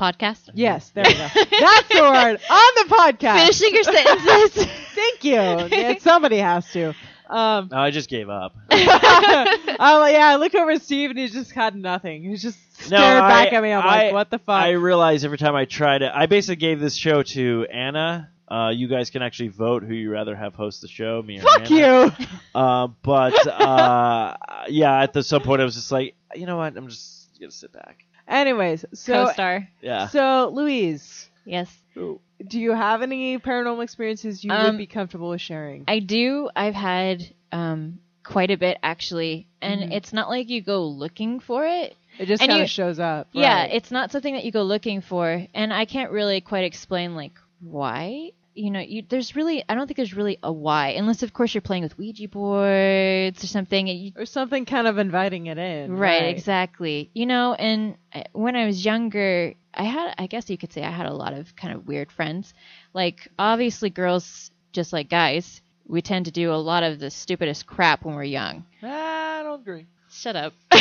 Podcast. 0.00 0.48
Yes, 0.54 0.88
there 0.94 1.04
we 1.06 1.12
go. 1.12 1.28
That's 1.34 1.88
the 1.88 2.00
word 2.00 2.40
on 2.50 2.72
the 2.80 2.86
podcast. 2.88 3.38
Finishing 3.40 3.74
your 3.74 3.82
sentences. 3.84 4.66
Thank 4.94 5.24
you. 5.24 5.32
Yeah, 5.76 5.98
somebody 5.98 6.38
has 6.38 6.72
to. 6.72 6.94
Um, 7.28 7.68
No, 7.70 7.76
I 7.78 7.90
just 7.90 8.08
gave 8.08 8.28
up. 8.28 8.54
I 8.70 9.98
like, 9.98 10.14
yeah, 10.14 10.28
I 10.28 10.36
look 10.36 10.54
over 10.54 10.70
at 10.72 10.82
Steve 10.82 11.10
and 11.10 11.18
he 11.18 11.28
just 11.28 11.52
had 11.52 11.76
nothing. 11.76 12.24
He 12.24 12.36
just 12.36 12.58
No, 12.90 12.96
stared 12.98 13.20
back 13.22 13.52
I- 13.52 13.56
at 13.56 13.62
me. 13.62 13.72
I'm 13.72 13.82
I- 13.82 14.04
like, 14.04 14.12
what 14.12 14.30
the 14.30 14.38
fuck? 14.38 14.62
I 14.62 14.70
realize 14.72 15.24
every 15.24 15.38
time 15.38 15.54
I 15.54 15.64
try 15.64 15.98
to, 15.98 16.16
I 16.16 16.26
basically 16.26 16.56
gave 16.56 16.80
this 16.80 16.94
show 16.96 17.22
to 17.22 17.66
Anna. 17.72 18.28
Uh, 18.48 18.68
you 18.68 18.86
guys 18.86 19.08
can 19.10 19.22
actually 19.22 19.48
vote 19.48 19.82
who 19.82 19.94
you 19.94 20.10
rather 20.10 20.36
have 20.36 20.54
host 20.54 20.82
the 20.82 20.88
show, 20.88 21.22
me 21.22 21.38
or 21.38 21.42
Fuck 21.42 21.70
Anna. 21.70 22.06
you. 22.20 22.26
Uh, 22.54 22.88
but 23.02 23.46
uh, 23.46 24.36
yeah, 24.68 25.00
at 25.02 25.14
the 25.14 25.22
some 25.22 25.40
point 25.42 25.62
I 25.62 25.64
was 25.64 25.74
just 25.74 25.90
like, 25.90 26.14
you 26.34 26.44
know 26.44 26.58
what? 26.58 26.76
I'm 26.76 26.88
just 26.88 27.30
gonna 27.40 27.50
sit 27.50 27.72
back. 27.72 28.04
Anyways, 28.28 28.84
so 28.92 29.24
Co-star. 29.26 29.68
Yeah. 29.80 30.08
so 30.08 30.50
Louise, 30.52 31.30
Yes. 31.46 31.74
do 31.94 32.20
you 32.60 32.72
have 32.72 33.00
any 33.02 33.38
paranormal 33.38 33.82
experiences 33.82 34.44
you 34.44 34.50
Um, 34.52 34.66
would 34.66 34.78
be 34.78 34.86
comfortable 34.86 35.30
with 35.30 35.40
sharing? 35.40 35.84
I 35.88 35.98
do. 36.00 36.50
I've 36.54 36.74
had 36.74 37.22
um, 37.52 38.00
quite 38.22 38.50
a 38.50 38.56
bit 38.58 38.76
actually, 38.82 39.48
and 39.62 39.80
Mhm. 39.80 39.92
it's 39.92 40.12
not 40.12 40.28
like 40.28 40.50
you 40.50 40.60
go 40.60 40.84
looking 40.86 41.40
for 41.40 41.64
it. 41.66 41.96
It 42.18 42.26
just 42.26 42.42
kind 42.42 42.62
of 42.62 42.70
shows 42.70 42.98
up. 42.98 43.28
Yeah, 43.32 43.64
it's 43.64 43.90
not 43.90 44.12
something 44.12 44.34
that 44.34 44.44
you 44.44 44.52
go 44.52 44.62
looking 44.62 45.00
for, 45.00 45.46
and 45.54 45.72
I 45.72 45.84
can't 45.84 46.10
really 46.10 46.40
quite 46.40 46.64
explain 46.64 47.14
like 47.14 47.32
why. 47.60 48.32
You 48.54 48.70
know, 48.70 48.80
you, 48.80 49.02
there's 49.08 49.34
really 49.34 49.64
I 49.66 49.74
don't 49.74 49.86
think 49.86 49.96
there's 49.96 50.12
really 50.12 50.38
a 50.42 50.52
why, 50.52 50.88
unless 50.90 51.22
of 51.22 51.32
course 51.32 51.54
you're 51.54 51.62
playing 51.62 51.84
with 51.84 51.96
Ouija 51.96 52.28
boards 52.28 53.42
or 53.42 53.46
something. 53.46 53.88
And 53.88 53.98
you, 53.98 54.12
or 54.16 54.26
something 54.26 54.66
kind 54.66 54.86
of 54.86 54.98
inviting 54.98 55.46
it 55.46 55.56
in. 55.56 55.96
right, 55.96 56.24
exactly. 56.24 57.10
You 57.14 57.24
know, 57.26 57.54
and 57.54 57.96
uh, 58.14 58.24
when 58.32 58.54
I 58.56 58.66
was 58.66 58.84
younger, 58.84 59.54
I 59.72 59.84
had 59.84 60.14
I 60.18 60.26
guess 60.26 60.50
you 60.50 60.58
could 60.58 60.72
say 60.72 60.82
I 60.82 60.90
had 60.90 61.06
a 61.06 61.14
lot 61.14 61.32
of 61.32 61.56
kind 61.56 61.74
of 61.74 61.86
weird 61.86 62.12
friends. 62.12 62.52
Like 62.92 63.28
obviously, 63.38 63.88
girls 63.88 64.50
just 64.72 64.92
like 64.92 65.08
guys, 65.08 65.62
we 65.86 66.02
tend 66.02 66.26
to 66.26 66.30
do 66.30 66.52
a 66.52 66.56
lot 66.56 66.82
of 66.82 66.98
the 66.98 67.10
stupidest 67.10 67.66
crap 67.66 68.04
when 68.04 68.14
we're 68.14 68.24
young. 68.24 68.66
Ah, 68.82 69.40
I 69.40 69.42
don't 69.44 69.60
agree. 69.60 69.86
Shut 70.10 70.36
up. 70.36 70.52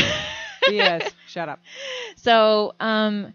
yes, 0.75 1.11
shut 1.27 1.49
up. 1.49 1.59
So, 2.17 2.75
um, 2.79 3.33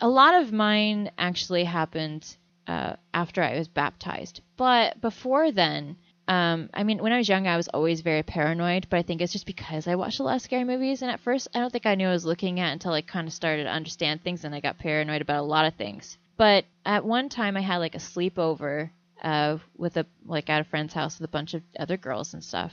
a 0.00 0.08
lot 0.08 0.42
of 0.42 0.52
mine 0.52 1.10
actually 1.18 1.64
happened 1.64 2.36
uh, 2.66 2.96
after 3.14 3.42
I 3.42 3.56
was 3.56 3.68
baptized. 3.68 4.40
But 4.56 5.00
before 5.00 5.52
then, 5.52 5.96
um, 6.28 6.70
I 6.74 6.82
mean, 6.82 6.98
when 6.98 7.12
I 7.12 7.18
was 7.18 7.28
young, 7.28 7.46
I 7.46 7.56
was 7.56 7.68
always 7.68 8.00
very 8.00 8.22
paranoid. 8.22 8.88
But 8.90 8.98
I 8.98 9.02
think 9.02 9.20
it's 9.20 9.32
just 9.32 9.46
because 9.46 9.86
I 9.86 9.94
watched 9.94 10.18
a 10.18 10.22
lot 10.24 10.36
of 10.36 10.42
scary 10.42 10.64
movies. 10.64 11.02
And 11.02 11.10
at 11.10 11.20
first, 11.20 11.48
I 11.54 11.60
don't 11.60 11.70
think 11.70 11.86
I 11.86 11.94
knew 11.94 12.08
I 12.08 12.12
was 12.12 12.24
looking 12.24 12.58
at 12.60 12.72
until 12.72 12.92
I 12.92 13.02
kind 13.02 13.28
of 13.28 13.34
started 13.34 13.64
to 13.64 13.70
understand 13.70 14.22
things, 14.22 14.44
and 14.44 14.54
I 14.54 14.60
got 14.60 14.78
paranoid 14.78 15.22
about 15.22 15.40
a 15.40 15.46
lot 15.46 15.66
of 15.66 15.74
things. 15.74 16.18
But 16.36 16.64
at 16.84 17.04
one 17.04 17.28
time, 17.28 17.56
I 17.56 17.60
had 17.60 17.78
like 17.78 17.94
a 17.94 17.98
sleepover 17.98 18.90
uh, 19.22 19.58
with 19.76 19.96
a 19.96 20.06
like 20.26 20.50
at 20.50 20.60
a 20.60 20.64
friend's 20.64 20.92
house 20.92 21.18
with 21.18 21.28
a 21.28 21.32
bunch 21.32 21.54
of 21.54 21.62
other 21.78 21.96
girls 21.96 22.34
and 22.34 22.44
stuff 22.44 22.72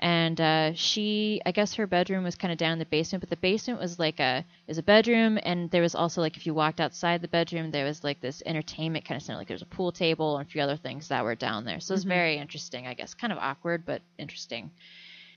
and 0.00 0.40
uh, 0.40 0.72
she 0.74 1.40
i 1.46 1.52
guess 1.52 1.74
her 1.74 1.86
bedroom 1.86 2.24
was 2.24 2.34
kind 2.34 2.50
of 2.52 2.58
down 2.58 2.72
in 2.72 2.78
the 2.78 2.86
basement 2.86 3.20
but 3.20 3.30
the 3.30 3.36
basement 3.36 3.78
was 3.78 3.98
like 3.98 4.18
a 4.18 4.44
is 4.66 4.78
a 4.78 4.82
bedroom 4.82 5.38
and 5.42 5.70
there 5.70 5.82
was 5.82 5.94
also 5.94 6.20
like 6.20 6.36
if 6.36 6.46
you 6.46 6.54
walked 6.54 6.80
outside 6.80 7.20
the 7.22 7.28
bedroom 7.28 7.70
there 7.70 7.84
was 7.84 8.02
like 8.02 8.20
this 8.20 8.42
entertainment 8.46 9.04
kind 9.04 9.16
of 9.20 9.22
center 9.22 9.38
like 9.38 9.48
there's 9.48 9.62
a 9.62 9.66
pool 9.66 9.92
table 9.92 10.38
and 10.38 10.46
a 10.48 10.50
few 10.50 10.60
other 10.62 10.76
things 10.76 11.08
that 11.08 11.22
were 11.24 11.34
down 11.34 11.64
there. 11.64 11.80
So 11.80 11.92
it 11.92 11.96
was 11.96 12.04
Mhm. 12.04 12.08
very 12.08 12.36
interesting 12.38 12.86
i 12.86 12.94
guess. 12.94 13.14
Kind 13.14 13.32
of 13.32 13.38
awkward 13.38 13.84
but 13.84 14.02
interesting 14.18 14.70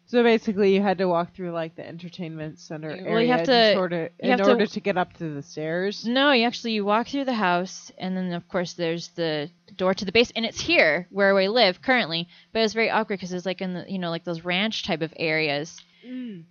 So 0.06 0.22
basically, 0.22 0.76
you 0.76 0.82
had 0.82 0.98
to 1.00 1.08
walk 1.08 1.34
through 1.34 1.52
like 1.52 1.76
the 1.76 1.88
entertainment 1.88 2.60
center 2.60 2.90
Well, 2.90 2.98
you 2.98 3.06
area 3.08 3.32
have 3.38 3.44
to- 3.44 3.72
in 3.72 3.78
order 3.78 4.10
you 4.22 4.32
in 4.32 4.38
to- 4.38 4.50
order 4.50 4.68
to 4.68 4.80
get 4.80 4.98
up 4.98 5.14
to 5.14 5.34
the 5.34 5.42
stairs. 5.42 6.06
no 6.06 6.32
you 6.32 6.46
actually 6.46 6.74
you 6.74 6.86
walk 6.86 7.08
through 7.08 7.26
the 7.26 7.34
house 7.34 7.92
and 7.98 8.16
then 8.16 8.32
of 8.34 8.48
course 8.48 8.74
there's 8.74 9.08
the 9.10 9.50
door 9.76 9.94
to 9.96 10.06
the 10.06 10.12
base 10.12 10.32
and 10.36 10.46
it's 10.46 10.60
here 10.62 11.08
where 11.10 11.34
we 11.34 11.48
live 11.48 11.82
currently 11.82 12.28
but 12.52 12.60
it 12.60 12.64
was 12.64 12.74
very 12.74 12.92
awkward 12.92 13.16
because 13.18 13.34
it's 13.34 13.46
like 13.46 13.62
in 13.62 13.74
the 13.74 13.86
you 13.88 13.98
know 13.98 14.10
like 14.12 14.24
those 14.24 14.44
ranch 14.46 14.84
type 14.84 15.02
of 15.02 15.14
areas. 15.18 15.82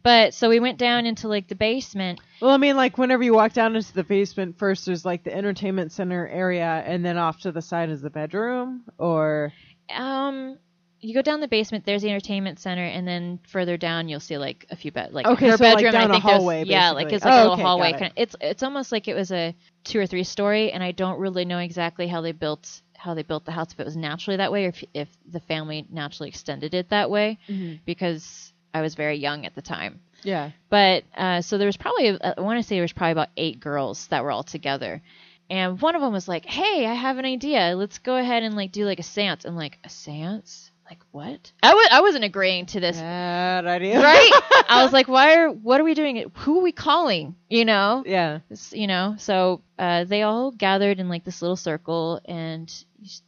But 0.02 0.32
so 0.32 0.48
we 0.48 0.60
went 0.60 0.78
down 0.78 1.04
into 1.04 1.28
like 1.28 1.46
the 1.46 1.54
basement. 1.54 2.20
Well, 2.40 2.52
I 2.52 2.56
mean, 2.56 2.74
like 2.74 2.96
whenever 2.96 3.22
you 3.22 3.34
walk 3.34 3.52
down 3.52 3.76
into 3.76 3.92
the 3.92 4.02
basement, 4.02 4.56
first 4.58 4.86
there's 4.86 5.04
like 5.04 5.24
the 5.24 5.36
entertainment 5.36 5.92
center 5.92 6.26
area, 6.26 6.82
and 6.86 7.04
then 7.04 7.18
off 7.18 7.40
to 7.40 7.52
the 7.52 7.60
side 7.60 7.90
is 7.90 8.00
the 8.00 8.08
bedroom, 8.08 8.84
or? 8.96 9.52
Um, 9.94 10.56
you 11.02 11.12
go 11.14 11.20
down 11.22 11.40
the 11.40 11.48
basement. 11.48 11.84
There's 11.84 12.02
the 12.02 12.08
entertainment 12.10 12.58
center, 12.60 12.84
and 12.84 13.06
then 13.06 13.40
further 13.48 13.76
down, 13.76 14.08
you'll 14.08 14.20
see 14.20 14.38
like 14.38 14.66
a 14.70 14.76
few 14.76 14.90
bed, 14.92 15.12
like 15.12 15.26
Okay, 15.26 15.48
her 15.48 15.56
so, 15.56 15.64
like, 15.64 15.76
bedroom. 15.76 15.92
down 15.92 16.02
I 16.02 16.04
a 16.04 16.08
think 16.12 16.24
there's- 16.24 16.38
hallway, 16.38 16.64
Yeah, 16.64 16.90
like 16.92 17.12
it's 17.12 17.24
like 17.24 17.32
Oh, 17.34 17.36
a 17.36 17.40
little 17.40 17.52
okay, 17.54 17.62
hallway. 17.62 17.88
it. 17.90 17.98
Kind 17.98 18.04
of, 18.04 18.12
it's 18.16 18.36
it's 18.40 18.62
almost 18.62 18.92
like 18.92 19.08
it 19.08 19.14
was 19.14 19.30
a 19.32 19.54
two 19.84 19.98
or 19.98 20.06
three 20.06 20.24
story, 20.24 20.72
and 20.72 20.82
I 20.82 20.92
don't 20.92 21.18
really 21.18 21.44
know 21.44 21.58
exactly 21.58 22.06
how 22.06 22.20
they 22.22 22.32
built 22.32 22.80
how 22.96 23.14
they 23.14 23.22
built 23.24 23.44
the 23.44 23.50
house 23.50 23.72
if 23.72 23.80
it 23.80 23.84
was 23.84 23.96
naturally 23.96 24.36
that 24.36 24.52
way 24.52 24.64
or 24.66 24.68
if 24.68 24.84
if 24.94 25.08
the 25.30 25.40
family 25.40 25.84
naturally 25.90 26.28
extended 26.28 26.72
it 26.72 26.88
that 26.90 27.10
way 27.10 27.36
because 27.84 28.52
I 28.72 28.80
was 28.80 28.94
very 28.94 29.16
young 29.18 29.44
at 29.44 29.54
the 29.56 29.62
time. 29.62 30.00
yeah, 30.22 30.50
But 30.70 31.02
uh, 31.16 31.42
so 31.42 31.58
there 31.58 31.66
was 31.66 31.76
probably 31.76 32.10
uh, 32.10 32.34
I 32.38 32.40
want 32.40 32.60
to 32.60 32.62
say 32.66 32.76
there 32.76 32.82
was 32.82 32.92
probably 32.92 33.12
about 33.12 33.30
eight 33.36 33.58
girls 33.60 34.06
that 34.08 34.22
were 34.22 34.30
all 34.30 34.44
together, 34.44 35.02
and 35.50 35.80
one 35.80 35.96
of 35.96 36.00
them 36.00 36.12
was 36.12 36.28
like, 36.28 36.46
"Hey, 36.46 36.86
I 36.86 36.94
have 36.94 37.18
an 37.18 37.24
idea. 37.24 37.74
Let's 37.76 37.98
go 37.98 38.16
ahead 38.16 38.44
and 38.44 38.54
like 38.54 38.70
do 38.70 38.84
like 38.86 39.00
a 39.00 39.02
séance." 39.02 39.44
I'm 39.44 39.56
like, 39.56 39.78
"A 39.84 39.88
séance? 39.88 40.70
Like 40.88 41.00
what?" 41.10 41.52
I 41.62 41.68
w- 41.68 41.88
I 41.90 42.00
wasn't 42.00 42.24
agreeing 42.24 42.66
to 42.66 42.80
this, 42.80 42.96
bad 42.98 43.66
idea, 43.66 44.00
right? 44.02 44.30
I 44.68 44.82
was 44.84 44.92
like, 44.92 45.08
"Why 45.08 45.36
are? 45.36 45.48
What 45.50 45.80
are 45.80 45.84
we 45.84 45.94
doing? 45.94 46.30
Who 46.34 46.58
are 46.58 46.62
we 46.62 46.72
calling? 46.72 47.34
You 47.48 47.64
know?" 47.64 48.02
yeah, 48.06 48.40
This- 48.48 48.72
you 48.72 48.86
know 48.86 49.14
so 49.18 49.62
uh, 49.78 50.04
they 50.04 50.22
all 50.22 50.50
gathered 50.50 51.00
in 51.00 51.08
like 51.08 51.24
this 51.24 51.40
little 51.42 51.56
circle 51.56 52.20
and 52.24 52.72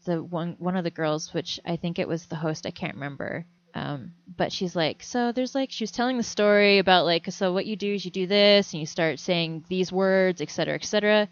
the 0.04 0.22
one 0.22 0.56
one 0.58 0.76
of 0.76 0.84
the 0.84 0.90
girls 0.90 1.34
which 1.34 1.58
i 1.64 1.74
think 1.74 1.98
it 1.98 2.06
was 2.06 2.26
the 2.26 2.36
host 2.36 2.64
i 2.64 2.70
can't 2.70 2.94
remember 2.94 3.44
um, 3.74 4.12
but 4.36 4.52
she's 4.52 4.76
like 4.76 5.02
so 5.02 5.32
there's 5.32 5.52
like 5.52 5.72
she 5.72 5.82
was 5.82 5.90
telling 5.90 6.16
the 6.16 6.22
story 6.22 6.78
about 6.78 7.04
like 7.06 7.26
so 7.32 7.52
what 7.52 7.66
you 7.66 7.74
do 7.74 7.92
is 7.94 8.04
you 8.04 8.12
do 8.12 8.28
this 8.28 8.72
and 8.72 8.78
you 8.78 8.86
start 8.86 9.18
saying 9.18 9.64
these 9.68 9.90
words 9.90 10.40
etc 10.40 10.54
cetera, 10.54 10.74
etc 10.76 10.86
cetera. 10.88 11.28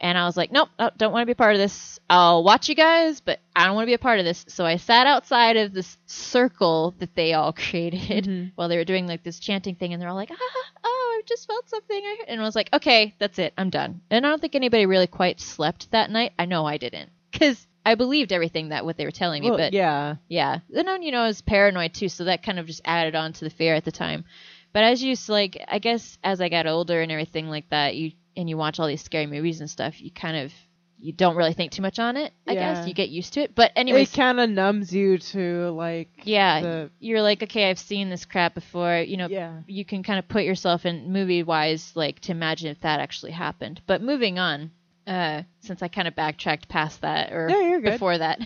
And 0.00 0.16
i 0.18 0.24
was 0.24 0.36
like 0.36 0.50
nope, 0.52 0.68
don't 0.96 1.12
want 1.12 1.22
to 1.22 1.26
be 1.26 1.32
a 1.32 1.36
part 1.36 1.54
of 1.54 1.58
this. 1.60 1.98
I'll 2.08 2.42
watch 2.42 2.68
you 2.68 2.74
guys 2.74 3.20
but 3.20 3.38
i 3.54 3.64
don't 3.66 3.74
want 3.74 3.84
to 3.84 3.90
be 3.90 3.94
a 3.94 3.98
part 3.98 4.18
of 4.18 4.24
this. 4.24 4.44
So 4.48 4.64
i 4.66 4.76
sat 4.76 5.06
outside 5.06 5.56
of 5.56 5.72
this 5.72 5.96
circle 6.06 6.94
that 6.98 7.14
they 7.14 7.32
all 7.34 7.52
created 7.64 8.24
Mhm. 8.24 8.52
while 8.54 8.68
they 8.68 8.76
were 8.76 8.84
doing 8.84 9.06
like 9.06 9.22
this 9.22 9.38
chanting 9.38 9.74
thing 9.74 9.92
and 9.92 10.00
they're 10.00 10.08
all 10.08 10.14
like 10.16 10.30
ah, 10.32 10.70
oh 10.84 11.16
i 11.18 11.22
just 11.26 11.46
felt 11.46 11.68
something. 11.68 12.00
I 12.02 12.16
and 12.28 12.40
i 12.40 12.44
was 12.44 12.56
like 12.56 12.70
okay 12.72 13.14
that's 13.18 13.38
it. 13.38 13.52
I'm 13.58 13.70
done. 13.70 14.00
And 14.10 14.26
i 14.26 14.28
don't 14.30 14.40
think 14.40 14.54
anybody 14.54 14.86
really 14.86 15.06
quite 15.06 15.40
slept 15.40 15.90
that 15.92 16.10
night. 16.10 16.32
I 16.38 16.46
know 16.46 16.64
i 16.66 16.76
didn't 16.78 17.10
because 17.30 17.66
i 17.86 17.94
believed 17.94 18.32
everything 18.32 18.68
that 18.70 18.84
what 18.84 18.96
they 18.96 19.04
were 19.04 19.10
telling 19.10 19.42
me 19.42 19.50
well, 19.50 19.58
but 19.58 19.72
yeah, 19.72 20.16
yeah. 20.28 20.58
And 20.74 20.86
then, 20.86 21.02
you 21.02 21.12
know, 21.12 21.22
I 21.22 21.26
was 21.28 21.40
paranoid 21.40 21.94
too, 21.94 22.08
so 22.08 22.24
that 22.24 22.42
kind 22.42 22.58
of 22.58 22.66
just 22.66 22.82
added 22.84 23.14
on 23.14 23.32
to 23.34 23.44
the 23.44 23.50
fear 23.50 23.74
at 23.74 23.84
the 23.84 23.92
time. 23.92 24.24
But 24.72 24.84
as 24.84 25.02
you, 25.02 25.12
s- 25.12 25.28
like, 25.30 25.60
I 25.66 25.78
guess 25.80 26.18
as 26.22 26.40
I 26.40 26.48
got 26.50 26.66
older 26.66 27.00
and 27.00 27.10
everything 27.10 27.48
like 27.48 27.68
that, 27.70 27.96
you, 27.96 28.12
and 28.36 28.48
you 28.48 28.56
watch 28.56 28.78
all 28.80 28.86
these 28.86 29.02
scary 29.02 29.26
movies 29.26 29.60
and 29.60 29.68
stuff, 29.70 30.00
you 30.00 30.10
kind 30.10 30.36
of, 30.36 30.52
you 30.98 31.12
don't 31.12 31.34
really 31.36 31.54
think 31.54 31.72
too 31.72 31.82
much 31.82 31.98
on 31.98 32.16
it, 32.16 32.32
I 32.46 32.52
Yeah. 32.52 32.74
guess. 32.74 32.86
You 32.86 32.94
get 32.94 33.08
used 33.08 33.32
to 33.34 33.40
it. 33.40 33.54
But 33.54 33.72
anyway, 33.74 34.02
it 34.02 34.12
kind 34.12 34.38
of 34.38 34.50
numbs 34.50 34.92
you 34.94 35.18
to 35.18 35.70
like, 35.70 36.10
yeah, 36.24 36.60
the- 36.60 36.90
you're 37.00 37.22
like, 37.22 37.42
okay, 37.42 37.70
I've 37.70 37.78
seen 37.78 38.10
this 38.10 38.24
crap 38.26 38.54
before, 38.54 38.98
you 38.98 39.16
know, 39.16 39.26
yeah, 39.28 39.60
you 39.66 39.84
can 39.84 40.02
kind 40.02 40.18
of 40.18 40.28
put 40.28 40.44
yourself 40.44 40.84
in 40.86 41.12
movie 41.12 41.42
wise 41.42 41.92
like 41.94 42.20
to 42.20 42.32
imagine 42.32 42.68
if 42.68 42.80
that 42.80 43.00
actually 43.00 43.32
happened 43.32 43.80
but 43.86 44.02
moving 44.02 44.38
on 44.38 44.70
uh 45.06 45.42
since 45.60 45.82
i 45.82 45.88
kind 45.88 46.06
of 46.06 46.14
backtracked 46.14 46.68
past 46.68 47.00
that 47.00 47.32
or 47.32 47.48
good. 47.48 47.82
before 47.82 48.18
that 48.18 48.38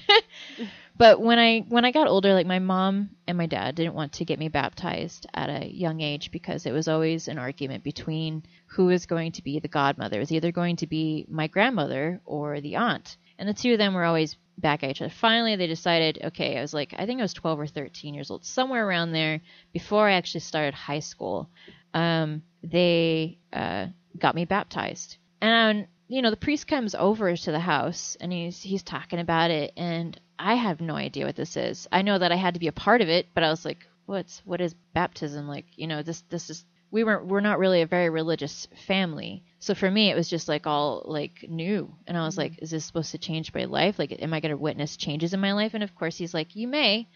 but 0.97 1.21
when 1.21 1.39
i 1.39 1.61
when 1.69 1.85
i 1.85 1.91
got 1.91 2.07
older 2.07 2.35
like 2.35 2.47
my 2.47 2.59
mom 2.59 3.11
and 3.27 3.39
my 3.39 3.47
dad 3.47 3.75
didn't 3.75 3.95
want 3.95 4.13
to 4.13 4.25
get 4.25 4.39
me 4.39 4.49
baptized 4.49 5.27
at 5.35 5.49
a 5.49 5.67
young 5.67 6.01
age 6.01 6.31
because 6.31 6.67
it 6.67 6.73
was 6.73 6.89
always 6.89 7.29
an 7.29 7.39
argument 7.39 7.83
between 7.83 8.43
who 8.67 8.87
was 8.87 9.07
going 9.07 9.33
to 9.33 9.43
be 9.43 9.61
the 9.61 9.69
godmother. 9.69 10.17
It 10.17 10.21
was 10.21 10.33
either 10.33 10.53
going 10.53 10.77
to 10.77 10.87
be 10.87 11.27
my 11.29 11.47
grandmother 11.47 12.21
or 12.25 12.61
the 12.61 12.77
aunt. 12.77 13.17
And 13.39 13.49
the 13.49 13.55
two 13.55 13.73
of 13.73 13.79
them 13.79 13.95
were 13.95 14.05
always 14.05 14.37
back 14.59 14.83
at 14.83 14.91
each 14.91 15.01
other. 15.01 15.11
Finally 15.11 15.57
they 15.57 15.67
decided 15.67 16.21
okay 16.25 16.57
i 16.59 16.61
was 16.61 16.75
like 16.75 16.95
i 16.97 17.07
think 17.07 17.19
i 17.19 17.23
was 17.25 17.35
12 17.35 17.61
or 17.61 17.67
13 17.67 18.15
years 18.15 18.31
old 18.31 18.45
somewhere 18.45 18.87
around 18.87 19.13
there 19.13 19.41
before 19.73 20.09
i 20.09 20.13
actually 20.13 20.41
started 20.41 20.75
high 20.75 21.01
school 21.01 21.51
um, 21.95 22.43
they 22.63 23.39
uh, 23.53 23.87
got 24.19 24.35
me 24.35 24.45
baptized. 24.45 25.17
And 25.41 25.87
you 26.09 26.21
know, 26.21 26.31
the 26.31 26.37
priest 26.37 26.67
comes 26.67 26.95
over 26.95 27.35
to 27.35 27.51
the 27.51 27.61
house 27.61 28.17
and 28.21 28.31
he's 28.31 28.61
he's 28.61 28.83
talking 28.83 29.21
about 29.21 29.51
it, 29.51 29.73
and 29.77 30.19
I 30.39 30.55
have 30.55 30.81
no 30.81 30.95
idea 30.95 31.27
what 31.27 31.37
this 31.37 31.57
is. 31.57 31.89
I 31.93 32.03
know 32.03 32.19
that 32.19 32.33
I 32.33 32.37
had 32.37 32.55
to 32.55 32.61
be 32.61 32.69
a 32.69 32.73
part 32.73 33.01
of 33.01 33.09
it, 33.09 33.29
but 33.35 33.45
I 33.45 33.51
was 33.51 33.65
like, 33.65 33.87
what's 34.07 34.43
what 34.45 34.61
is 34.61 34.75
baptism 34.93 35.49
like? 35.49 35.67
You 35.77 35.87
know, 35.87 36.03
this 36.03 36.23
this 36.29 36.51
is 36.51 36.65
we 36.91 37.05
weren't 37.05 37.27
we're 37.27 37.41
not 37.41 37.59
really 37.59 37.83
a 37.83 37.87
very 37.87 38.11
religious 38.11 38.69
family. 38.87 39.45
So 39.59 39.75
for 39.75 39.91
me, 39.91 40.11
it 40.11 40.17
was 40.17 40.29
just 40.29 40.49
like 40.49 40.67
all 40.67 41.03
like 41.07 41.45
new, 41.49 41.95
and 42.07 42.17
I 42.17 42.25
was 42.25 42.39
like, 42.39 42.59
is 42.63 42.71
this 42.71 42.85
supposed 42.85 43.13
to 43.13 43.19
change 43.19 43.55
my 43.55 43.65
life? 43.65 43.99
Like, 43.99 44.13
am 44.23 44.35
I 44.35 44.41
going 44.41 44.51
to 44.51 44.57
witness 44.57 44.97
changes 44.97 45.35
in 45.35 45.41
my 45.41 45.53
life? 45.53 45.75
And 45.75 45.83
of 45.83 45.95
course, 45.95 46.17
he's 46.17 46.35
like, 46.35 46.55
you 46.55 46.69
may. 46.69 47.09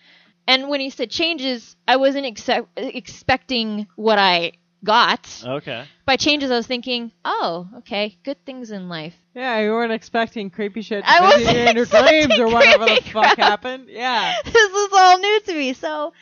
And 0.46 0.68
when 0.68 0.80
he 0.80 0.90
said 0.90 1.10
changes, 1.10 1.76
I 1.86 1.96
wasn't 1.96 2.26
accept- 2.26 2.70
expecting 2.76 3.86
what 3.96 4.18
I 4.18 4.52
got. 4.84 5.28
Okay. 5.44 5.84
By 6.06 6.16
changes, 6.16 6.50
I 6.50 6.56
was 6.56 6.66
thinking, 6.66 7.12
oh, 7.24 7.68
okay, 7.78 8.18
good 8.24 8.44
things 8.44 8.70
in 8.70 8.88
life. 8.88 9.14
yeah. 9.34 9.58
You 9.60 9.70
weren't 9.72 9.92
expecting 9.92 10.50
creepy 10.50 10.82
shit 10.82 11.04
to 11.04 11.10
I 11.10 11.20
wasn't 11.20 11.56
in 11.56 11.74
your 11.76 11.84
expecting 11.84 12.28
dreams 12.28 12.40
or 12.40 12.46
whatever 12.48 12.84
the 12.84 12.90
creepy 12.92 13.10
fuck 13.10 13.34
crap. 13.34 13.38
happened. 13.38 13.88
Yeah, 13.88 14.34
this 14.44 14.54
is 14.54 14.88
all 14.92 15.18
new 15.18 15.40
to 15.40 15.54
me. 15.54 15.72
So, 15.74 16.12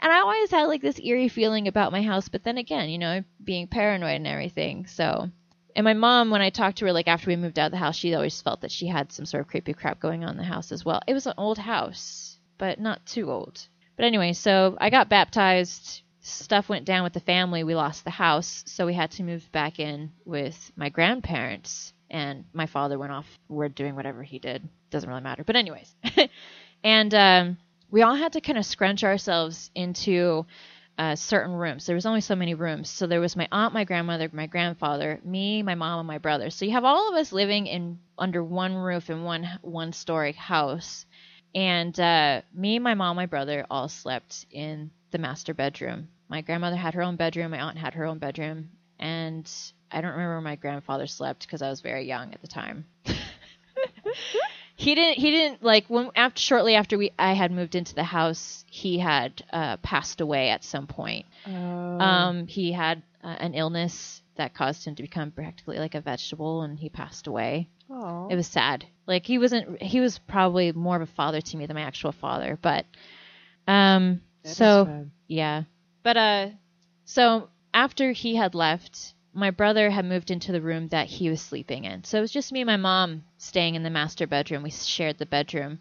And 0.00 0.12
I 0.12 0.20
always 0.20 0.50
had 0.50 0.64
like 0.64 0.82
this 0.82 0.98
eerie 1.00 1.28
feeling 1.28 1.68
about 1.68 1.92
my 1.92 2.02
house, 2.02 2.28
but 2.28 2.42
then 2.44 2.58
again, 2.58 2.88
you 2.90 2.98
know, 2.98 3.22
being 3.42 3.66
paranoid 3.68 4.16
and 4.16 4.26
everything. 4.26 4.86
So, 4.86 5.30
and 5.76 5.84
my 5.84 5.94
mom, 5.94 6.30
when 6.30 6.42
I 6.42 6.50
talked 6.50 6.78
to 6.78 6.86
her, 6.86 6.92
like 6.92 7.06
after 7.08 7.28
we 7.28 7.36
moved 7.36 7.58
out 7.58 7.66
of 7.66 7.72
the 7.72 7.78
house, 7.78 7.96
she 7.96 8.14
always 8.14 8.40
felt 8.42 8.62
that 8.62 8.72
she 8.72 8.86
had 8.88 9.12
some 9.12 9.24
sort 9.26 9.42
of 9.42 9.48
creepy 9.48 9.72
crap 9.72 10.00
going 10.00 10.24
on 10.24 10.30
in 10.32 10.36
the 10.36 10.42
house 10.44 10.72
as 10.72 10.84
well. 10.84 11.00
It 11.06 11.14
was 11.14 11.26
an 11.26 11.34
old 11.38 11.58
house, 11.58 12.38
but 12.58 12.80
not 12.80 13.06
too 13.06 13.30
old. 13.30 13.66
But 13.96 14.04
anyway, 14.06 14.32
so 14.32 14.76
I 14.80 14.90
got 14.90 15.08
baptized. 15.08 16.02
Stuff 16.22 16.68
went 16.68 16.84
down 16.84 17.02
with 17.02 17.12
the 17.14 17.20
family. 17.20 17.64
We 17.64 17.74
lost 17.74 18.04
the 18.04 18.10
house, 18.10 18.62
so 18.66 18.86
we 18.86 18.94
had 18.94 19.10
to 19.12 19.22
move 19.22 19.50
back 19.52 19.78
in 19.78 20.12
with 20.24 20.72
my 20.76 20.88
grandparents. 20.90 21.92
And 22.10 22.44
my 22.52 22.66
father 22.66 22.98
went 22.98 23.12
off. 23.12 23.26
We're 23.48 23.68
doing 23.68 23.96
whatever 23.96 24.22
he 24.22 24.38
did. 24.38 24.68
Doesn't 24.90 25.08
really 25.08 25.22
matter. 25.22 25.44
But 25.44 25.56
anyways, 25.56 25.94
and 26.84 27.14
um, 27.14 27.58
we 27.90 28.02
all 28.02 28.14
had 28.14 28.34
to 28.34 28.40
kind 28.40 28.58
of 28.58 28.66
scrunch 28.66 29.02
ourselves 29.04 29.70
into 29.74 30.44
uh, 30.98 31.16
certain 31.16 31.52
rooms. 31.54 31.86
There 31.86 31.94
was 31.94 32.04
only 32.04 32.20
so 32.20 32.36
many 32.36 32.52
rooms. 32.52 32.90
So 32.90 33.06
there 33.06 33.20
was 33.20 33.34
my 33.34 33.48
aunt, 33.50 33.72
my 33.72 33.84
grandmother, 33.84 34.28
my 34.32 34.46
grandfather, 34.46 35.18
me, 35.24 35.62
my 35.62 35.74
mom, 35.74 36.00
and 36.00 36.06
my 36.06 36.18
brother. 36.18 36.50
So 36.50 36.66
you 36.66 36.72
have 36.72 36.84
all 36.84 37.08
of 37.10 37.14
us 37.14 37.32
living 37.32 37.66
in 37.66 37.98
under 38.18 38.44
one 38.44 38.74
roof 38.74 39.08
in 39.08 39.22
one 39.22 39.48
one 39.62 39.94
story 39.94 40.32
house. 40.32 41.06
And 41.54 41.98
uh, 41.98 42.42
me, 42.52 42.78
my 42.78 42.94
mom, 42.94 43.16
my 43.16 43.26
brother 43.26 43.64
all 43.70 43.88
slept 43.88 44.44
in 44.50 44.90
the 45.10 45.18
master 45.18 45.54
bedroom. 45.54 46.08
My 46.28 46.40
grandmother 46.40 46.76
had 46.76 46.94
her 46.94 47.02
own 47.02 47.16
bedroom. 47.16 47.50
My 47.50 47.60
aunt 47.60 47.78
had 47.78 47.94
her 47.94 48.04
own 48.04 48.18
bedroom. 48.18 48.70
And 48.98 49.50
I 49.90 50.00
don't 50.00 50.12
remember 50.12 50.34
where 50.34 50.40
my 50.40 50.56
grandfather 50.56 51.06
slept 51.06 51.42
because 51.42 51.62
I 51.62 51.70
was 51.70 51.80
very 51.80 52.06
young 52.06 52.32
at 52.34 52.40
the 52.42 52.48
time. 52.48 52.84
he 54.76 54.94
didn't 54.94 55.18
he 55.18 55.30
didn't 55.30 55.62
like 55.62 55.86
when 55.88 56.10
after 56.14 56.40
shortly 56.40 56.74
after 56.74 56.96
we 56.98 57.12
I 57.18 57.32
had 57.32 57.50
moved 57.50 57.74
into 57.74 57.94
the 57.94 58.04
house 58.04 58.64
he 58.68 58.98
had 58.98 59.42
uh, 59.52 59.78
passed 59.78 60.20
away 60.20 60.50
at 60.50 60.64
some 60.64 60.86
point. 60.86 61.26
Oh. 61.46 61.50
Um, 61.50 62.46
he 62.46 62.72
had 62.72 63.02
uh, 63.24 63.36
an 63.40 63.54
illness 63.54 64.22
that 64.36 64.54
caused 64.54 64.86
him 64.86 64.94
to 64.94 65.02
become 65.02 65.30
practically 65.30 65.78
like 65.78 65.94
a 65.94 66.00
vegetable, 66.00 66.62
and 66.62 66.78
he 66.78 66.88
passed 66.88 67.26
away. 67.26 67.68
Aw. 67.90 68.28
It 68.28 68.36
was 68.36 68.46
sad. 68.46 68.86
Like 69.06 69.26
he 69.26 69.38
wasn't. 69.38 69.82
He 69.82 70.00
was 70.00 70.18
probably 70.18 70.72
more 70.72 70.96
of 70.96 71.02
a 71.02 71.06
father 71.06 71.40
to 71.40 71.56
me 71.56 71.66
than 71.66 71.74
my 71.74 71.82
actual 71.82 72.12
father. 72.12 72.58
But 72.60 72.86
um, 73.66 74.22
That 74.42 74.56
so 74.56 75.06
yeah. 75.26 75.64
But 76.02 76.16
uh, 76.16 76.48
so 77.04 77.48
after 77.74 78.12
he 78.12 78.36
had 78.36 78.54
left, 78.54 79.14
my 79.32 79.50
brother 79.50 79.90
had 79.90 80.04
moved 80.04 80.30
into 80.30 80.52
the 80.52 80.60
room 80.60 80.88
that 80.88 81.06
he 81.06 81.30
was 81.30 81.40
sleeping 81.40 81.84
in. 81.84 82.04
So 82.04 82.18
it 82.18 82.22
was 82.22 82.32
just 82.32 82.52
me 82.52 82.60
and 82.60 82.66
my 82.66 82.76
mom 82.76 83.24
staying 83.38 83.74
in 83.74 83.82
the 83.82 83.90
master 83.90 84.26
bedroom. 84.26 84.62
We 84.62 84.70
shared 84.70 85.18
the 85.18 85.26
bedroom, 85.26 85.78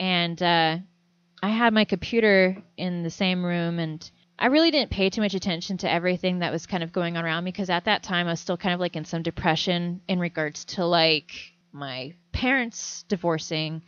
and 0.00 0.42
uh, 0.42 0.78
I 1.42 1.48
had 1.48 1.72
my 1.72 1.84
computer 1.84 2.62
in 2.76 3.02
the 3.02 3.10
same 3.10 3.44
room 3.44 3.78
and. 3.78 4.10
I 4.40 4.46
really 4.46 4.70
didn't 4.70 4.92
pay 4.92 5.10
too 5.10 5.20
much 5.20 5.34
attention 5.34 5.78
to 5.78 5.90
everything 5.90 6.38
that 6.38 6.52
was 6.52 6.64
kind 6.64 6.84
of 6.84 6.92
going 6.92 7.16
on 7.16 7.24
around 7.24 7.42
me 7.42 7.50
because 7.50 7.70
at 7.70 7.86
that 7.86 8.04
time 8.04 8.28
I 8.28 8.30
was 8.30 8.38
still 8.38 8.56
kind 8.56 8.72
of 8.72 8.78
like 8.78 8.94
in 8.94 9.04
some 9.04 9.24
depression 9.24 10.00
in 10.06 10.20
regards 10.20 10.64
to 10.66 10.86
like 10.86 11.32
my 11.72 12.14
parents 12.30 13.04
divorcing 13.08 13.82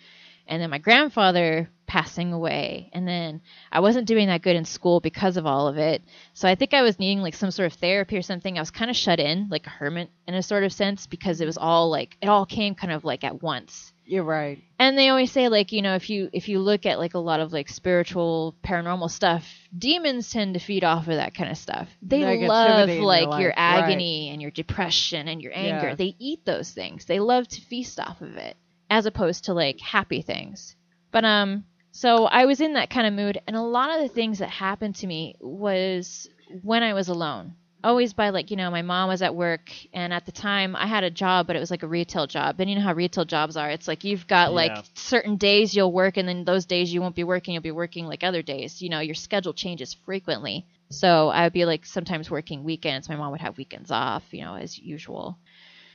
and 0.51 0.61
then 0.61 0.69
my 0.71 0.79
grandfather 0.79 1.71
passing 1.87 2.33
away 2.33 2.89
and 2.93 3.09
then 3.09 3.41
I 3.73 3.81
wasn't 3.81 4.07
doing 4.07 4.29
that 4.29 4.43
good 4.43 4.55
in 4.55 4.65
school 4.65 5.01
because 5.01 5.37
of 5.37 5.45
all 5.45 5.67
of 5.67 5.77
it. 5.77 6.03
So 6.35 6.47
I 6.49 6.55
think 6.55 6.73
I 6.73 6.83
was 6.83 7.01
needing 7.01 7.21
like 7.21 7.35
some 7.35 7.51
sort 7.51 7.67
of 7.73 7.79
therapy 7.79 8.17
or 8.17 8.23
something. 8.23 8.57
I 8.57 8.61
was 8.61 8.71
kind 8.71 8.91
of 8.93 8.97
shut 8.97 9.19
in, 9.19 9.49
like 9.51 9.67
a 9.67 9.71
hermit 9.71 10.09
in 10.29 10.35
a 10.35 10.43
sort 10.43 10.63
of 10.63 10.73
sense 10.73 11.09
because 11.09 11.41
it 11.41 11.47
was 11.47 11.59
all 11.59 11.91
like 11.91 12.17
it 12.23 12.29
all 12.29 12.47
came 12.47 12.77
kind 12.77 12.93
of 12.93 13.05
like 13.05 13.25
at 13.25 13.43
once 13.43 13.93
You're 14.05 14.23
right. 14.23 14.63
and 14.79 14.97
they 14.97 15.09
always 15.09 15.33
say 15.33 15.49
like 15.49 15.73
you 15.73 15.83
know 15.83 15.97
if 15.97 16.09
you 16.11 16.31
if 16.33 16.49
you 16.49 16.61
look 16.61 16.87
at 16.87 17.01
like 17.01 17.15
a 17.15 17.19
lot 17.19 17.41
of 17.41 17.53
like 17.53 17.69
spiritual 17.69 18.55
paranormal 18.65 19.11
stuff 19.11 19.45
demons 19.77 20.31
tend 20.31 20.55
to 20.55 20.61
feed 20.61 20.85
off 20.85 21.09
of 21.09 21.15
that 21.17 21.35
kind 21.35 21.51
of 21.51 21.59
stuff 21.59 21.89
they 22.03 22.21
Negativity 22.21 22.49
love 22.49 22.89
your 22.89 23.03
like 23.05 23.41
your 23.41 23.49
right. 23.51 23.59
agony 23.83 24.31
and 24.31 24.41
your 24.41 24.53
depression 24.53 25.27
and 25.27 25.43
your 25.43 25.53
anger 25.55 25.89
Yeah. 25.89 25.95
they 25.97 26.15
eat 26.21 26.45
those 26.45 26.71
things 26.71 27.05
they 27.07 27.19
love 27.19 27.49
to 27.49 27.61
feast 27.61 27.99
off 27.99 28.21
of 28.21 28.37
it 28.37 28.57
as 28.91 29.07
opposed 29.07 29.45
to 29.45 29.55
like 29.55 29.81
happy 29.81 30.21
things. 30.21 30.77
But 31.13 31.25
um 31.25 31.65
so 31.93 32.27
i 32.27 32.45
was 32.47 32.61
in 32.61 32.75
that 32.75 32.89
kind 32.91 33.07
of 33.07 33.13
mood 33.13 33.41
and 33.49 33.57
a 33.57 33.61
lot 33.63 33.91
of 33.91 34.01
the 34.01 34.09
things 34.15 34.39
that 34.39 34.49
happened 34.49 34.95
to 34.95 35.07
me 35.09 35.35
was 35.41 36.29
when 36.63 36.83
i 36.83 36.93
was 36.95 37.09
alone. 37.09 37.55
Always 37.83 38.13
by 38.13 38.29
like 38.29 38.51
you 38.51 38.57
know 38.59 38.71
my 38.71 38.83
mom 38.83 39.09
was 39.09 39.23
at 39.23 39.35
work 39.35 39.73
and 39.95 40.13
at 40.13 40.27
the 40.27 40.33
time 40.33 40.77
i 40.77 40.87
had 40.87 41.03
a 41.03 41.11
job 41.11 41.47
but 41.47 41.57
it 41.57 41.61
was 41.61 41.71
like 41.71 41.83
a 41.83 41.89
retail 41.89 42.27
job. 42.27 42.61
And 42.61 42.69
you 42.69 42.77
know 42.77 42.83
how 42.83 42.93
retail 42.95 43.25
jobs 43.25 43.57
are. 43.57 43.71
It's 43.71 43.89
like 43.89 44.05
you've 44.05 44.27
got 44.27 44.51
Yeah. 44.51 44.57
like 44.57 44.85
certain 44.95 45.37
days 45.37 45.75
you'll 45.75 45.93
work 45.93 46.17
and 46.17 46.29
then 46.29 46.45
those 46.45 46.67
days 46.67 46.93
you 46.93 47.01
won't 47.01 47.17
be 47.17 47.25
working. 47.25 47.55
You'll 47.55 47.63
be 47.63 47.71
working 47.83 48.07
like 48.07 48.23
other 48.23 48.43
days. 48.43 48.83
You 48.83 48.91
know 48.91 49.01
your 49.01 49.15
schedule 49.15 49.55
changes 49.55 49.95
frequently. 50.05 50.67
So 50.91 51.29
i 51.29 51.45
would 51.45 51.53
be 51.55 51.65
like 51.65 51.87
sometimes 51.87 52.31
working 52.31 52.63
weekends. 52.65 53.09
My 53.09 53.17
mom 53.17 53.33
would 53.33 53.41
have 53.41 53.57
weekends 53.57 53.91
off 53.91 54.25
you 54.33 54.43
know 54.45 54.55
as 54.55 54.79
usual. 54.79 55.39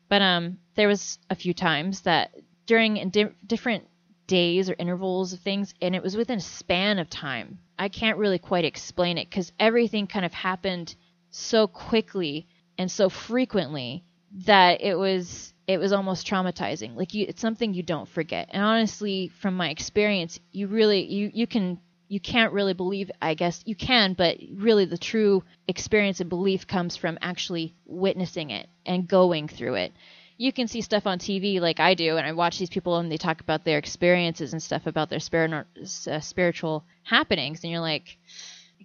But 0.10 0.22
um 0.22 0.58
there 0.76 0.88
was 0.88 1.20
a 1.30 1.36
few 1.36 1.54
times 1.54 2.02
that 2.02 2.32
during 2.66 3.10
di- 3.10 3.36
different 3.46 3.88
days 4.28 4.70
or 4.70 4.76
intervals 4.80 5.34
of 5.34 5.40
things 5.40 5.74
and 5.82 5.96
it 5.96 6.02
was 6.02 6.18
within 6.18 6.38
a 6.40 6.42
span 6.42 7.00
of 7.00 7.10
time. 7.10 7.60
I 7.78 7.90
can't 7.90 8.18
really 8.18 8.40
quite 8.40 8.66
explain 8.66 9.18
it 9.18 9.30
because 9.30 9.52
everything 9.60 10.08
kind 10.08 10.26
of 10.26 10.34
happened 10.34 10.96
so 11.30 11.68
quickly 11.68 12.48
and 12.78 12.90
so 12.92 13.10
frequently 13.10 14.04
that 14.46 14.82
it 14.82 14.98
was 14.98 15.54
it 15.68 15.80
was 15.80 15.94
almost 15.94 16.28
traumatizing. 16.28 16.96
Like 16.96 17.14
you 17.14 17.26
it's 17.28 17.42
something 17.42 17.74
you 17.74 17.84
don't 17.84 18.10
forget. 18.10 18.50
And 18.52 18.64
honestly 18.64 19.32
from 19.42 19.56
my 19.56 19.70
experience 19.70 20.40
you 20.52 20.68
really 20.68 21.06
you 21.06 21.32
you 21.34 21.48
can 21.48 21.80
you 22.08 22.20
can't 22.20 22.54
really 22.54 22.74
believe 22.74 23.10
i 23.22 23.34
guess 23.34 23.64
you 23.66 23.76
can 23.76 24.14
but 24.14 24.38
really 24.54 24.86
the 24.86 24.98
true 24.98 25.44
experience 25.68 26.20
and 26.20 26.30
belief 26.30 26.68
comes 26.68 26.96
from 26.96 27.18
actually 27.22 27.74
witnessing 27.86 28.52
it 28.52 28.70
and 28.86 29.08
going 29.08 29.48
through 29.48 29.76
it 29.76 29.92
you 30.38 30.52
can 30.52 30.68
see 30.68 30.82
stuff 30.82 31.08
on 31.08 31.20
TV 31.20 31.60
like 31.60 31.80
I 31.80 31.94
do, 31.94 32.18
and 32.18 32.26
I 32.26 32.34
watch 32.34 32.58
these 32.58 32.70
people 32.70 32.98
and 32.98 33.12
they 33.12 33.18
talk 33.18 33.42
about 33.42 33.64
their 33.64 33.78
experiences 33.78 34.54
and 34.54 34.62
stuff 34.62 34.86
about 34.86 35.10
their 35.10 35.20
spirit, 35.20 35.52
uh, 35.52 36.20
spiritual 36.20 36.84
happenings, 37.04 37.64
and 37.64 37.72
you're 37.72 37.82
like, 37.82 38.18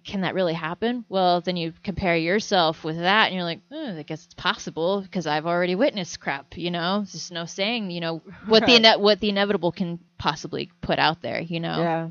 can 0.03 0.21
that 0.21 0.33
really 0.33 0.53
happen? 0.53 1.05
Well, 1.09 1.41
then 1.41 1.57
you 1.57 1.73
compare 1.83 2.15
yourself 2.17 2.83
with 2.83 2.97
that, 2.97 3.27
and 3.27 3.35
you're 3.35 3.43
like, 3.43 3.59
oh, 3.71 3.97
I 3.99 4.03
guess 4.03 4.25
it's 4.25 4.33
possible 4.33 5.01
because 5.01 5.27
I've 5.27 5.45
already 5.45 5.75
witnessed 5.75 6.19
crap. 6.19 6.57
You 6.57 6.71
know, 6.71 6.99
There's 6.99 7.11
just 7.11 7.31
no 7.31 7.45
saying, 7.45 7.91
you 7.91 7.99
know, 8.01 8.21
what 8.47 8.65
the 8.65 8.75
ine- 8.75 9.01
what 9.01 9.19
the 9.19 9.29
inevitable 9.29 9.71
can 9.71 9.99
possibly 10.17 10.71
put 10.81 10.97
out 10.99 11.21
there. 11.21 11.39
You 11.39 11.59
know. 11.59 11.77
Yeah. 11.77 12.09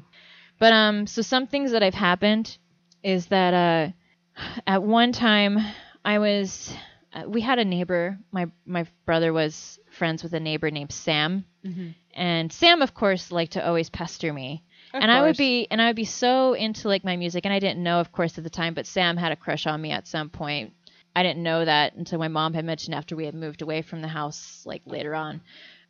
But 0.58 0.72
um, 0.74 1.06
so 1.06 1.22
some 1.22 1.46
things 1.46 1.72
that 1.72 1.82
have 1.82 1.94
happened 1.94 2.58
is 3.02 3.26
that 3.26 3.54
uh, 3.54 3.92
at 4.66 4.82
one 4.82 5.12
time 5.12 5.58
I 6.04 6.18
was, 6.18 6.72
we 7.26 7.40
had 7.40 7.58
a 7.58 7.64
neighbor. 7.64 8.18
My 8.32 8.46
my 8.66 8.86
brother 9.04 9.32
was 9.32 9.78
friends 9.90 10.22
with 10.22 10.32
a 10.34 10.40
neighbor 10.40 10.70
named 10.70 10.92
Sam, 10.92 11.44
Mhm. 11.64 11.94
and 12.14 12.52
Sam, 12.52 12.82
of 12.82 12.94
course, 12.94 13.30
liked 13.32 13.52
to 13.52 13.66
always 13.66 13.90
pester 13.90 14.32
me. 14.32 14.62
Of 14.92 15.02
and 15.02 15.10
I 15.10 15.22
would 15.22 15.36
be, 15.36 15.66
and 15.70 15.80
I 15.80 15.86
would 15.88 15.96
be 15.96 16.04
so 16.04 16.54
into 16.54 16.88
like 16.88 17.04
my 17.04 17.16
music, 17.16 17.44
and 17.44 17.54
I 17.54 17.58
didn't 17.60 17.82
know, 17.82 18.00
of 18.00 18.10
course, 18.12 18.36
at 18.38 18.44
the 18.44 18.50
time. 18.50 18.74
But 18.74 18.86
Sam 18.86 19.16
had 19.16 19.32
a 19.32 19.36
crush 19.36 19.66
on 19.66 19.80
me 19.80 19.90
at 19.92 20.08
some 20.08 20.30
point. 20.30 20.72
I 21.14 21.22
didn't 21.22 21.42
know 21.42 21.64
that 21.64 21.94
until 21.94 22.18
my 22.18 22.28
mom 22.28 22.54
had 22.54 22.64
mentioned 22.64 22.94
after 22.94 23.14
we 23.16 23.24
had 23.24 23.34
moved 23.34 23.62
away 23.62 23.82
from 23.82 24.00
the 24.02 24.08
house, 24.08 24.62
like 24.64 24.82
later 24.86 25.14
on. 25.14 25.40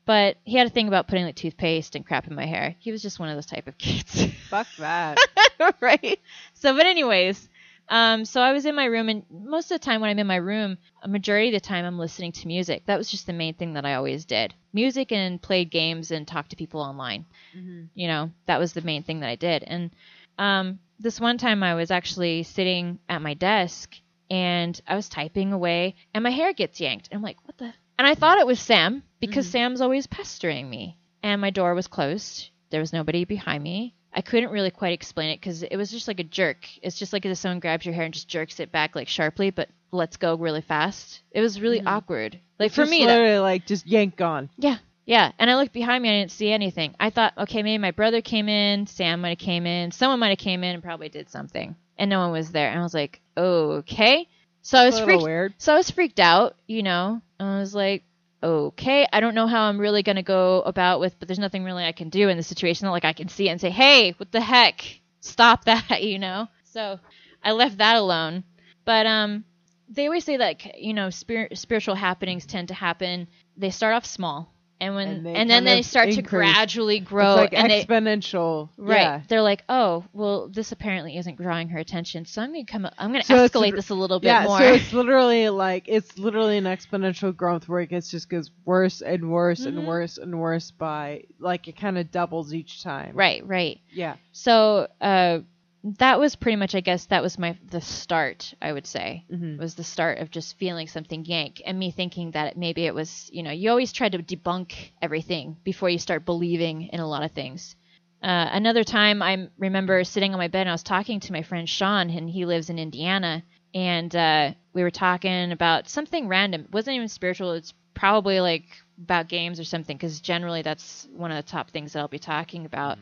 But 0.07 0.39
he 0.45 0.57
had 0.57 0.67
a 0.67 0.71
thing 0.71 0.89
about 0.89 1.07
putting 1.09 1.25
like 1.25 1.37
toothpaste 1.37 1.95
and 1.95 2.05
crap 2.07 2.27
in 2.27 2.35
my 2.35 2.47
hair. 2.47 2.75
He 2.79 2.91
was 2.91 3.03
just 3.03 3.19
one 3.21 3.29
of 3.29 3.37
those 3.37 3.47
type 3.47 3.67
of 3.69 3.77
kids. 3.79 4.25
Fuck 4.49 4.67
that. 4.79 5.19
right? 5.81 6.19
So, 6.55 6.75
but 6.75 6.87
anyways, 6.87 7.49
um, 7.91 8.25
so 8.25 8.41
I 8.41 8.53
was 8.53 8.65
in 8.67 8.75
my 8.75 8.85
room, 8.87 9.09
and 9.09 9.25
most 9.31 9.71
of 9.71 9.81
the 9.81 9.85
time 9.85 10.01
when 10.01 10.11
I'm 10.11 10.19
in 10.19 10.27
my 10.27 10.37
room, 10.37 10.79
a 11.03 11.09
majority 11.09 11.49
of 11.49 11.55
the 11.55 11.61
time 11.61 11.85
I'm 11.85 11.99
listening 11.99 12.33
to 12.33 12.47
music. 12.47 12.87
That 12.87 12.99
was 12.99 13.11
just 13.11 13.27
the 13.27 13.33
main 13.33 13.55
thing 13.55 13.75
that 13.75 13.85
I 13.85 13.95
always 13.95 14.25
did: 14.25 14.55
music 14.73 15.13
and 15.13 15.43
played 15.43 15.71
games 15.71 16.11
and 16.11 16.27
talked 16.27 16.51
to 16.51 16.57
people 16.57 16.81
online. 16.81 17.27
Mhm. 17.57 17.89
You 17.95 18.09
know, 18.09 18.31
that 18.47 18.59
was 18.61 18.73
the 18.73 18.83
main 18.83 19.03
thing 19.03 19.21
that 19.21 19.29
I 19.29 19.37
did. 19.37 19.65
And 19.65 19.91
um, 20.39 20.79
this 21.01 21.21
one 21.21 21.37
time, 21.39 21.63
I 21.63 21.75
was 21.75 21.91
actually 21.91 22.45
sitting 22.45 22.99
at 23.09 23.23
my 23.23 23.35
desk 23.35 23.97
and 24.31 24.81
I 24.87 24.95
was 24.95 25.09
typing 25.09 25.53
away, 25.53 25.97
and 26.15 26.23
my 26.23 26.31
hair 26.31 26.53
gets 26.53 26.81
yanked. 26.81 27.09
And 27.11 27.19
I'm 27.19 27.23
like, 27.23 27.39
what 27.45 27.59
the? 27.59 27.73
And 27.99 28.07
I 28.07 28.15
thought 28.15 28.39
it 28.39 28.47
was 28.47 28.61
Sam 28.61 29.03
because 29.19 29.47
Mhm. 29.47 29.51
Sam's 29.51 29.81
always 29.81 30.07
pestering 30.07 30.71
me. 30.71 30.97
And 31.23 31.41
my 31.41 31.51
door 31.51 31.75
was 31.75 31.89
closed. 31.89 32.51
There 32.71 32.81
was 32.81 32.93
nobody 32.93 33.25
behind 33.25 33.63
me. 33.63 33.95
I 34.13 34.23
couldn't 34.23 34.51
really 34.51 34.71
quite 34.71 34.93
explain 34.93 35.31
it 35.31 35.41
because 35.41 35.63
it 35.63 35.77
was 35.77 35.91
just 35.91 36.09
like 36.09 36.21
a 36.21 36.25
jerk. 36.25 36.67
It's 36.83 36.99
just 36.99 37.13
like 37.13 37.25
if 37.25 37.39
someone 37.39 37.61
grabs 37.61 37.85
your 37.87 37.95
hair 37.95 38.05
and 38.05 38.15
just 38.15 38.29
jerks 38.29 38.59
it 38.61 38.73
back 38.73 38.95
like 38.97 39.09
sharply, 39.09 39.51
but 39.51 39.69
lets 39.93 40.17
go 40.17 40.35
really 40.37 40.61
fast. 40.63 41.21
It 41.31 41.41
was 41.41 41.61
really 41.61 41.81
Mhm. 41.81 41.87
awkward. 41.87 42.39
Like 42.59 42.73
for 42.73 42.83
Just 42.83 42.91
me, 42.91 43.05
that, 43.07 43.17
literally 43.19 43.39
like 43.39 43.67
just 43.67 43.87
yank 43.87 44.17
gone. 44.17 44.51
yeah, 44.59 44.79
yeah. 45.07 45.33
And 45.39 45.51
I 45.51 45.57
looked 45.57 45.73
behind 45.73 46.03
me, 46.03 46.09
I 46.11 46.21
didn't 46.21 46.33
see 46.33 46.53
anything. 46.53 46.95
I 47.01 47.11
thought, 47.11 47.35
okay, 47.39 47.63
maybe 47.63 47.79
my 47.79 47.91
brother 47.93 48.21
came 48.21 48.49
in, 48.49 48.87
Sam 48.87 49.21
might 49.21 49.31
have 49.31 49.39
came 49.39 49.67
in, 49.67 49.91
someone 49.93 50.19
might 50.21 50.29
have 50.31 50.39
came 50.39 50.63
in 50.65 50.75
and 50.75 50.83
probably 50.83 51.09
did 51.09 51.29
something, 51.31 51.75
and 51.97 52.11
no 52.11 52.21
one 52.21 52.33
was 52.33 52.51
there. 52.53 52.71
And 52.71 52.79
I 52.79 52.83
was 52.83 52.95
like, 52.95 53.21
okay. 53.37 54.27
So 54.63 54.79
I 54.79 54.87
was 54.87 55.01
freaked. 55.01 55.23
weird. 55.23 55.55
So 55.59 55.73
I 55.73 55.77
was 55.77 55.91
freaked 55.91 56.21
out, 56.21 56.57
you 56.67 56.83
know. 56.83 57.23
I 57.39 57.59
was 57.59 57.75
like, 57.75 58.03
okay, 58.43 59.07
I 59.13 59.21
don't 59.21 59.35
know 59.35 59.47
how 59.47 59.63
I'm 59.63 59.79
really 59.79 60.03
gonna 60.03 60.23
go 60.23 60.63
about 60.63 61.01
with, 61.01 61.19
but 61.19 61.29
there's 61.29 61.39
nothing 61.39 61.65
really 61.65 61.85
I 61.85 61.93
can 61.93 62.09
do 62.09 62.29
in 62.29 62.37
this 62.37 62.47
situation. 62.47 62.87
Not 62.87 62.93
like 62.93 63.05
I 63.05 63.13
can 63.13 63.29
see 63.29 63.49
it 63.49 63.53
and 63.53 63.61
say, 63.61 63.71
hey, 63.71 64.13
what 64.13 64.33
the 64.33 64.41
heck, 64.41 64.85
stop 65.21 65.65
that, 65.67 66.03
you 66.03 66.19
know. 66.19 66.49
So 66.65 66.99
I 67.43 67.53
left 67.53 67.79
that 67.79 67.97
alone. 67.97 68.45
But 68.85 69.07
um, 69.07 69.45
they 69.89 70.07
always 70.07 70.25
say 70.25 70.37
that 70.39 70.79
you 70.81 70.95
know 70.95 71.11
spirit, 71.11 71.59
spiritual 71.59 71.95
happenings 71.95 72.47
tend 72.47 72.69
to 72.69 72.75
happen. 72.75 73.29
They 73.57 73.71
start 73.71 73.95
off 73.95 74.07
small, 74.07 74.53
and 74.81 74.95
when 74.95 75.09
And 75.09 75.27
and, 75.27 75.51
then 75.51 75.65
they 75.65 75.83
start 75.83 76.11
to 76.13 76.23
gradually 76.23 77.01
grow, 77.01 77.35
like 77.35 77.53
and 77.53 77.71
they 77.71 77.85
exponential. 77.85 78.71
right. 78.79 79.01
Yeah. 79.01 79.21
They're 79.29 79.43
like, 79.43 79.63
oh, 79.69 80.05
well, 80.13 80.49
this 80.49 80.73
apparently 80.73 81.17
isn't 81.19 81.37
drawing 81.37 81.69
her 81.69 81.79
attention, 81.79 82.25
so 82.25 82.43
I'm 82.43 82.53
gonna 82.53 82.65
come. 82.65 82.89
I'm 82.99 83.13
gonna 83.13 83.23
So 83.25 83.35
escalate 83.47 83.75
this 83.77 83.91
a 83.91 83.95
little 83.95 84.21
bit 84.21 84.29
yeah, 84.29 84.45
more. 84.45 84.59
so 84.59 84.65
it's 84.73 84.93
literally 84.93 85.49
like 85.51 85.85
it's 85.89 86.19
literally 86.19 86.57
an 86.57 86.65
exponential 86.65 87.37
growth 87.37 87.69
where 87.69 87.81
it 87.81 87.89
gets 87.91 88.11
just 88.11 88.31
gets 88.31 88.51
worse 88.65 89.03
and 89.03 89.31
worse 89.31 89.61
Mhm. 89.63 89.67
and 89.67 89.87
worse 89.87 90.17
and 90.19 90.41
worse 90.41 90.71
by 90.71 91.25
like 91.39 91.69
it 91.69 91.77
kind 91.77 91.99
of 91.99 92.11
doubles 92.11 92.55
each 92.55 92.83
time. 92.83 93.13
right, 93.15 93.47
right. 93.47 93.81
Yeah. 93.93 94.17
So 94.33 94.89
uh, 95.01 95.41
that 95.83 96.19
was 96.19 96.37
pretty 96.37 96.57
much, 96.57 96.75
I 96.75 96.81
guess, 96.81 97.07
that 97.07 97.23
was 97.23 97.39
my 97.39 97.57
the 97.71 97.81
start. 97.81 98.55
I 98.61 98.73
would 98.73 98.87
say 98.87 99.25
hmm 99.29 99.57
was 99.59 99.75
the 99.75 99.85
start 99.85 100.19
of 100.19 100.31
just 100.31 100.57
feeling 100.59 100.87
something 100.87 101.25
yank, 101.25 101.61
and 101.65 101.79
me 101.79 101.91
thinking 101.91 102.31
that 102.33 102.57
maybe 102.57 102.87
it 102.87 102.95
was, 102.95 103.29
you 103.33 103.43
know, 103.43 103.51
you 103.51 103.71
always 103.71 103.93
try 103.93 104.09
to 104.09 104.19
debunk 104.19 104.93
everything 105.03 105.57
before 105.65 105.91
you 105.91 105.99
start 105.99 106.25
believing 106.25 106.83
in 106.93 107.01
a 107.01 107.09
lot 107.09 107.23
of 107.23 107.33
things. 107.33 107.77
Uh, 108.23 108.49
another 108.53 108.85
time, 108.85 109.23
I 109.23 109.49
remember 109.59 110.05
sitting 110.05 110.33
on 110.33 110.39
my 110.39 110.49
bed 110.49 110.63
and 110.63 110.71
I 110.71 110.73
was 110.73 110.83
talking 110.83 111.21
to 111.21 111.33
my 111.33 111.43
friend 111.43 111.69
Sean, 111.69 112.11
and 112.11 112.29
he 112.29 112.45
lives 112.45 112.71
in 112.71 112.79
Indiana, 112.79 113.43
and 113.75 114.15
uh, 114.15 114.53
we 114.75 114.83
were 114.83 114.91
talking 114.91 115.53
about 115.53 115.89
something 115.89 116.29
random. 116.29 116.63
It 116.63 116.73
wasn't 116.73 116.97
even 116.97 117.09
spiritual. 117.09 117.53
It's 117.53 117.73
probably 117.95 118.41
like 118.41 118.65
about 119.03 119.29
games 119.29 119.59
or 119.59 119.65
something, 119.65 119.97
because 119.97 120.21
generally 120.21 120.63
that's 120.63 121.09
one 121.13 121.31
of 121.31 121.37
the 121.43 121.51
top 121.51 121.71
things 121.71 121.93
that 121.93 122.01
I'll 122.01 122.09
be 122.09 122.19
talking 122.19 122.67
about. 122.67 122.99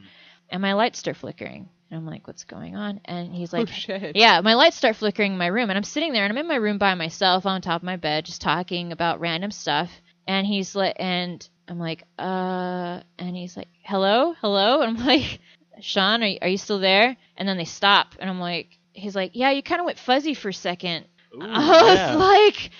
And 0.51 0.63
my 0.63 0.73
lights 0.75 1.01
start 1.01 1.17
flickering, 1.17 1.69
and 1.91 1.99
I'm 1.99 2.07
like, 2.07 2.27
"What's 2.27 2.45
going 2.45 2.77
on?" 2.77 3.01
And 3.05 3.35
he's 3.35 3.53
like, 3.55 3.69
oh 3.69 3.73
shit. 3.73 4.17
yeah, 4.17 4.41
my 4.41 4.55
lights 4.55 4.77
start 4.77 4.97
flickering 4.97 5.33
in 5.33 5.39
my 5.39 5.47
room, 5.47 5.71
and 5.71 5.77
I'm 5.77 5.85
sitting 5.85 6.13
there, 6.13 6.25
and 6.25 6.33
I'm 6.33 6.39
in 6.39 6.49
my 6.49 6.57
room 6.57 6.79
by 6.79 6.95
myself 6.95 7.47
on 7.47 7.61
top 7.61 7.83
of 7.83 7.87
my 7.87 7.97
bed, 7.97 8.25
just 8.27 8.41
talking 8.41 8.93
about 8.93 9.21
random 9.21 9.51
stuff. 9.51 9.91
And 10.27 10.47
he's 10.47 10.75
like, 10.75 10.97
and 10.99 11.47
I'm 11.69 11.79
like, 11.79 12.05
uh, 12.19 13.01
and 13.19 13.35
he's 13.37 13.57
like, 13.57 13.69
hello, 13.83 14.35
hello, 14.41 14.81
and 14.83 14.99
I'm 14.99 15.07
like, 15.07 15.41
Sean, 15.81 16.23
are 16.23 16.27
you, 16.27 16.39
are 16.43 16.49
you 16.49 16.59
still 16.59 16.79
there? 16.81 17.17
And 17.37 17.49
then 17.49 17.57
they 17.57 17.65
stop, 17.65 18.15
and 18.19 18.29
I'm 18.29 18.41
like, 18.41 18.79
he's 18.93 19.15
like, 19.17 19.31
yeah, 19.35 19.51
you 19.51 19.63
kind 19.63 19.81
of 19.81 19.87
went 19.87 19.99
fuzzy 19.99 20.35
for 20.35 20.49
a 20.51 20.55
second. 20.55 21.07
Ooh, 21.35 21.41
I 21.43 21.83
was 21.83 21.99
yeah. 21.99 22.15
like, 22.17 22.71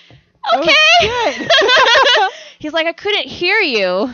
Oh, 0.51 0.59
okay. 0.61 1.33
shit. 1.33 1.51
he's 2.59 2.73
like, 2.73 2.87
I 2.87 2.93
couldn't 2.93 3.27
hear 3.27 3.59
you. 3.59 4.09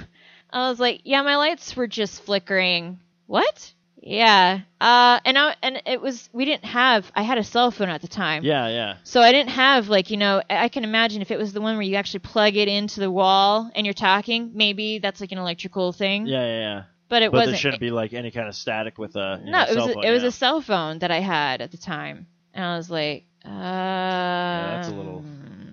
I 0.51 0.69
was 0.69 0.79
like, 0.79 1.01
yeah, 1.03 1.21
my 1.21 1.35
lights 1.37 1.75
were 1.75 1.87
just 1.87 2.23
flickering. 2.23 2.99
What? 3.27 3.73
Yeah. 4.05 4.59
Uh, 4.79 5.19
and 5.25 5.35
I, 5.37 5.55
and 5.63 5.81
it 5.87 5.99
was 5.99 6.29
we 6.31 6.45
didn't 6.45 6.65
have. 6.65 7.11
I 7.15 7.23
had 7.23 7.39
a 7.39 7.43
cell 7.43 7.71
phone 7.71 7.89
at 7.89 8.01
the 8.01 8.07
time. 8.07 8.43
yeah, 8.43 8.67
yeah. 8.67 8.97
So 9.03 9.19
I 9.19 9.31
didn't 9.31 9.49
have 9.49 9.89
like 9.89 10.11
you 10.11 10.17
know 10.17 10.43
I 10.47 10.69
can 10.69 10.83
imagine 10.83 11.23
if 11.23 11.31
it 11.31 11.39
was 11.39 11.53
the 11.53 11.59
one 11.61 11.75
where 11.75 11.81
you 11.81 11.95
actually 11.95 12.19
plug 12.19 12.55
it 12.55 12.67
into 12.67 12.99
the 12.99 13.09
wall 13.09 13.69
and 13.75 13.85
you're 13.85 13.93
talking, 13.95 14.51
maybe 14.53 14.99
that's 14.99 15.19
like 15.19 15.31
an 15.31 15.39
electrical 15.39 15.91
thing. 15.91 16.27
Yeah, 16.27 16.45
yeah, 16.45 16.59
yeah. 16.59 16.83
But 17.09 17.23
it 17.23 17.31
But 17.31 17.37
wasn't. 17.37 17.51
there 17.53 17.57
shouldn't 17.59 17.81
be 17.81 17.91
like 17.91 18.13
any 18.13 18.29
kind 18.29 18.47
of 18.47 18.55
static 18.55 18.97
with 18.99 19.15
a 19.15 19.41
no, 19.43 19.51
know, 19.51 19.63
it 19.63 19.75
was 19.75 19.87
a, 19.87 19.93
phone, 19.93 20.03
it 20.05 20.11
was 20.11 20.23
a 20.23 20.31
cell 20.31 20.61
phone 20.61 20.99
that 20.99 21.09
I 21.11 21.19
had 21.19 21.61
at 21.61 21.71
the 21.71 21.77
time, 21.77 22.27
and 22.53 22.63
I 22.63 22.77
was 22.77 22.89
like, 22.89 23.25
uh, 23.43 23.49
yeah, 23.49 24.71
that's 24.75 24.87
a 24.89 24.91
little- 24.91 25.25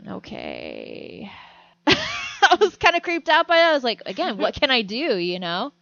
okay. 0.08 1.30
I 1.86 2.56
was 2.60 2.76
kind 2.76 2.96
of 2.96 3.02
creeped 3.02 3.28
out 3.28 3.46
by 3.46 3.58
it. 3.58 3.64
I 3.64 3.72
was 3.72 3.84
like, 3.84 4.02
again, 4.06 4.36
what 4.38 4.54
can 4.54 4.70
I 4.70 4.82
do? 4.82 5.16
You 5.18 5.38
know. 5.38 5.72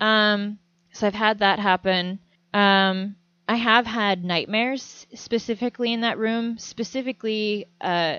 Um. 0.00 0.58
So 0.92 1.06
I've 1.06 1.14
had 1.14 1.38
that 1.40 1.58
happen. 1.58 2.18
Um. 2.54 3.16
I 3.50 3.56
have 3.56 3.86
had 3.86 4.24
nightmares 4.26 5.06
specifically 5.14 5.94
in 5.94 6.02
that 6.02 6.18
room, 6.18 6.58
specifically 6.58 7.66
uh, 7.80 8.18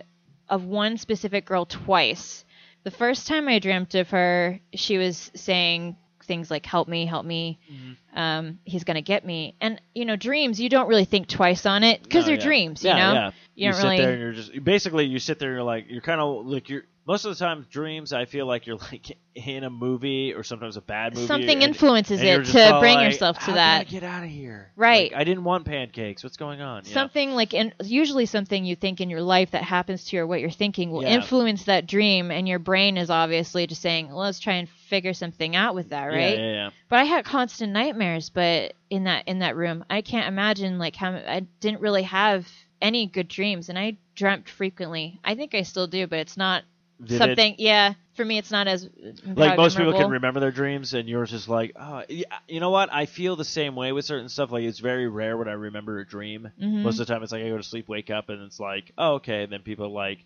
of 0.50 0.66
one 0.66 0.98
specific 0.98 1.46
girl 1.46 1.68
twice. 1.68 2.44
The 2.84 2.90
first 2.90 3.28
time 3.28 3.48
I 3.48 3.60
dreamt 3.60 3.94
of 3.94 4.10
her, 4.10 4.60
she 4.74 4.98
was 4.98 5.30
saying 5.36 5.98
things 6.24 6.50
like 6.50 6.66
"Help 6.66 6.88
me, 6.88 7.06
help 7.06 7.28
me." 7.28 7.60
Mm-hmm. 7.72 8.18
Um, 8.20 8.60
he's 8.66 8.84
gonna 8.84 9.04
get 9.04 9.24
me, 9.24 9.54
and 9.62 9.80
you 9.94 10.04
know, 10.06 10.16
dreams. 10.16 10.60
You 10.60 10.68
don't 10.68 10.88
really 10.88 11.06
think 11.06 11.28
twice 11.28 11.68
on 11.68 11.84
it 11.84 12.02
because 12.02 12.24
No, 12.24 12.30
they're 12.32 12.40
yeah. 12.40 12.44
dreams. 12.46 12.84
yeah, 12.84 12.94
you 12.94 13.00
know, 13.00 13.14
yeah. 13.14 13.28
you 13.28 13.34
You, 13.68 13.72
don't 13.72 13.82
sit 13.82 13.84
really. 13.84 13.98
there 13.98 14.12
and 14.14 14.22
you're 14.22 14.32
just 14.34 14.64
basically 14.64 15.06
you 15.06 15.20
sit 15.20 15.38
there 15.38 15.50
and 15.50 15.58
you're 15.58 15.64
like 15.64 15.86
you're 15.90 16.02
kind 16.02 16.20
of 16.22 16.48
like 16.48 16.70
you're 16.70 16.86
most 17.10 17.26
of 17.26 17.36
the 17.36 17.44
time 17.44 17.66
dreams 17.72 18.14
I 18.14 18.26
feel 18.26 18.46
like 18.46 18.68
you're 18.68 18.78
like 18.92 19.18
in 19.36 19.64
a 19.64 19.70
movie 19.70 20.34
or 20.34 20.44
sometimes 20.44 20.78
a 20.78 20.82
bad 20.82 21.16
movie 21.16 21.26
Something 21.28 21.64
and- 21.64 21.74
influences 21.74 22.20
and 22.22 22.44
it 22.44 22.46
to 22.46 22.78
bring 22.80 22.96
like, 22.96 23.06
yourself 23.06 23.38
to 23.40 23.46
"How 23.46 23.54
that. 23.56 23.88
Get 23.90 24.04
out 24.04 24.24
of 24.24 24.30
here. 24.30 24.72
Right. 24.76 25.12
Like, 25.12 25.20
I 25.20 25.24
didn't 25.24 25.44
want 25.44 25.66
pancakes. 25.66 26.24
What's 26.24 26.38
going 26.38 26.62
on? 26.62 26.84
You 26.86 26.92
know? 26.92 26.94
something 26.94 27.32
like 27.32 27.54
in, 27.56 27.74
usually 27.84 28.28
something 28.28 28.64
you 28.64 28.76
think 28.76 29.02
in 29.02 29.10
your 29.10 29.22
life 29.24 29.52
that 29.52 29.64
happens 29.64 30.06
to 30.06 30.16
you 30.16 30.22
or 30.22 30.28
what 30.28 30.40
you're 30.40 30.52
thinking 30.52 30.92
will 30.92 31.02
Yeah. 31.02 31.16
influence 31.16 31.64
that 31.66 31.88
dream 31.88 32.30
and 32.32 32.48
your 32.48 32.60
brain 32.60 32.96
is 32.96 33.10
obviously 33.10 33.66
just 33.66 33.82
saying 33.82 34.10
well, 34.10 34.20
let's 34.20 34.40
try 34.40 34.54
and 34.54 34.70
figure 34.70 35.14
something 35.14 35.56
out 35.56 35.74
with 35.74 35.90
that 35.90 36.12
Yeah, 36.12 36.18
right 36.18 36.38
Yeah, 36.38 36.52
yeah. 36.54 36.70
but 36.90 37.00
i 37.00 37.04
had 37.04 37.26
constant 37.26 37.74
nightmares 37.74 38.30
but 38.30 38.74
in 38.90 39.04
that 39.06 39.28
in 39.28 39.40
that 39.40 39.56
room 39.56 39.84
i 39.90 40.02
can't 40.02 40.28
imagine 40.28 40.78
like 40.80 40.96
how 40.96 41.12
i 41.12 41.42
didn't 41.60 41.82
really 41.82 42.04
have 42.04 42.48
any 42.82 43.06
good 43.06 43.28
dreams 43.28 43.70
and 43.70 43.78
i 43.78 43.98
dreamt 44.16 44.50
frequently 44.50 45.20
i 45.24 45.36
think 45.36 45.54
i 45.54 45.62
still 45.62 45.86
do 45.88 46.08
but 46.08 46.20
it's 46.20 46.38
not 46.38 46.64
Something 47.08 47.56
yeah. 47.58 47.94
For 48.16 48.26
me 48.26 48.38
it's 48.38 48.52
not 48.52 48.68
as 48.68 48.90
like 49.26 49.58
most 49.58 49.78
people 49.78 49.94
can 49.94 50.10
remember 50.10 50.42
their 50.42 50.52
dreams 50.52 50.94
and 50.94 51.08
yours 51.08 51.32
is 51.32 51.48
like 51.48 51.72
oh 51.80 52.04
yeah, 52.10 52.26
you 52.48 52.60
know 52.60 52.70
what? 52.70 52.92
I 52.92 53.06
feel 53.06 53.38
the 53.38 53.46
same 53.46 53.76
way 53.76 53.94
with 53.94 54.04
certain 54.04 54.28
stuff. 54.28 54.52
Like 54.52 54.64
it's 54.64 54.80
very 54.80 55.08
rare 55.08 55.38
when 55.38 55.48
i 55.48 55.54
remember 55.54 56.00
a 56.00 56.06
dream. 56.06 56.50
Mhm. 56.62 56.84
most 56.84 57.00
of 57.00 57.08
the 57.08 57.14
time 57.14 57.24
it's 57.24 57.32
like 57.32 57.44
i 57.44 57.50
go 57.50 57.58
to 57.58 57.64
sleep 57.64 57.88
wake 57.88 58.10
up 58.10 58.30
and 58.30 58.42
it's 58.44 58.60
like 58.60 58.92
oh 58.98 59.14
okay. 59.16 59.44
And 59.44 59.52
then 59.54 59.62
people 59.62 59.94
like 59.94 60.20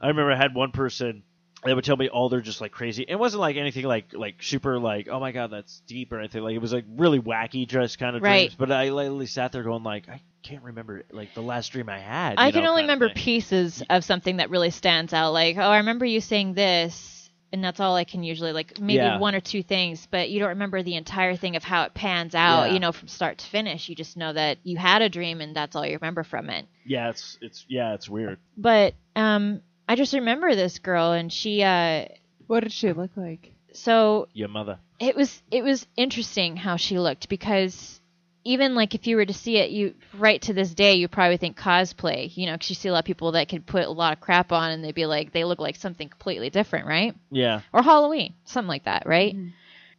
i 0.00 0.08
remember 0.08 0.32
i 0.32 0.36
had 0.36 0.54
one 0.54 0.70
person 0.72 1.22
that 1.64 1.74
would 1.74 1.84
tell 1.84 1.96
me 1.96 2.08
all 2.08 2.28
they're 2.28 2.40
just 2.40 2.60
like 2.60 2.72
crazy 2.72 3.04
it 3.08 3.16
wasn't 3.16 3.40
like 3.40 3.56
anything 3.56 3.84
like 3.84 4.06
like 4.12 4.42
super 4.42 4.78
like 4.78 5.08
oh 5.08 5.18
my 5.20 5.32
god 5.32 5.50
that's 5.50 5.80
deep 5.86 6.12
or 6.12 6.18
anything 6.18 6.42
like 6.42 6.54
it 6.54 6.58
was 6.60 6.72
like 6.72 6.84
really 6.96 7.20
wacky 7.20 7.66
just 7.66 7.98
kind 7.98 8.14
of 8.16 8.22
Right. 8.22 8.48
dreams 8.48 8.54
but 8.58 8.70
i 8.70 8.90
literally 8.90 9.26
sat 9.26 9.52
there 9.52 9.62
going 9.62 9.82
like 9.82 10.08
i 10.08 10.20
can't 10.42 10.62
remember 10.62 11.02
like 11.10 11.32
the 11.34 11.42
last 11.42 11.72
dream 11.72 11.88
i 11.88 11.98
had 11.98 12.34
I 12.38 12.50
can 12.50 12.64
know, 12.64 12.70
only 12.70 12.82
remember 12.82 13.08
pieces 13.10 13.82
of 13.88 14.04
something 14.04 14.36
that 14.38 14.50
really 14.50 14.70
stands 14.70 15.12
out. 15.14 15.32
Like, 15.32 15.56
oh, 15.56 15.60
I 15.62 15.78
remember 15.78 16.04
you 16.04 16.20
saying 16.20 16.52
this, 16.52 17.30
and 17.52 17.64
that's 17.64 17.80
all 17.80 17.94
I 17.96 18.04
can 18.04 18.22
usually 18.22 18.52
like 18.52 18.78
maybe 18.78 18.96
Yeah. 18.96 19.18
one 19.18 19.34
or 19.34 19.40
two 19.40 19.62
things, 19.62 20.06
but 20.10 20.28
you 20.28 20.40
don't 20.40 20.50
remember 20.50 20.82
the 20.82 20.96
entire 20.96 21.34
thing 21.36 21.56
of 21.56 21.64
how 21.64 21.84
it 21.84 21.94
pans 21.94 22.34
out. 22.34 22.64
Yeah. 22.66 22.74
You 22.74 22.80
know, 22.80 22.92
from 22.92 23.08
start 23.08 23.38
to 23.38 23.46
finish. 23.46 23.88
You 23.88 23.94
just 23.94 24.16
know 24.18 24.32
that 24.34 24.58
you 24.64 24.76
had 24.76 25.00
a 25.00 25.08
dream, 25.08 25.40
and 25.40 25.56
that's 25.56 25.74
all 25.76 25.86
you 25.86 25.94
remember 25.94 26.24
from 26.24 26.50
it. 26.50 26.66
yeah 26.84 27.08
it's 27.08 27.38
it's 27.40 27.64
yeah 27.68 27.94
it's 27.94 28.08
weird 28.08 28.38
But 28.56 28.94
um, 29.16 29.62
I 29.88 29.96
just 29.96 30.12
remember 30.14 30.54
this 30.54 30.78
girl, 30.78 31.12
and 31.12 31.32
she 31.32 31.62
uh, 31.62 32.06
What 32.46 32.60
did 32.60 32.72
she 32.72 32.92
look 32.92 33.10
like? 33.16 33.52
so 33.72 34.28
your 34.32 34.48
mother. 34.48 34.78
it 35.00 35.16
was 35.16 35.42
it 35.50 35.64
was 35.64 35.84
interesting 35.96 36.56
how 36.56 36.76
she 36.76 36.98
looked 37.00 37.28
because 37.28 38.00
even 38.44 38.76
like 38.76 38.94
if 38.94 39.08
you 39.08 39.16
were 39.16 39.24
to 39.26 39.32
see 39.34 39.56
it 39.56 39.70
you 39.70 39.94
right 40.16 40.40
to 40.42 40.52
this 40.52 40.72
day 40.72 40.94
you 40.94 41.08
probably 41.08 41.38
think 41.38 41.58
cosplay 41.58 42.30
you 42.36 42.46
know 42.46 42.52
because 42.52 42.70
you 42.70 42.76
see 42.76 42.88
a 42.88 42.92
lot 42.92 43.00
of 43.00 43.04
people 43.04 43.32
that 43.32 43.48
could 43.48 43.66
put 43.66 43.84
a 43.84 43.90
lot 43.90 44.12
of 44.12 44.20
crap 44.20 44.52
on 44.52 44.70
and 44.70 44.84
they'd 44.84 44.94
be 44.94 45.06
like 45.06 45.32
they 45.32 45.42
look 45.42 45.58
like 45.58 45.74
something 45.74 46.08
completely 46.08 46.50
different 46.50 46.86
right? 46.86 47.16
Yeah. 47.32 47.62
Or 47.72 47.82
halloween 47.82 48.34
something 48.44 48.68
like 48.68 48.84
that 48.84 49.06
right? 49.06 49.34
Mhm. 49.34 49.52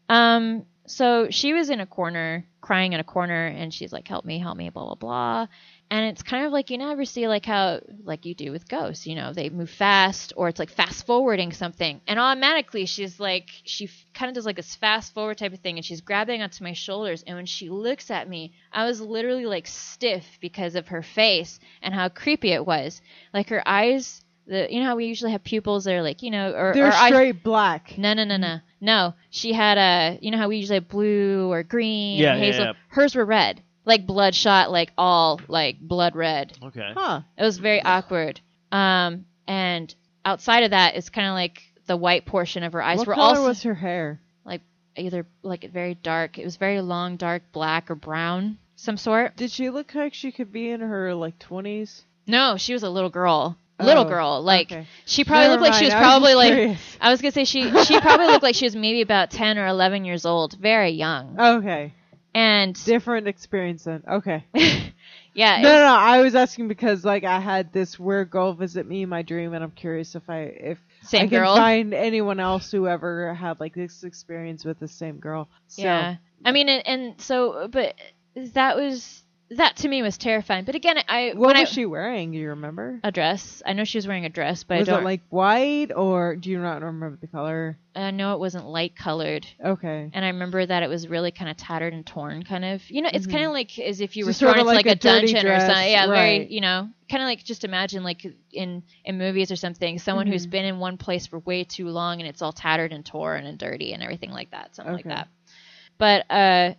um 0.08 0.66
so 0.88 1.30
she 1.32 1.52
was 1.54 1.70
in 1.70 1.82
a 1.82 1.86
corner 1.86 2.46
crying 2.62 2.94
in 2.94 3.00
a 3.02 3.04
corner 3.04 3.48
and 3.48 3.74
she's 3.74 3.92
like 3.92 4.08
help 4.08 4.24
me 4.24 4.40
help 4.40 4.56
me 4.56 4.70
blah 4.70 4.86
blah 4.86 4.96
blah 4.96 5.48
and 5.92 6.06
it's 6.06 6.24
kind 6.24 6.46
of 6.46 6.52
like 6.52 6.70
you 6.70 6.78
never 6.78 7.06
see 7.06 7.28
like 7.28 7.46
how 7.46 7.80
like 8.04 8.26
you 8.26 8.34
do 8.34 8.52
with 8.52 8.68
ghosts 8.68 9.06
you 9.06 9.16
know 9.16 9.34
they 9.34 9.50
move 9.50 9.70
fast 9.70 10.34
or 10.36 10.48
it's 10.50 10.60
like 10.60 10.70
fast 10.70 11.06
forwarding 11.06 11.52
something 11.52 12.02
and 12.08 12.20
automatically 12.20 12.86
she's 12.86 13.20
like 13.20 13.50
she 13.64 13.90
kind 14.14 14.30
of 14.30 14.36
does 14.36 14.46
like 14.46 14.56
this 14.56 14.76
fast 14.76 15.14
forward 15.14 15.38
type 15.38 15.54
of 15.54 15.60
thing 15.60 15.78
and 15.78 15.86
she's 15.86 16.02
grabbing 16.02 16.42
onto 16.42 16.64
my 16.64 16.74
shoulders 16.74 17.24
and 17.28 17.36
when 17.36 17.46
she 17.46 17.70
looks 17.70 18.10
at 18.10 18.28
me 18.28 18.52
i 18.74 18.86
was 18.86 19.00
literally 19.00 19.46
like 19.46 19.68
stiff 19.68 20.26
because 20.42 20.76
of 20.76 20.88
her 20.88 21.04
face 21.04 21.60
and 21.82 21.94
how 21.94 22.10
creepy 22.10 22.50
it 22.52 22.66
was 22.66 23.02
like 23.34 23.50
her 23.50 23.62
eyes 23.68 24.22
the 24.48 24.68
you 24.72 24.80
know 24.80 24.86
how 24.86 24.96
we 24.96 25.06
usually 25.06 25.32
have 25.32 25.44
pupils 25.44 25.86
that 25.86 25.94
are 25.94 26.04
like 26.04 26.22
you 26.22 26.30
know 26.32 26.52
or, 26.52 26.74
They're 26.74 26.88
or 26.88 26.94
eyes 26.94 27.12
straight 27.14 27.44
black. 27.44 27.98
no, 27.98 28.14
no, 28.14 28.24
no, 28.26 28.38
no. 28.38 28.60
No, 28.82 29.16
she 29.32 29.52
had 29.52 29.80
a, 29.80 30.20
you 30.22 30.30
know 30.30 30.38
how 30.38 30.48
we 30.48 30.58
usually 30.58 30.76
have 30.76 30.88
blue 30.88 31.52
or 31.52 31.64
green 31.64 32.20
Yeah, 32.20 32.34
or 32.34 32.38
yeah, 32.38 32.40
hazel. 32.44 32.66
yeah. 32.66 32.74
Hers 32.90 33.16
were 33.16 33.26
red, 33.26 33.64
like 33.86 34.06
bloodshot, 34.06 34.72
like 34.72 34.92
all 34.98 35.40
like 35.48 35.80
blood 35.80 36.16
red. 36.16 36.58
okay 36.64 36.92
Huh. 36.96 37.22
It 37.38 37.44
was 37.44 37.58
very 37.58 37.82
awkward. 37.82 38.42
Um, 38.72 39.26
and 39.48 39.94
outside 40.26 40.64
of 40.64 40.72
that, 40.72 40.96
it's 40.96 41.10
kind 41.10 41.28
of 41.28 41.34
like 41.34 41.62
the 41.86 41.96
white 41.96 42.26
portion 42.26 42.64
of 42.64 42.74
her 42.74 42.82
eyes 42.82 42.98
what 42.98 43.08
were 43.08 43.14
color 43.14 43.38
also 43.38 43.48
was 43.48 43.64
her 43.64 43.76
hair? 43.76 44.20
Like 44.44 44.62
either 44.96 45.26
like 45.44 45.70
very 45.72 45.94
dark. 45.96 46.38
It 46.38 46.46
was 46.46 46.58
very 46.58 46.82
long, 46.82 47.16
dark 47.18 47.44
black 47.52 47.90
or 47.92 47.96
brown, 47.96 48.58
some 48.76 48.98
sort. 48.98 49.36
Did 49.38 49.52
she 49.52 49.70
look 49.70 49.94
like 49.96 50.14
she 50.14 50.32
could 50.32 50.52
be 50.52 50.70
in 50.72 50.82
her 50.82 51.14
like 51.14 51.38
twenties? 51.40 52.04
No, 52.28 52.58
she 52.58 52.74
was 52.74 52.84
a 52.84 52.90
little 52.90 53.10
girl. 53.12 53.58
Little 53.78 54.06
Oh, 54.06 54.10
girl, 54.10 54.42
like 54.42 54.72
okay. 54.72 54.88
she 55.06 55.26
probably 55.26 55.50
Never 55.50 55.62
looked 55.62 55.72
like 55.74 55.80
she 55.80 55.86
was 55.86 55.94
mind, 55.94 56.06
I 56.06 56.08
was 56.08 56.22
probably 56.22 56.30
just 56.32 56.38
like 56.38 56.54
curious. 56.54 56.98
I 57.02 57.12
was 57.12 57.22
gonna 57.22 57.32
say 57.34 57.44
she 57.44 57.84
she 57.84 58.00
probably 58.00 58.28
looked 58.28 58.42
like 58.44 58.56
she 58.56 58.66
was 58.66 58.74
maybe 58.74 59.02
about 59.02 59.32
ten 59.32 59.58
or 59.58 59.68
eleven 59.68 60.06
years 60.06 60.26
old, 60.26 60.54
very 60.54 60.92
young. 60.92 61.38
Okay. 61.38 61.94
And 62.36 62.76
Different 62.84 63.30
experience 63.30 63.86
then. 63.86 64.04
Okay. 64.06 64.44
yeah, 65.34 65.62
No, 65.62 65.70
no, 65.70 65.80
no. 65.80 65.96
I 65.96 66.22
was 66.22 66.36
asking 66.36 66.68
because 66.68 67.06
like 67.06 67.24
I 67.24 67.40
had 67.40 67.72
this 67.72 67.98
weird 67.98 68.30
girl 68.30 68.54
visit 68.54 68.86
me 68.86 69.04
in 69.04 69.10
my 69.10 69.22
dream, 69.22 69.54
and 69.54 69.64
I'm 69.64 69.72
curious 69.72 70.16
if 70.16 70.30
I 70.30 70.42
if 70.42 70.78
same 71.02 71.28
I 71.28 71.28
can 71.30 71.46
find 71.46 71.94
anyone 71.94 72.42
else 72.42 72.72
who 72.72 72.88
ever 72.88 73.34
had 73.34 73.62
like 73.62 73.74
this 73.74 74.04
experience 74.04 74.66
with 74.66 74.80
the 74.80 74.88
same 74.88 75.20
girl. 75.20 75.48
So, 75.68 75.84
Yeah. 75.84 76.18
I 76.44 76.52
mean, 76.52 76.68
and, 76.68 76.86
and 76.86 77.22
so, 77.22 77.70
but 77.72 77.96
that 78.36 78.76
was 78.76 79.24
that 79.52 79.76
to 79.78 79.88
me 79.88 80.02
was 80.02 80.18
terrifying. 80.18 80.66
But 80.66 80.76
again, 80.76 80.98
I 81.08 81.34
What 81.36 81.56
was 81.56 81.70
I, 81.70 81.72
she 81.72 81.86
wearing? 81.86 82.32
Do 82.32 82.38
you 82.38 82.50
remember? 82.50 83.00
a 83.04 83.12
dress. 83.12 83.62
I 83.66 83.74
know 83.74 83.84
she 83.84 83.98
was 83.98 84.08
wearing 84.08 84.26
a 84.26 84.30
dress, 84.30 84.64
but 84.64 84.80
was 84.80 84.90
I 84.90 84.94
don't. 84.94 85.02
it 85.02 85.06
like 85.06 85.22
white 85.30 85.92
or 85.96 86.36
do 86.36 86.50
you 86.50 86.60
not 86.60 86.82
remember 86.82 87.18
the 87.22 87.28
color? 87.28 87.78
I 87.96 88.12
know 88.12 88.34
it 88.34 88.40
wasn't 88.40 88.66
light 88.66 88.94
colored, 88.98 89.48
Okay. 89.64 90.10
and 90.12 90.26
I 90.26 90.28
remember 90.30 90.66
that 90.66 90.84
it 90.84 90.90
was 90.90 91.08
really 91.08 91.32
kind 91.32 91.50
of 91.50 91.56
tattered 91.56 91.94
and 91.94 92.06
torn. 92.06 92.44
Kind 92.44 92.66
of, 92.66 92.82
you 92.90 93.02
know, 93.02 93.10
it's 93.14 93.26
Mhm. 93.26 93.32
kind 93.32 93.46
of 93.46 93.52
like 93.52 93.80
as 93.80 94.02
if 94.02 94.18
you 94.18 94.26
were 94.26 94.34
thrown 94.34 94.54
into 94.60 94.66
like 94.66 94.86
like, 94.86 94.98
a 94.98 95.00
dungeon 95.00 95.48
or 95.48 95.60
something. 95.62 95.92
Yeah, 95.92 96.08
very, 96.08 96.52
you 96.52 96.60
know, 96.60 96.90
kind 97.10 97.24
of 97.24 97.28
like 97.28 97.42
just 97.44 97.64
imagine 97.64 98.04
like 98.04 98.26
in 98.52 98.84
in 99.06 99.18
movies 99.18 99.50
or 99.52 99.56
something, 99.56 99.98
someone 100.00 100.28
who's 100.28 100.46
Mhm. 100.46 100.50
been 100.52 100.66
in 100.66 100.80
one 100.80 100.98
place 100.98 101.26
for 101.28 101.40
way 101.40 101.64
too 101.64 101.88
long 101.88 102.20
and 102.20 102.28
it's 102.28 102.42
all 102.42 102.52
tattered 102.52 102.92
and 102.92 103.06
torn 103.06 103.46
and 103.46 103.58
dirty 103.58 103.94
and 103.94 104.04
everything 104.04 104.32
like 104.32 104.52
that, 104.52 104.76
something 104.76 104.94
like 104.94 105.06
that. 105.06 105.30
But 105.98 106.30
uh, 106.30 106.74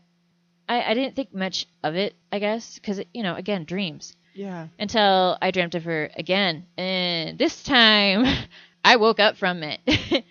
I 0.68 0.82
I 0.82 0.94
didn't 0.94 1.16
think 1.16 1.34
much 1.34 1.66
of 1.82 1.94
it, 1.94 2.14
I 2.32 2.38
guess, 2.38 2.74
because 2.74 3.01
you 3.12 3.22
know, 3.22 3.34
again, 3.34 3.64
dreams. 3.64 4.14
Yeah. 4.34 4.68
until 4.78 5.38
I 5.40 5.51
dreamt 5.51 5.74
of 5.74 5.84
her 5.84 6.10
again, 6.14 6.66
and 6.76 7.38
this 7.38 7.62
time 7.62 8.26
I 8.84 8.97
woke 8.97 9.18
up 9.18 9.38
from 9.38 9.62
it. 9.62 9.80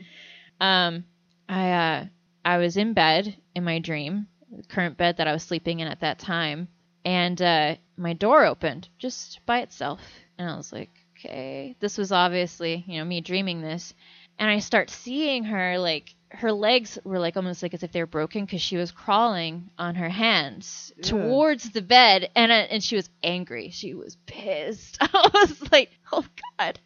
um, 0.61 1.05
I 1.49 1.71
uh, 1.71 2.05
I 2.43 2.57
was 2.57 2.77
in 2.77 2.93
bed 2.93 3.35
in 3.55 3.63
my 3.63 3.79
dream, 3.79 4.27
the 4.51 4.63
current 4.63 4.97
bed 4.97 5.17
that 5.17 5.27
I 5.27 5.33
was 5.33 5.43
sleeping 5.43 5.79
in 5.79 5.87
at 5.87 6.01
that 6.01 6.19
time, 6.19 6.67
and 7.03 7.41
uh, 7.41 7.75
my 7.97 8.13
door 8.13 8.45
opened 8.45 8.89
just 8.99 9.39
by 9.45 9.61
itself, 9.61 10.01
and 10.37 10.49
I 10.49 10.55
was 10.55 10.71
like, 10.71 10.91
okay, 11.17 11.75
this 11.79 11.97
was 11.97 12.11
obviously 12.11 12.83
you 12.87 12.99
know 12.99 13.05
me 13.05 13.21
dreaming 13.21 13.61
this, 13.61 13.93
and 14.37 14.49
I 14.49 14.59
start 14.59 14.89
seeing 14.89 15.43
her 15.45 15.77
like. 15.79 16.14
Her 16.31 16.51
legs 16.51 16.97
were 17.03 17.19
like 17.19 17.37
almost 17.37 17.61
like 17.63 17.73
as 17.73 17.83
if 17.83 17.91
they 17.91 18.01
were 18.01 18.05
broken 18.07 18.45
because 18.45 18.61
she 18.61 18.77
was 18.77 18.91
crawling 18.91 19.69
on 19.77 19.95
her 19.95 20.09
hands 20.09 20.91
Ugh. 20.97 21.03
towards 21.05 21.69
the 21.69 21.81
bed, 21.81 22.29
and 22.35 22.51
uh, 22.51 22.55
and 22.55 22.83
she 22.83 22.95
was 22.95 23.09
angry. 23.23 23.69
She 23.69 23.93
was 23.93 24.17
pissed. 24.25 24.97
I 25.01 25.29
was 25.33 25.71
like, 25.71 25.91
oh 26.11 26.25
god, 26.57 26.79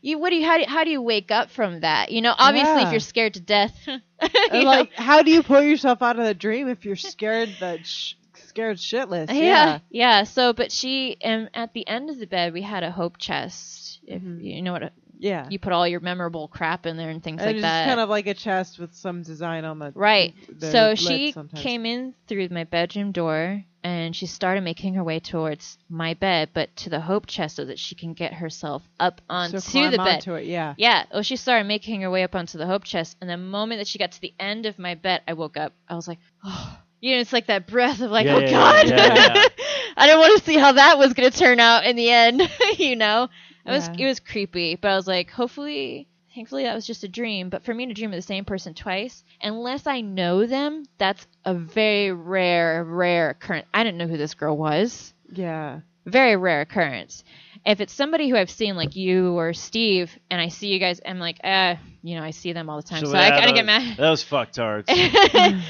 you 0.00 0.18
what 0.18 0.30
do 0.30 0.36
you 0.36 0.44
how 0.46 0.56
do 0.56 0.62
you, 0.62 0.68
how 0.68 0.84
do 0.84 0.90
you 0.90 1.02
wake 1.02 1.30
up 1.30 1.50
from 1.50 1.80
that? 1.80 2.12
You 2.12 2.20
know, 2.22 2.34
obviously 2.36 2.82
Yeah. 2.82 2.86
if 2.86 2.90
you're 2.92 3.00
scared 3.00 3.34
to 3.34 3.40
death, 3.40 3.74
And, 4.20 4.64
know, 4.64 4.86
how 4.96 5.22
do 5.22 5.30
you 5.30 5.42
pull 5.42 5.62
yourself 5.62 6.02
out 6.02 6.18
of 6.18 6.24
the 6.24 6.34
dream 6.34 6.68
if 6.68 6.84
you're 6.84 6.96
scared 6.96 7.48
that 7.60 7.86
sh- 7.86 8.14
scared 8.34 8.76
shitless? 8.76 9.28
yeah, 9.32 9.80
yeah. 9.90 10.22
So, 10.24 10.52
but 10.52 10.70
she 10.70 11.16
and 11.20 11.48
at 11.54 11.72
the 11.72 11.86
end 11.88 12.10
of 12.10 12.18
the 12.18 12.26
bed 12.26 12.52
we 12.52 12.62
had 12.62 12.82
a 12.84 12.90
hope 12.90 13.18
chest. 13.18 14.00
If 14.06 14.20
Mhm. 14.22 14.44
you 14.44 14.62
know 14.62 14.72
what 14.72 14.82
a, 14.84 14.92
Yeah. 15.18 15.46
you 15.50 15.58
put 15.58 15.72
all 15.72 15.86
your 15.86 16.00
memorable 16.00 16.48
crap 16.48 16.86
in 16.86 16.96
there 16.96 17.10
and 17.10 17.22
things 17.22 17.40
and 17.40 17.46
like 17.46 17.56
it's 17.56 17.62
that. 17.62 17.86
kind 17.86 18.00
of 18.00 18.08
like 18.08 18.26
a 18.26 18.34
chest 18.34 18.78
with 18.78 18.94
some 18.94 19.22
design 19.22 19.64
on 19.64 19.78
the 19.78 19.92
Right. 19.94 20.34
the 20.58 20.70
so 20.70 20.94
she 20.94 21.32
sometimes. 21.32 21.62
came 21.62 21.86
in 21.86 22.14
through 22.26 22.48
my 22.50 22.64
bedroom 22.64 23.12
door 23.12 23.64
and 23.82 24.16
she 24.16 24.26
started 24.26 24.62
making 24.64 24.94
her 24.94 25.04
way 25.04 25.20
towards 25.20 25.76
my 25.90 26.14
bed, 26.14 26.48
but 26.54 26.74
to 26.76 26.88
the 26.90 27.00
hope 27.00 27.26
chest 27.26 27.56
so 27.56 27.66
that 27.66 27.78
she 27.78 27.94
can 27.94 28.14
get 28.14 28.32
herself 28.32 28.82
up 28.98 29.20
onto 29.28 29.60
so 29.60 29.70
climb 29.70 29.90
the 29.90 29.98
bed. 29.98 30.14
onto 30.14 30.34
it. 30.34 30.46
Yeah. 30.46 30.74
Yeah. 30.78 31.04
Well, 31.12 31.22
she 31.22 31.36
started 31.36 31.66
making 31.68 32.00
her 32.00 32.10
way 32.10 32.22
up 32.22 32.34
onto 32.34 32.56
the 32.56 32.66
hope 32.66 32.84
chest, 32.84 33.16
and 33.20 33.28
the 33.28 33.36
moment 33.36 33.80
that 33.80 33.86
she 33.86 33.98
got 33.98 34.12
to 34.12 34.20
the 34.22 34.32
end 34.40 34.64
of 34.64 34.78
my 34.78 34.94
bed, 34.94 35.20
I 35.28 35.34
woke 35.34 35.58
up. 35.58 35.74
I 35.88 35.94
was 35.96 36.08
like, 36.08 36.18
oh. 36.44 36.78
You 37.02 37.16
know, 37.16 37.20
it's 37.20 37.34
like 37.34 37.48
that 37.48 37.66
breath 37.66 38.00
of 38.00 38.10
like, 38.10 38.24
Yeah, 38.24 38.36
oh 38.36 38.38
yeah, 38.38 38.50
God, 38.50 38.88
yeah, 38.88 39.34
yeah. 39.34 39.44
I 39.98 40.06
don't 40.06 40.18
want 40.18 40.38
to 40.38 40.44
see 40.46 40.56
how 40.56 40.72
that 40.72 40.96
was 40.96 41.12
gonna 41.12 41.30
turn 41.30 41.60
out 41.60 41.84
in 41.84 41.96
the 41.96 42.10
end. 42.10 42.40
you 42.78 42.96
know, 42.96 43.28
it 43.66 43.70
was 43.70 43.88
it 43.98 44.06
was 44.06 44.20
creepy, 44.20 44.76
but 44.76 44.90
I 44.90 44.96
was 44.96 45.06
like, 45.06 45.30
hopefully, 45.30 46.08
thankfully, 46.34 46.64
that 46.64 46.74
was 46.74 46.86
just 46.86 47.04
a 47.04 47.08
dream. 47.08 47.48
But 47.48 47.64
for 47.64 47.72
me 47.74 47.86
to 47.86 47.94
dream 47.94 48.10
of 48.10 48.16
the 48.16 48.22
same 48.22 48.44
person 48.44 48.74
twice, 48.74 49.24
unless 49.42 49.86
I 49.86 50.00
know 50.00 50.46
them, 50.46 50.84
that's 50.98 51.26
a 51.44 51.54
very 51.54 52.12
rare, 52.12 52.84
rare 52.84 53.30
occurrence. 53.30 53.66
I 53.72 53.84
didn't 53.84 53.98
know 53.98 54.06
who 54.06 54.16
this 54.16 54.34
girl 54.34 54.56
was 54.56 55.12
Yeah. 55.32 55.80
very 56.06 56.36
rare 56.36 56.60
occurrence. 56.62 57.24
If 57.66 57.80
it's 57.80 57.92
somebody 57.92 58.28
who 58.28 58.36
I've 58.36 58.50
seen 58.50 58.76
like 58.76 58.94
you 58.94 59.38
or 59.38 59.54
Steve, 59.54 60.18
and 60.30 60.40
I 60.40 60.48
see 60.48 60.68
you 60.68 60.78
guys, 60.78 61.00
I'm 61.04 61.18
like, 61.18 61.38
uh, 61.42 61.76
you 62.02 62.14
know, 62.14 62.22
I 62.22 62.30
see 62.30 62.52
them 62.52 62.68
all 62.68 62.76
the 62.76 62.86
time, 62.86 63.06
so, 63.06 63.16
I 63.16 63.28
yeah, 63.28 63.38
kind 63.38 63.50
of 63.50 63.56
get 63.56 63.64
mad. 63.64 63.96
That 63.96 64.10
was 64.10 64.22
fucktards. 64.22 64.84
I, 64.88 65.62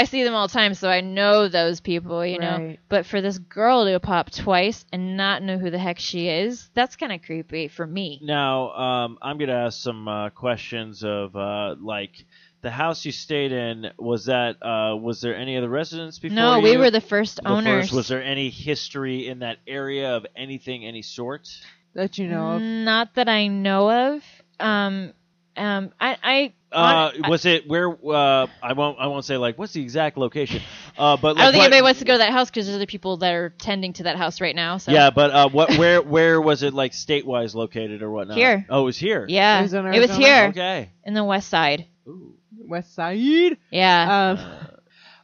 I 0.00 0.04
see 0.04 0.24
them 0.24 0.34
all 0.34 0.48
the 0.48 0.52
time, 0.52 0.74
so 0.74 0.88
I 0.88 1.00
know 1.00 1.46
those 1.46 1.78
people, 1.78 2.26
you 2.26 2.40
know. 2.40 2.58
Right. 2.58 2.80
But 2.88 3.06
for 3.06 3.20
this 3.20 3.38
girl 3.38 3.84
to 3.84 4.00
pop 4.00 4.30
twice 4.32 4.84
and 4.92 5.16
not 5.16 5.42
know 5.44 5.58
who 5.58 5.70
the 5.70 5.78
heck 5.78 6.00
she 6.00 6.28
is, 6.28 6.68
that's 6.74 6.96
kind 6.96 7.12
of 7.12 7.22
creepy 7.22 7.68
for 7.68 7.86
me. 7.86 8.18
Now, 8.20 8.70
um, 8.72 9.18
I'm 9.22 9.38
gonna 9.38 9.52
ask 9.52 9.80
some 9.80 10.08
uh, 10.08 10.30
questions 10.30 11.04
of 11.04 11.36
uh, 11.36 11.76
like 11.80 12.24
the 12.60 12.70
house 12.70 13.04
you 13.04 13.12
stayed 13.12 13.52
in. 13.52 13.90
Was 13.98 14.26
that 14.26 14.56
uh, 14.62 14.96
was 14.96 15.20
there 15.20 15.36
any 15.36 15.56
other 15.56 15.68
residents 15.68 16.18
before? 16.18 16.34
No, 16.36 16.60
we 16.60 16.76
were 16.76 16.90
the 16.90 17.00
first 17.00 17.36
The 17.42 17.48
owners. 17.48 17.84
first. 17.86 17.92
Was 17.94 18.08
there 18.08 18.22
any 18.22 18.50
history 18.50 19.28
in 19.28 19.40
that 19.40 19.58
area 19.66 20.16
of 20.16 20.26
anything, 20.36 20.84
any 20.84 21.02
sort? 21.02 21.48
That 21.94 22.18
you 22.18 22.28
know 22.28 22.52
of. 22.56 22.62
Not 22.62 23.14
that 23.14 23.28
I 23.28 23.46
know 23.48 23.90
of. 24.16 24.22
Um, 24.60 25.12
um, 25.56 25.90
I, 26.00 26.16
I, 26.22 26.52
Uh, 26.70 27.10
was 27.28 27.44
it 27.46 27.66
where? 27.68 27.88
Uh, 27.90 28.46
I 28.62 28.74
won't. 28.74 28.98
I 29.00 29.06
won't 29.08 29.24
say 29.24 29.36
like 29.36 29.58
what's 29.58 29.72
the 29.72 29.82
exact 29.82 30.16
location. 30.18 30.62
Uh, 30.96 31.16
but 31.16 31.36
like, 31.36 31.38
I 31.38 31.44
don't 31.44 31.52
think 31.52 31.60
what- 31.62 31.66
anybody 31.72 31.82
wants 31.82 31.98
to 32.00 32.04
go 32.04 32.14
to 32.14 32.18
that 32.18 32.30
house 32.32 32.50
because 32.50 32.66
there's 32.66 32.76
other 32.76 32.86
people 32.86 33.16
that 33.18 33.32
are 33.32 33.50
tending 33.50 33.92
to 33.94 34.02
that 34.04 34.16
house 34.16 34.40
right 34.40 34.54
now. 34.54 34.76
So 34.78 34.92
Yeah, 34.92 35.10
but 35.10 35.30
uh, 35.30 35.48
what? 35.48 35.76
Where? 35.78 36.02
Where 36.02 36.40
was 36.40 36.62
it? 36.62 36.74
Like 36.74 36.92
state-wise 36.92 37.54
located 37.54 38.02
or 38.02 38.10
whatnot? 38.10 38.36
Here. 38.36 38.66
Oh, 38.68 38.82
it 38.82 38.84
was 38.84 38.98
here. 38.98 39.24
yeah, 39.28 39.58
Arizona, 39.60 39.92
it 39.92 40.00
was 40.00 40.14
here 40.16 40.46
Okay. 40.50 40.90
in 41.04 41.14
the 41.14 41.24
west 41.24 41.48
side. 41.48 41.86
Ooh. 42.08 42.34
West 42.66 42.94
Side. 42.94 43.58
Yeah. 43.70 44.36
Um, 44.38 44.68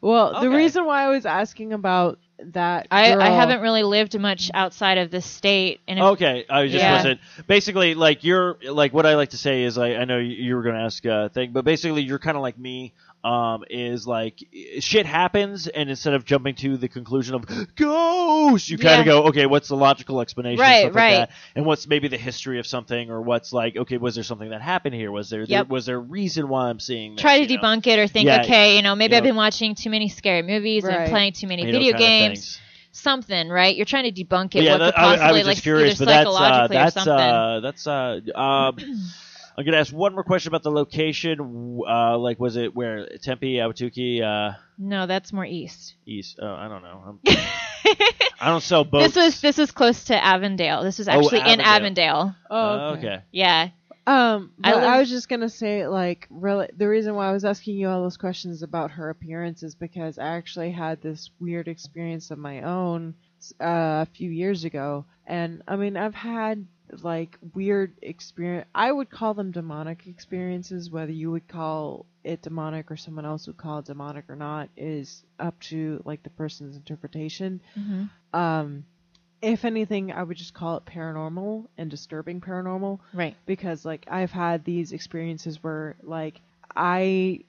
well, 0.00 0.40
the 0.42 0.50
reason 0.50 0.84
why 0.84 1.04
I 1.04 1.08
was 1.08 1.24
asking 1.24 1.72
about 1.72 2.18
that, 2.38 2.88
I, 2.90 3.14
I 3.14 3.30
haven't 3.30 3.60
really 3.62 3.82
lived 3.82 4.18
much 4.18 4.50
outside 4.52 4.98
of 4.98 5.10
the 5.10 5.22
state, 5.22 5.80
and 5.88 5.98
if, 5.98 6.04
Okay, 6.04 6.44
I 6.50 6.66
just 6.66 6.76
Yeah. 6.76 6.92
wasn't. 6.92 7.20
Basically, 7.46 7.94
like 7.94 8.22
you're 8.22 8.58
like 8.62 8.92
what 8.92 9.06
I 9.06 9.14
like 9.14 9.30
to 9.30 9.38
say 9.38 9.62
is 9.62 9.78
like 9.78 9.96
I 9.96 10.04
know 10.04 10.18
you, 10.18 10.34
you 10.34 10.56
were 10.56 10.62
going 10.62 10.74
to 10.74 10.82
ask 10.82 11.04
a 11.06 11.30
thing, 11.30 11.52
but 11.52 11.64
basically 11.64 12.02
you're 12.02 12.18
kind 12.18 12.36
of 12.36 12.42
like 12.42 12.58
me. 12.58 12.92
Um, 13.24 13.64
is 13.70 14.06
like 14.06 14.38
shit 14.80 15.06
happens, 15.06 15.66
and 15.66 15.88
instead 15.88 16.12
of 16.12 16.26
jumping 16.26 16.56
to 16.56 16.76
the 16.76 16.88
conclusion 16.88 17.34
of 17.34 17.46
ghost, 17.74 18.68
you 18.68 18.76
kind 18.76 18.96
Yeah. 18.96 19.00
of 19.00 19.06
go, 19.06 19.22
okay, 19.28 19.46
what's 19.46 19.68
the 19.68 19.76
logical 19.76 20.20
explanation? 20.20 20.62
and 20.62 20.68
Right, 20.68 20.78
stuff 20.80 20.94
like 20.94 21.10
right. 21.10 21.28
that, 21.28 21.30
and 21.56 21.64
what's 21.64 21.86
maybe 21.88 22.08
the 22.08 22.18
history 22.18 22.58
of 22.58 22.66
something, 22.66 23.10
or 23.10 23.22
what's 23.22 23.50
like, 23.50 23.76
okay, 23.78 23.96
was 23.96 24.14
there 24.14 24.24
something 24.24 24.50
that 24.50 24.60
happened 24.60 24.94
here? 24.94 25.10
Was 25.10 25.30
there, 25.30 25.46
Yep. 25.46 25.48
there 25.48 25.64
was 25.64 25.86
there 25.86 25.96
a 25.96 26.00
reason 26.00 26.48
why 26.48 26.68
I'm 26.68 26.78
seeing? 26.78 27.14
This, 27.14 27.22
try 27.22 27.38
to 27.42 27.50
you 27.50 27.56
know? 27.56 27.62
debunk 27.62 27.86
it 27.86 27.98
or 27.98 28.06
think, 28.06 28.26
Yeah, 28.26 28.42
okay, 28.42 28.76
you 28.76 28.82
know, 28.82 28.94
maybe 28.94 29.14
you 29.14 29.16
I've 29.16 29.24
know. 29.24 29.30
been 29.30 29.36
watching 29.36 29.74
too 29.74 29.88
many 29.88 30.10
scary 30.10 30.42
movies 30.42 30.84
Right. 30.84 30.94
and 30.94 31.10
playing 31.10 31.32
too 31.32 31.46
many 31.46 31.64
You 31.64 31.72
video 31.72 31.92
kinda 31.92 31.98
games, 31.98 32.60
something, 32.92 33.48
right? 33.48 33.74
You're 33.74 33.86
trying 33.86 34.12
to 34.12 34.24
debunk 34.24 34.54
it. 34.54 34.64
yeah, 34.64 34.72
what 34.72 34.78
that, 34.80 34.94
could 34.96 35.00
I, 35.00 35.16
possibly 35.16 35.28
I 35.28 35.32
was 35.32 35.46
like 35.46 35.54
just 35.56 35.62
curious, 35.62 35.98
but 35.98 36.04
that's 36.06 36.26
uh, 36.28 36.68
psychologically 36.68 36.76
that's 36.76 36.96
or 36.96 37.00
something? 37.00 37.18
uh, 37.18 37.60
that's 37.60 37.86
uh, 37.86 38.38
um, 38.38 38.76
I'm 39.56 39.64
gonna 39.64 39.76
ask 39.78 39.92
one 39.92 40.14
more 40.14 40.24
question 40.24 40.48
about 40.50 40.62
the 40.64 40.70
location. 40.72 41.80
Uh, 41.88 42.18
like, 42.18 42.40
was 42.40 42.56
it 42.56 42.74
where 42.74 43.06
Tempe, 43.22 43.54
Ahwatukee, 43.54 44.20
uh, 44.22 44.56
no, 44.78 45.06
that's 45.06 45.32
more 45.32 45.44
east. 45.46 45.94
East? 46.06 46.38
Oh, 46.42 46.52
I 46.54 46.66
don't 46.68 46.82
know. 46.82 47.02
I'm, 47.06 47.20
I 48.40 48.48
don't 48.48 48.62
sell 48.62 48.84
boats. 48.84 49.14
this 49.14 49.16
was 49.24 49.40
this 49.40 49.58
was 49.58 49.70
close 49.70 50.04
to 50.04 50.24
Avondale. 50.24 50.82
This 50.82 50.98
was 50.98 51.08
Oh, 51.08 51.12
actually 51.12 51.40
in 51.40 51.60
Avondale. 51.60 52.34
Avondale. 52.34 52.36
Oh, 52.50 52.56
Uh, 52.56 52.92
okay. 52.96 53.06
okay. 53.06 53.22
Yeah. 53.30 53.68
Um, 54.06 54.52
I 54.62 54.72
but 54.72 54.84
I, 54.84 54.98
was 55.00 55.08
just 55.08 55.30
gonna 55.30 55.48
say, 55.48 55.86
like, 55.88 56.26
really, 56.28 56.68
the 56.76 56.86
reason 56.88 57.14
why 57.14 57.28
I 57.28 57.32
was 57.32 57.44
asking 57.44 57.76
you 57.78 57.88
all 57.88 58.02
those 58.02 58.18
questions 58.18 58.62
about 58.62 58.90
her 58.90 59.08
appearance 59.08 59.62
is 59.62 59.74
because 59.74 60.18
I 60.18 60.36
actually 60.36 60.72
had 60.72 61.00
this 61.00 61.30
weird 61.40 61.68
experience 61.68 62.30
of 62.30 62.36
my 62.38 62.62
own 62.62 63.14
uh, 63.62 64.04
a 64.04 64.08
few 64.14 64.28
years 64.30 64.64
ago, 64.64 65.06
and 65.26 65.62
I 65.66 65.76
mean, 65.76 65.96
I've 65.96 66.14
had 66.14 66.66
like 67.02 67.38
weird 67.54 67.92
experience. 68.02 68.66
I 68.74 68.90
would 68.92 69.10
call 69.10 69.34
them 69.34 69.50
demonic 69.50 70.06
experiences. 70.06 70.90
Whether 70.90 71.12
you 71.12 71.30
would 71.30 71.48
call 71.48 72.06
it 72.22 72.42
demonic 72.42 72.90
or 72.90 72.96
someone 72.96 73.24
else 73.24 73.46
would 73.46 73.56
call 73.56 73.78
it 73.80 73.86
demonic 73.86 74.24
or 74.28 74.36
not 74.36 74.68
is 74.76 75.24
up 75.38 75.58
to 75.60 76.02
like 76.04 76.22
the 76.22 76.30
person's 76.30 76.76
interpretation. 76.76 77.60
hmm 77.74 78.04
Um, 78.32 78.84
if 79.42 79.64
anything, 79.66 80.10
I 80.10 80.22
would 80.22 80.38
just 80.38 80.54
call 80.54 80.78
it 80.78 80.86
paranormal 80.86 81.66
and 81.76 81.90
disturbing 81.90 82.40
paranormal 82.40 82.98
Right. 83.12 83.36
because 83.44 83.84
like 83.84 84.06
I've 84.10 84.30
had 84.32 84.64
these 84.64 84.92
experiences 84.92 85.62
where 85.62 85.96
like 86.02 86.40
I 86.74 87.40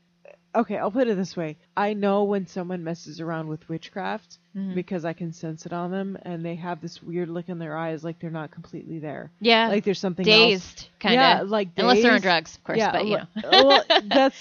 okay, 0.56 0.78
I'll 0.78 0.92
put 0.92 1.08
it 1.08 1.16
this 1.18 1.36
way. 1.36 1.58
I 1.78 1.94
know 1.94 2.24
when 2.24 2.48
someone 2.48 2.84
messes 2.84 3.20
around 3.22 3.48
with 3.48 3.68
witchcraft 3.70 4.38
Mhm. 4.56 4.74
because 4.74 5.04
I 5.04 5.12
can 5.14 5.34
sense 5.34 5.66
it 5.66 5.74
on 5.74 5.92
them 5.92 6.18
and 6.22 6.46
they 6.46 6.56
have 6.56 6.80
this 6.80 7.04
weird 7.04 7.28
look 7.30 7.50
in 7.50 7.60
their 7.60 7.76
eyes 7.78 8.04
like 8.06 8.20
they're 8.20 8.30
not 8.30 8.52
completely 8.52 9.00
there. 9.00 9.30
Yeah. 9.42 9.68
Like 9.68 9.84
there's 9.84 10.00
something 10.00 10.26
else. 10.28 10.38
dazed, 10.38 10.88
kind 11.00 11.16
of. 11.16 11.20
Yeah, 11.20 11.42
like 11.42 11.70
Unless 11.76 12.02
they're 12.02 12.14
on 12.14 12.22
drugs, 12.22 12.56
of 12.56 12.64
course. 12.64 12.78
yeah, 12.78 12.92
but 12.94 13.06
you 13.06 13.18
know. 13.18 13.26
well, 13.52 13.84
that's 14.06 14.38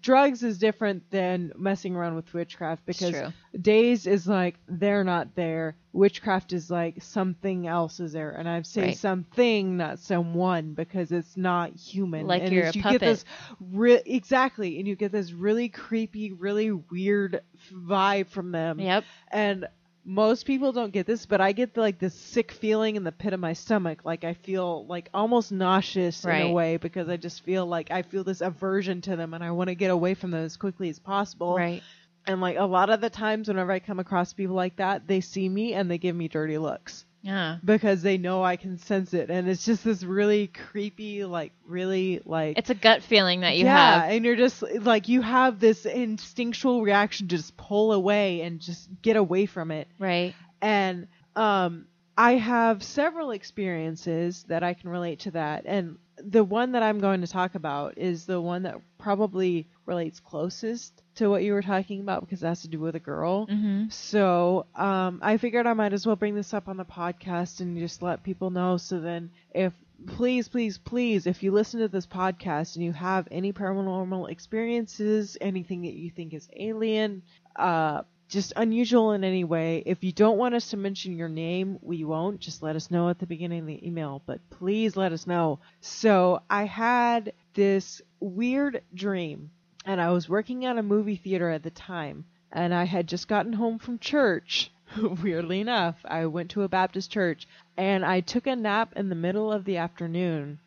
drugs 0.00 0.42
is 0.42 0.58
different 0.58 1.10
than 1.10 1.52
messing 1.56 1.94
around 1.94 2.14
with 2.16 2.32
witchcraft 2.32 2.86
because 2.86 3.14
days 3.60 4.06
is 4.06 4.26
like 4.26 4.56
they're 4.68 5.04
not 5.04 5.34
there. 5.34 5.74
Witchcraft 5.92 6.52
is 6.52 6.70
like 6.70 7.02
something 7.02 7.66
else 7.66 7.98
is 8.00 8.12
there, 8.12 8.30
and 8.30 8.48
I've 8.48 8.66
say 8.66 8.82
Right. 8.88 8.96
something, 8.96 9.76
not 9.78 9.98
someone, 9.98 10.74
because 10.74 11.10
it's 11.12 11.36
not 11.36 11.74
human. 11.74 12.26
Like 12.26 12.42
and 12.42 12.52
you're 12.52 12.66
a 12.66 12.72
you 12.72 12.82
puppet. 12.82 13.00
get 13.00 13.06
this 13.06 13.24
re- 13.72 14.02
exactly, 14.06 14.78
and 14.78 14.86
you 14.86 14.94
get 14.96 15.12
this 15.12 15.32
really 15.32 15.68
creepy, 15.68 16.32
really 16.32 16.70
weird 16.70 17.40
vibe 17.72 18.28
from 18.28 18.52
them. 18.52 18.78
Yep. 18.78 19.04
And 19.32 19.66
most 20.04 20.46
people 20.46 20.72
don't 20.72 20.92
get 20.92 21.06
this, 21.06 21.26
but 21.26 21.40
I 21.40 21.52
get 21.52 21.76
like 21.76 21.98
this 21.98 22.14
sick 22.14 22.52
feeling 22.52 22.96
in 22.96 23.04
the 23.04 23.12
pit 23.12 23.32
of 23.34 23.40
my 23.40 23.52
stomach. 23.52 24.04
Like 24.04 24.24
I 24.24 24.32
feel 24.34 24.86
like 24.86 25.10
almost 25.12 25.52
nauseous 25.52 26.24
in 26.24 26.30
a 26.30 26.52
way 26.52 26.76
because 26.78 27.08
I 27.08 27.16
just 27.18 27.42
feel 27.42 27.66
like 27.66 27.90
I 27.90 28.02
feel 28.02 28.24
this 28.24 28.40
aversion 28.40 29.00
to 29.02 29.16
them 29.16 29.34
and 29.34 29.42
I 29.44 29.50
want 29.50 29.68
to 29.68 29.74
get 29.74 29.90
away 29.90 30.14
from 30.14 30.30
them 30.30 30.44
as 30.44 30.56
quickly 30.56 30.88
as 30.88 30.98
possible. 30.98 31.56
Right. 31.56 31.82
And 32.28 32.40
like 32.40 32.56
a 32.58 32.64
lot 32.64 32.90
of 32.90 33.00
the 33.00 33.10
times 33.10 33.48
whenever 33.48 33.72
I 33.72 33.78
come 33.80 33.98
across 33.98 34.32
people 34.32 34.54
like 34.54 34.76
that, 34.76 35.06
they 35.08 35.20
see 35.20 35.48
me 35.48 35.72
and 35.74 35.90
they 35.90 35.98
give 35.98 36.14
me 36.14 36.28
dirty 36.28 36.58
looks 36.58 37.04
Yeah. 37.22 37.56
because 37.64 38.02
they 38.02 38.18
know 38.18 38.44
I 38.44 38.56
can 38.56 38.78
sense 38.78 39.14
it. 39.14 39.30
And 39.30 39.48
it's 39.48 39.64
just 39.64 39.82
this 39.82 40.02
really 40.04 40.48
creepy, 40.48 41.24
like 41.24 41.52
really 41.66 42.20
like 42.24 42.58
It's 42.58 42.70
a 42.70 42.74
gut 42.74 43.02
feeling 43.02 43.40
that 43.40 43.56
you 43.56 43.64
yeah, 43.64 44.02
have. 44.02 44.10
and 44.12 44.24
you're 44.24 44.36
just 44.36 44.62
like 44.62 45.08
you 45.08 45.22
have 45.22 45.58
this 45.58 45.86
instinctual 45.86 46.82
reaction 46.82 47.28
to 47.28 47.36
just 47.36 47.56
pull 47.56 47.92
away 47.92 48.42
and 48.42 48.60
just 48.60 48.88
get 49.02 49.16
away 49.16 49.46
from 49.46 49.70
it. 49.70 49.88
Right. 49.98 50.34
And 50.60 51.08
um, 51.34 51.86
I 52.16 52.32
have 52.32 52.82
several 52.82 53.30
experiences 53.30 54.44
that 54.48 54.62
I 54.62 54.74
can 54.74 54.90
relate 54.90 55.20
to 55.20 55.30
that. 55.30 55.62
And 55.66 55.98
the 56.24 56.44
one 56.44 56.72
that 56.72 56.82
I'm 56.82 56.98
going 56.98 57.20
to 57.20 57.26
talk 57.26 57.54
about 57.54 57.98
is 57.98 58.26
the 58.26 58.40
one 58.40 58.62
that 58.64 58.76
probably 58.98 59.68
relates 59.86 60.20
closest 60.20 61.02
to 61.16 61.28
what 61.28 61.42
you 61.42 61.52
were 61.52 61.62
talking 61.62 62.00
about 62.00 62.20
because 62.20 62.42
it 62.42 62.46
has 62.46 62.62
to 62.62 62.68
do 62.68 62.80
with 62.80 62.94
a 62.94 63.00
girl. 63.00 63.46
Mm-hmm. 63.46 63.88
So 63.90 64.66
um, 64.74 65.20
I 65.22 65.36
figured 65.36 65.66
I 65.66 65.72
might 65.74 65.92
as 65.92 66.06
well 66.06 66.16
bring 66.16 66.34
this 66.34 66.54
up 66.54 66.68
on 66.68 66.76
the 66.76 66.84
podcast 66.84 67.60
and 67.60 67.78
just 67.78 68.02
let 68.02 68.22
people 68.22 68.50
know. 68.50 68.76
So 68.76 69.00
then, 69.00 69.30
if 69.54 69.72
please, 70.06 70.48
please, 70.48 70.78
please, 70.78 71.26
if 71.26 71.42
you 71.42 71.50
listen 71.50 71.80
to 71.80 71.88
this 71.88 72.06
podcast 72.06 72.76
and 72.76 72.84
you 72.84 72.92
have 72.92 73.26
any 73.30 73.52
paranormal 73.52 74.30
experiences, 74.30 75.36
anything 75.40 75.82
that 75.82 75.94
you 75.94 76.10
think 76.10 76.34
is 76.34 76.48
alien, 76.56 77.22
uh, 77.56 78.02
just 78.28 78.52
unusual 78.56 79.12
in 79.12 79.24
any 79.24 79.44
way, 79.44 79.82
if 79.86 80.04
you 80.04 80.12
don't 80.12 80.38
want 80.38 80.54
us 80.54 80.70
to 80.70 80.76
mention 80.76 81.16
your 81.16 81.28
name, 81.28 81.78
we 81.82 82.04
won't. 82.04 82.40
Just 82.40 82.62
let 82.62 82.76
us 82.76 82.90
know 82.90 83.08
at 83.08 83.18
the 83.18 83.26
beginning 83.26 83.60
of 83.60 83.66
the 83.66 83.86
email, 83.86 84.22
but 84.26 84.40
please 84.50 84.96
let 84.96 85.12
us 85.12 85.26
know. 85.26 85.60
So 85.80 86.42
I 86.50 86.64
had 86.64 87.32
this 87.54 88.02
weird 88.20 88.82
dream, 88.94 89.50
and 89.84 90.00
I 90.00 90.10
was 90.10 90.28
working 90.28 90.64
at 90.66 90.78
a 90.78 90.82
movie 90.82 91.16
theater 91.16 91.48
at 91.48 91.62
the 91.62 91.70
time 91.70 92.24
and 92.52 92.74
I 92.74 92.84
had 92.84 93.06
just 93.06 93.28
gotten 93.28 93.52
home 93.52 93.78
from 93.78 93.98
church. 93.98 94.70
Weirdly 95.22 95.60
enough, 95.60 95.96
I 96.04 96.26
went 96.26 96.50
to 96.52 96.62
a 96.62 96.68
Baptist 96.68 97.10
church 97.10 97.46
and 97.76 98.04
I 98.04 98.20
took 98.20 98.46
a 98.46 98.56
nap 98.56 98.92
in 98.96 99.08
the 99.08 99.14
middle 99.14 99.52
of 99.52 99.64
the 99.64 99.76
afternoon 99.78 100.58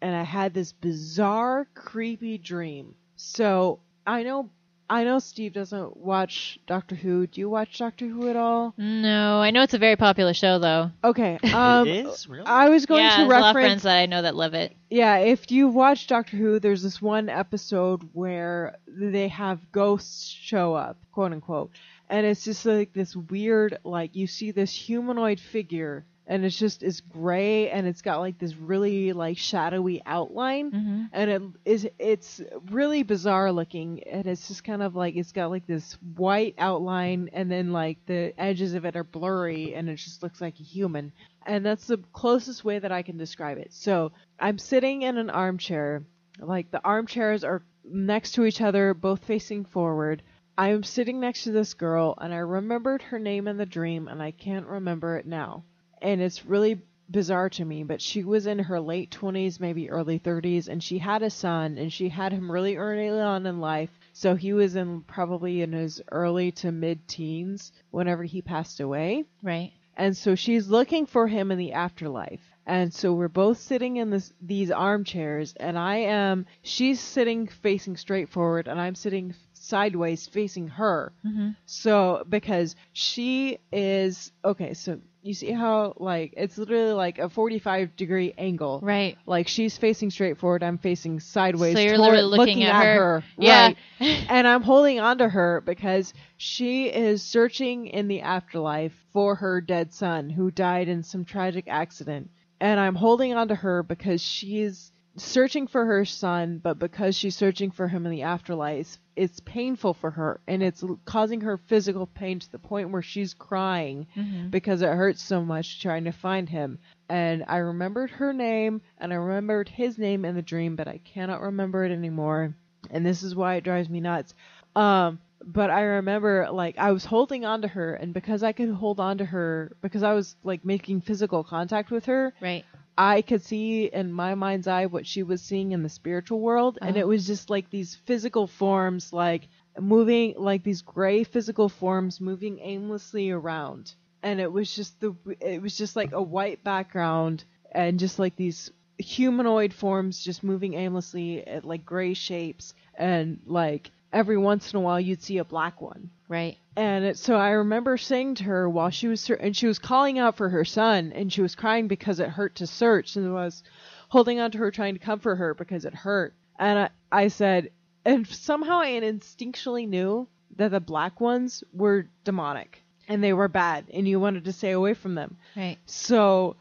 and 0.00 0.14
I 0.14 0.22
had 0.22 0.54
this 0.54 0.72
bizarre, 0.72 1.66
creepy 1.74 2.38
dream. 2.38 2.94
So 3.16 3.80
I 4.06 4.22
know 4.22 4.50
I 4.88 5.04
know 5.04 5.18
Steve 5.18 5.52
doesn't 5.52 5.96
watch 5.96 6.58
Doctor 6.66 6.94
Who. 6.94 7.26
Do 7.26 7.40
you 7.40 7.50
watch 7.50 7.78
Doctor 7.78 8.06
Who 8.06 8.28
at 8.28 8.36
all? 8.36 8.72
No, 8.76 9.40
I 9.40 9.50
know 9.50 9.62
it's 9.62 9.74
a 9.74 9.78
very 9.78 9.96
popular 9.96 10.32
show 10.32 10.58
though. 10.58 10.90
Okay. 11.02 11.38
Um 11.52 11.88
it 11.88 12.06
is 12.06 12.28
really. 12.28 12.46
I 12.46 12.68
was 12.68 12.86
going 12.86 13.04
yeah, 13.04 13.10
to 13.10 13.16
there's 13.16 13.26
a 13.26 13.30
lot 13.30 13.50
of 13.50 13.56
reference 13.56 13.66
friends 13.66 13.82
that 13.82 13.96
I 13.96 14.06
know 14.06 14.22
that 14.22 14.36
love 14.36 14.54
it. 14.54 14.76
Yeah, 14.88 15.18
if 15.18 15.50
you 15.50 15.68
watch 15.68 16.06
Doctor 16.06 16.36
Who, 16.36 16.60
there's 16.60 16.82
this 16.82 17.02
one 17.02 17.28
episode 17.28 18.08
where 18.12 18.76
they 18.86 19.28
have 19.28 19.72
ghosts 19.72 20.28
show 20.28 20.74
up, 20.74 20.96
quote 21.12 21.32
unquote. 21.32 21.70
And 22.08 22.24
it's 22.24 22.44
just 22.44 22.64
like 22.64 22.92
this 22.92 23.16
weird, 23.16 23.78
like, 23.82 24.14
you 24.14 24.28
see 24.28 24.52
this 24.52 24.72
humanoid 24.72 25.40
figure, 25.40 26.04
and 26.26 26.44
it's 26.44 26.58
just, 26.58 26.82
it's 26.82 27.00
gray, 27.00 27.70
and 27.70 27.86
it's 27.86 28.02
got 28.02 28.18
like 28.18 28.38
this 28.38 28.56
really, 28.56 29.12
like, 29.12 29.38
shadowy 29.38 30.02
outline. 30.04 30.72
Mm-hmm. 30.72 31.02
And 31.12 31.30
it 31.30 31.42
is, 31.64 31.88
it's 31.98 32.40
really 32.70 33.02
bizarre 33.02 33.52
looking, 33.52 34.02
and 34.04 34.26
it's 34.26 34.48
just 34.48 34.64
kind 34.64 34.82
of 34.82 34.96
like, 34.96 35.16
it's 35.16 35.32
got 35.32 35.50
like 35.50 35.66
this 35.66 35.96
white 36.16 36.54
outline, 36.58 37.30
and 37.32 37.50
then 37.50 37.72
like 37.72 37.98
the 38.06 38.32
edges 38.38 38.74
of 38.74 38.84
it 38.84 38.96
are 38.96 39.04
blurry, 39.04 39.74
and 39.74 39.88
it 39.88 39.96
just 39.96 40.22
looks 40.22 40.40
like 40.40 40.58
a 40.60 40.64
human 40.64 41.12
and 41.46 41.64
that's 41.64 41.86
the 41.86 41.98
closest 42.12 42.64
way 42.64 42.78
that 42.78 42.92
I 42.92 43.02
can 43.02 43.16
describe 43.16 43.58
it. 43.58 43.72
So 43.72 44.12
I'm 44.38 44.58
sitting 44.58 45.02
in 45.02 45.16
an 45.16 45.30
armchair, 45.30 46.02
like 46.38 46.70
the 46.70 46.84
armchairs 46.84 47.44
are 47.44 47.62
next 47.84 48.32
to 48.32 48.44
each 48.44 48.60
other, 48.60 48.94
both 48.94 49.24
facing 49.24 49.64
forward. 49.64 50.22
I 50.58 50.70
am 50.70 50.82
sitting 50.82 51.20
next 51.20 51.44
to 51.44 51.52
this 51.52 51.74
girl, 51.74 52.14
and 52.18 52.34
I 52.34 52.38
remembered 52.38 53.02
her 53.02 53.18
name 53.18 53.46
in 53.46 53.56
the 53.56 53.66
dream, 53.66 54.08
and 54.08 54.22
I 54.22 54.32
can't 54.32 54.66
remember 54.66 55.16
it 55.16 55.26
now. 55.26 55.64
And 56.06 56.22
it's 56.22 56.46
really 56.46 56.80
bizarre 57.10 57.50
to 57.50 57.64
me, 57.64 57.82
but 57.82 58.00
she 58.00 58.22
was 58.22 58.46
in 58.46 58.60
her 58.60 58.80
late 58.80 59.10
20s, 59.10 59.58
maybe 59.58 59.90
early 59.90 60.20
30s, 60.20 60.68
and 60.68 60.80
she 60.80 60.98
had 60.98 61.22
a 61.22 61.30
son, 61.30 61.78
and 61.78 61.92
she 61.92 62.08
had 62.08 62.32
him 62.32 62.50
really 62.50 62.76
early 62.76 63.08
on 63.08 63.44
in 63.44 63.60
life. 63.60 63.90
So 64.12 64.36
he 64.36 64.52
was 64.52 64.76
in 64.76 65.02
probably 65.02 65.62
in 65.62 65.72
his 65.72 66.00
early 66.12 66.52
to 66.52 66.70
mid 66.70 67.08
teens 67.08 67.72
whenever 67.90 68.22
he 68.22 68.40
passed 68.40 68.78
away. 68.78 69.24
Right. 69.42 69.72
And 69.96 70.16
so 70.16 70.36
she's 70.36 70.68
looking 70.68 71.06
for 71.06 71.26
him 71.26 71.50
in 71.50 71.58
the 71.58 71.72
afterlife. 71.72 72.40
And 72.66 72.92
so 72.94 73.12
we're 73.12 73.28
both 73.28 73.58
sitting 73.58 73.96
in 73.96 74.10
this 74.10 74.32
these 74.40 74.70
armchairs 74.70 75.54
and 75.58 75.78
I 75.78 75.96
am 75.96 76.46
she's 76.62 77.00
sitting 77.00 77.46
facing 77.46 77.96
straight 77.96 78.28
forward 78.28 78.66
and 78.66 78.80
I'm 78.80 78.96
sitting 78.96 79.34
sideways 79.52 80.26
facing 80.26 80.68
her. 80.68 81.12
Mm-hmm. 81.24 81.50
So 81.64 82.24
because 82.28 82.74
she 82.92 83.58
is 83.72 84.32
okay, 84.44 84.74
so 84.74 85.00
you 85.26 85.34
see 85.34 85.50
how 85.50 85.94
like 85.98 86.34
it's 86.36 86.56
literally 86.56 86.92
like 86.92 87.18
a 87.18 87.28
45 87.28 87.96
degree 87.96 88.32
angle. 88.38 88.80
Right. 88.82 89.18
Like 89.26 89.48
she's 89.48 89.76
facing 89.76 90.10
straight 90.10 90.38
forward, 90.38 90.62
I'm 90.62 90.78
facing 90.78 91.20
sideways. 91.20 91.74
So 91.74 91.80
you're 91.80 91.96
toward- 91.96 92.12
literally 92.12 92.38
looking 92.38 92.62
at 92.62 92.84
her. 92.84 93.24
Yeah. 93.36 93.66
Right. 93.66 93.76
and 94.28 94.46
I'm 94.46 94.62
holding 94.62 95.00
on 95.00 95.18
to 95.18 95.28
her 95.28 95.60
because 95.60 96.14
she 96.36 96.86
is 96.86 97.22
searching 97.22 97.86
in 97.88 98.08
the 98.08 98.20
afterlife 98.22 98.92
for 99.12 99.34
her 99.34 99.60
dead 99.60 99.92
son 99.92 100.30
who 100.30 100.50
died 100.50 100.88
in 100.88 101.02
some 101.02 101.24
tragic 101.24 101.64
accident. 101.68 102.30
And 102.60 102.80
I'm 102.80 102.94
holding 102.94 103.34
on 103.34 103.48
to 103.48 103.54
her 103.54 103.82
because 103.82 104.22
she's 104.22 104.92
searching 105.16 105.66
for 105.66 105.84
her 105.86 106.04
son, 106.04 106.60
but 106.62 106.78
because 106.78 107.16
she's 107.16 107.34
searching 107.36 107.70
for 107.70 107.88
him 107.88 108.04
in 108.06 108.12
the 108.12 108.22
afterlife, 108.22 108.98
it's 109.16 109.40
painful 109.40 109.94
for 109.94 110.10
her 110.10 110.40
and 110.46 110.62
it's 110.62 110.84
causing 111.06 111.40
her 111.40 111.56
physical 111.56 112.06
pain 112.06 112.38
to 112.38 112.52
the 112.52 112.58
point 112.58 112.90
where 112.90 113.02
she's 113.02 113.32
crying 113.32 114.06
Mm-hmm. 114.16 114.48
because 114.50 114.82
it 114.82 114.88
hurts 114.88 115.22
so 115.22 115.42
much 115.42 115.80
trying 115.80 116.04
to 116.04 116.12
find 116.12 116.48
him. 116.48 116.78
And 117.08 117.44
I 117.48 117.58
remembered 117.58 118.10
her 118.10 118.32
name 118.32 118.82
and 118.98 119.12
I 119.12 119.16
remembered 119.16 119.68
his 119.68 119.96
name 119.98 120.24
in 120.24 120.34
the 120.34 120.42
dream, 120.42 120.76
but 120.76 120.88
I 120.88 120.98
cannot 120.98 121.40
remember 121.40 121.84
it 121.84 121.92
anymore. 121.92 122.54
And 122.90 123.04
this 123.06 123.22
is 123.22 123.34
why 123.34 123.54
it 123.54 123.64
drives 123.64 123.88
me 123.88 124.00
nuts. 124.00 124.34
Um, 124.74 125.18
but 125.44 125.70
I 125.70 125.82
remember 125.82 126.48
like 126.52 126.76
I 126.78 126.92
was 126.92 127.04
holding 127.04 127.44
on 127.44 127.62
to 127.62 127.68
her 127.68 127.94
and 127.94 128.12
because 128.12 128.42
I 128.42 128.52
could 128.52 128.70
hold 128.70 129.00
on 129.00 129.18
to 129.18 129.24
her 129.24 129.76
because 129.80 130.02
I 130.02 130.12
was 130.12 130.36
like 130.44 130.64
making 130.64 131.00
physical 131.02 131.42
contact 131.44 131.90
with 131.90 132.06
her, 132.06 132.34
Right. 132.40 132.64
I 132.98 133.22
could 133.22 133.42
see 133.42 133.86
in 133.86 134.12
my 134.12 134.34
mind's 134.34 134.66
eye 134.66 134.86
what 134.86 135.06
she 135.06 135.22
was 135.22 135.42
seeing 135.42 135.72
in 135.72 135.82
the 135.82 135.88
spiritual 135.88 136.40
world, 136.40 136.78
and 136.80 136.96
Oh. 136.96 137.00
it 137.00 137.06
was 137.06 137.26
just 137.26 137.50
like 137.50 137.68
these 137.70 137.94
physical 137.94 138.46
forms, 138.46 139.12
like 139.12 139.48
moving, 139.78 140.34
like 140.38 140.62
these 140.62 140.82
gray 140.82 141.22
physical 141.24 141.68
forms 141.68 142.20
moving 142.20 142.58
aimlessly 142.60 143.30
around, 143.30 143.94
and 144.22 144.40
it 144.40 144.50
was 144.50 144.74
just 144.74 144.98
the, 145.00 145.14
it 145.40 145.60
was 145.60 145.76
just 145.76 145.94
like 145.96 146.12
a 146.12 146.22
white 146.22 146.64
background, 146.64 147.44
and 147.72 147.98
just 147.98 148.18
like 148.18 148.36
these 148.36 148.70
humanoid 148.98 149.74
forms 149.74 150.24
just 150.24 150.42
moving 150.42 150.72
aimlessly 150.72 151.46
at 151.46 151.66
like 151.66 151.84
gray 151.84 152.14
shapes, 152.14 152.72
and 152.94 153.40
like 153.46 153.90
every 154.12 154.36
once 154.36 154.72
in 154.72 154.78
a 154.78 154.80
while 154.80 155.00
you'd 155.00 155.22
see 155.22 155.38
a 155.38 155.44
black 155.44 155.80
one. 155.80 156.10
Right. 156.28 156.56
And 156.76 157.04
it, 157.04 157.18
so 157.18 157.36
I 157.36 157.50
remember 157.50 157.96
saying 157.96 158.36
to 158.36 158.44
her 158.44 158.68
while 158.68 158.90
she 158.90 159.08
was, 159.08 159.28
and 159.30 159.56
she 159.56 159.66
was 159.66 159.78
calling 159.78 160.18
out 160.18 160.36
for 160.36 160.48
her 160.48 160.64
son, 160.64 161.12
and 161.14 161.32
she 161.32 161.42
was 161.42 161.54
crying 161.54 161.88
because 161.88 162.20
it 162.20 162.28
hurt 162.28 162.56
to 162.56 162.66
search, 162.66 163.16
and 163.16 163.26
I 163.28 163.32
was 163.32 163.62
holding 164.08 164.40
on 164.40 164.50
to 164.52 164.58
her, 164.58 164.70
trying 164.70 164.94
to 164.94 165.00
comfort 165.00 165.36
her 165.36 165.54
because 165.54 165.84
it 165.84 165.94
hurt. 165.94 166.34
And 166.58 166.78
I, 166.78 166.90
I 167.10 167.28
said, 167.28 167.70
and 168.04 168.26
somehow 168.26 168.80
I 168.80 168.90
instinctually 168.90 169.88
knew 169.88 170.28
that 170.56 170.70
the 170.70 170.80
black 170.80 171.20
ones 171.20 171.64
were 171.72 172.08
demonic 172.24 172.82
and 173.08 173.22
they 173.22 173.32
were 173.32 173.48
bad, 173.48 173.84
and 173.92 174.06
you 174.08 174.18
wanted 174.18 174.44
to 174.44 174.52
stay 174.52 174.72
away 174.72 174.94
from 174.94 175.14
them. 175.14 175.36
Right. 175.56 175.78
So, 175.86 176.56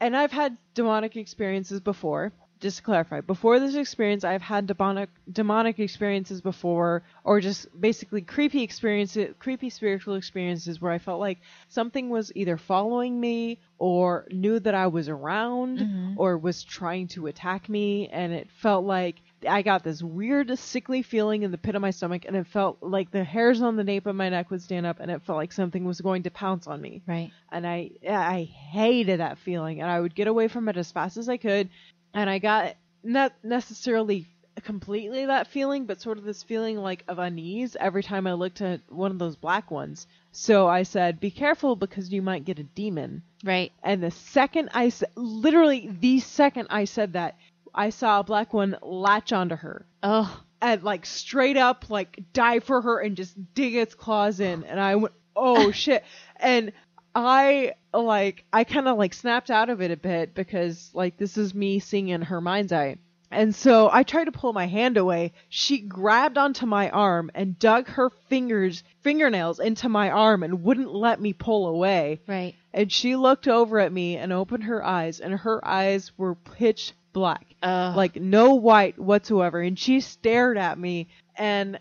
and 0.00 0.16
I've 0.16 0.32
had 0.32 0.56
demonic 0.74 1.16
experiences 1.16 1.80
before. 1.80 2.32
Just 2.64 2.78
to 2.78 2.82
clarify, 2.82 3.20
before 3.20 3.60
this 3.60 3.74
experience, 3.74 4.24
I've 4.24 4.40
had 4.40 4.66
demonic 4.66 5.10
demonic 5.30 5.78
experiences 5.78 6.40
before, 6.40 7.02
or 7.22 7.38
just 7.42 7.68
basically 7.78 8.22
creepy 8.22 8.62
experiences, 8.62 9.34
creepy 9.38 9.68
spiritual 9.68 10.14
experiences 10.14 10.80
where 10.80 10.90
I 10.90 10.96
felt 10.96 11.20
like 11.20 11.40
something 11.68 12.08
was 12.08 12.32
either 12.34 12.56
following 12.56 13.20
me, 13.20 13.58
or 13.76 14.26
knew 14.30 14.58
that 14.60 14.74
I 14.74 14.86
was 14.86 15.10
around, 15.10 15.80
Mhm. 15.80 16.14
or 16.16 16.38
was 16.38 16.64
trying 16.64 17.08
to 17.08 17.26
attack 17.26 17.68
me, 17.68 18.08
and 18.08 18.32
it 18.32 18.48
felt 18.50 18.86
like 18.86 19.16
I 19.46 19.60
got 19.60 19.84
this 19.84 20.02
weird 20.02 20.58
sickly 20.58 21.02
feeling 21.02 21.42
in 21.42 21.50
the 21.50 21.58
pit 21.58 21.74
of 21.74 21.82
my 21.82 21.90
stomach, 21.90 22.24
and 22.26 22.34
it 22.34 22.46
felt 22.46 22.78
like 22.80 23.10
the 23.10 23.24
hairs 23.24 23.60
on 23.60 23.76
the 23.76 23.84
nape 23.84 24.06
of 24.06 24.16
my 24.16 24.30
neck 24.30 24.50
would 24.50 24.62
stand 24.62 24.86
up, 24.86 25.00
and 25.00 25.10
it 25.10 25.20
felt 25.20 25.36
like 25.36 25.52
something 25.52 25.84
was 25.84 26.00
going 26.00 26.22
to 26.22 26.30
pounce 26.30 26.66
on 26.66 26.80
me. 26.80 27.02
Right. 27.06 27.30
And 27.52 27.66
I 27.66 27.90
I 28.08 28.44
hated 28.44 29.20
that 29.20 29.36
feeling, 29.36 29.82
and 29.82 29.90
I 29.90 30.00
would 30.00 30.14
get 30.14 30.28
away 30.28 30.48
from 30.48 30.66
it 30.70 30.78
as 30.78 30.90
fast 30.90 31.18
as 31.18 31.28
I 31.28 31.36
could, 31.36 31.68
and 32.14 32.30
I 32.30 32.38
got 32.38 32.76
not 33.02 33.32
necessarily 33.42 34.26
completely 34.62 35.26
that 35.26 35.48
feeling, 35.48 35.84
but 35.84 36.00
sort 36.00 36.16
of 36.16 36.24
this 36.24 36.42
feeling 36.42 36.78
like 36.78 37.04
of 37.08 37.18
unease 37.18 37.76
every 37.78 38.02
time 38.02 38.26
I 38.26 38.32
looked 38.34 38.60
at 38.62 38.80
one 38.88 39.10
of 39.10 39.18
those 39.18 39.36
black 39.36 39.70
ones. 39.70 40.06
So 40.32 40.68
I 40.68 40.84
said, 40.84 41.20
"Be 41.20 41.30
careful 41.30 41.76
because 41.76 42.12
you 42.12 42.22
might 42.22 42.44
get 42.44 42.58
a 42.60 42.62
demon." 42.62 43.22
Right. 43.44 43.72
And 43.82 44.02
the 44.02 44.10
second 44.12 44.70
I 44.72 44.90
literally 45.16 45.88
the 46.00 46.20
second 46.20 46.68
I 46.70 46.84
said 46.84 47.12
that, 47.14 47.36
I 47.74 47.90
saw 47.90 48.20
a 48.20 48.24
black 48.24 48.54
one 48.54 48.76
latch 48.80 49.32
onto 49.32 49.56
her 49.56 49.84
Oh. 50.02 50.40
and 50.62 50.82
like 50.84 51.04
straight 51.06 51.56
up 51.56 51.90
like 51.90 52.20
dive 52.32 52.62
for 52.64 52.80
her 52.80 53.00
and 53.00 53.16
just 53.16 53.34
dig 53.54 53.74
its 53.74 53.94
claws 53.94 54.38
in 54.40 54.62
and 54.64 54.78
I 54.80 54.94
went, 54.96 55.14
"Oh 55.34 55.70
shit." 55.82 56.04
And 56.36 56.72
I 57.14 57.74
like 57.92 58.44
I 58.52 58.64
kind 58.64 58.88
of 58.88 58.98
like 58.98 59.14
snapped 59.14 59.50
out 59.50 59.70
of 59.70 59.80
it 59.80 59.90
a 59.90 59.96
bit 59.96 60.34
because 60.34 60.90
like 60.94 61.16
this 61.16 61.36
is 61.36 61.54
me 61.54 61.78
seeing 61.78 62.08
in 62.08 62.22
her 62.22 62.40
mind's 62.40 62.72
eye. 62.72 62.96
And 63.30 63.54
so 63.54 63.90
I 63.92 64.04
tried 64.04 64.26
to 64.26 64.32
pull 64.32 64.52
my 64.52 64.66
hand 64.66 64.96
away. 64.96 65.32
She 65.48 65.78
grabbed 65.78 66.38
onto 66.38 66.66
my 66.66 66.88
arm 66.90 67.30
and 67.34 67.58
dug 67.58 67.88
her 67.88 68.10
fingers, 68.28 68.84
fingernails 69.02 69.58
into 69.58 69.88
my 69.88 70.10
arm 70.10 70.44
and 70.44 70.62
wouldn't 70.62 70.94
let 70.94 71.20
me 71.20 71.32
pull 71.32 71.66
away. 71.66 72.20
Right. 72.28 72.54
And 72.72 72.92
she 72.92 73.16
looked 73.16 73.48
over 73.48 73.80
at 73.80 73.92
me 73.92 74.16
and 74.16 74.32
opened 74.32 74.64
her 74.64 74.84
eyes, 74.84 75.20
and 75.20 75.34
her 75.34 75.66
eyes 75.66 76.12
were 76.16 76.34
pitch 76.34 76.92
black, 77.12 77.46
Ugh. 77.62 77.96
like 77.96 78.16
no 78.16 78.54
white 78.54 78.98
whatsoever. 78.98 79.60
And 79.60 79.78
she 79.78 80.00
stared 80.00 80.56
at 80.56 80.78
me, 80.78 81.08
and 81.36 81.78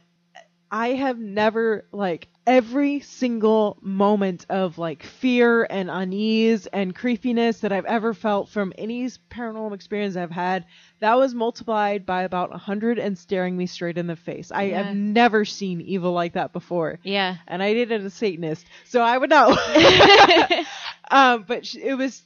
I 0.72 0.90
have 0.90 1.20
never, 1.20 1.86
like, 1.92 2.30
every 2.46 3.00
single 3.02 3.78
moment 3.82 4.46
of, 4.50 4.78
like, 4.78 5.04
fear 5.04 5.66
and 5.70 5.90
unease 5.90 6.66
and 6.68 6.94
creepiness 6.96 7.60
that 7.60 7.72
I've 7.72 7.86
ever 7.86 8.14
felt 8.14 8.50
from 8.50 8.74
any 8.78 9.08
paranormal 9.30 9.74
experience 9.74 10.16
I've 10.16 10.32
had, 10.32 10.66
that 11.00 11.16
was 11.18 11.34
multiplied 11.34 12.06
by 12.06 12.24
about 12.24 12.50
a 12.50 12.54
100 12.54 13.00
and 13.00 13.18
staring 13.18 13.56
me 13.56 13.66
straight 13.66 13.98
in 13.98 14.08
the 14.08 14.16
face. 14.16 14.52
I 14.52 14.64
Yeah. 14.64 14.84
have 14.84 14.96
never 14.96 15.46
seen 15.46 15.82
evil 15.82 16.12
like 16.14 16.34
that 16.34 16.52
before 16.54 17.00
Yeah. 17.04 17.38
and 17.48 17.62
I 17.62 17.74
did 17.74 17.90
dated 17.90 18.06
a 18.06 18.10
Satanist, 18.10 18.66
so 18.86 19.02
I 19.02 19.18
would 19.18 19.30
know. 19.30 19.50
um, 21.12 21.44
but 21.48 21.74
it 21.76 21.96
was 21.96 22.24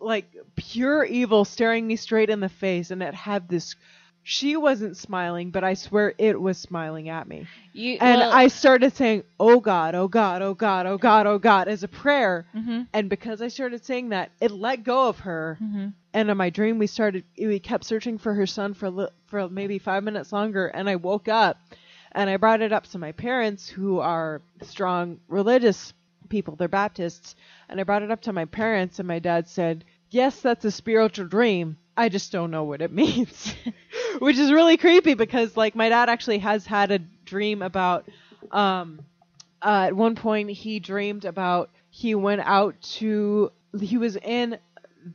like 0.00 0.34
pure 0.56 1.04
evil 1.04 1.44
staring 1.44 1.86
me 1.86 1.96
straight 1.96 2.30
in 2.30 2.40
the 2.40 2.48
face, 2.48 2.90
and 2.90 3.02
it 3.02 3.14
had 3.14 3.48
this. 3.48 3.74
She 4.30 4.58
wasn't 4.58 4.98
smiling, 4.98 5.50
but 5.52 5.64
I 5.64 5.72
swear 5.72 6.12
it 6.18 6.38
was 6.38 6.58
smiling 6.58 7.08
at 7.08 7.26
me. 7.26 7.46
You 7.72 7.96
And 7.98 8.20
well, 8.20 8.30
I 8.30 8.48
started 8.48 8.94
saying, 8.94 9.24
"Oh 9.40 9.58
God, 9.58 9.94
oh 9.94 10.06
God, 10.06 10.42
oh 10.42 10.52
God, 10.52 10.84
oh 10.84 10.98
God, 10.98 11.26
oh 11.26 11.38
God," 11.38 11.66
as 11.66 11.82
a 11.82 11.88
prayer. 11.88 12.44
Mhm. 12.54 12.88
And 12.92 13.08
because 13.08 13.40
I 13.40 13.48
started 13.48 13.86
saying 13.86 14.10
that, 14.10 14.30
it 14.38 14.50
let 14.50 14.84
go 14.84 15.08
of 15.08 15.20
her. 15.20 15.56
Mhm. 15.62 15.94
And 16.12 16.28
in 16.28 16.36
my 16.36 16.50
dream, 16.50 16.76
we 16.78 16.86
started, 16.86 17.24
we 17.38 17.58
kept 17.58 17.84
searching 17.84 18.18
for 18.18 18.34
her 18.34 18.46
son 18.46 18.74
for 18.74 18.90
li- 18.90 19.08
for 19.28 19.48
maybe 19.48 19.78
five 19.78 20.04
minutes 20.04 20.30
longer. 20.30 20.66
And 20.66 20.90
I 20.90 20.96
woke 20.96 21.28
up, 21.28 21.56
and 22.12 22.28
I 22.28 22.36
brought 22.36 22.60
it 22.60 22.70
up 22.70 22.86
to 22.88 22.98
my 22.98 23.12
parents, 23.12 23.66
who 23.66 23.98
are 23.98 24.42
strong 24.60 25.20
religious 25.28 25.94
people. 26.28 26.54
They're 26.54 26.68
Baptists, 26.68 27.34
and 27.70 27.80
I 27.80 27.84
brought 27.84 28.02
it 28.02 28.10
up 28.10 28.20
to 28.22 28.34
my 28.34 28.44
parents, 28.44 28.98
and 28.98 29.08
my 29.08 29.20
dad 29.20 29.48
said, 29.48 29.84
"Yes, 30.10 30.42
that's 30.42 30.66
a 30.66 30.70
spiritual 30.70 31.28
dream. 31.28 31.78
I 31.98 32.08
just 32.08 32.32
don't 32.32 32.50
know 32.50 32.64
what 32.64 32.80
it 32.80 32.92
means," 33.02 33.54
which 34.20 34.38
is 34.38 34.52
really 34.52 34.76
creepy 34.76 35.14
because, 35.14 35.56
like, 35.56 35.74
my 35.74 35.88
dad 35.88 36.08
actually 36.08 36.38
has 36.38 36.64
had 36.64 36.90
a 36.90 36.98
dream 36.98 37.60
about, 37.62 38.08
um, 38.52 39.00
uh, 39.60 39.86
at 39.88 39.96
one 39.96 40.14
point 40.14 40.50
he 40.50 40.80
dreamed 40.80 41.24
about 41.24 41.70
he 41.90 42.14
went 42.14 42.40
out 42.42 42.80
to 42.80 43.50
he 43.80 43.98
was 43.98 44.16
in 44.16 44.58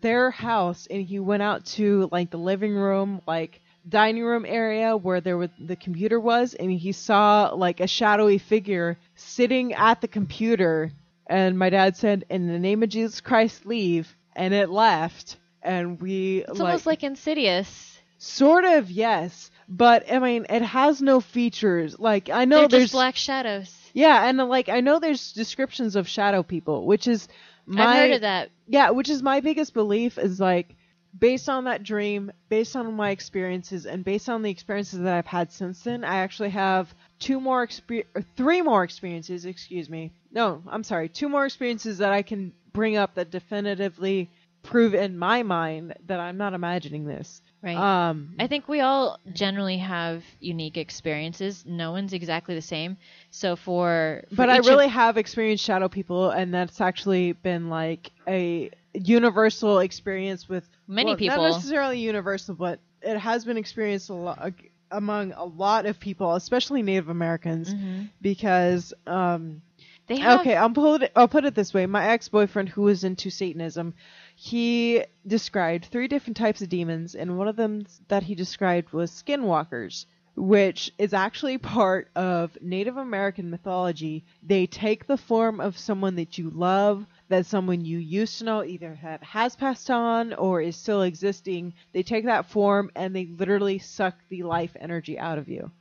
their 0.02 0.32
house 0.32 0.88
and 0.90 1.04
he 1.04 1.20
went 1.20 1.42
out 1.42 1.66
to 1.66 2.10
like 2.12 2.30
the 2.30 2.38
living 2.38 2.74
room 2.74 3.22
like 3.28 3.62
dining 3.88 4.24
room 4.24 4.46
area 4.48 4.96
where 4.96 5.22
there 5.22 5.38
was 5.38 5.50
the 5.60 5.76
computer 5.76 6.20
was 6.20 6.54
and 6.54 6.72
he 6.72 6.92
saw 6.92 7.50
like 7.54 7.80
a 7.80 7.88
shadowy 7.88 8.38
figure 8.38 8.98
sitting 9.16 9.74
at 9.74 10.02
the 10.02 10.08
computer. 10.08 10.92
And 11.28 11.58
my 11.58 11.70
dad 11.70 11.96
said 11.96 12.26
in 12.30 12.48
the 12.48 12.60
name 12.60 12.84
of 12.84 12.90
Jesus 12.90 13.22
Christ 13.22 13.66
leave. 13.66 14.16
And 14.36 14.54
it 14.54 14.70
left 14.70 15.38
and 15.64 16.00
we 16.02 16.44
it's 16.48 16.60
almost 16.60 16.86
like 16.86 17.04
Insidious. 17.04 17.98
sort 18.18 18.64
of 18.66 18.92
yes 18.92 19.50
but 19.70 20.12
I 20.12 20.20
mean 20.20 20.46
it 20.50 20.62
has 20.62 21.02
no 21.02 21.20
features 21.20 21.98
like 22.00 22.30
I 22.30 22.46
know 22.46 22.60
They're 22.62 22.68
there's 22.70 22.84
just 22.84 22.94
black 22.94 23.16
shadows. 23.16 23.74
yeah, 23.94 24.28
and 24.28 24.38
like 24.38 24.70
I 24.70 24.82
know 24.82 25.00
there's 25.00 25.32
descriptions 25.34 25.96
of 25.96 26.08
shadow 26.08 26.44
people, 26.44 26.86
which 26.86 27.08
is 27.08 27.28
my 27.66 27.86
I've 27.86 27.96
heard 27.98 28.12
of 28.16 28.22
that. 28.22 28.50
yeah, 28.68 28.90
which 28.92 29.10
is 29.10 29.24
my 29.24 29.40
biggest 29.40 29.74
belief 29.74 30.18
is 30.18 30.40
like 30.40 30.76
based 31.18 31.48
on 31.48 31.66
that 31.66 31.84
dream, 31.84 32.32
based 32.50 32.76
on 32.76 32.92
my 32.96 33.12
experiences, 33.12 33.86
and 33.86 34.04
based 34.04 34.28
on 34.30 34.42
the 34.42 34.50
experiences 34.50 35.00
that 35.00 35.14
I've 35.14 35.28
had 35.28 35.52
since 35.52 35.82
then. 35.84 36.04
I 36.04 36.18
actually 36.18 36.50
have 36.50 36.94
two 37.20 37.40
more 37.40 37.66
exper- 37.66 38.06
three 38.36 38.62
more 38.62 38.84
experiences. 38.84 39.46
Excuse 39.46 39.90
me. 39.90 40.12
No, 40.32 40.62
I'm 40.68 40.84
sorry, 40.84 41.08
two 41.10 41.30
more 41.30 41.46
experiences 41.46 42.00
that 42.00 42.12
I 42.12 42.22
can 42.24 42.52
bring 42.74 42.98
up 42.98 43.14
that 43.16 43.30
definitively 43.32 44.30
prove 44.64 44.96
in 44.96 45.18
my 45.18 45.44
mind 45.44 45.94
that 46.08 46.20
I'm 46.20 46.38
not 46.38 46.54
imagining 46.54 47.06
this. 47.06 47.42
Right. 47.62 47.78
Um, 47.78 48.36
I 48.40 48.48
think 48.48 48.68
we 48.68 48.82
all 48.82 49.20
generally 49.32 49.78
have 49.78 50.24
unique 50.40 50.78
experiences. 50.78 51.64
No 51.66 51.92
one's 51.92 52.14
exactly 52.14 52.56
the 52.56 52.62
same. 52.62 52.98
So 53.30 53.56
for, 53.56 54.24
for 54.30 54.36
but 54.36 54.50
I 54.50 54.56
each 54.56 54.60
of- 54.62 54.66
really 54.68 54.88
have 54.88 55.18
experienced 55.18 55.64
shadow 55.64 55.88
people, 55.88 56.30
and 56.30 56.54
that's 56.54 56.82
actually 56.82 57.34
been 57.34 57.70
like 57.70 58.12
a 58.28 58.72
universal 58.94 59.80
experience 59.80 60.50
with 60.50 60.68
Many 60.88 61.12
well, 61.12 61.18
people. 61.18 61.38
Not 61.38 61.52
necessarily 61.54 62.00
universal, 62.00 62.56
but 62.56 62.80
it 63.02 63.18
has 63.18 63.46
been 63.46 63.58
experienced 63.58 64.10
a 64.10 64.14
lot 64.14 64.54
among 64.92 65.32
a 65.34 65.44
lot 65.44 65.86
of 65.86 66.00
people, 66.00 66.36
especially 66.36 66.84
Native 66.84 67.10
Americans, 67.10 67.74
Mhm. 67.74 68.10
because 68.22 68.94
um, 69.08 69.62
they 70.08 70.18
have 70.18 70.42
okay, 70.42 70.56
I'll 70.56 70.70
put 70.70 71.04
it. 71.04 71.12
I'll 71.16 71.28
put 71.28 71.46
it 71.46 71.56
this 71.56 71.74
way: 71.74 71.86
my 71.86 72.10
ex-boyfriend, 72.10 72.70
who 72.70 72.84
was 72.84 73.04
into 73.04 73.30
Satanism, 73.30 73.94
he 74.36 75.04
described 75.28 75.86
three 75.86 76.08
different 76.08 76.38
types 76.38 76.62
of 76.62 76.70
demons, 76.70 77.16
and 77.16 77.38
one 77.38 77.48
of 77.48 77.56
them 77.56 77.86
that 78.08 78.24
he 78.24 78.36
described 78.36 78.92
was 78.92 79.12
skinwalkers, 79.12 80.06
which 80.36 80.92
is 80.98 81.14
actually 81.14 81.58
part 81.58 82.10
of 82.16 82.58
Native 82.62 82.98
American 82.98 83.50
mythology. 83.50 84.26
They 84.42 84.66
take 84.66 85.06
the 85.06 85.18
form 85.18 85.60
of 85.60 85.78
someone 85.78 86.16
that 86.16 86.38
you 86.38 86.50
love, 86.50 87.06
that 87.30 87.46
someone 87.46 87.86
you 87.86 88.00
used 88.00 88.40
to 88.40 88.46
know, 88.46 88.64
either 88.64 88.98
that 89.04 89.24
has 89.24 89.56
passed 89.56 89.92
on 89.92 90.34
or 90.34 90.62
is 90.62 90.76
still 90.76 91.04
existing. 91.04 91.74
They 91.92 92.04
take 92.04 92.26
that 92.26 92.50
form 92.50 92.90
and 92.96 93.16
they 93.16 93.26
literally 93.26 93.78
suck 93.78 94.16
the 94.30 94.44
life 94.44 94.76
energy 94.80 95.20
out 95.20 95.38
of 95.38 95.48
you 95.48 95.72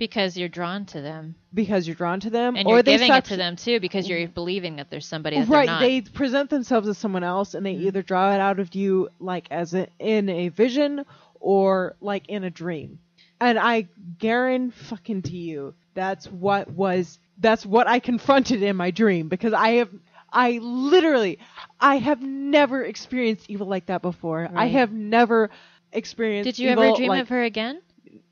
because 0.00 0.36
you're 0.36 0.48
drawn 0.48 0.84
to 0.86 1.00
them, 1.00 1.36
because 1.54 1.86
you're 1.86 1.94
drawn 1.94 2.18
to 2.20 2.30
them, 2.30 2.56
and 2.56 2.66
or 2.66 2.76
you're 2.76 2.82
they 2.82 2.94
giving 2.94 3.06
suck 3.06 3.24
it 3.26 3.28
to 3.28 3.36
them 3.36 3.54
too 3.54 3.78
because 3.78 4.08
you're 4.08 4.26
believing 4.26 4.76
that 4.76 4.90
there's 4.90 5.06
somebody 5.06 5.38
that 5.38 5.48
right 5.48 5.78
they 5.78 6.00
present 6.00 6.50
themselves 6.50 6.88
as 6.88 6.98
someone 6.98 7.22
else 7.22 7.54
and 7.54 7.64
they 7.64 7.74
Mhm. 7.74 7.82
either 7.82 8.02
draw 8.02 8.32
it 8.34 8.40
out 8.40 8.58
of 8.58 8.74
you 8.74 9.10
like 9.20 9.46
as 9.52 9.74
a, 9.74 9.86
in 10.00 10.28
a 10.28 10.48
vision 10.48 11.04
or 11.38 11.94
like 12.00 12.28
in 12.28 12.42
a 12.42 12.50
dream. 12.50 12.98
And 13.40 13.58
i 13.58 13.86
guarantee 14.18 14.74
fucking 14.90 15.22
to 15.22 15.36
you 15.36 15.74
that's 15.94 16.26
what 16.26 16.68
was 16.70 17.18
that's 17.38 17.64
what 17.64 17.86
i 17.86 17.98
confronted 18.00 18.62
in 18.62 18.76
my 18.76 18.90
dream 18.90 19.28
because 19.28 19.52
i 19.52 19.70
have 19.80 19.88
i 20.32 20.58
literally 20.62 21.38
i 21.80 21.96
have 21.96 22.20
never 22.22 22.82
experienced 22.84 23.48
evil 23.48 23.66
like 23.66 23.86
that 23.86 24.02
before. 24.02 24.48
I 24.54 24.66
have 24.66 24.92
never 24.92 25.50
experienced 25.92 26.44
Did 26.48 26.58
you 26.58 26.68
ever 26.70 26.92
dream 26.96 27.08
like, 27.08 27.22
of 27.22 27.28
her 27.30 27.42
again? 27.42 27.80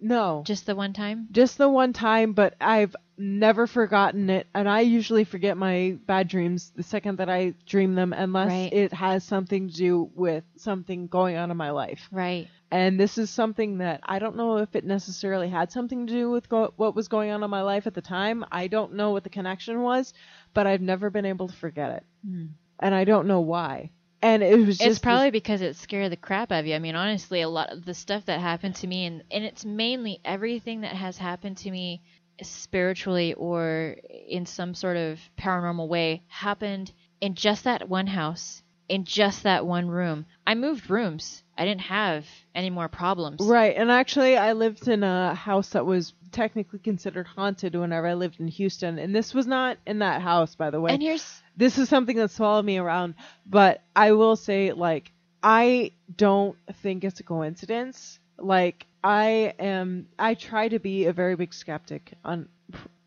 No 0.01 0.43
Just 0.47 0.67
the 0.67 0.75
one 0.75 0.93
time? 0.93 1.29
just 1.31 1.59
the 1.59 1.69
one 1.69 1.93
time, 1.93 2.33
but 2.33 2.55
I've 2.61 2.95
never 3.17 3.67
forgotten 3.67 4.31
it. 4.31 4.47
And 4.55 4.69
I 4.69 4.81
usually 4.81 5.25
forget 5.25 5.57
my 5.57 5.97
bad 6.07 6.29
dreams 6.29 6.71
the 6.77 6.83
second 6.85 7.19
that 7.19 7.29
I 7.29 7.55
dream 7.67 7.95
them, 7.95 8.13
unless 8.13 8.49
Right. 8.49 8.73
it 8.73 8.93
has 8.93 9.25
something 9.25 9.69
to 9.69 9.75
do 9.75 10.11
with 10.15 10.45
something 10.57 11.09
going 11.09 11.37
on 11.37 11.51
in 11.51 11.57
my 11.57 11.71
life. 11.71 12.09
Right. 12.13 12.47
And 12.71 13.01
this 13.01 13.19
is 13.19 13.31
something 13.31 13.79
that 13.79 14.01
I 14.05 14.19
don't 14.19 14.37
know 14.37 14.59
if 14.59 14.77
it 14.77 14.85
necessarily 14.85 15.49
had 15.49 15.73
something 15.73 16.07
to 16.07 16.13
do 16.13 16.31
with 16.31 16.49
go- 16.49 16.73
what 16.77 16.95
was 16.95 17.09
going 17.09 17.31
on 17.31 17.43
in 17.43 17.51
my 17.51 17.63
life 17.63 17.87
at 17.87 17.95
the 17.95 18.03
time. 18.03 18.45
I 18.53 18.69
don't 18.69 18.95
know 18.95 19.11
what 19.11 19.25
the 19.25 19.31
connection 19.31 19.81
was, 19.83 20.13
but 20.55 20.67
I've 20.67 20.83
never 20.83 21.11
been 21.11 21.25
able 21.25 21.49
to 21.49 21.55
forget 21.57 21.91
it. 21.97 22.05
Hmm. 22.25 22.47
And 22.79 22.95
I 22.95 23.05
don't 23.05 23.27
know 23.27 23.41
why. 23.41 23.91
And 24.23 24.43
it 24.43 24.59
was 24.59 24.79
just 24.79 24.91
It's 24.91 24.99
probably 24.99 25.31
because 25.31 25.61
it 25.61 25.77
scared 25.77 26.11
the 26.13 26.17
crap 26.17 26.51
out 26.51 26.61
of 26.61 26.67
you. 26.67 26.75
I 26.75 26.79
mean, 26.81 26.97
honestly, 26.97 27.41
a 27.41 27.49
lot 27.49 27.71
of 27.71 27.85
the 27.85 27.95
stuff 27.95 28.27
that 28.27 28.41
happened 28.41 28.75
to 28.77 28.87
me, 28.87 29.07
and, 29.07 29.23
and 29.31 29.45
it's 29.45 29.65
mainly 29.65 30.21
everything 30.25 30.81
that 30.81 30.95
has 30.95 31.19
happened 31.19 31.59
to 31.59 31.71
me 31.71 32.03
spiritually 32.43 33.35
or 33.35 33.97
in 34.29 34.47
some 34.47 34.75
sort 34.75 34.97
of 34.97 35.21
paranormal 35.39 35.89
way, 35.89 36.23
happened 36.29 36.93
in 37.21 37.35
just 37.35 37.65
that 37.65 37.89
one 37.89 38.07
house. 38.07 38.63
In 38.89 39.05
just 39.05 39.43
that 39.43 39.67
one 39.67 39.89
room. 39.89 40.27
I 40.47 40.55
moved 40.55 40.91
rooms. 40.91 41.43
I 41.57 41.65
didn't 41.65 41.83
have 41.83 42.25
any 42.55 42.71
more 42.71 42.89
problems. 42.89 43.41
Right, 43.41 43.77
and 43.77 43.91
actually, 43.91 44.37
I 44.37 44.53
lived 44.53 44.89
in 44.89 45.03
a 45.03 45.35
house 45.35 45.71
that 45.71 45.85
was 45.85 46.15
technically 46.33 46.79
considered 46.79 47.27
haunted 47.27 47.75
whenever 47.75 48.07
I 48.07 48.15
lived 48.15 48.41
in 48.41 48.49
Houston, 48.49 48.99
and 48.99 49.15
this 49.15 49.35
was 49.35 49.47
not 49.47 49.79
in 49.87 49.99
that 50.01 50.23
house, 50.23 50.55
by 50.55 50.71
the 50.71 50.81
way. 50.81 50.93
And 50.93 51.03
here's 51.03 51.43
this 51.57 51.79
is 51.79 51.89
something 51.89 52.17
that 52.17 52.31
followed 52.31 52.65
me 52.65 52.79
around, 52.79 53.15
but 53.45 53.83
I 53.95 54.13
will 54.13 54.37
say, 54.37 54.73
like, 54.73 55.11
I 55.43 55.93
don't 56.17 56.57
think 56.83 57.05
it's 57.05 57.21
a 57.21 57.25
coincidence. 57.25 58.19
Like, 58.39 58.87
I 59.03 59.55
am, 59.59 60.09
I 60.19 60.35
try 60.35 60.69
to 60.69 60.79
be 60.79 61.07
a 61.07 61.13
very 61.13 61.35
big 61.35 61.53
skeptic 61.53 62.13
on 62.25 62.49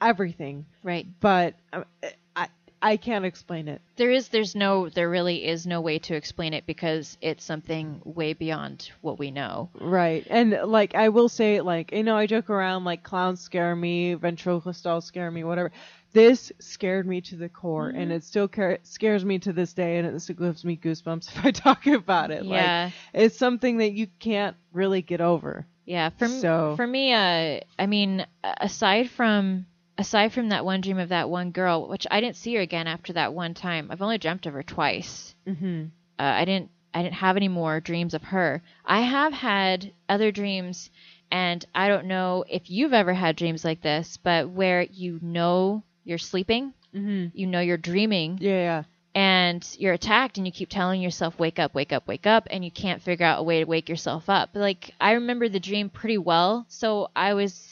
everything, 0.01 0.65
right. 0.83 1.07
but 1.19 1.55
uh, 1.71 1.83
I, 2.81 2.97
can't 2.97 3.25
explain 3.25 3.67
it. 3.67 3.81
There 3.95 4.11
is 4.11 4.29
there's 4.29 4.55
no 4.55 4.89
there 4.89 5.09
really 5.09 5.45
is 5.45 5.65
no 5.67 5.81
way 5.81 5.99
to 5.99 6.15
explain 6.15 6.53
it 6.53 6.65
because 6.65 7.17
it's 7.21 7.43
something 7.43 8.01
way 8.03 8.33
beyond 8.33 8.89
what 9.01 9.19
we 9.19 9.31
know. 9.31 9.69
Right. 9.79 10.25
And 10.29 10.51
like 10.65 10.95
I 10.95 11.09
will 11.09 11.29
say 11.29 11.61
like 11.61 11.91
you 11.91 12.03
know 12.03 12.15
I 12.17 12.25
joke 12.27 12.49
around 12.49 12.83
like 12.83 13.03
clowns 13.03 13.39
scare 13.41 13.75
me, 13.75 14.13
ventriloquist 14.15 14.83
dolls 14.83 15.05
scare 15.05 15.29
me, 15.31 15.43
whatever. 15.43 15.71
This 16.13 16.51
scared 16.59 17.07
me 17.07 17.21
to 17.21 17.35
the 17.37 17.47
core 17.49 17.89
Mm-hmm. 17.89 17.99
and 18.01 18.11
it 18.11 18.23
still 18.23 18.47
car- 18.47 18.79
scares 18.83 19.23
me 19.23 19.39
to 19.39 19.53
this 19.53 19.73
day 19.73 19.97
and 19.97 20.07
it 20.07 20.19
still 20.21 20.35
gives 20.35 20.65
me 20.65 20.75
goosebumps 20.77 21.29
if 21.37 21.45
I 21.45 21.51
talk 21.51 21.87
about 21.87 22.31
it. 22.31 22.43
Yeah. 22.43 22.85
Like 22.85 22.93
it's 23.23 23.37
something 23.37 23.77
that 23.77 23.93
you 23.93 24.07
can't 24.19 24.55
really 24.73 25.01
get 25.01 25.21
over. 25.21 25.65
Yeah, 25.85 26.09
for 26.09 26.25
m- 26.25 26.31
So- 26.39 26.73
for 26.75 26.85
me, 26.87 27.13
uh, 27.13 27.59
I 27.79 27.85
mean, 27.87 28.25
aside 28.43 29.09
from 29.09 29.65
aside 30.01 30.33
from 30.33 30.49
that 30.49 30.65
one 30.65 30.81
dream 30.81 30.97
of 30.99 31.09
that 31.09 31.29
one 31.29 31.51
girl, 31.51 31.87
which 31.87 32.05
I 32.11 32.19
didn't 32.19 32.35
see 32.35 32.55
her 32.55 32.61
again 32.61 32.87
after 32.87 33.13
that 33.13 33.33
one 33.33 33.53
time. 33.53 33.87
I've 33.89 34.01
only 34.01 34.17
dreamt 34.17 34.45
of 34.45 34.53
her 34.53 34.63
twice. 34.63 35.33
Mhm. 35.47 35.91
Uh, 36.19 36.23
I 36.23 36.43
didn't 36.45 36.69
I 36.93 37.03
didn't 37.03 37.15
have 37.15 37.37
any 37.37 37.47
more 37.47 37.79
dreams 37.79 38.13
of 38.13 38.23
her. 38.23 38.61
I 38.83 38.99
have 38.99 39.31
had 39.31 39.93
other 40.09 40.29
dreams, 40.29 40.89
and 41.31 41.63
I 41.73 41.87
don't 41.87 42.07
know 42.07 42.43
if 42.49 42.69
you've 42.69 42.91
ever 42.93 43.13
had 43.13 43.37
dreams 43.37 43.63
like 43.63 43.79
this, 43.81 44.17
but 44.17 44.49
where 44.49 44.81
you 44.81 45.17
know 45.21 45.83
you're 46.03 46.17
sleeping, 46.17 46.73
Mhm. 46.93 47.31
you 47.33 47.47
know 47.47 47.61
you're 47.61 47.77
dreaming, 47.77 48.39
Yeah, 48.41 48.51
yeah. 48.51 48.83
and 49.15 49.65
you're 49.79 49.93
attacked 49.93 50.37
and 50.37 50.45
you 50.45 50.51
keep 50.51 50.67
telling 50.69 51.01
yourself 51.01 51.39
wake 51.39 51.59
up 51.59 51.73
wake 51.73 51.93
up 51.93 52.07
wake 52.07 52.27
up 52.27 52.47
and 52.51 52.65
you 52.65 52.71
can't 52.71 53.01
figure 53.01 53.25
out 53.25 53.39
a 53.39 53.43
way 53.43 53.59
to 53.59 53.65
wake 53.65 53.87
yourself 53.89 54.29
up 54.29 54.49
like 54.53 54.93
i 55.01 55.11
remember 55.11 55.49
the 55.49 55.59
dream 55.59 55.89
pretty 55.89 56.17
well 56.17 56.65
so 56.69 57.09
i 57.15 57.33
was 57.33 57.70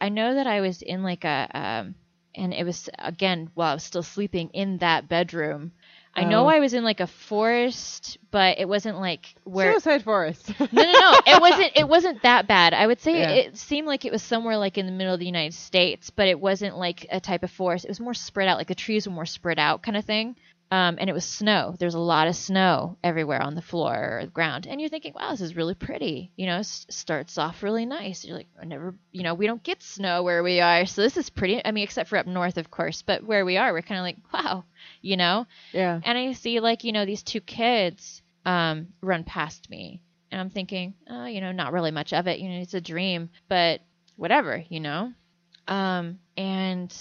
I- 0.00 0.08
know 0.08 0.34
that 0.34 0.46
i 0.46 0.60
was 0.60 0.82
in 0.82 1.02
like 1.02 1.24
a 1.24 1.48
um 1.54 1.94
and 2.34 2.52
it 2.54 2.64
was 2.64 2.88
again 2.98 3.50
while 3.54 3.70
i 3.70 3.74
was 3.74 3.84
still 3.84 4.02
sleeping 4.02 4.50
in 4.52 4.78
that 4.78 5.08
bedroom 5.08 5.72
i 6.14 6.24
know 6.24 6.44
Oh. 6.44 6.48
i 6.48 6.58
was 6.60 6.74
in 6.74 6.84
like 6.84 7.00
a 7.00 7.06
forest 7.06 8.18
but 8.30 8.58
it 8.58 8.68
wasn't 8.68 8.98
like 8.98 9.34
where 9.44 9.72
Suicide 9.72 10.02
Forest. 10.04 10.52
no, 10.60 10.66
no, 10.72 10.92
no. 10.92 11.20
It 11.26 11.40
wasn't. 11.40 11.72
It 11.74 11.88
wasn't 11.88 12.22
that 12.22 12.46
bad. 12.46 12.72
I 12.74 12.86
would 12.86 13.00
say 13.00 13.18
Yeah. 13.20 13.30
it 13.30 13.56
seemed 13.58 13.88
like 13.88 14.04
it 14.04 14.12
was 14.12 14.22
somewhere 14.22 14.56
like 14.56 14.78
in 14.78 14.86
the 14.86 14.92
middle 14.92 15.12
of 15.12 15.18
the 15.18 15.26
United 15.26 15.54
States, 15.54 16.10
but 16.10 16.28
it 16.28 16.38
wasn't 16.38 16.78
like 16.78 17.06
a 17.10 17.18
type 17.18 17.42
of 17.42 17.50
forest. 17.50 17.84
It 17.84 17.90
was 17.90 17.98
more 17.98 18.14
spread 18.14 18.46
out. 18.48 18.56
Like 18.56 18.68
the 18.68 18.76
trees 18.76 19.08
were 19.08 19.12
more 19.12 19.26
spread 19.26 19.58
out, 19.58 19.82
kind 19.82 19.96
of 19.96 20.04
thing. 20.04 20.36
Um, 20.72 20.98
and 21.00 21.10
it 21.10 21.12
was 21.12 21.24
snow. 21.24 21.74
There's 21.78 21.94
a 21.94 21.98
lot 21.98 22.28
of 22.28 22.36
snow 22.36 22.96
everywhere 23.02 23.42
on 23.42 23.56
the 23.56 23.62
floor 23.62 24.18
or 24.18 24.24
the 24.24 24.30
ground, 24.30 24.68
and 24.68 24.80
you're 24.80 24.88
thinking, 24.88 25.14
"Wow, 25.14 25.32
this 25.32 25.40
is 25.40 25.56
really 25.56 25.74
pretty." 25.74 26.30
You 26.36 26.46
know, 26.46 26.58
s- 26.58 26.86
starts 26.90 27.38
off 27.38 27.64
really 27.64 27.86
nice. 27.86 28.24
You're 28.24 28.36
like, 28.36 28.46
"I 28.60 28.66
never, 28.66 28.94
you 29.10 29.24
know, 29.24 29.34
we 29.34 29.46
don't 29.46 29.62
get 29.64 29.82
snow 29.82 30.22
where 30.22 30.44
we 30.44 30.60
are, 30.60 30.86
so 30.86 31.02
this 31.02 31.16
is 31.16 31.28
pretty." 31.28 31.60
I 31.64 31.72
mean, 31.72 31.82
except 31.82 32.08
for 32.08 32.18
up 32.18 32.26
north, 32.26 32.56
of 32.56 32.70
course, 32.70 33.02
but 33.02 33.24
where 33.24 33.44
we 33.44 33.56
are, 33.56 33.72
we're 33.72 33.82
kind 33.82 33.98
of 33.98 34.04
like, 34.04 34.18
"Wow," 34.32 34.64
you 35.02 35.16
know 35.16 35.46
yeah. 35.72 36.00
and 36.04 36.16
I 36.16 36.32
see 36.32 36.60
like 36.60 36.84
you 36.84 36.92
know 36.92 37.04
these 37.04 37.22
two 37.24 37.40
kids 37.40 38.22
um, 38.46 38.88
run 39.00 39.24
past 39.24 39.68
me, 39.70 40.00
and 40.30 40.40
I'm 40.40 40.50
thinking, 40.50 40.94
oh, 41.08 41.26
you 41.26 41.40
know, 41.40 41.50
not 41.52 41.72
really 41.72 41.90
much 41.90 42.12
of 42.12 42.28
it. 42.28 42.38
You 42.38 42.48
know, 42.48 42.60
it's 42.60 42.74
a 42.74 42.80
dream, 42.80 43.30
but 43.48 43.80
whatever, 44.16 44.62
you 44.68 44.78
know. 44.80 45.12
Um, 45.66 46.20
and 46.36 46.94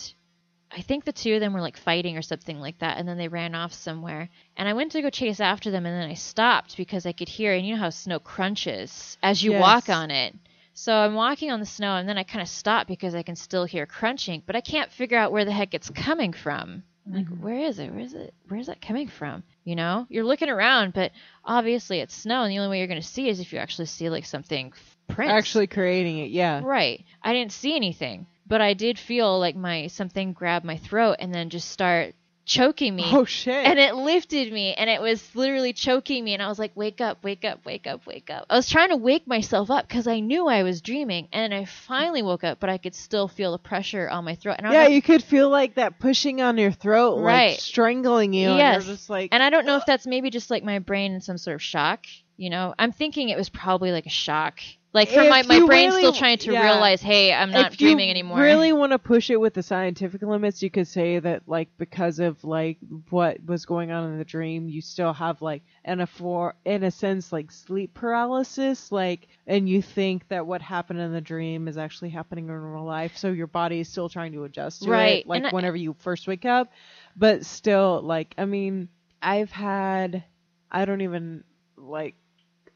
I 0.72 0.82
think 0.82 1.04
the 1.04 1.12
two 1.12 1.34
of 1.34 1.40
them 1.40 1.54
were 1.54 1.62
like 1.62 1.78
fighting 1.78 2.18
or 2.18 2.22
something 2.22 2.60
like 2.60 2.80
that, 2.80 2.98
and 2.98 3.08
then 3.08 3.18
they 3.18 3.28
ran 3.28 3.56
off 3.56 3.74
somewhere. 3.74 4.30
And 4.56 4.70
I 4.70 4.74
went 4.74 4.92
to 4.92 5.02
go 5.02 5.10
chase 5.10 5.40
after 5.40 5.72
them, 5.72 5.86
and 5.86 6.00
then 6.00 6.10
I 6.10 6.14
stopped 6.14 6.78
because 6.78 7.06
I 7.06 7.12
could 7.12 7.30
hear, 7.30 7.54
and 7.54 7.66
you 7.66 7.74
know 7.76 7.82
how 7.82 7.90
snow 7.90 8.20
crunches 8.20 9.18
as 9.24 9.44
you 9.44 9.52
Yes. 9.52 9.62
walk 9.62 9.90
on 9.90 10.12
it. 10.12 10.36
So 10.74 10.94
I'm 10.94 11.16
walking 11.16 11.52
on 11.52 11.60
the 11.60 11.66
snow, 11.66 11.96
and 11.96 12.08
then 12.08 12.18
I 12.18 12.24
kind 12.24 12.42
of 12.42 12.48
stop 12.48 12.88
because 12.88 13.16
I 13.16 13.24
can 13.24 13.36
still 13.36 13.66
hear 13.66 13.86
crunching, 13.86 14.44
but 14.46 14.56
I 14.56 14.62
can't 14.62 14.92
figure 14.92 15.18
out 15.18 15.32
where 15.32 15.44
the 15.44 15.52
heck 15.52 15.74
it's 15.74 15.90
coming 15.90 16.34
from. 16.34 16.84
I'm 17.06 17.14
like, 17.14 17.26
mm-hmm. 17.26 17.44
where 17.44 17.60
is 17.60 17.80
it? 17.80 17.92
Where 17.92 18.00
is 18.00 18.14
it? 18.14 18.34
Where 18.48 18.60
is 18.60 18.68
that 18.68 18.82
coming 18.82 19.08
from? 19.08 19.44
You 19.64 19.76
know, 19.76 20.06
you're 20.10 20.24
looking 20.24 20.50
around, 20.50 20.94
but 20.94 21.12
obviously 21.44 22.00
it's 22.00 22.14
snow, 22.14 22.44
and 22.44 22.52
the 22.52 22.60
only 22.60 22.70
way 22.70 22.78
you're 22.78 22.88
going 22.88 23.02
to 23.02 23.08
see 23.08 23.28
is 23.28 23.40
if 23.40 23.52
you 23.52 23.60
actually 23.60 23.88
see 23.88 24.10
like 24.10 24.26
something 24.26 24.72
print. 25.08 25.32
Actually 25.32 25.68
creating 25.68 26.20
it, 26.20 26.30
yeah. 26.30 26.62
right. 26.64 27.04
I 27.24 27.34
didn't 27.34 27.52
see 27.52 27.76
anything, 27.76 28.28
but 28.50 28.60
I 28.62 28.74
did 28.74 29.00
feel 29.00 29.40
like 29.40 29.56
my 29.56 29.88
something 29.88 30.34
grab 30.34 30.66
my 30.66 30.76
throat 30.78 31.16
and 31.20 31.34
then 31.34 31.50
just 31.50 31.70
start 31.72 32.16
choking 32.46 32.96
me. 32.96 33.04
Oh 33.06 33.26
shit. 33.26 33.64
And 33.64 33.78
it 33.78 33.94
lifted 33.94 34.52
me, 34.52 34.74
and 34.74 34.90
it 34.90 35.00
was 35.00 35.36
literally 35.36 35.72
choking 35.72 36.24
me. 36.24 36.34
And 36.34 36.42
I 36.42 36.48
was 36.48 36.58
like, 36.58 36.72
"Wake 36.76 37.00
up! 37.00 37.24
Wake 37.24 37.46
up! 37.46 37.64
Wake 37.64 37.86
up! 37.86 38.08
Wake 38.08 38.32
up!" 38.32 38.48
I 38.50 38.56
was 38.56 38.68
trying 38.68 38.90
to 38.90 38.96
wake 38.96 39.28
myself 39.28 39.70
up 39.70 39.88
because 39.88 40.08
I 40.08 40.20
knew 40.20 40.48
I 40.48 40.64
was 40.64 40.82
dreaming, 40.82 41.28
and 41.32 41.54
I 41.54 41.66
finally 41.66 42.24
woke 42.24 42.44
up, 42.44 42.60
but 42.60 42.72
I 42.72 42.80
could 42.80 42.96
still 42.96 43.28
feel 43.28 43.52
the 43.52 43.60
pressure 43.60 44.10
on 44.10 44.26
my 44.26 44.34
throat. 44.34 44.56
And 44.58 44.66
I 44.66 44.74
yeah, 44.74 44.84
know- 44.86 44.90
you 44.90 45.02
could 45.04 45.24
feel 45.24 45.48
like 45.50 45.76
that 45.76 46.00
pushing 46.00 46.42
on 46.42 46.58
your 46.58 46.72
throat, 46.72 47.20
Right. 47.20 47.52
like 47.52 47.60
strangling 47.60 48.34
you. 48.34 48.50
Yes. 48.50 48.78
And 48.78 48.86
you're 48.88 48.96
just 48.96 49.12
like, 49.12 49.30
And 49.32 49.44
I 49.44 49.52
don't 49.52 49.68
know 49.68 49.78
if 49.78 49.86
that's 49.86 50.08
maybe 50.08 50.32
just 50.32 50.50
like 50.50 50.64
my 50.64 50.80
brain 50.80 51.14
in 51.14 51.22
some 51.22 51.38
sort 51.38 51.54
of 51.54 51.62
shock. 51.62 52.08
You 52.36 52.50
know, 52.50 52.74
I'm 52.80 52.94
thinking 52.94 53.30
it 53.30 53.38
was 53.38 53.50
probably 53.50 53.92
like 53.92 54.08
a 54.08 54.10
shock. 54.10 54.60
Like 54.92 55.10
for 55.10 55.20
If 55.20 55.30
my, 55.30 55.44
my 55.44 55.64
brain's 55.68 55.92
really- 55.92 56.02
still 56.02 56.14
trying 56.14 56.40
to 56.40 56.52
yeah. 56.52 56.64
realize, 56.64 57.00
hey, 57.00 57.32
I'm 57.32 57.52
not 57.52 57.74
dreaming 57.78 58.10
anymore. 58.10 58.38
if 58.38 58.42
you. 58.42 58.46
Really 58.46 58.74
want 58.74 58.92
to 58.92 58.98
push 58.98 59.30
it 59.30 59.40
with 59.40 59.54
the 59.54 59.62
scientific 59.62 60.24
limits, 60.24 60.64
you 60.64 60.72
could 60.72 60.88
say 60.88 61.20
that 61.20 61.44
like 61.46 61.70
because 61.78 62.18
of 62.18 62.44
like 62.44 62.80
what 63.12 63.38
was 63.46 63.68
going 63.68 63.92
on 63.92 64.12
in 64.12 64.18
the 64.18 64.26
dream, 64.26 64.68
you 64.68 64.82
still 64.82 65.14
have 65.14 65.44
like 65.44 65.62
in 65.86 66.00
a 66.02 66.08
for 66.08 66.56
in 66.66 66.84
a 66.84 66.90
sense 66.90 67.32
like 67.32 67.52
sleep 67.52 67.94
paralysis, 67.94 68.92
like 68.92 69.28
and 69.46 69.70
you 69.70 69.82
think 69.84 70.28
that 70.30 70.48
what 70.48 70.62
happened 70.62 71.00
in 71.00 71.14
the 71.14 71.22
dream 71.22 71.68
is 71.68 71.78
actually 71.78 72.10
happening 72.10 72.48
in 72.48 72.52
real 72.52 72.84
life, 72.84 73.16
so 73.16 73.32
your 73.32 73.46
body 73.48 73.82
is 73.82 73.88
still 73.90 74.10
trying 74.10 74.32
to 74.34 74.44
adjust 74.46 74.82
to 74.84 74.90
Right, 74.90 75.20
it, 75.20 75.28
like 75.28 75.38
and 75.38 75.48
I- 75.48 75.52
whenever 75.52 75.78
you 75.78 75.96
first 76.00 76.28
wake 76.28 76.46
up, 76.46 76.72
but 77.16 77.46
still 77.46 78.02
like 78.02 78.34
I 78.40 78.46
mean, 78.46 78.90
I've 79.22 79.52
had 79.52 80.24
I 80.72 80.86
don't 80.86 81.02
even 81.02 81.44
like 81.78 82.16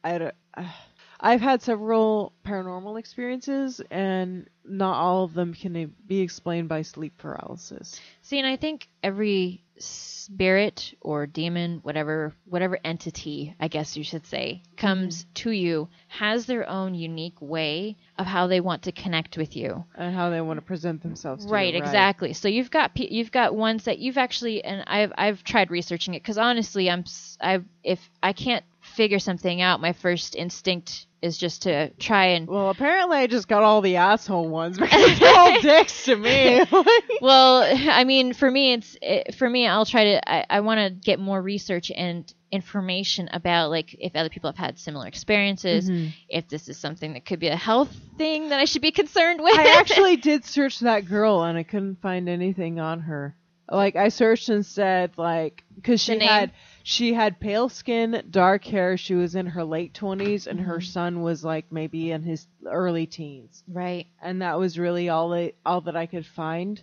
I 0.03 0.17
don't. 0.19 0.35
Uh, 0.55 0.63
I've 1.23 1.39
had 1.39 1.61
several 1.61 2.33
paranormal 2.45 2.99
experiences, 2.99 3.81
and 3.89 4.49
not 4.65 4.97
all 4.97 5.23
of 5.23 5.33
them 5.33 5.53
can 5.53 5.95
be 6.05 6.19
explained 6.19 6.67
by 6.67 6.81
sleep 6.81 7.17
paralysis. 7.17 8.01
See, 8.21 8.39
and 8.39 8.47
I 8.47 8.57
think 8.57 8.89
every 9.01 9.63
spirit 9.77 10.93
or 10.99 11.25
demon, 11.25 11.79
whatever 11.81 12.33
whatever 12.45 12.77
entity, 12.83 13.55
I 13.57 13.69
guess 13.69 13.95
you 13.95 14.03
should 14.03 14.25
say, 14.25 14.63
comes 14.75 15.23
mm-hmm. 15.23 15.33
to 15.35 15.51
you 15.51 15.87
has 16.09 16.45
their 16.45 16.69
own 16.69 16.93
unique 16.93 17.41
way 17.41 17.95
of 18.17 18.25
how 18.25 18.47
they 18.47 18.59
want 18.59 18.83
to 18.83 18.91
connect 18.91 19.37
with 19.37 19.55
you. 19.55 19.85
And 19.95 20.13
how 20.13 20.29
they 20.29 20.41
want 20.41 20.57
to 20.57 20.61
present 20.61 21.01
themselves. 21.03 21.45
To 21.45 21.47
you, 21.47 21.53
right, 21.53 21.73
exactly. 21.73 22.33
So 22.33 22.49
you've 22.49 22.69
got 22.69 22.97
you've 22.97 23.31
got 23.31 23.55
ones 23.55 23.85
that 23.85 23.99
you've 23.99 24.17
actually 24.17 24.61
and 24.61 24.83
I've 24.87 25.13
I've 25.17 25.43
tried 25.45 25.71
researching 25.71 26.15
it 26.15 26.21
because 26.21 26.37
honestly, 26.37 26.89
I'm 26.89 27.05
I've 27.39 27.63
if 27.81 28.09
I 28.21 28.33
can't 28.33 28.65
figure 28.83 29.19
something 29.19 29.61
out, 29.61 29.81
my 29.81 29.93
first 29.93 30.35
instinct 30.35 31.07
is 31.21 31.37
just 31.37 31.63
to 31.63 31.89
try 31.91 32.25
and 32.27 32.47
Well, 32.47 32.69
apparently, 32.69 33.17
I 33.17 33.27
just 33.27 33.47
got 33.47 33.63
all 33.63 33.79
the 33.81 33.95
asshole 33.95 34.49
ones 34.49 34.77
because 34.79 35.19
they're 35.19 35.33
all 35.39 35.61
dicks 35.61 36.05
to 36.05 36.15
me. 36.17 36.63
well 37.21 37.63
i 37.63 38.03
mean 38.03 38.33
for 38.33 38.49
me 38.51 38.73
it's 38.73 38.97
it, 39.01 39.35
for 39.35 39.49
me 39.49 39.65
i'll 39.65 39.85
try 39.85 40.03
to 40.03 40.29
i, 40.29 40.45
I 40.49 40.59
want 40.59 40.79
to 40.79 40.89
get 40.89 41.19
more 41.19 41.41
research 41.41 41.89
and 41.95 42.31
information 42.51 43.29
about 43.31 43.69
like 43.69 43.95
if 43.97 44.15
other 44.15 44.29
people 44.29 44.49
have 44.49 44.57
had 44.57 44.77
similar 44.77 45.07
experiences 45.07 45.89
Mm-hmm. 45.89 46.09
if 46.27 46.49
this 46.49 46.67
is 46.67 46.77
something 46.77 47.13
that 47.13 47.25
could 47.25 47.39
be 47.39 47.47
a 47.47 47.55
health 47.55 47.95
thing 48.17 48.49
that 48.49 48.59
i 48.59 48.65
should 48.65 48.81
be 48.81 48.91
concerned 48.91 49.41
with 49.41 49.57
I 49.57 49.79
actually 49.79 50.17
did 50.17 50.43
search 50.45 50.79
that 50.79 51.05
girl, 51.07 51.43
and 51.43 51.57
I 51.57 51.63
couldn't 51.63 52.01
find 52.01 52.27
anything 52.27 52.79
on 52.79 52.99
her. 53.01 53.35
Like 53.71 53.95
I 53.95 54.09
searched 54.09 54.49
and 54.49 54.65
said 54.65 55.11
like 55.17 55.63
because 55.75 56.01
she 56.01 56.19
had 56.19 56.51
she 56.83 57.13
had 57.13 57.39
pale 57.39 57.69
skin, 57.69 58.23
dark 58.29 58.63
hair. 58.65 58.97
She 58.97 59.15
was 59.15 59.35
in 59.35 59.47
her 59.47 59.63
late 59.63 59.93
twenties, 59.93 60.47
and 60.47 60.59
her 60.59 60.81
son 60.81 61.21
was 61.21 61.43
like 61.43 61.71
maybe 61.71 62.11
in 62.11 62.23
his 62.23 62.45
early 62.65 63.05
teens. 63.05 63.63
right 63.67 64.07
and 64.21 64.41
that 64.41 64.59
was 64.59 64.77
really 64.77 65.09
all 65.09 65.33
I, 65.33 65.53
all 65.65 65.81
that 65.81 65.95
I 65.95 66.05
could 66.05 66.25
find, 66.25 66.81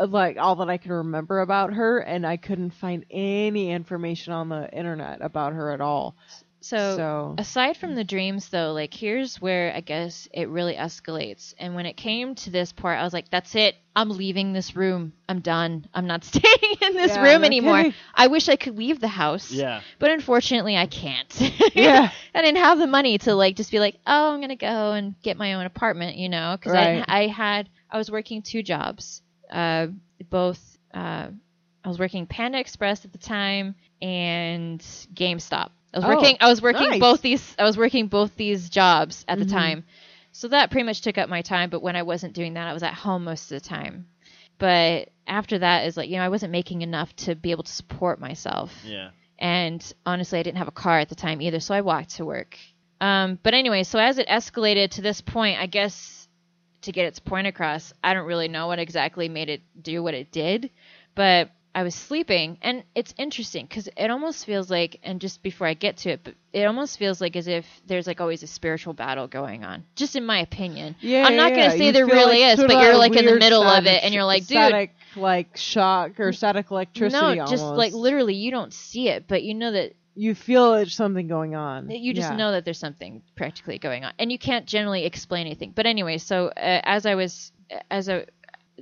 uh, 0.00 0.06
like 0.06 0.38
all 0.38 0.56
that 0.56 0.70
I 0.70 0.78
could 0.78 0.90
remember 0.90 1.40
about 1.40 1.74
her, 1.74 1.98
and 1.98 2.26
I 2.26 2.38
couldn't 2.38 2.72
find 2.72 3.04
any 3.10 3.70
information 3.70 4.32
on 4.32 4.48
the 4.48 4.70
internet 4.72 5.22
about 5.22 5.52
her 5.52 5.70
at 5.70 5.80
all. 5.80 6.16
So, 6.62 6.96
So, 6.96 7.34
aside 7.38 7.76
from 7.76 7.94
the 7.94 8.04
dreams, 8.04 8.48
though, 8.48 8.72
like 8.72 8.94
here's 8.94 9.40
where 9.40 9.72
I 9.74 9.80
guess 9.80 10.28
it 10.32 10.48
really 10.48 10.74
escalates. 10.74 11.54
And 11.58 11.74
when 11.74 11.86
it 11.86 11.96
came 11.96 12.34
to 12.36 12.50
this 12.50 12.72
part, 12.72 12.98
I 12.98 13.02
was 13.04 13.12
like, 13.12 13.30
"That's 13.30 13.54
it. 13.56 13.74
I'm 13.96 14.10
leaving 14.10 14.52
this 14.52 14.74
room. 14.76 15.12
I'm 15.28 15.40
done. 15.40 15.86
I'm 15.92 16.06
not 16.06 16.24
staying 16.32 16.76
in 16.80 16.94
this 16.94 17.10
Yeah, 17.10 17.22
room 17.22 17.40
no 17.42 17.46
anymore. 17.46 17.84
I 18.14 18.28
wish 18.28 18.48
I 18.48 18.56
could 18.56 18.78
leave 18.78 19.00
the 19.00 19.08
house, 19.08 19.50
Yeah. 19.50 19.80
but 19.98 20.10
unfortunately, 20.10 20.76
I 20.76 20.86
can't. 20.86 21.28
Yeah. 21.74 22.10
I 22.34 22.42
didn't 22.42 22.58
have 22.62 22.78
the 22.78 22.86
money 22.86 23.18
to 23.18 23.34
like 23.34 23.56
just 23.56 23.70
be 23.70 23.78
like, 23.80 23.96
oh, 24.06 24.32
I'm 24.32 24.40
gonna 24.40 24.56
go 24.56 24.92
and 24.92 25.14
get 25.22 25.36
my 25.36 25.54
own 25.54 25.66
apartment, 25.66 26.16
you 26.16 26.28
know, 26.28 26.56
because 26.56 26.72
Right. 26.72 27.04
I 27.08 27.22
I 27.22 27.26
had 27.26 27.68
I 27.90 27.98
was 27.98 28.10
working 28.10 28.42
two 28.42 28.62
jobs, 28.62 29.20
uh, 29.50 29.88
both 30.30 30.60
uh, 30.94 31.28
I 31.84 31.88
was 31.88 31.98
working 31.98 32.26
Panda 32.26 32.58
Express 32.60 33.04
at 33.04 33.12
the 33.12 33.18
time 33.18 33.74
and 34.00 34.80
GameStop. 35.14 35.70
I 35.94 35.98
was 35.98 36.04
Oh, 36.04 36.08
working 36.08 36.36
I 36.40 36.48
was 36.48 36.62
working 36.62 36.90
nice. 36.90 37.00
both 37.00 37.22
these 37.22 37.54
I 37.58 37.64
was 37.64 37.76
working 37.76 38.06
both 38.08 38.34
these 38.36 38.70
jobs 38.70 39.24
at 39.28 39.38
the 39.38 39.44
Mhm. 39.44 39.50
time. 39.50 39.84
So 40.32 40.48
that 40.48 40.70
pretty 40.70 40.86
much 40.86 41.02
took 41.02 41.18
up 41.18 41.28
my 41.28 41.42
time, 41.42 41.68
but 41.68 41.82
when 41.82 41.94
I 41.96 42.02
wasn't 42.02 42.32
doing 42.32 42.54
that, 42.54 42.66
I 42.66 42.72
was 42.72 42.82
at 42.82 42.94
home 42.94 43.24
most 43.24 43.52
of 43.52 43.62
the 43.62 43.68
time. 43.68 44.06
But 44.58 45.10
after 45.26 45.58
that 45.58 45.86
is 45.86 45.96
like, 45.96 46.08
you 46.08 46.16
know, 46.16 46.22
I 46.22 46.30
wasn't 46.30 46.52
making 46.52 46.82
enough 46.82 47.14
to 47.16 47.34
be 47.34 47.50
able 47.50 47.64
to 47.64 47.72
support 47.72 48.18
myself. 48.20 48.72
Yeah. 48.84 49.10
And 49.38 49.84
honestly, 50.06 50.38
I 50.38 50.42
didn't 50.42 50.58
have 50.58 50.68
a 50.68 50.72
car 50.72 51.00
at 51.00 51.08
the 51.08 51.14
time 51.14 51.42
either, 51.42 51.60
so 51.60 51.74
I 51.74 51.80
walked 51.82 52.16
to 52.16 52.24
work. 52.24 52.56
Um, 53.00 53.38
but 53.42 53.52
anyway, 53.54 53.82
so 53.82 53.98
as 53.98 54.18
it 54.18 54.28
escalated 54.28 54.90
to 54.92 55.02
this 55.02 55.20
point, 55.20 55.60
I 55.60 55.66
guess 55.66 56.28
to 56.82 56.92
get 56.92 57.06
its 57.06 57.18
point 57.18 57.46
across, 57.46 57.92
I 58.02 58.14
don't 58.14 58.26
really 58.26 58.48
know 58.48 58.68
what 58.68 58.78
exactly 58.78 59.28
made 59.28 59.48
it 59.48 59.62
do 59.80 60.02
what 60.02 60.14
it 60.14 60.30
did, 60.30 60.70
but 61.14 61.50
I 61.74 61.82
was 61.84 61.94
sleeping, 61.94 62.58
and 62.60 62.84
it's 62.94 63.14
interesting 63.16 63.64
because 63.66 63.88
it 63.96 64.10
almost 64.10 64.44
feels 64.44 64.70
like, 64.70 65.00
and 65.02 65.20
just 65.20 65.42
before 65.42 65.66
I 65.66 65.74
get 65.74 65.96
to 65.98 66.10
it, 66.10 66.20
but 66.22 66.34
it 66.52 66.64
almost 66.64 66.98
feels 66.98 67.20
like 67.20 67.34
as 67.34 67.48
if 67.48 67.64
there's 67.86 68.06
like 68.06 68.20
always 68.20 68.42
a 68.42 68.46
spiritual 68.46 68.92
battle 68.92 69.26
going 69.26 69.64
on, 69.64 69.84
just 69.96 70.14
in 70.14 70.26
my 70.26 70.40
opinion. 70.40 70.96
yeah, 71.00 71.24
I'm 71.26 71.36
not 71.36 71.52
yeah, 71.52 71.68
gonna 71.68 71.78
say 71.78 71.90
there 71.90 72.04
really 72.06 72.42
like 72.42 72.58
is, 72.58 72.64
but 72.64 72.78
you're 72.82 72.96
like 72.96 73.16
in 73.16 73.24
the 73.24 73.38
middle 73.38 73.62
of 73.62 73.86
it, 73.86 74.04
and 74.04 74.12
you're 74.12 74.24
like, 74.24 74.40
dude, 74.42 74.48
static, 74.48 74.94
like 75.16 75.56
shock 75.56 76.20
or 76.20 76.32
static 76.32 76.70
electricity. 76.70 77.20
no, 77.22 77.34
just 77.46 77.62
almost. 77.62 77.78
like 77.78 77.92
literally, 77.94 78.34
you 78.34 78.50
don't 78.50 78.72
see 78.72 79.08
it, 79.08 79.26
but 79.26 79.42
you 79.42 79.54
know 79.54 79.72
that 79.72 79.94
you 80.14 80.34
feel 80.34 80.72
there's 80.72 80.94
something 80.94 81.26
going 81.26 81.54
on. 81.54 81.88
You 81.88 82.12
just 82.12 82.30
Yeah. 82.30 82.36
know 82.36 82.52
that 82.52 82.66
there's 82.66 82.78
something 82.78 83.22
practically 83.34 83.78
going 83.78 84.04
on, 84.04 84.12
and 84.18 84.30
you 84.30 84.38
can't 84.38 84.66
generally 84.66 85.06
explain 85.06 85.46
anything. 85.46 85.72
But 85.74 85.86
anyway, 85.86 86.18
so 86.18 86.48
uh, 86.48 86.80
as 86.84 87.06
I 87.06 87.14
was, 87.14 87.50
as 87.90 88.08
a, 88.08 88.26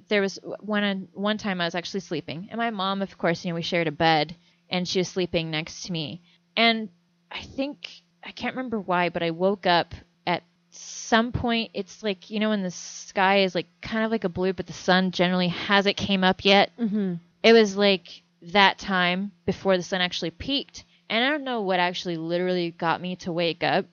there 0.08 0.20
was 0.20 0.38
one 0.60 1.08
one 1.14 1.38
time 1.38 1.60
I 1.60 1.64
was 1.64 1.74
actually 1.74 2.00
sleeping, 2.00 2.48
and 2.50 2.58
my 2.58 2.70
mom, 2.70 3.02
of 3.02 3.16
course, 3.18 3.44
you 3.44 3.50
know, 3.50 3.54
we 3.56 3.62
shared 3.62 3.88
a 3.88 3.92
bed, 3.92 4.34
and 4.68 4.86
she 4.86 5.00
was 5.00 5.08
sleeping 5.08 5.50
next 5.50 5.82
to 5.84 5.92
me, 5.92 6.20
and 6.56 6.88
I 7.30 7.42
think 7.42 7.88
I 8.24 8.30
can't 8.32 8.54
remember 8.54 8.80
why, 8.80 9.08
but 9.08 9.22
I 9.22 9.30
woke 9.30 9.66
up 9.66 9.94
at 10.26 10.42
some 10.70 11.32
point. 11.32 11.70
It's 11.74 12.02
like 12.02 12.30
you 12.30 12.40
know, 12.40 12.50
when 12.50 12.62
the 12.62 12.70
sky 12.70 13.42
is 13.42 13.54
like 13.54 13.66
kind 13.80 14.04
of 14.04 14.10
like 14.10 14.24
a 14.24 14.28
blue, 14.28 14.52
but 14.52 14.66
the 14.66 14.72
sun 14.72 15.10
generally 15.10 15.48
hasn't 15.48 15.96
came 15.96 16.24
up 16.24 16.44
yet 16.44 16.70
Mhm. 16.78 17.18
it 17.42 17.52
was 17.52 17.76
like 17.76 18.22
that 18.42 18.78
time 18.78 19.32
before 19.46 19.76
the 19.76 19.82
sun 19.82 20.00
actually 20.00 20.30
peaked. 20.30 20.84
And 21.08 21.24
I 21.24 21.30
don't 21.30 21.44
know 21.44 21.62
what 21.62 21.80
actually 21.80 22.16
literally 22.16 22.70
got 22.70 23.00
me 23.00 23.16
to 23.16 23.32
wake 23.32 23.64
up, 23.64 23.86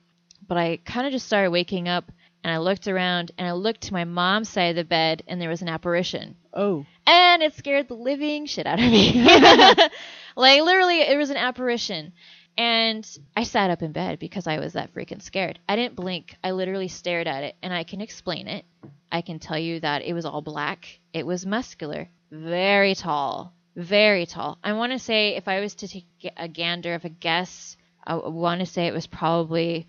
but 0.46 0.56
I 0.56 0.78
kind 0.84 1.06
of 1.06 1.12
just 1.12 1.26
started 1.26 1.50
waking 1.50 1.88
up 1.88 2.10
and 2.44 2.52
I 2.52 2.58
looked 2.58 2.88
around 2.88 3.32
and 3.36 3.46
I 3.46 3.52
looked 3.52 3.82
to 3.82 3.92
my 3.92 4.04
mom's 4.04 4.48
side 4.48 4.70
of 4.70 4.76
the 4.76 4.84
bed 4.84 5.22
and 5.26 5.40
there 5.40 5.48
was 5.48 5.62
an 5.62 5.68
apparition. 5.68 6.36
Oh, 6.54 6.86
And 7.06 7.42
it 7.42 7.54
scared 7.54 7.88
the 7.88 7.94
living 7.94 8.46
shit 8.46 8.66
out 8.66 8.78
of 8.78 8.84
me. 8.84 9.12
like 10.36 10.62
literally 10.62 11.00
it 11.00 11.16
was 11.16 11.30
an 11.30 11.36
apparition. 11.36 12.12
And 12.56 13.08
I 13.36 13.44
sat 13.44 13.70
up 13.70 13.82
in 13.82 13.92
bed 13.92 14.18
because 14.18 14.46
I 14.46 14.58
was 14.58 14.72
that 14.72 14.92
freaking 14.92 15.22
scared. 15.22 15.60
I 15.68 15.76
didn't 15.76 15.94
blink. 15.94 16.34
I 16.42 16.50
literally 16.50 16.88
stared 16.88 17.28
at 17.28 17.44
it 17.44 17.54
and 17.62 17.72
I 17.72 17.84
can 17.84 18.00
explain 18.00 18.48
it. 18.48 18.64
I 19.12 19.22
can 19.22 19.38
tell 19.38 19.58
you 19.58 19.80
that 19.80 20.02
it 20.02 20.12
was 20.12 20.24
all 20.24 20.42
black. 20.42 21.00
It 21.12 21.26
was 21.26 21.46
muscular, 21.46 22.08
very 22.30 22.94
tall, 22.94 23.52
very 23.76 24.26
tall. 24.26 24.58
I 24.62 24.72
want 24.72 24.92
to 24.92 24.98
say 24.98 25.36
if 25.36 25.48
I 25.48 25.60
was 25.60 25.76
to 25.76 25.88
take 25.88 26.06
a 26.36 26.48
gander 26.48 26.94
of 26.94 27.04
a 27.04 27.08
guess, 27.08 27.76
I 28.04 28.16
want 28.16 28.60
to 28.60 28.66
say 28.66 28.86
it 28.86 28.94
was 28.94 29.06
probably 29.06 29.86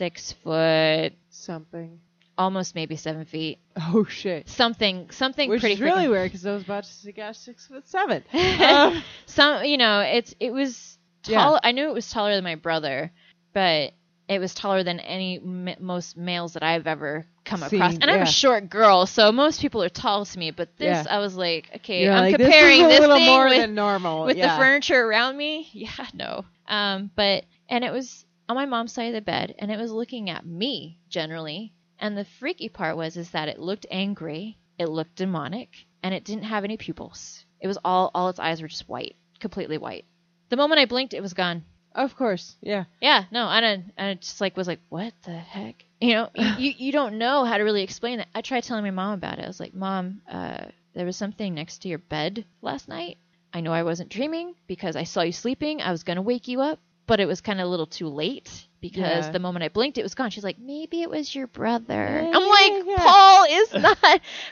six 0.00 0.32
foot, 0.32 1.12
something. 1.28 2.00
almost 2.38 2.74
maybe 2.74 2.96
seven 2.96 3.26
feet. 3.26 3.58
Oh 3.76 4.04
shit. 4.06 4.48
Something, 4.48 5.10
something 5.10 5.50
Which 5.50 5.60
pretty 5.60 5.74
is 5.74 5.80
really 5.82 6.06
freaking- 6.06 6.10
weird 6.10 6.24
because 6.32 6.46
I 6.46 6.52
was 6.52 6.62
about 6.62 6.84
to 6.84 6.90
suggest 6.90 7.44
six 7.44 7.66
foot 7.66 7.86
seven. 7.86 8.24
Um, 8.32 9.02
some 9.26 9.64
you 9.64 9.76
know 9.76 10.00
it's 10.00 10.34
it 10.40 10.52
was 10.52 10.98
Yeah. 11.26 11.38
tall 11.44 11.60
i 11.62 11.72
knew 11.72 11.86
it 11.88 11.92
was 11.92 12.08
taller 12.10 12.34
than 12.34 12.44
my 12.44 12.54
brother 12.54 13.12
but 13.52 13.92
it 14.28 14.38
was 14.38 14.54
taller 14.54 14.82
than 14.82 15.00
any 15.00 15.36
m- 15.38 15.76
most 15.80 16.16
males 16.16 16.54
that 16.54 16.62
i've 16.62 16.86
ever 16.86 17.26
come 17.44 17.62
across 17.62 17.94
and 18.00 18.04
i'm 18.10 18.22
a 18.22 18.26
short 18.26 18.70
girl 18.70 19.04
so 19.06 19.30
most 19.32 19.60
people 19.60 19.82
are 19.82 19.88
tall 19.90 20.24
to 20.24 20.38
me 20.38 20.50
but 20.50 20.74
this 20.78 21.04
Yeah. 21.04 21.14
i 21.16 21.18
was 21.18 21.36
like 21.36 21.68
okay 21.76 22.04
you're 22.04 22.12
i'm 22.14 22.30
like, 22.32 22.36
comparing 22.40 22.82
this, 22.84 22.92
is 22.94 22.98
this, 22.98 22.98
a 22.98 23.02
little 23.02 23.16
thing 23.16 23.26
more 23.26 23.44
with, 23.48 23.58
than 23.58 23.74
normal. 23.74 24.24
with 24.24 24.36
yeah. 24.38 24.56
the 24.56 24.62
furniture 24.62 25.00
around 25.06 25.36
me 25.36 25.68
yeah 25.74 26.06
no 26.14 26.44
um 26.68 27.10
but 27.14 27.44
and 27.68 27.84
it 27.84 27.92
was 27.92 28.24
on 28.50 28.56
my 28.56 28.66
mom's 28.66 28.92
side 28.92 29.06
of 29.06 29.14
the 29.14 29.20
bed 29.20 29.54
and 29.60 29.70
it 29.70 29.78
was 29.78 29.92
looking 29.92 30.28
at 30.28 30.44
me 30.44 30.98
generally. 31.08 31.72
And 32.00 32.18
the 32.18 32.24
freaky 32.24 32.68
part 32.68 32.96
was 32.96 33.16
is 33.16 33.30
that 33.30 33.48
it 33.48 33.60
looked 33.60 33.86
angry 33.90 34.58
it 34.76 34.88
looked 34.88 35.14
demonic 35.14 35.68
and 36.02 36.12
it 36.12 36.24
didn't 36.24 36.44
have 36.44 36.64
any 36.64 36.76
pupils. 36.76 37.44
It 37.60 37.68
was 37.68 37.78
all 37.84 38.10
all 38.12 38.28
its 38.28 38.40
eyes 38.40 38.60
were 38.60 38.66
just 38.66 38.88
white 38.88 39.14
completely 39.38 39.78
white. 39.78 40.04
The 40.48 40.56
moment 40.56 40.80
i 40.80 40.86
blinked 40.86 41.14
it 41.14 41.22
was 41.22 41.32
gone. 41.32 41.64
Of 41.94 42.16
course, 42.16 42.56
yeah. 42.60 42.84
yeah 43.00 43.24
no 43.30 43.46
i 43.46 43.60
didn't 43.60 43.92
i 43.96 44.14
just 44.14 44.40
like 44.40 44.56
was 44.56 44.66
like 44.66 44.80
what 44.88 45.12
the 45.24 45.36
heck? 45.36 45.84
You 46.00 46.14
know 46.14 46.30
you, 46.34 46.72
you 46.76 46.90
don't 46.90 47.18
know 47.18 47.44
how 47.44 47.56
to 47.56 47.62
really 47.62 47.84
explain 47.84 48.18
that 48.18 48.28
i 48.34 48.40
tried 48.40 48.64
telling 48.64 48.82
my 48.82 48.90
mom 48.90 49.12
about 49.12 49.38
it. 49.38 49.44
I 49.44 49.48
was 49.48 49.60
like 49.60 49.74
mom 49.74 50.22
uh, 50.28 50.64
there 50.94 51.06
was 51.06 51.16
something 51.16 51.54
next 51.54 51.82
to 51.82 51.88
your 51.88 51.98
bed 51.98 52.44
last 52.62 52.88
night. 52.88 53.18
I 53.52 53.60
know 53.60 53.72
i 53.72 53.84
wasn't 53.84 54.10
dreaming 54.10 54.54
because 54.66 54.96
i 54.96 55.04
saw 55.04 55.20
you 55.20 55.32
sleeping. 55.32 55.80
I 55.82 55.92
was 55.92 56.02
going 56.02 56.16
to 56.16 56.22
wake 56.22 56.48
you 56.48 56.62
up 56.62 56.80
but 57.10 57.18
it 57.18 57.26
was 57.26 57.40
kind 57.40 57.60
of 57.60 57.66
a 57.66 57.68
little 57.68 57.88
too 57.88 58.06
late 58.06 58.68
because 58.80 59.26
Yeah. 59.26 59.30
the 59.30 59.38
moment 59.38 59.62
i 59.64 59.68
blinked 59.68 59.98
it 59.98 60.02
was 60.02 60.14
gone 60.14 60.30
she's 60.30 60.44
like 60.44 60.58
maybe 60.58 61.02
it 61.02 61.10
was 61.10 61.34
your 61.34 61.46
brother 61.46 61.84
Yeah, 61.94 62.30
i'm 62.34 62.48
like 62.48 62.86
yeah. 62.86 62.96
paul 62.98 63.44
is 63.50 63.72
not 63.74 63.98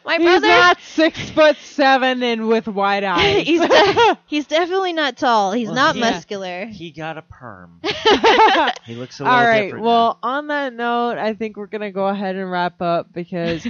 my 0.04 0.16
He's 0.16 0.22
brother 0.24 0.48
not 0.48 0.80
six 0.80 1.30
foot 1.30 1.56
seven 1.58 2.22
and 2.22 2.48
with 2.48 2.66
wide 2.68 3.04
eyes. 3.04 3.46
he's, 3.46 3.60
de- 3.68 4.18
he's 4.26 4.46
definitely 4.46 4.92
not 4.92 5.16
tall 5.16 5.52
he's 5.52 5.68
Well, 5.68 5.74
not 5.76 5.96
yeah. 5.96 6.10
muscular 6.10 6.66
He 6.66 6.90
got 6.90 7.18
a 7.18 7.22
perm. 7.22 7.80
He 8.84 8.94
looks 8.94 9.20
a 9.20 9.24
little 9.24 9.38
right. 9.38 9.62
different. 9.64 9.84
Well, 9.84 10.18
on 10.22 10.46
that 10.48 10.72
note, 10.72 11.18
I 11.18 11.34
think 11.34 11.56
we're 11.56 11.66
gonna 11.66 11.90
go 11.92 12.06
ahead 12.06 12.36
and 12.36 12.50
wrap 12.50 12.80
up 12.80 13.12
because 13.12 13.66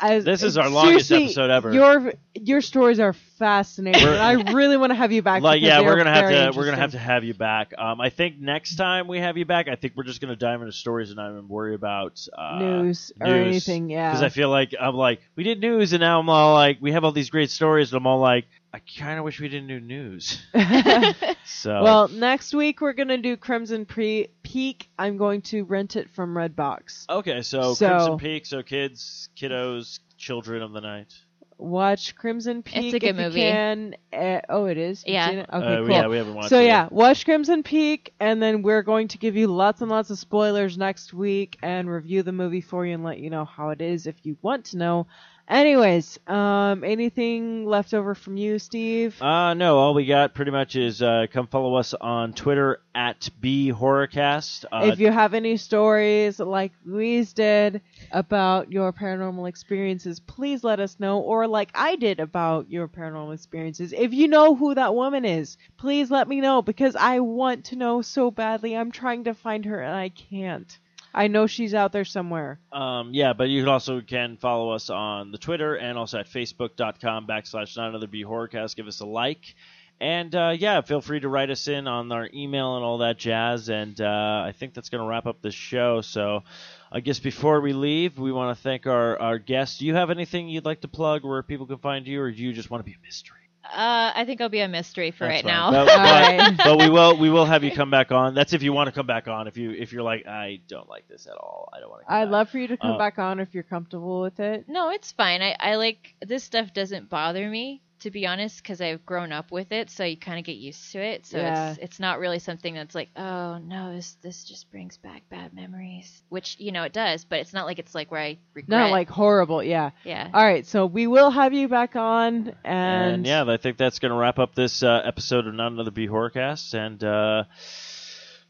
as, 0.00 0.24
This 0.24 0.42
is 0.42 0.56
our 0.56 0.68
longest 0.68 1.10
episode 1.10 1.50
ever. 1.50 1.72
Your 1.72 2.12
your 2.34 2.60
stories 2.60 3.00
are 3.00 3.12
fascinating. 3.38 4.02
And 4.06 4.16
I 4.16 4.52
really 4.52 4.76
want 4.76 4.90
to 4.90 4.94
have 4.94 5.12
you 5.12 5.22
back. 5.22 5.42
like 5.42 5.60
yeah, 5.62 5.80
we're 5.80 5.96
gonna 5.96 6.12
have 6.14 6.28
to 6.52 6.56
we're 6.58 6.64
gonna 6.66 6.76
have 6.76 6.92
to 6.92 6.98
have 6.98 7.24
you 7.24 7.34
back. 7.34 7.72
Um, 7.76 8.00
I 8.00 8.10
think 8.10 8.38
next 8.38 8.76
time 8.76 9.08
we 9.08 9.18
have 9.20 9.36
you 9.36 9.44
back, 9.44 9.68
I 9.68 9.76
think 9.76 9.94
we're 10.00 10.04
just 10.04 10.22
gonna 10.22 10.34
dive 10.34 10.62
into 10.62 10.72
stories 10.72 11.10
and 11.10 11.18
not 11.18 11.30
even 11.30 11.46
worry 11.46 11.74
about 11.74 12.26
uh, 12.32 12.58
news 12.58 13.12
or 13.20 13.26
news. 13.26 13.46
anything. 13.46 13.90
Yeah. 13.90 14.08
Because 14.10 14.22
I 14.22 14.30
feel 14.30 14.48
like 14.48 14.74
I'm 14.80 14.94
like 14.94 15.20
we 15.36 15.44
did 15.44 15.60
news 15.60 15.92
and 15.92 16.00
now 16.00 16.18
I'm 16.20 16.28
all 16.30 16.54
like 16.54 16.78
we 16.80 16.92
have 16.92 17.04
all 17.04 17.12
these 17.12 17.28
great 17.28 17.50
stories 17.50 17.92
and 17.92 17.98
I'm 17.98 18.06
all 18.06 18.18
like 18.18 18.46
I 18.72 18.78
kind 18.98 19.18
of 19.18 19.26
wish 19.26 19.38
we 19.40 19.50
didn't 19.50 19.68
do 19.68 19.78
news. 19.78 20.40
So 21.44 21.82
well, 21.82 22.08
next 22.08 22.54
week 22.54 22.80
we're 22.80 22.94
gonna 22.94 23.18
do 23.18 23.36
Crimson 23.36 23.84
Pre- 23.84 24.28
Peak. 24.42 24.88
I'm 24.98 25.18
going 25.18 25.42
to 25.42 25.64
rent 25.64 25.96
it 25.96 26.08
from 26.08 26.34
Redbox. 26.34 27.06
okay, 27.10 27.42
so, 27.42 27.74
So- 27.74 27.88
Crimson 27.88 28.18
Peak, 28.18 28.46
so 28.46 28.62
kids, 28.62 29.28
kiddos, 29.36 29.98
children 30.16 30.62
of 30.62 30.72
the 30.72 30.80
night. 30.80 31.12
Watch 31.60 32.16
Crimson 32.16 32.62
Peak 32.62 32.84
It's 32.86 32.94
a 32.94 32.98
good 32.98 33.08
if 33.10 33.18
you 33.18 33.24
movie. 33.24 33.40
can. 33.40 33.94
Uh, 34.12 34.40
oh, 34.48 34.64
it 34.66 34.78
is. 34.78 35.04
You've 35.06 35.12
Yeah. 35.14 35.30
it? 35.30 35.46
Okay, 35.52 35.74
Uh, 35.74 35.86
cool. 35.86 35.90
Yeah, 35.90 36.06
we 36.08 36.16
haven't 36.16 36.34
watched. 36.34 36.48
So 36.48 36.60
it 36.60 36.66
yeah, 36.66 36.82
yet. 36.84 36.92
watch 36.92 37.24
Crimson 37.24 37.62
Peak, 37.62 38.12
and 38.20 38.42
then 38.42 38.62
we're 38.62 38.82
going 38.82 39.08
to 39.08 39.18
give 39.18 39.36
you 39.36 39.46
lots 39.48 39.80
and 39.80 39.90
lots 39.90 40.10
of 40.10 40.18
spoilers 40.18 40.78
next 40.78 41.12
week 41.12 41.58
and 41.62 41.88
review 41.90 42.22
the 42.22 42.32
movie 42.32 42.60
for 42.62 42.86
you 42.86 42.94
and 42.94 43.04
let 43.04 43.18
you 43.18 43.30
know 43.30 43.44
how 43.44 43.70
it 43.70 43.80
is 43.80 44.06
if 44.06 44.16
you 44.24 44.36
want 44.42 44.64
to 44.66 44.78
know. 44.78 45.06
Anyways, 45.50 46.16
um, 46.28 46.84
anything 46.84 47.66
left 47.66 47.92
over 47.92 48.14
from 48.14 48.36
you, 48.36 48.60
Steve? 48.60 49.20
Uh, 49.20 49.52
no, 49.54 49.78
all 49.78 49.94
we 49.94 50.06
got 50.06 50.32
pretty 50.32 50.52
much 50.52 50.76
is 50.76 51.02
uh, 51.02 51.26
come 51.28 51.48
follow 51.48 51.74
us 51.74 51.92
on 51.92 52.34
Twitter 52.34 52.80
at 52.94 53.28
bhorrorcast. 53.42 54.64
Uh, 54.70 54.90
if 54.92 55.00
you 55.00 55.10
have 55.10 55.34
any 55.34 55.56
stories 55.56 56.38
like 56.38 56.70
Louise 56.84 57.32
did 57.32 57.80
about 58.12 58.70
your 58.70 58.92
paranormal 58.92 59.48
experiences, 59.48 60.20
please 60.20 60.62
let 60.62 60.78
us 60.78 61.00
know. 61.00 61.18
Or 61.18 61.48
like 61.48 61.70
I 61.74 61.96
did 61.96 62.20
about 62.20 62.70
your 62.70 62.86
paranormal 62.86 63.34
experiences. 63.34 63.92
If 63.92 64.14
you 64.14 64.28
know 64.28 64.54
who 64.54 64.76
that 64.76 64.94
woman 64.94 65.24
is, 65.24 65.58
please 65.76 66.12
let 66.12 66.28
me 66.28 66.40
know 66.40 66.62
because 66.62 66.94
I 66.94 67.18
want 67.18 67.64
to 67.66 67.76
know 67.76 68.02
so 68.02 68.30
badly. 68.30 68.76
I'm 68.76 68.92
trying 68.92 69.24
to 69.24 69.34
find 69.34 69.64
her 69.64 69.80
and 69.80 69.96
I 69.96 70.10
can't. 70.10 70.78
I 71.12 71.28
know 71.28 71.46
she's 71.46 71.74
out 71.74 71.92
there 71.92 72.04
somewhere. 72.04 72.60
Um, 72.72 73.10
yeah, 73.12 73.32
but 73.32 73.48
you 73.48 73.68
also 73.68 74.00
can 74.00 74.36
follow 74.36 74.70
us 74.70 74.90
on 74.90 75.32
the 75.32 75.38
Twitter 75.38 75.74
and 75.74 75.98
also 75.98 76.18
at 76.18 76.26
facebook.com 76.28 77.26
backslash 77.26 77.76
not 77.76 77.88
another 77.88 78.06
B 78.06 78.24
horrorcast. 78.24 78.76
Give 78.76 78.86
us 78.86 79.00
a 79.00 79.06
like. 79.06 79.54
And 80.00 80.34
uh, 80.34 80.54
yeah, 80.56 80.80
feel 80.80 81.02
free 81.02 81.20
to 81.20 81.28
write 81.28 81.50
us 81.50 81.68
in 81.68 81.86
on 81.86 82.10
our 82.10 82.28
email 82.32 82.76
and 82.76 82.84
all 82.84 82.98
that 82.98 83.18
jazz. 83.18 83.68
And 83.68 84.00
uh, 84.00 84.44
I 84.46 84.54
think 84.58 84.72
that's 84.72 84.88
going 84.88 85.02
to 85.02 85.08
wrap 85.08 85.26
up 85.26 85.42
the 85.42 85.50
show. 85.50 86.00
So 86.00 86.42
I 86.90 87.00
guess 87.00 87.18
before 87.18 87.60
we 87.60 87.74
leave, 87.74 88.18
we 88.18 88.32
want 88.32 88.56
to 88.56 88.62
thank 88.62 88.86
our, 88.86 89.20
our 89.20 89.38
guests. 89.38 89.78
Do 89.78 89.86
you 89.86 89.94
have 89.94 90.10
anything 90.10 90.48
you'd 90.48 90.64
like 90.64 90.80
to 90.82 90.88
plug 90.88 91.24
where 91.24 91.42
people 91.42 91.66
can 91.66 91.78
find 91.78 92.06
you, 92.06 92.22
or 92.22 92.30
do 92.30 92.42
you 92.42 92.52
just 92.54 92.70
want 92.70 92.84
to 92.84 92.90
be 92.90 92.96
a 92.96 93.06
mystery? 93.06 93.39
Uh, 93.64 94.12
I 94.16 94.24
think 94.24 94.40
I'll 94.40 94.48
be 94.48 94.60
a 94.60 94.68
mystery 94.68 95.10
for 95.10 95.26
That's 95.28 95.44
right 95.44 95.44
fine. 95.44 95.52
now. 95.52 95.70
But, 95.70 95.88
Alright. 95.96 96.56
but, 96.56 96.64
but 96.64 96.78
we 96.78 96.88
will 96.90 97.16
we 97.16 97.30
will 97.30 97.44
have 97.44 97.62
you 97.62 97.70
come 97.70 97.90
back 97.90 98.10
on. 98.10 98.34
That's 98.34 98.52
if 98.52 98.62
you 98.62 98.72
want 98.72 98.88
to 98.88 98.92
come 98.92 99.06
back 99.06 99.28
on. 99.28 99.46
If 99.48 99.56
you 99.56 99.70
if 99.70 99.92
you're 99.92 100.02
like 100.02 100.26
I 100.26 100.60
don't 100.66 100.88
like 100.88 101.06
this 101.08 101.26
at 101.26 101.34
all, 101.36 101.68
I 101.72 101.78
don't 101.80 101.90
want 101.90 102.02
to. 102.06 102.12
I'd 102.12 102.28
love 102.30 102.48
for 102.50 102.58
you 102.58 102.68
to 102.68 102.76
come 102.76 102.92
Uh, 102.92 102.98
back 102.98 103.18
on 103.18 103.38
if 103.38 103.52
you're 103.54 103.62
comfortable 103.62 104.22
with 104.22 104.40
it. 104.40 104.64
No, 104.68 104.90
it's 104.90 105.12
fine. 105.12 105.42
I, 105.42 105.56
I 105.60 105.74
like 105.76 106.14
this 106.26 106.42
stuff 106.42 106.72
doesn't 106.74 107.10
bother 107.10 107.48
me 107.48 107.82
to 108.00 108.10
be 108.10 108.26
honest 108.26 108.62
because 108.62 108.80
I've 108.80 109.04
grown 109.06 109.32
up 109.32 109.50
with 109.50 109.72
it, 109.72 109.90
so 109.90 110.04
you 110.04 110.16
kind 110.16 110.38
of 110.38 110.44
get 110.44 110.56
used 110.56 110.92
to 110.92 110.98
it. 111.00 111.26
So 111.26 111.38
Yeah. 111.38 111.70
it's 111.70 111.78
it's 111.80 112.00
not 112.00 112.18
really 112.18 112.38
something 112.38 112.74
that's 112.74 112.94
like, 112.94 113.08
oh 113.16 113.58
no, 113.58 113.94
this 113.94 114.16
this 114.22 114.44
just 114.44 114.70
brings 114.70 114.96
back 114.98 115.22
bad 115.30 115.54
memories, 115.54 116.22
which 116.28 116.56
you 116.58 116.72
know 116.72 116.82
it 116.84 116.92
does, 116.92 117.24
but 117.24 117.40
it's 117.40 117.52
not 117.52 117.66
like 117.66 117.78
it's 117.78 117.94
like 117.94 118.10
where 118.10 118.20
I 118.22 118.38
regret. 118.54 118.78
Not 118.80 118.90
like 118.90 119.08
horrible, 119.08 119.62
yeah. 119.62 119.90
yeah. 120.04 120.28
All 120.32 120.44
right, 120.44 120.66
so 120.66 120.86
we 120.86 121.06
will 121.06 121.30
have 121.30 121.52
you 121.52 121.68
back 121.68 121.96
on, 121.96 122.54
and, 122.64 123.14
And, 123.14 123.26
yeah, 123.26 123.44
I 123.46 123.56
think 123.56 123.76
that's 123.76 123.98
going 123.98 124.12
to 124.12 124.18
wrap 124.18 124.38
up 124.38 124.54
this 124.54 124.82
uh, 124.82 125.02
episode 125.04 125.46
of 125.46 125.54
Not 125.54 125.72
Another 125.72 125.90
B 125.90 126.06
Horrorcast. 126.08 126.74
And 126.74 127.02
uh, 127.04 127.44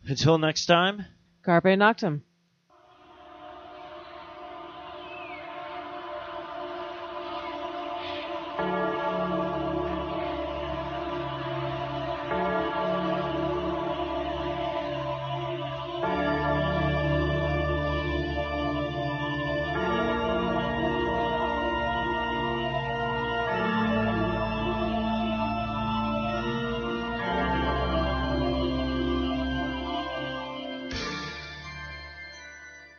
until 0.06 0.38
next 0.38 0.66
time, 0.66 1.04
Carpe 1.42 1.64
Noctem. 1.64 2.22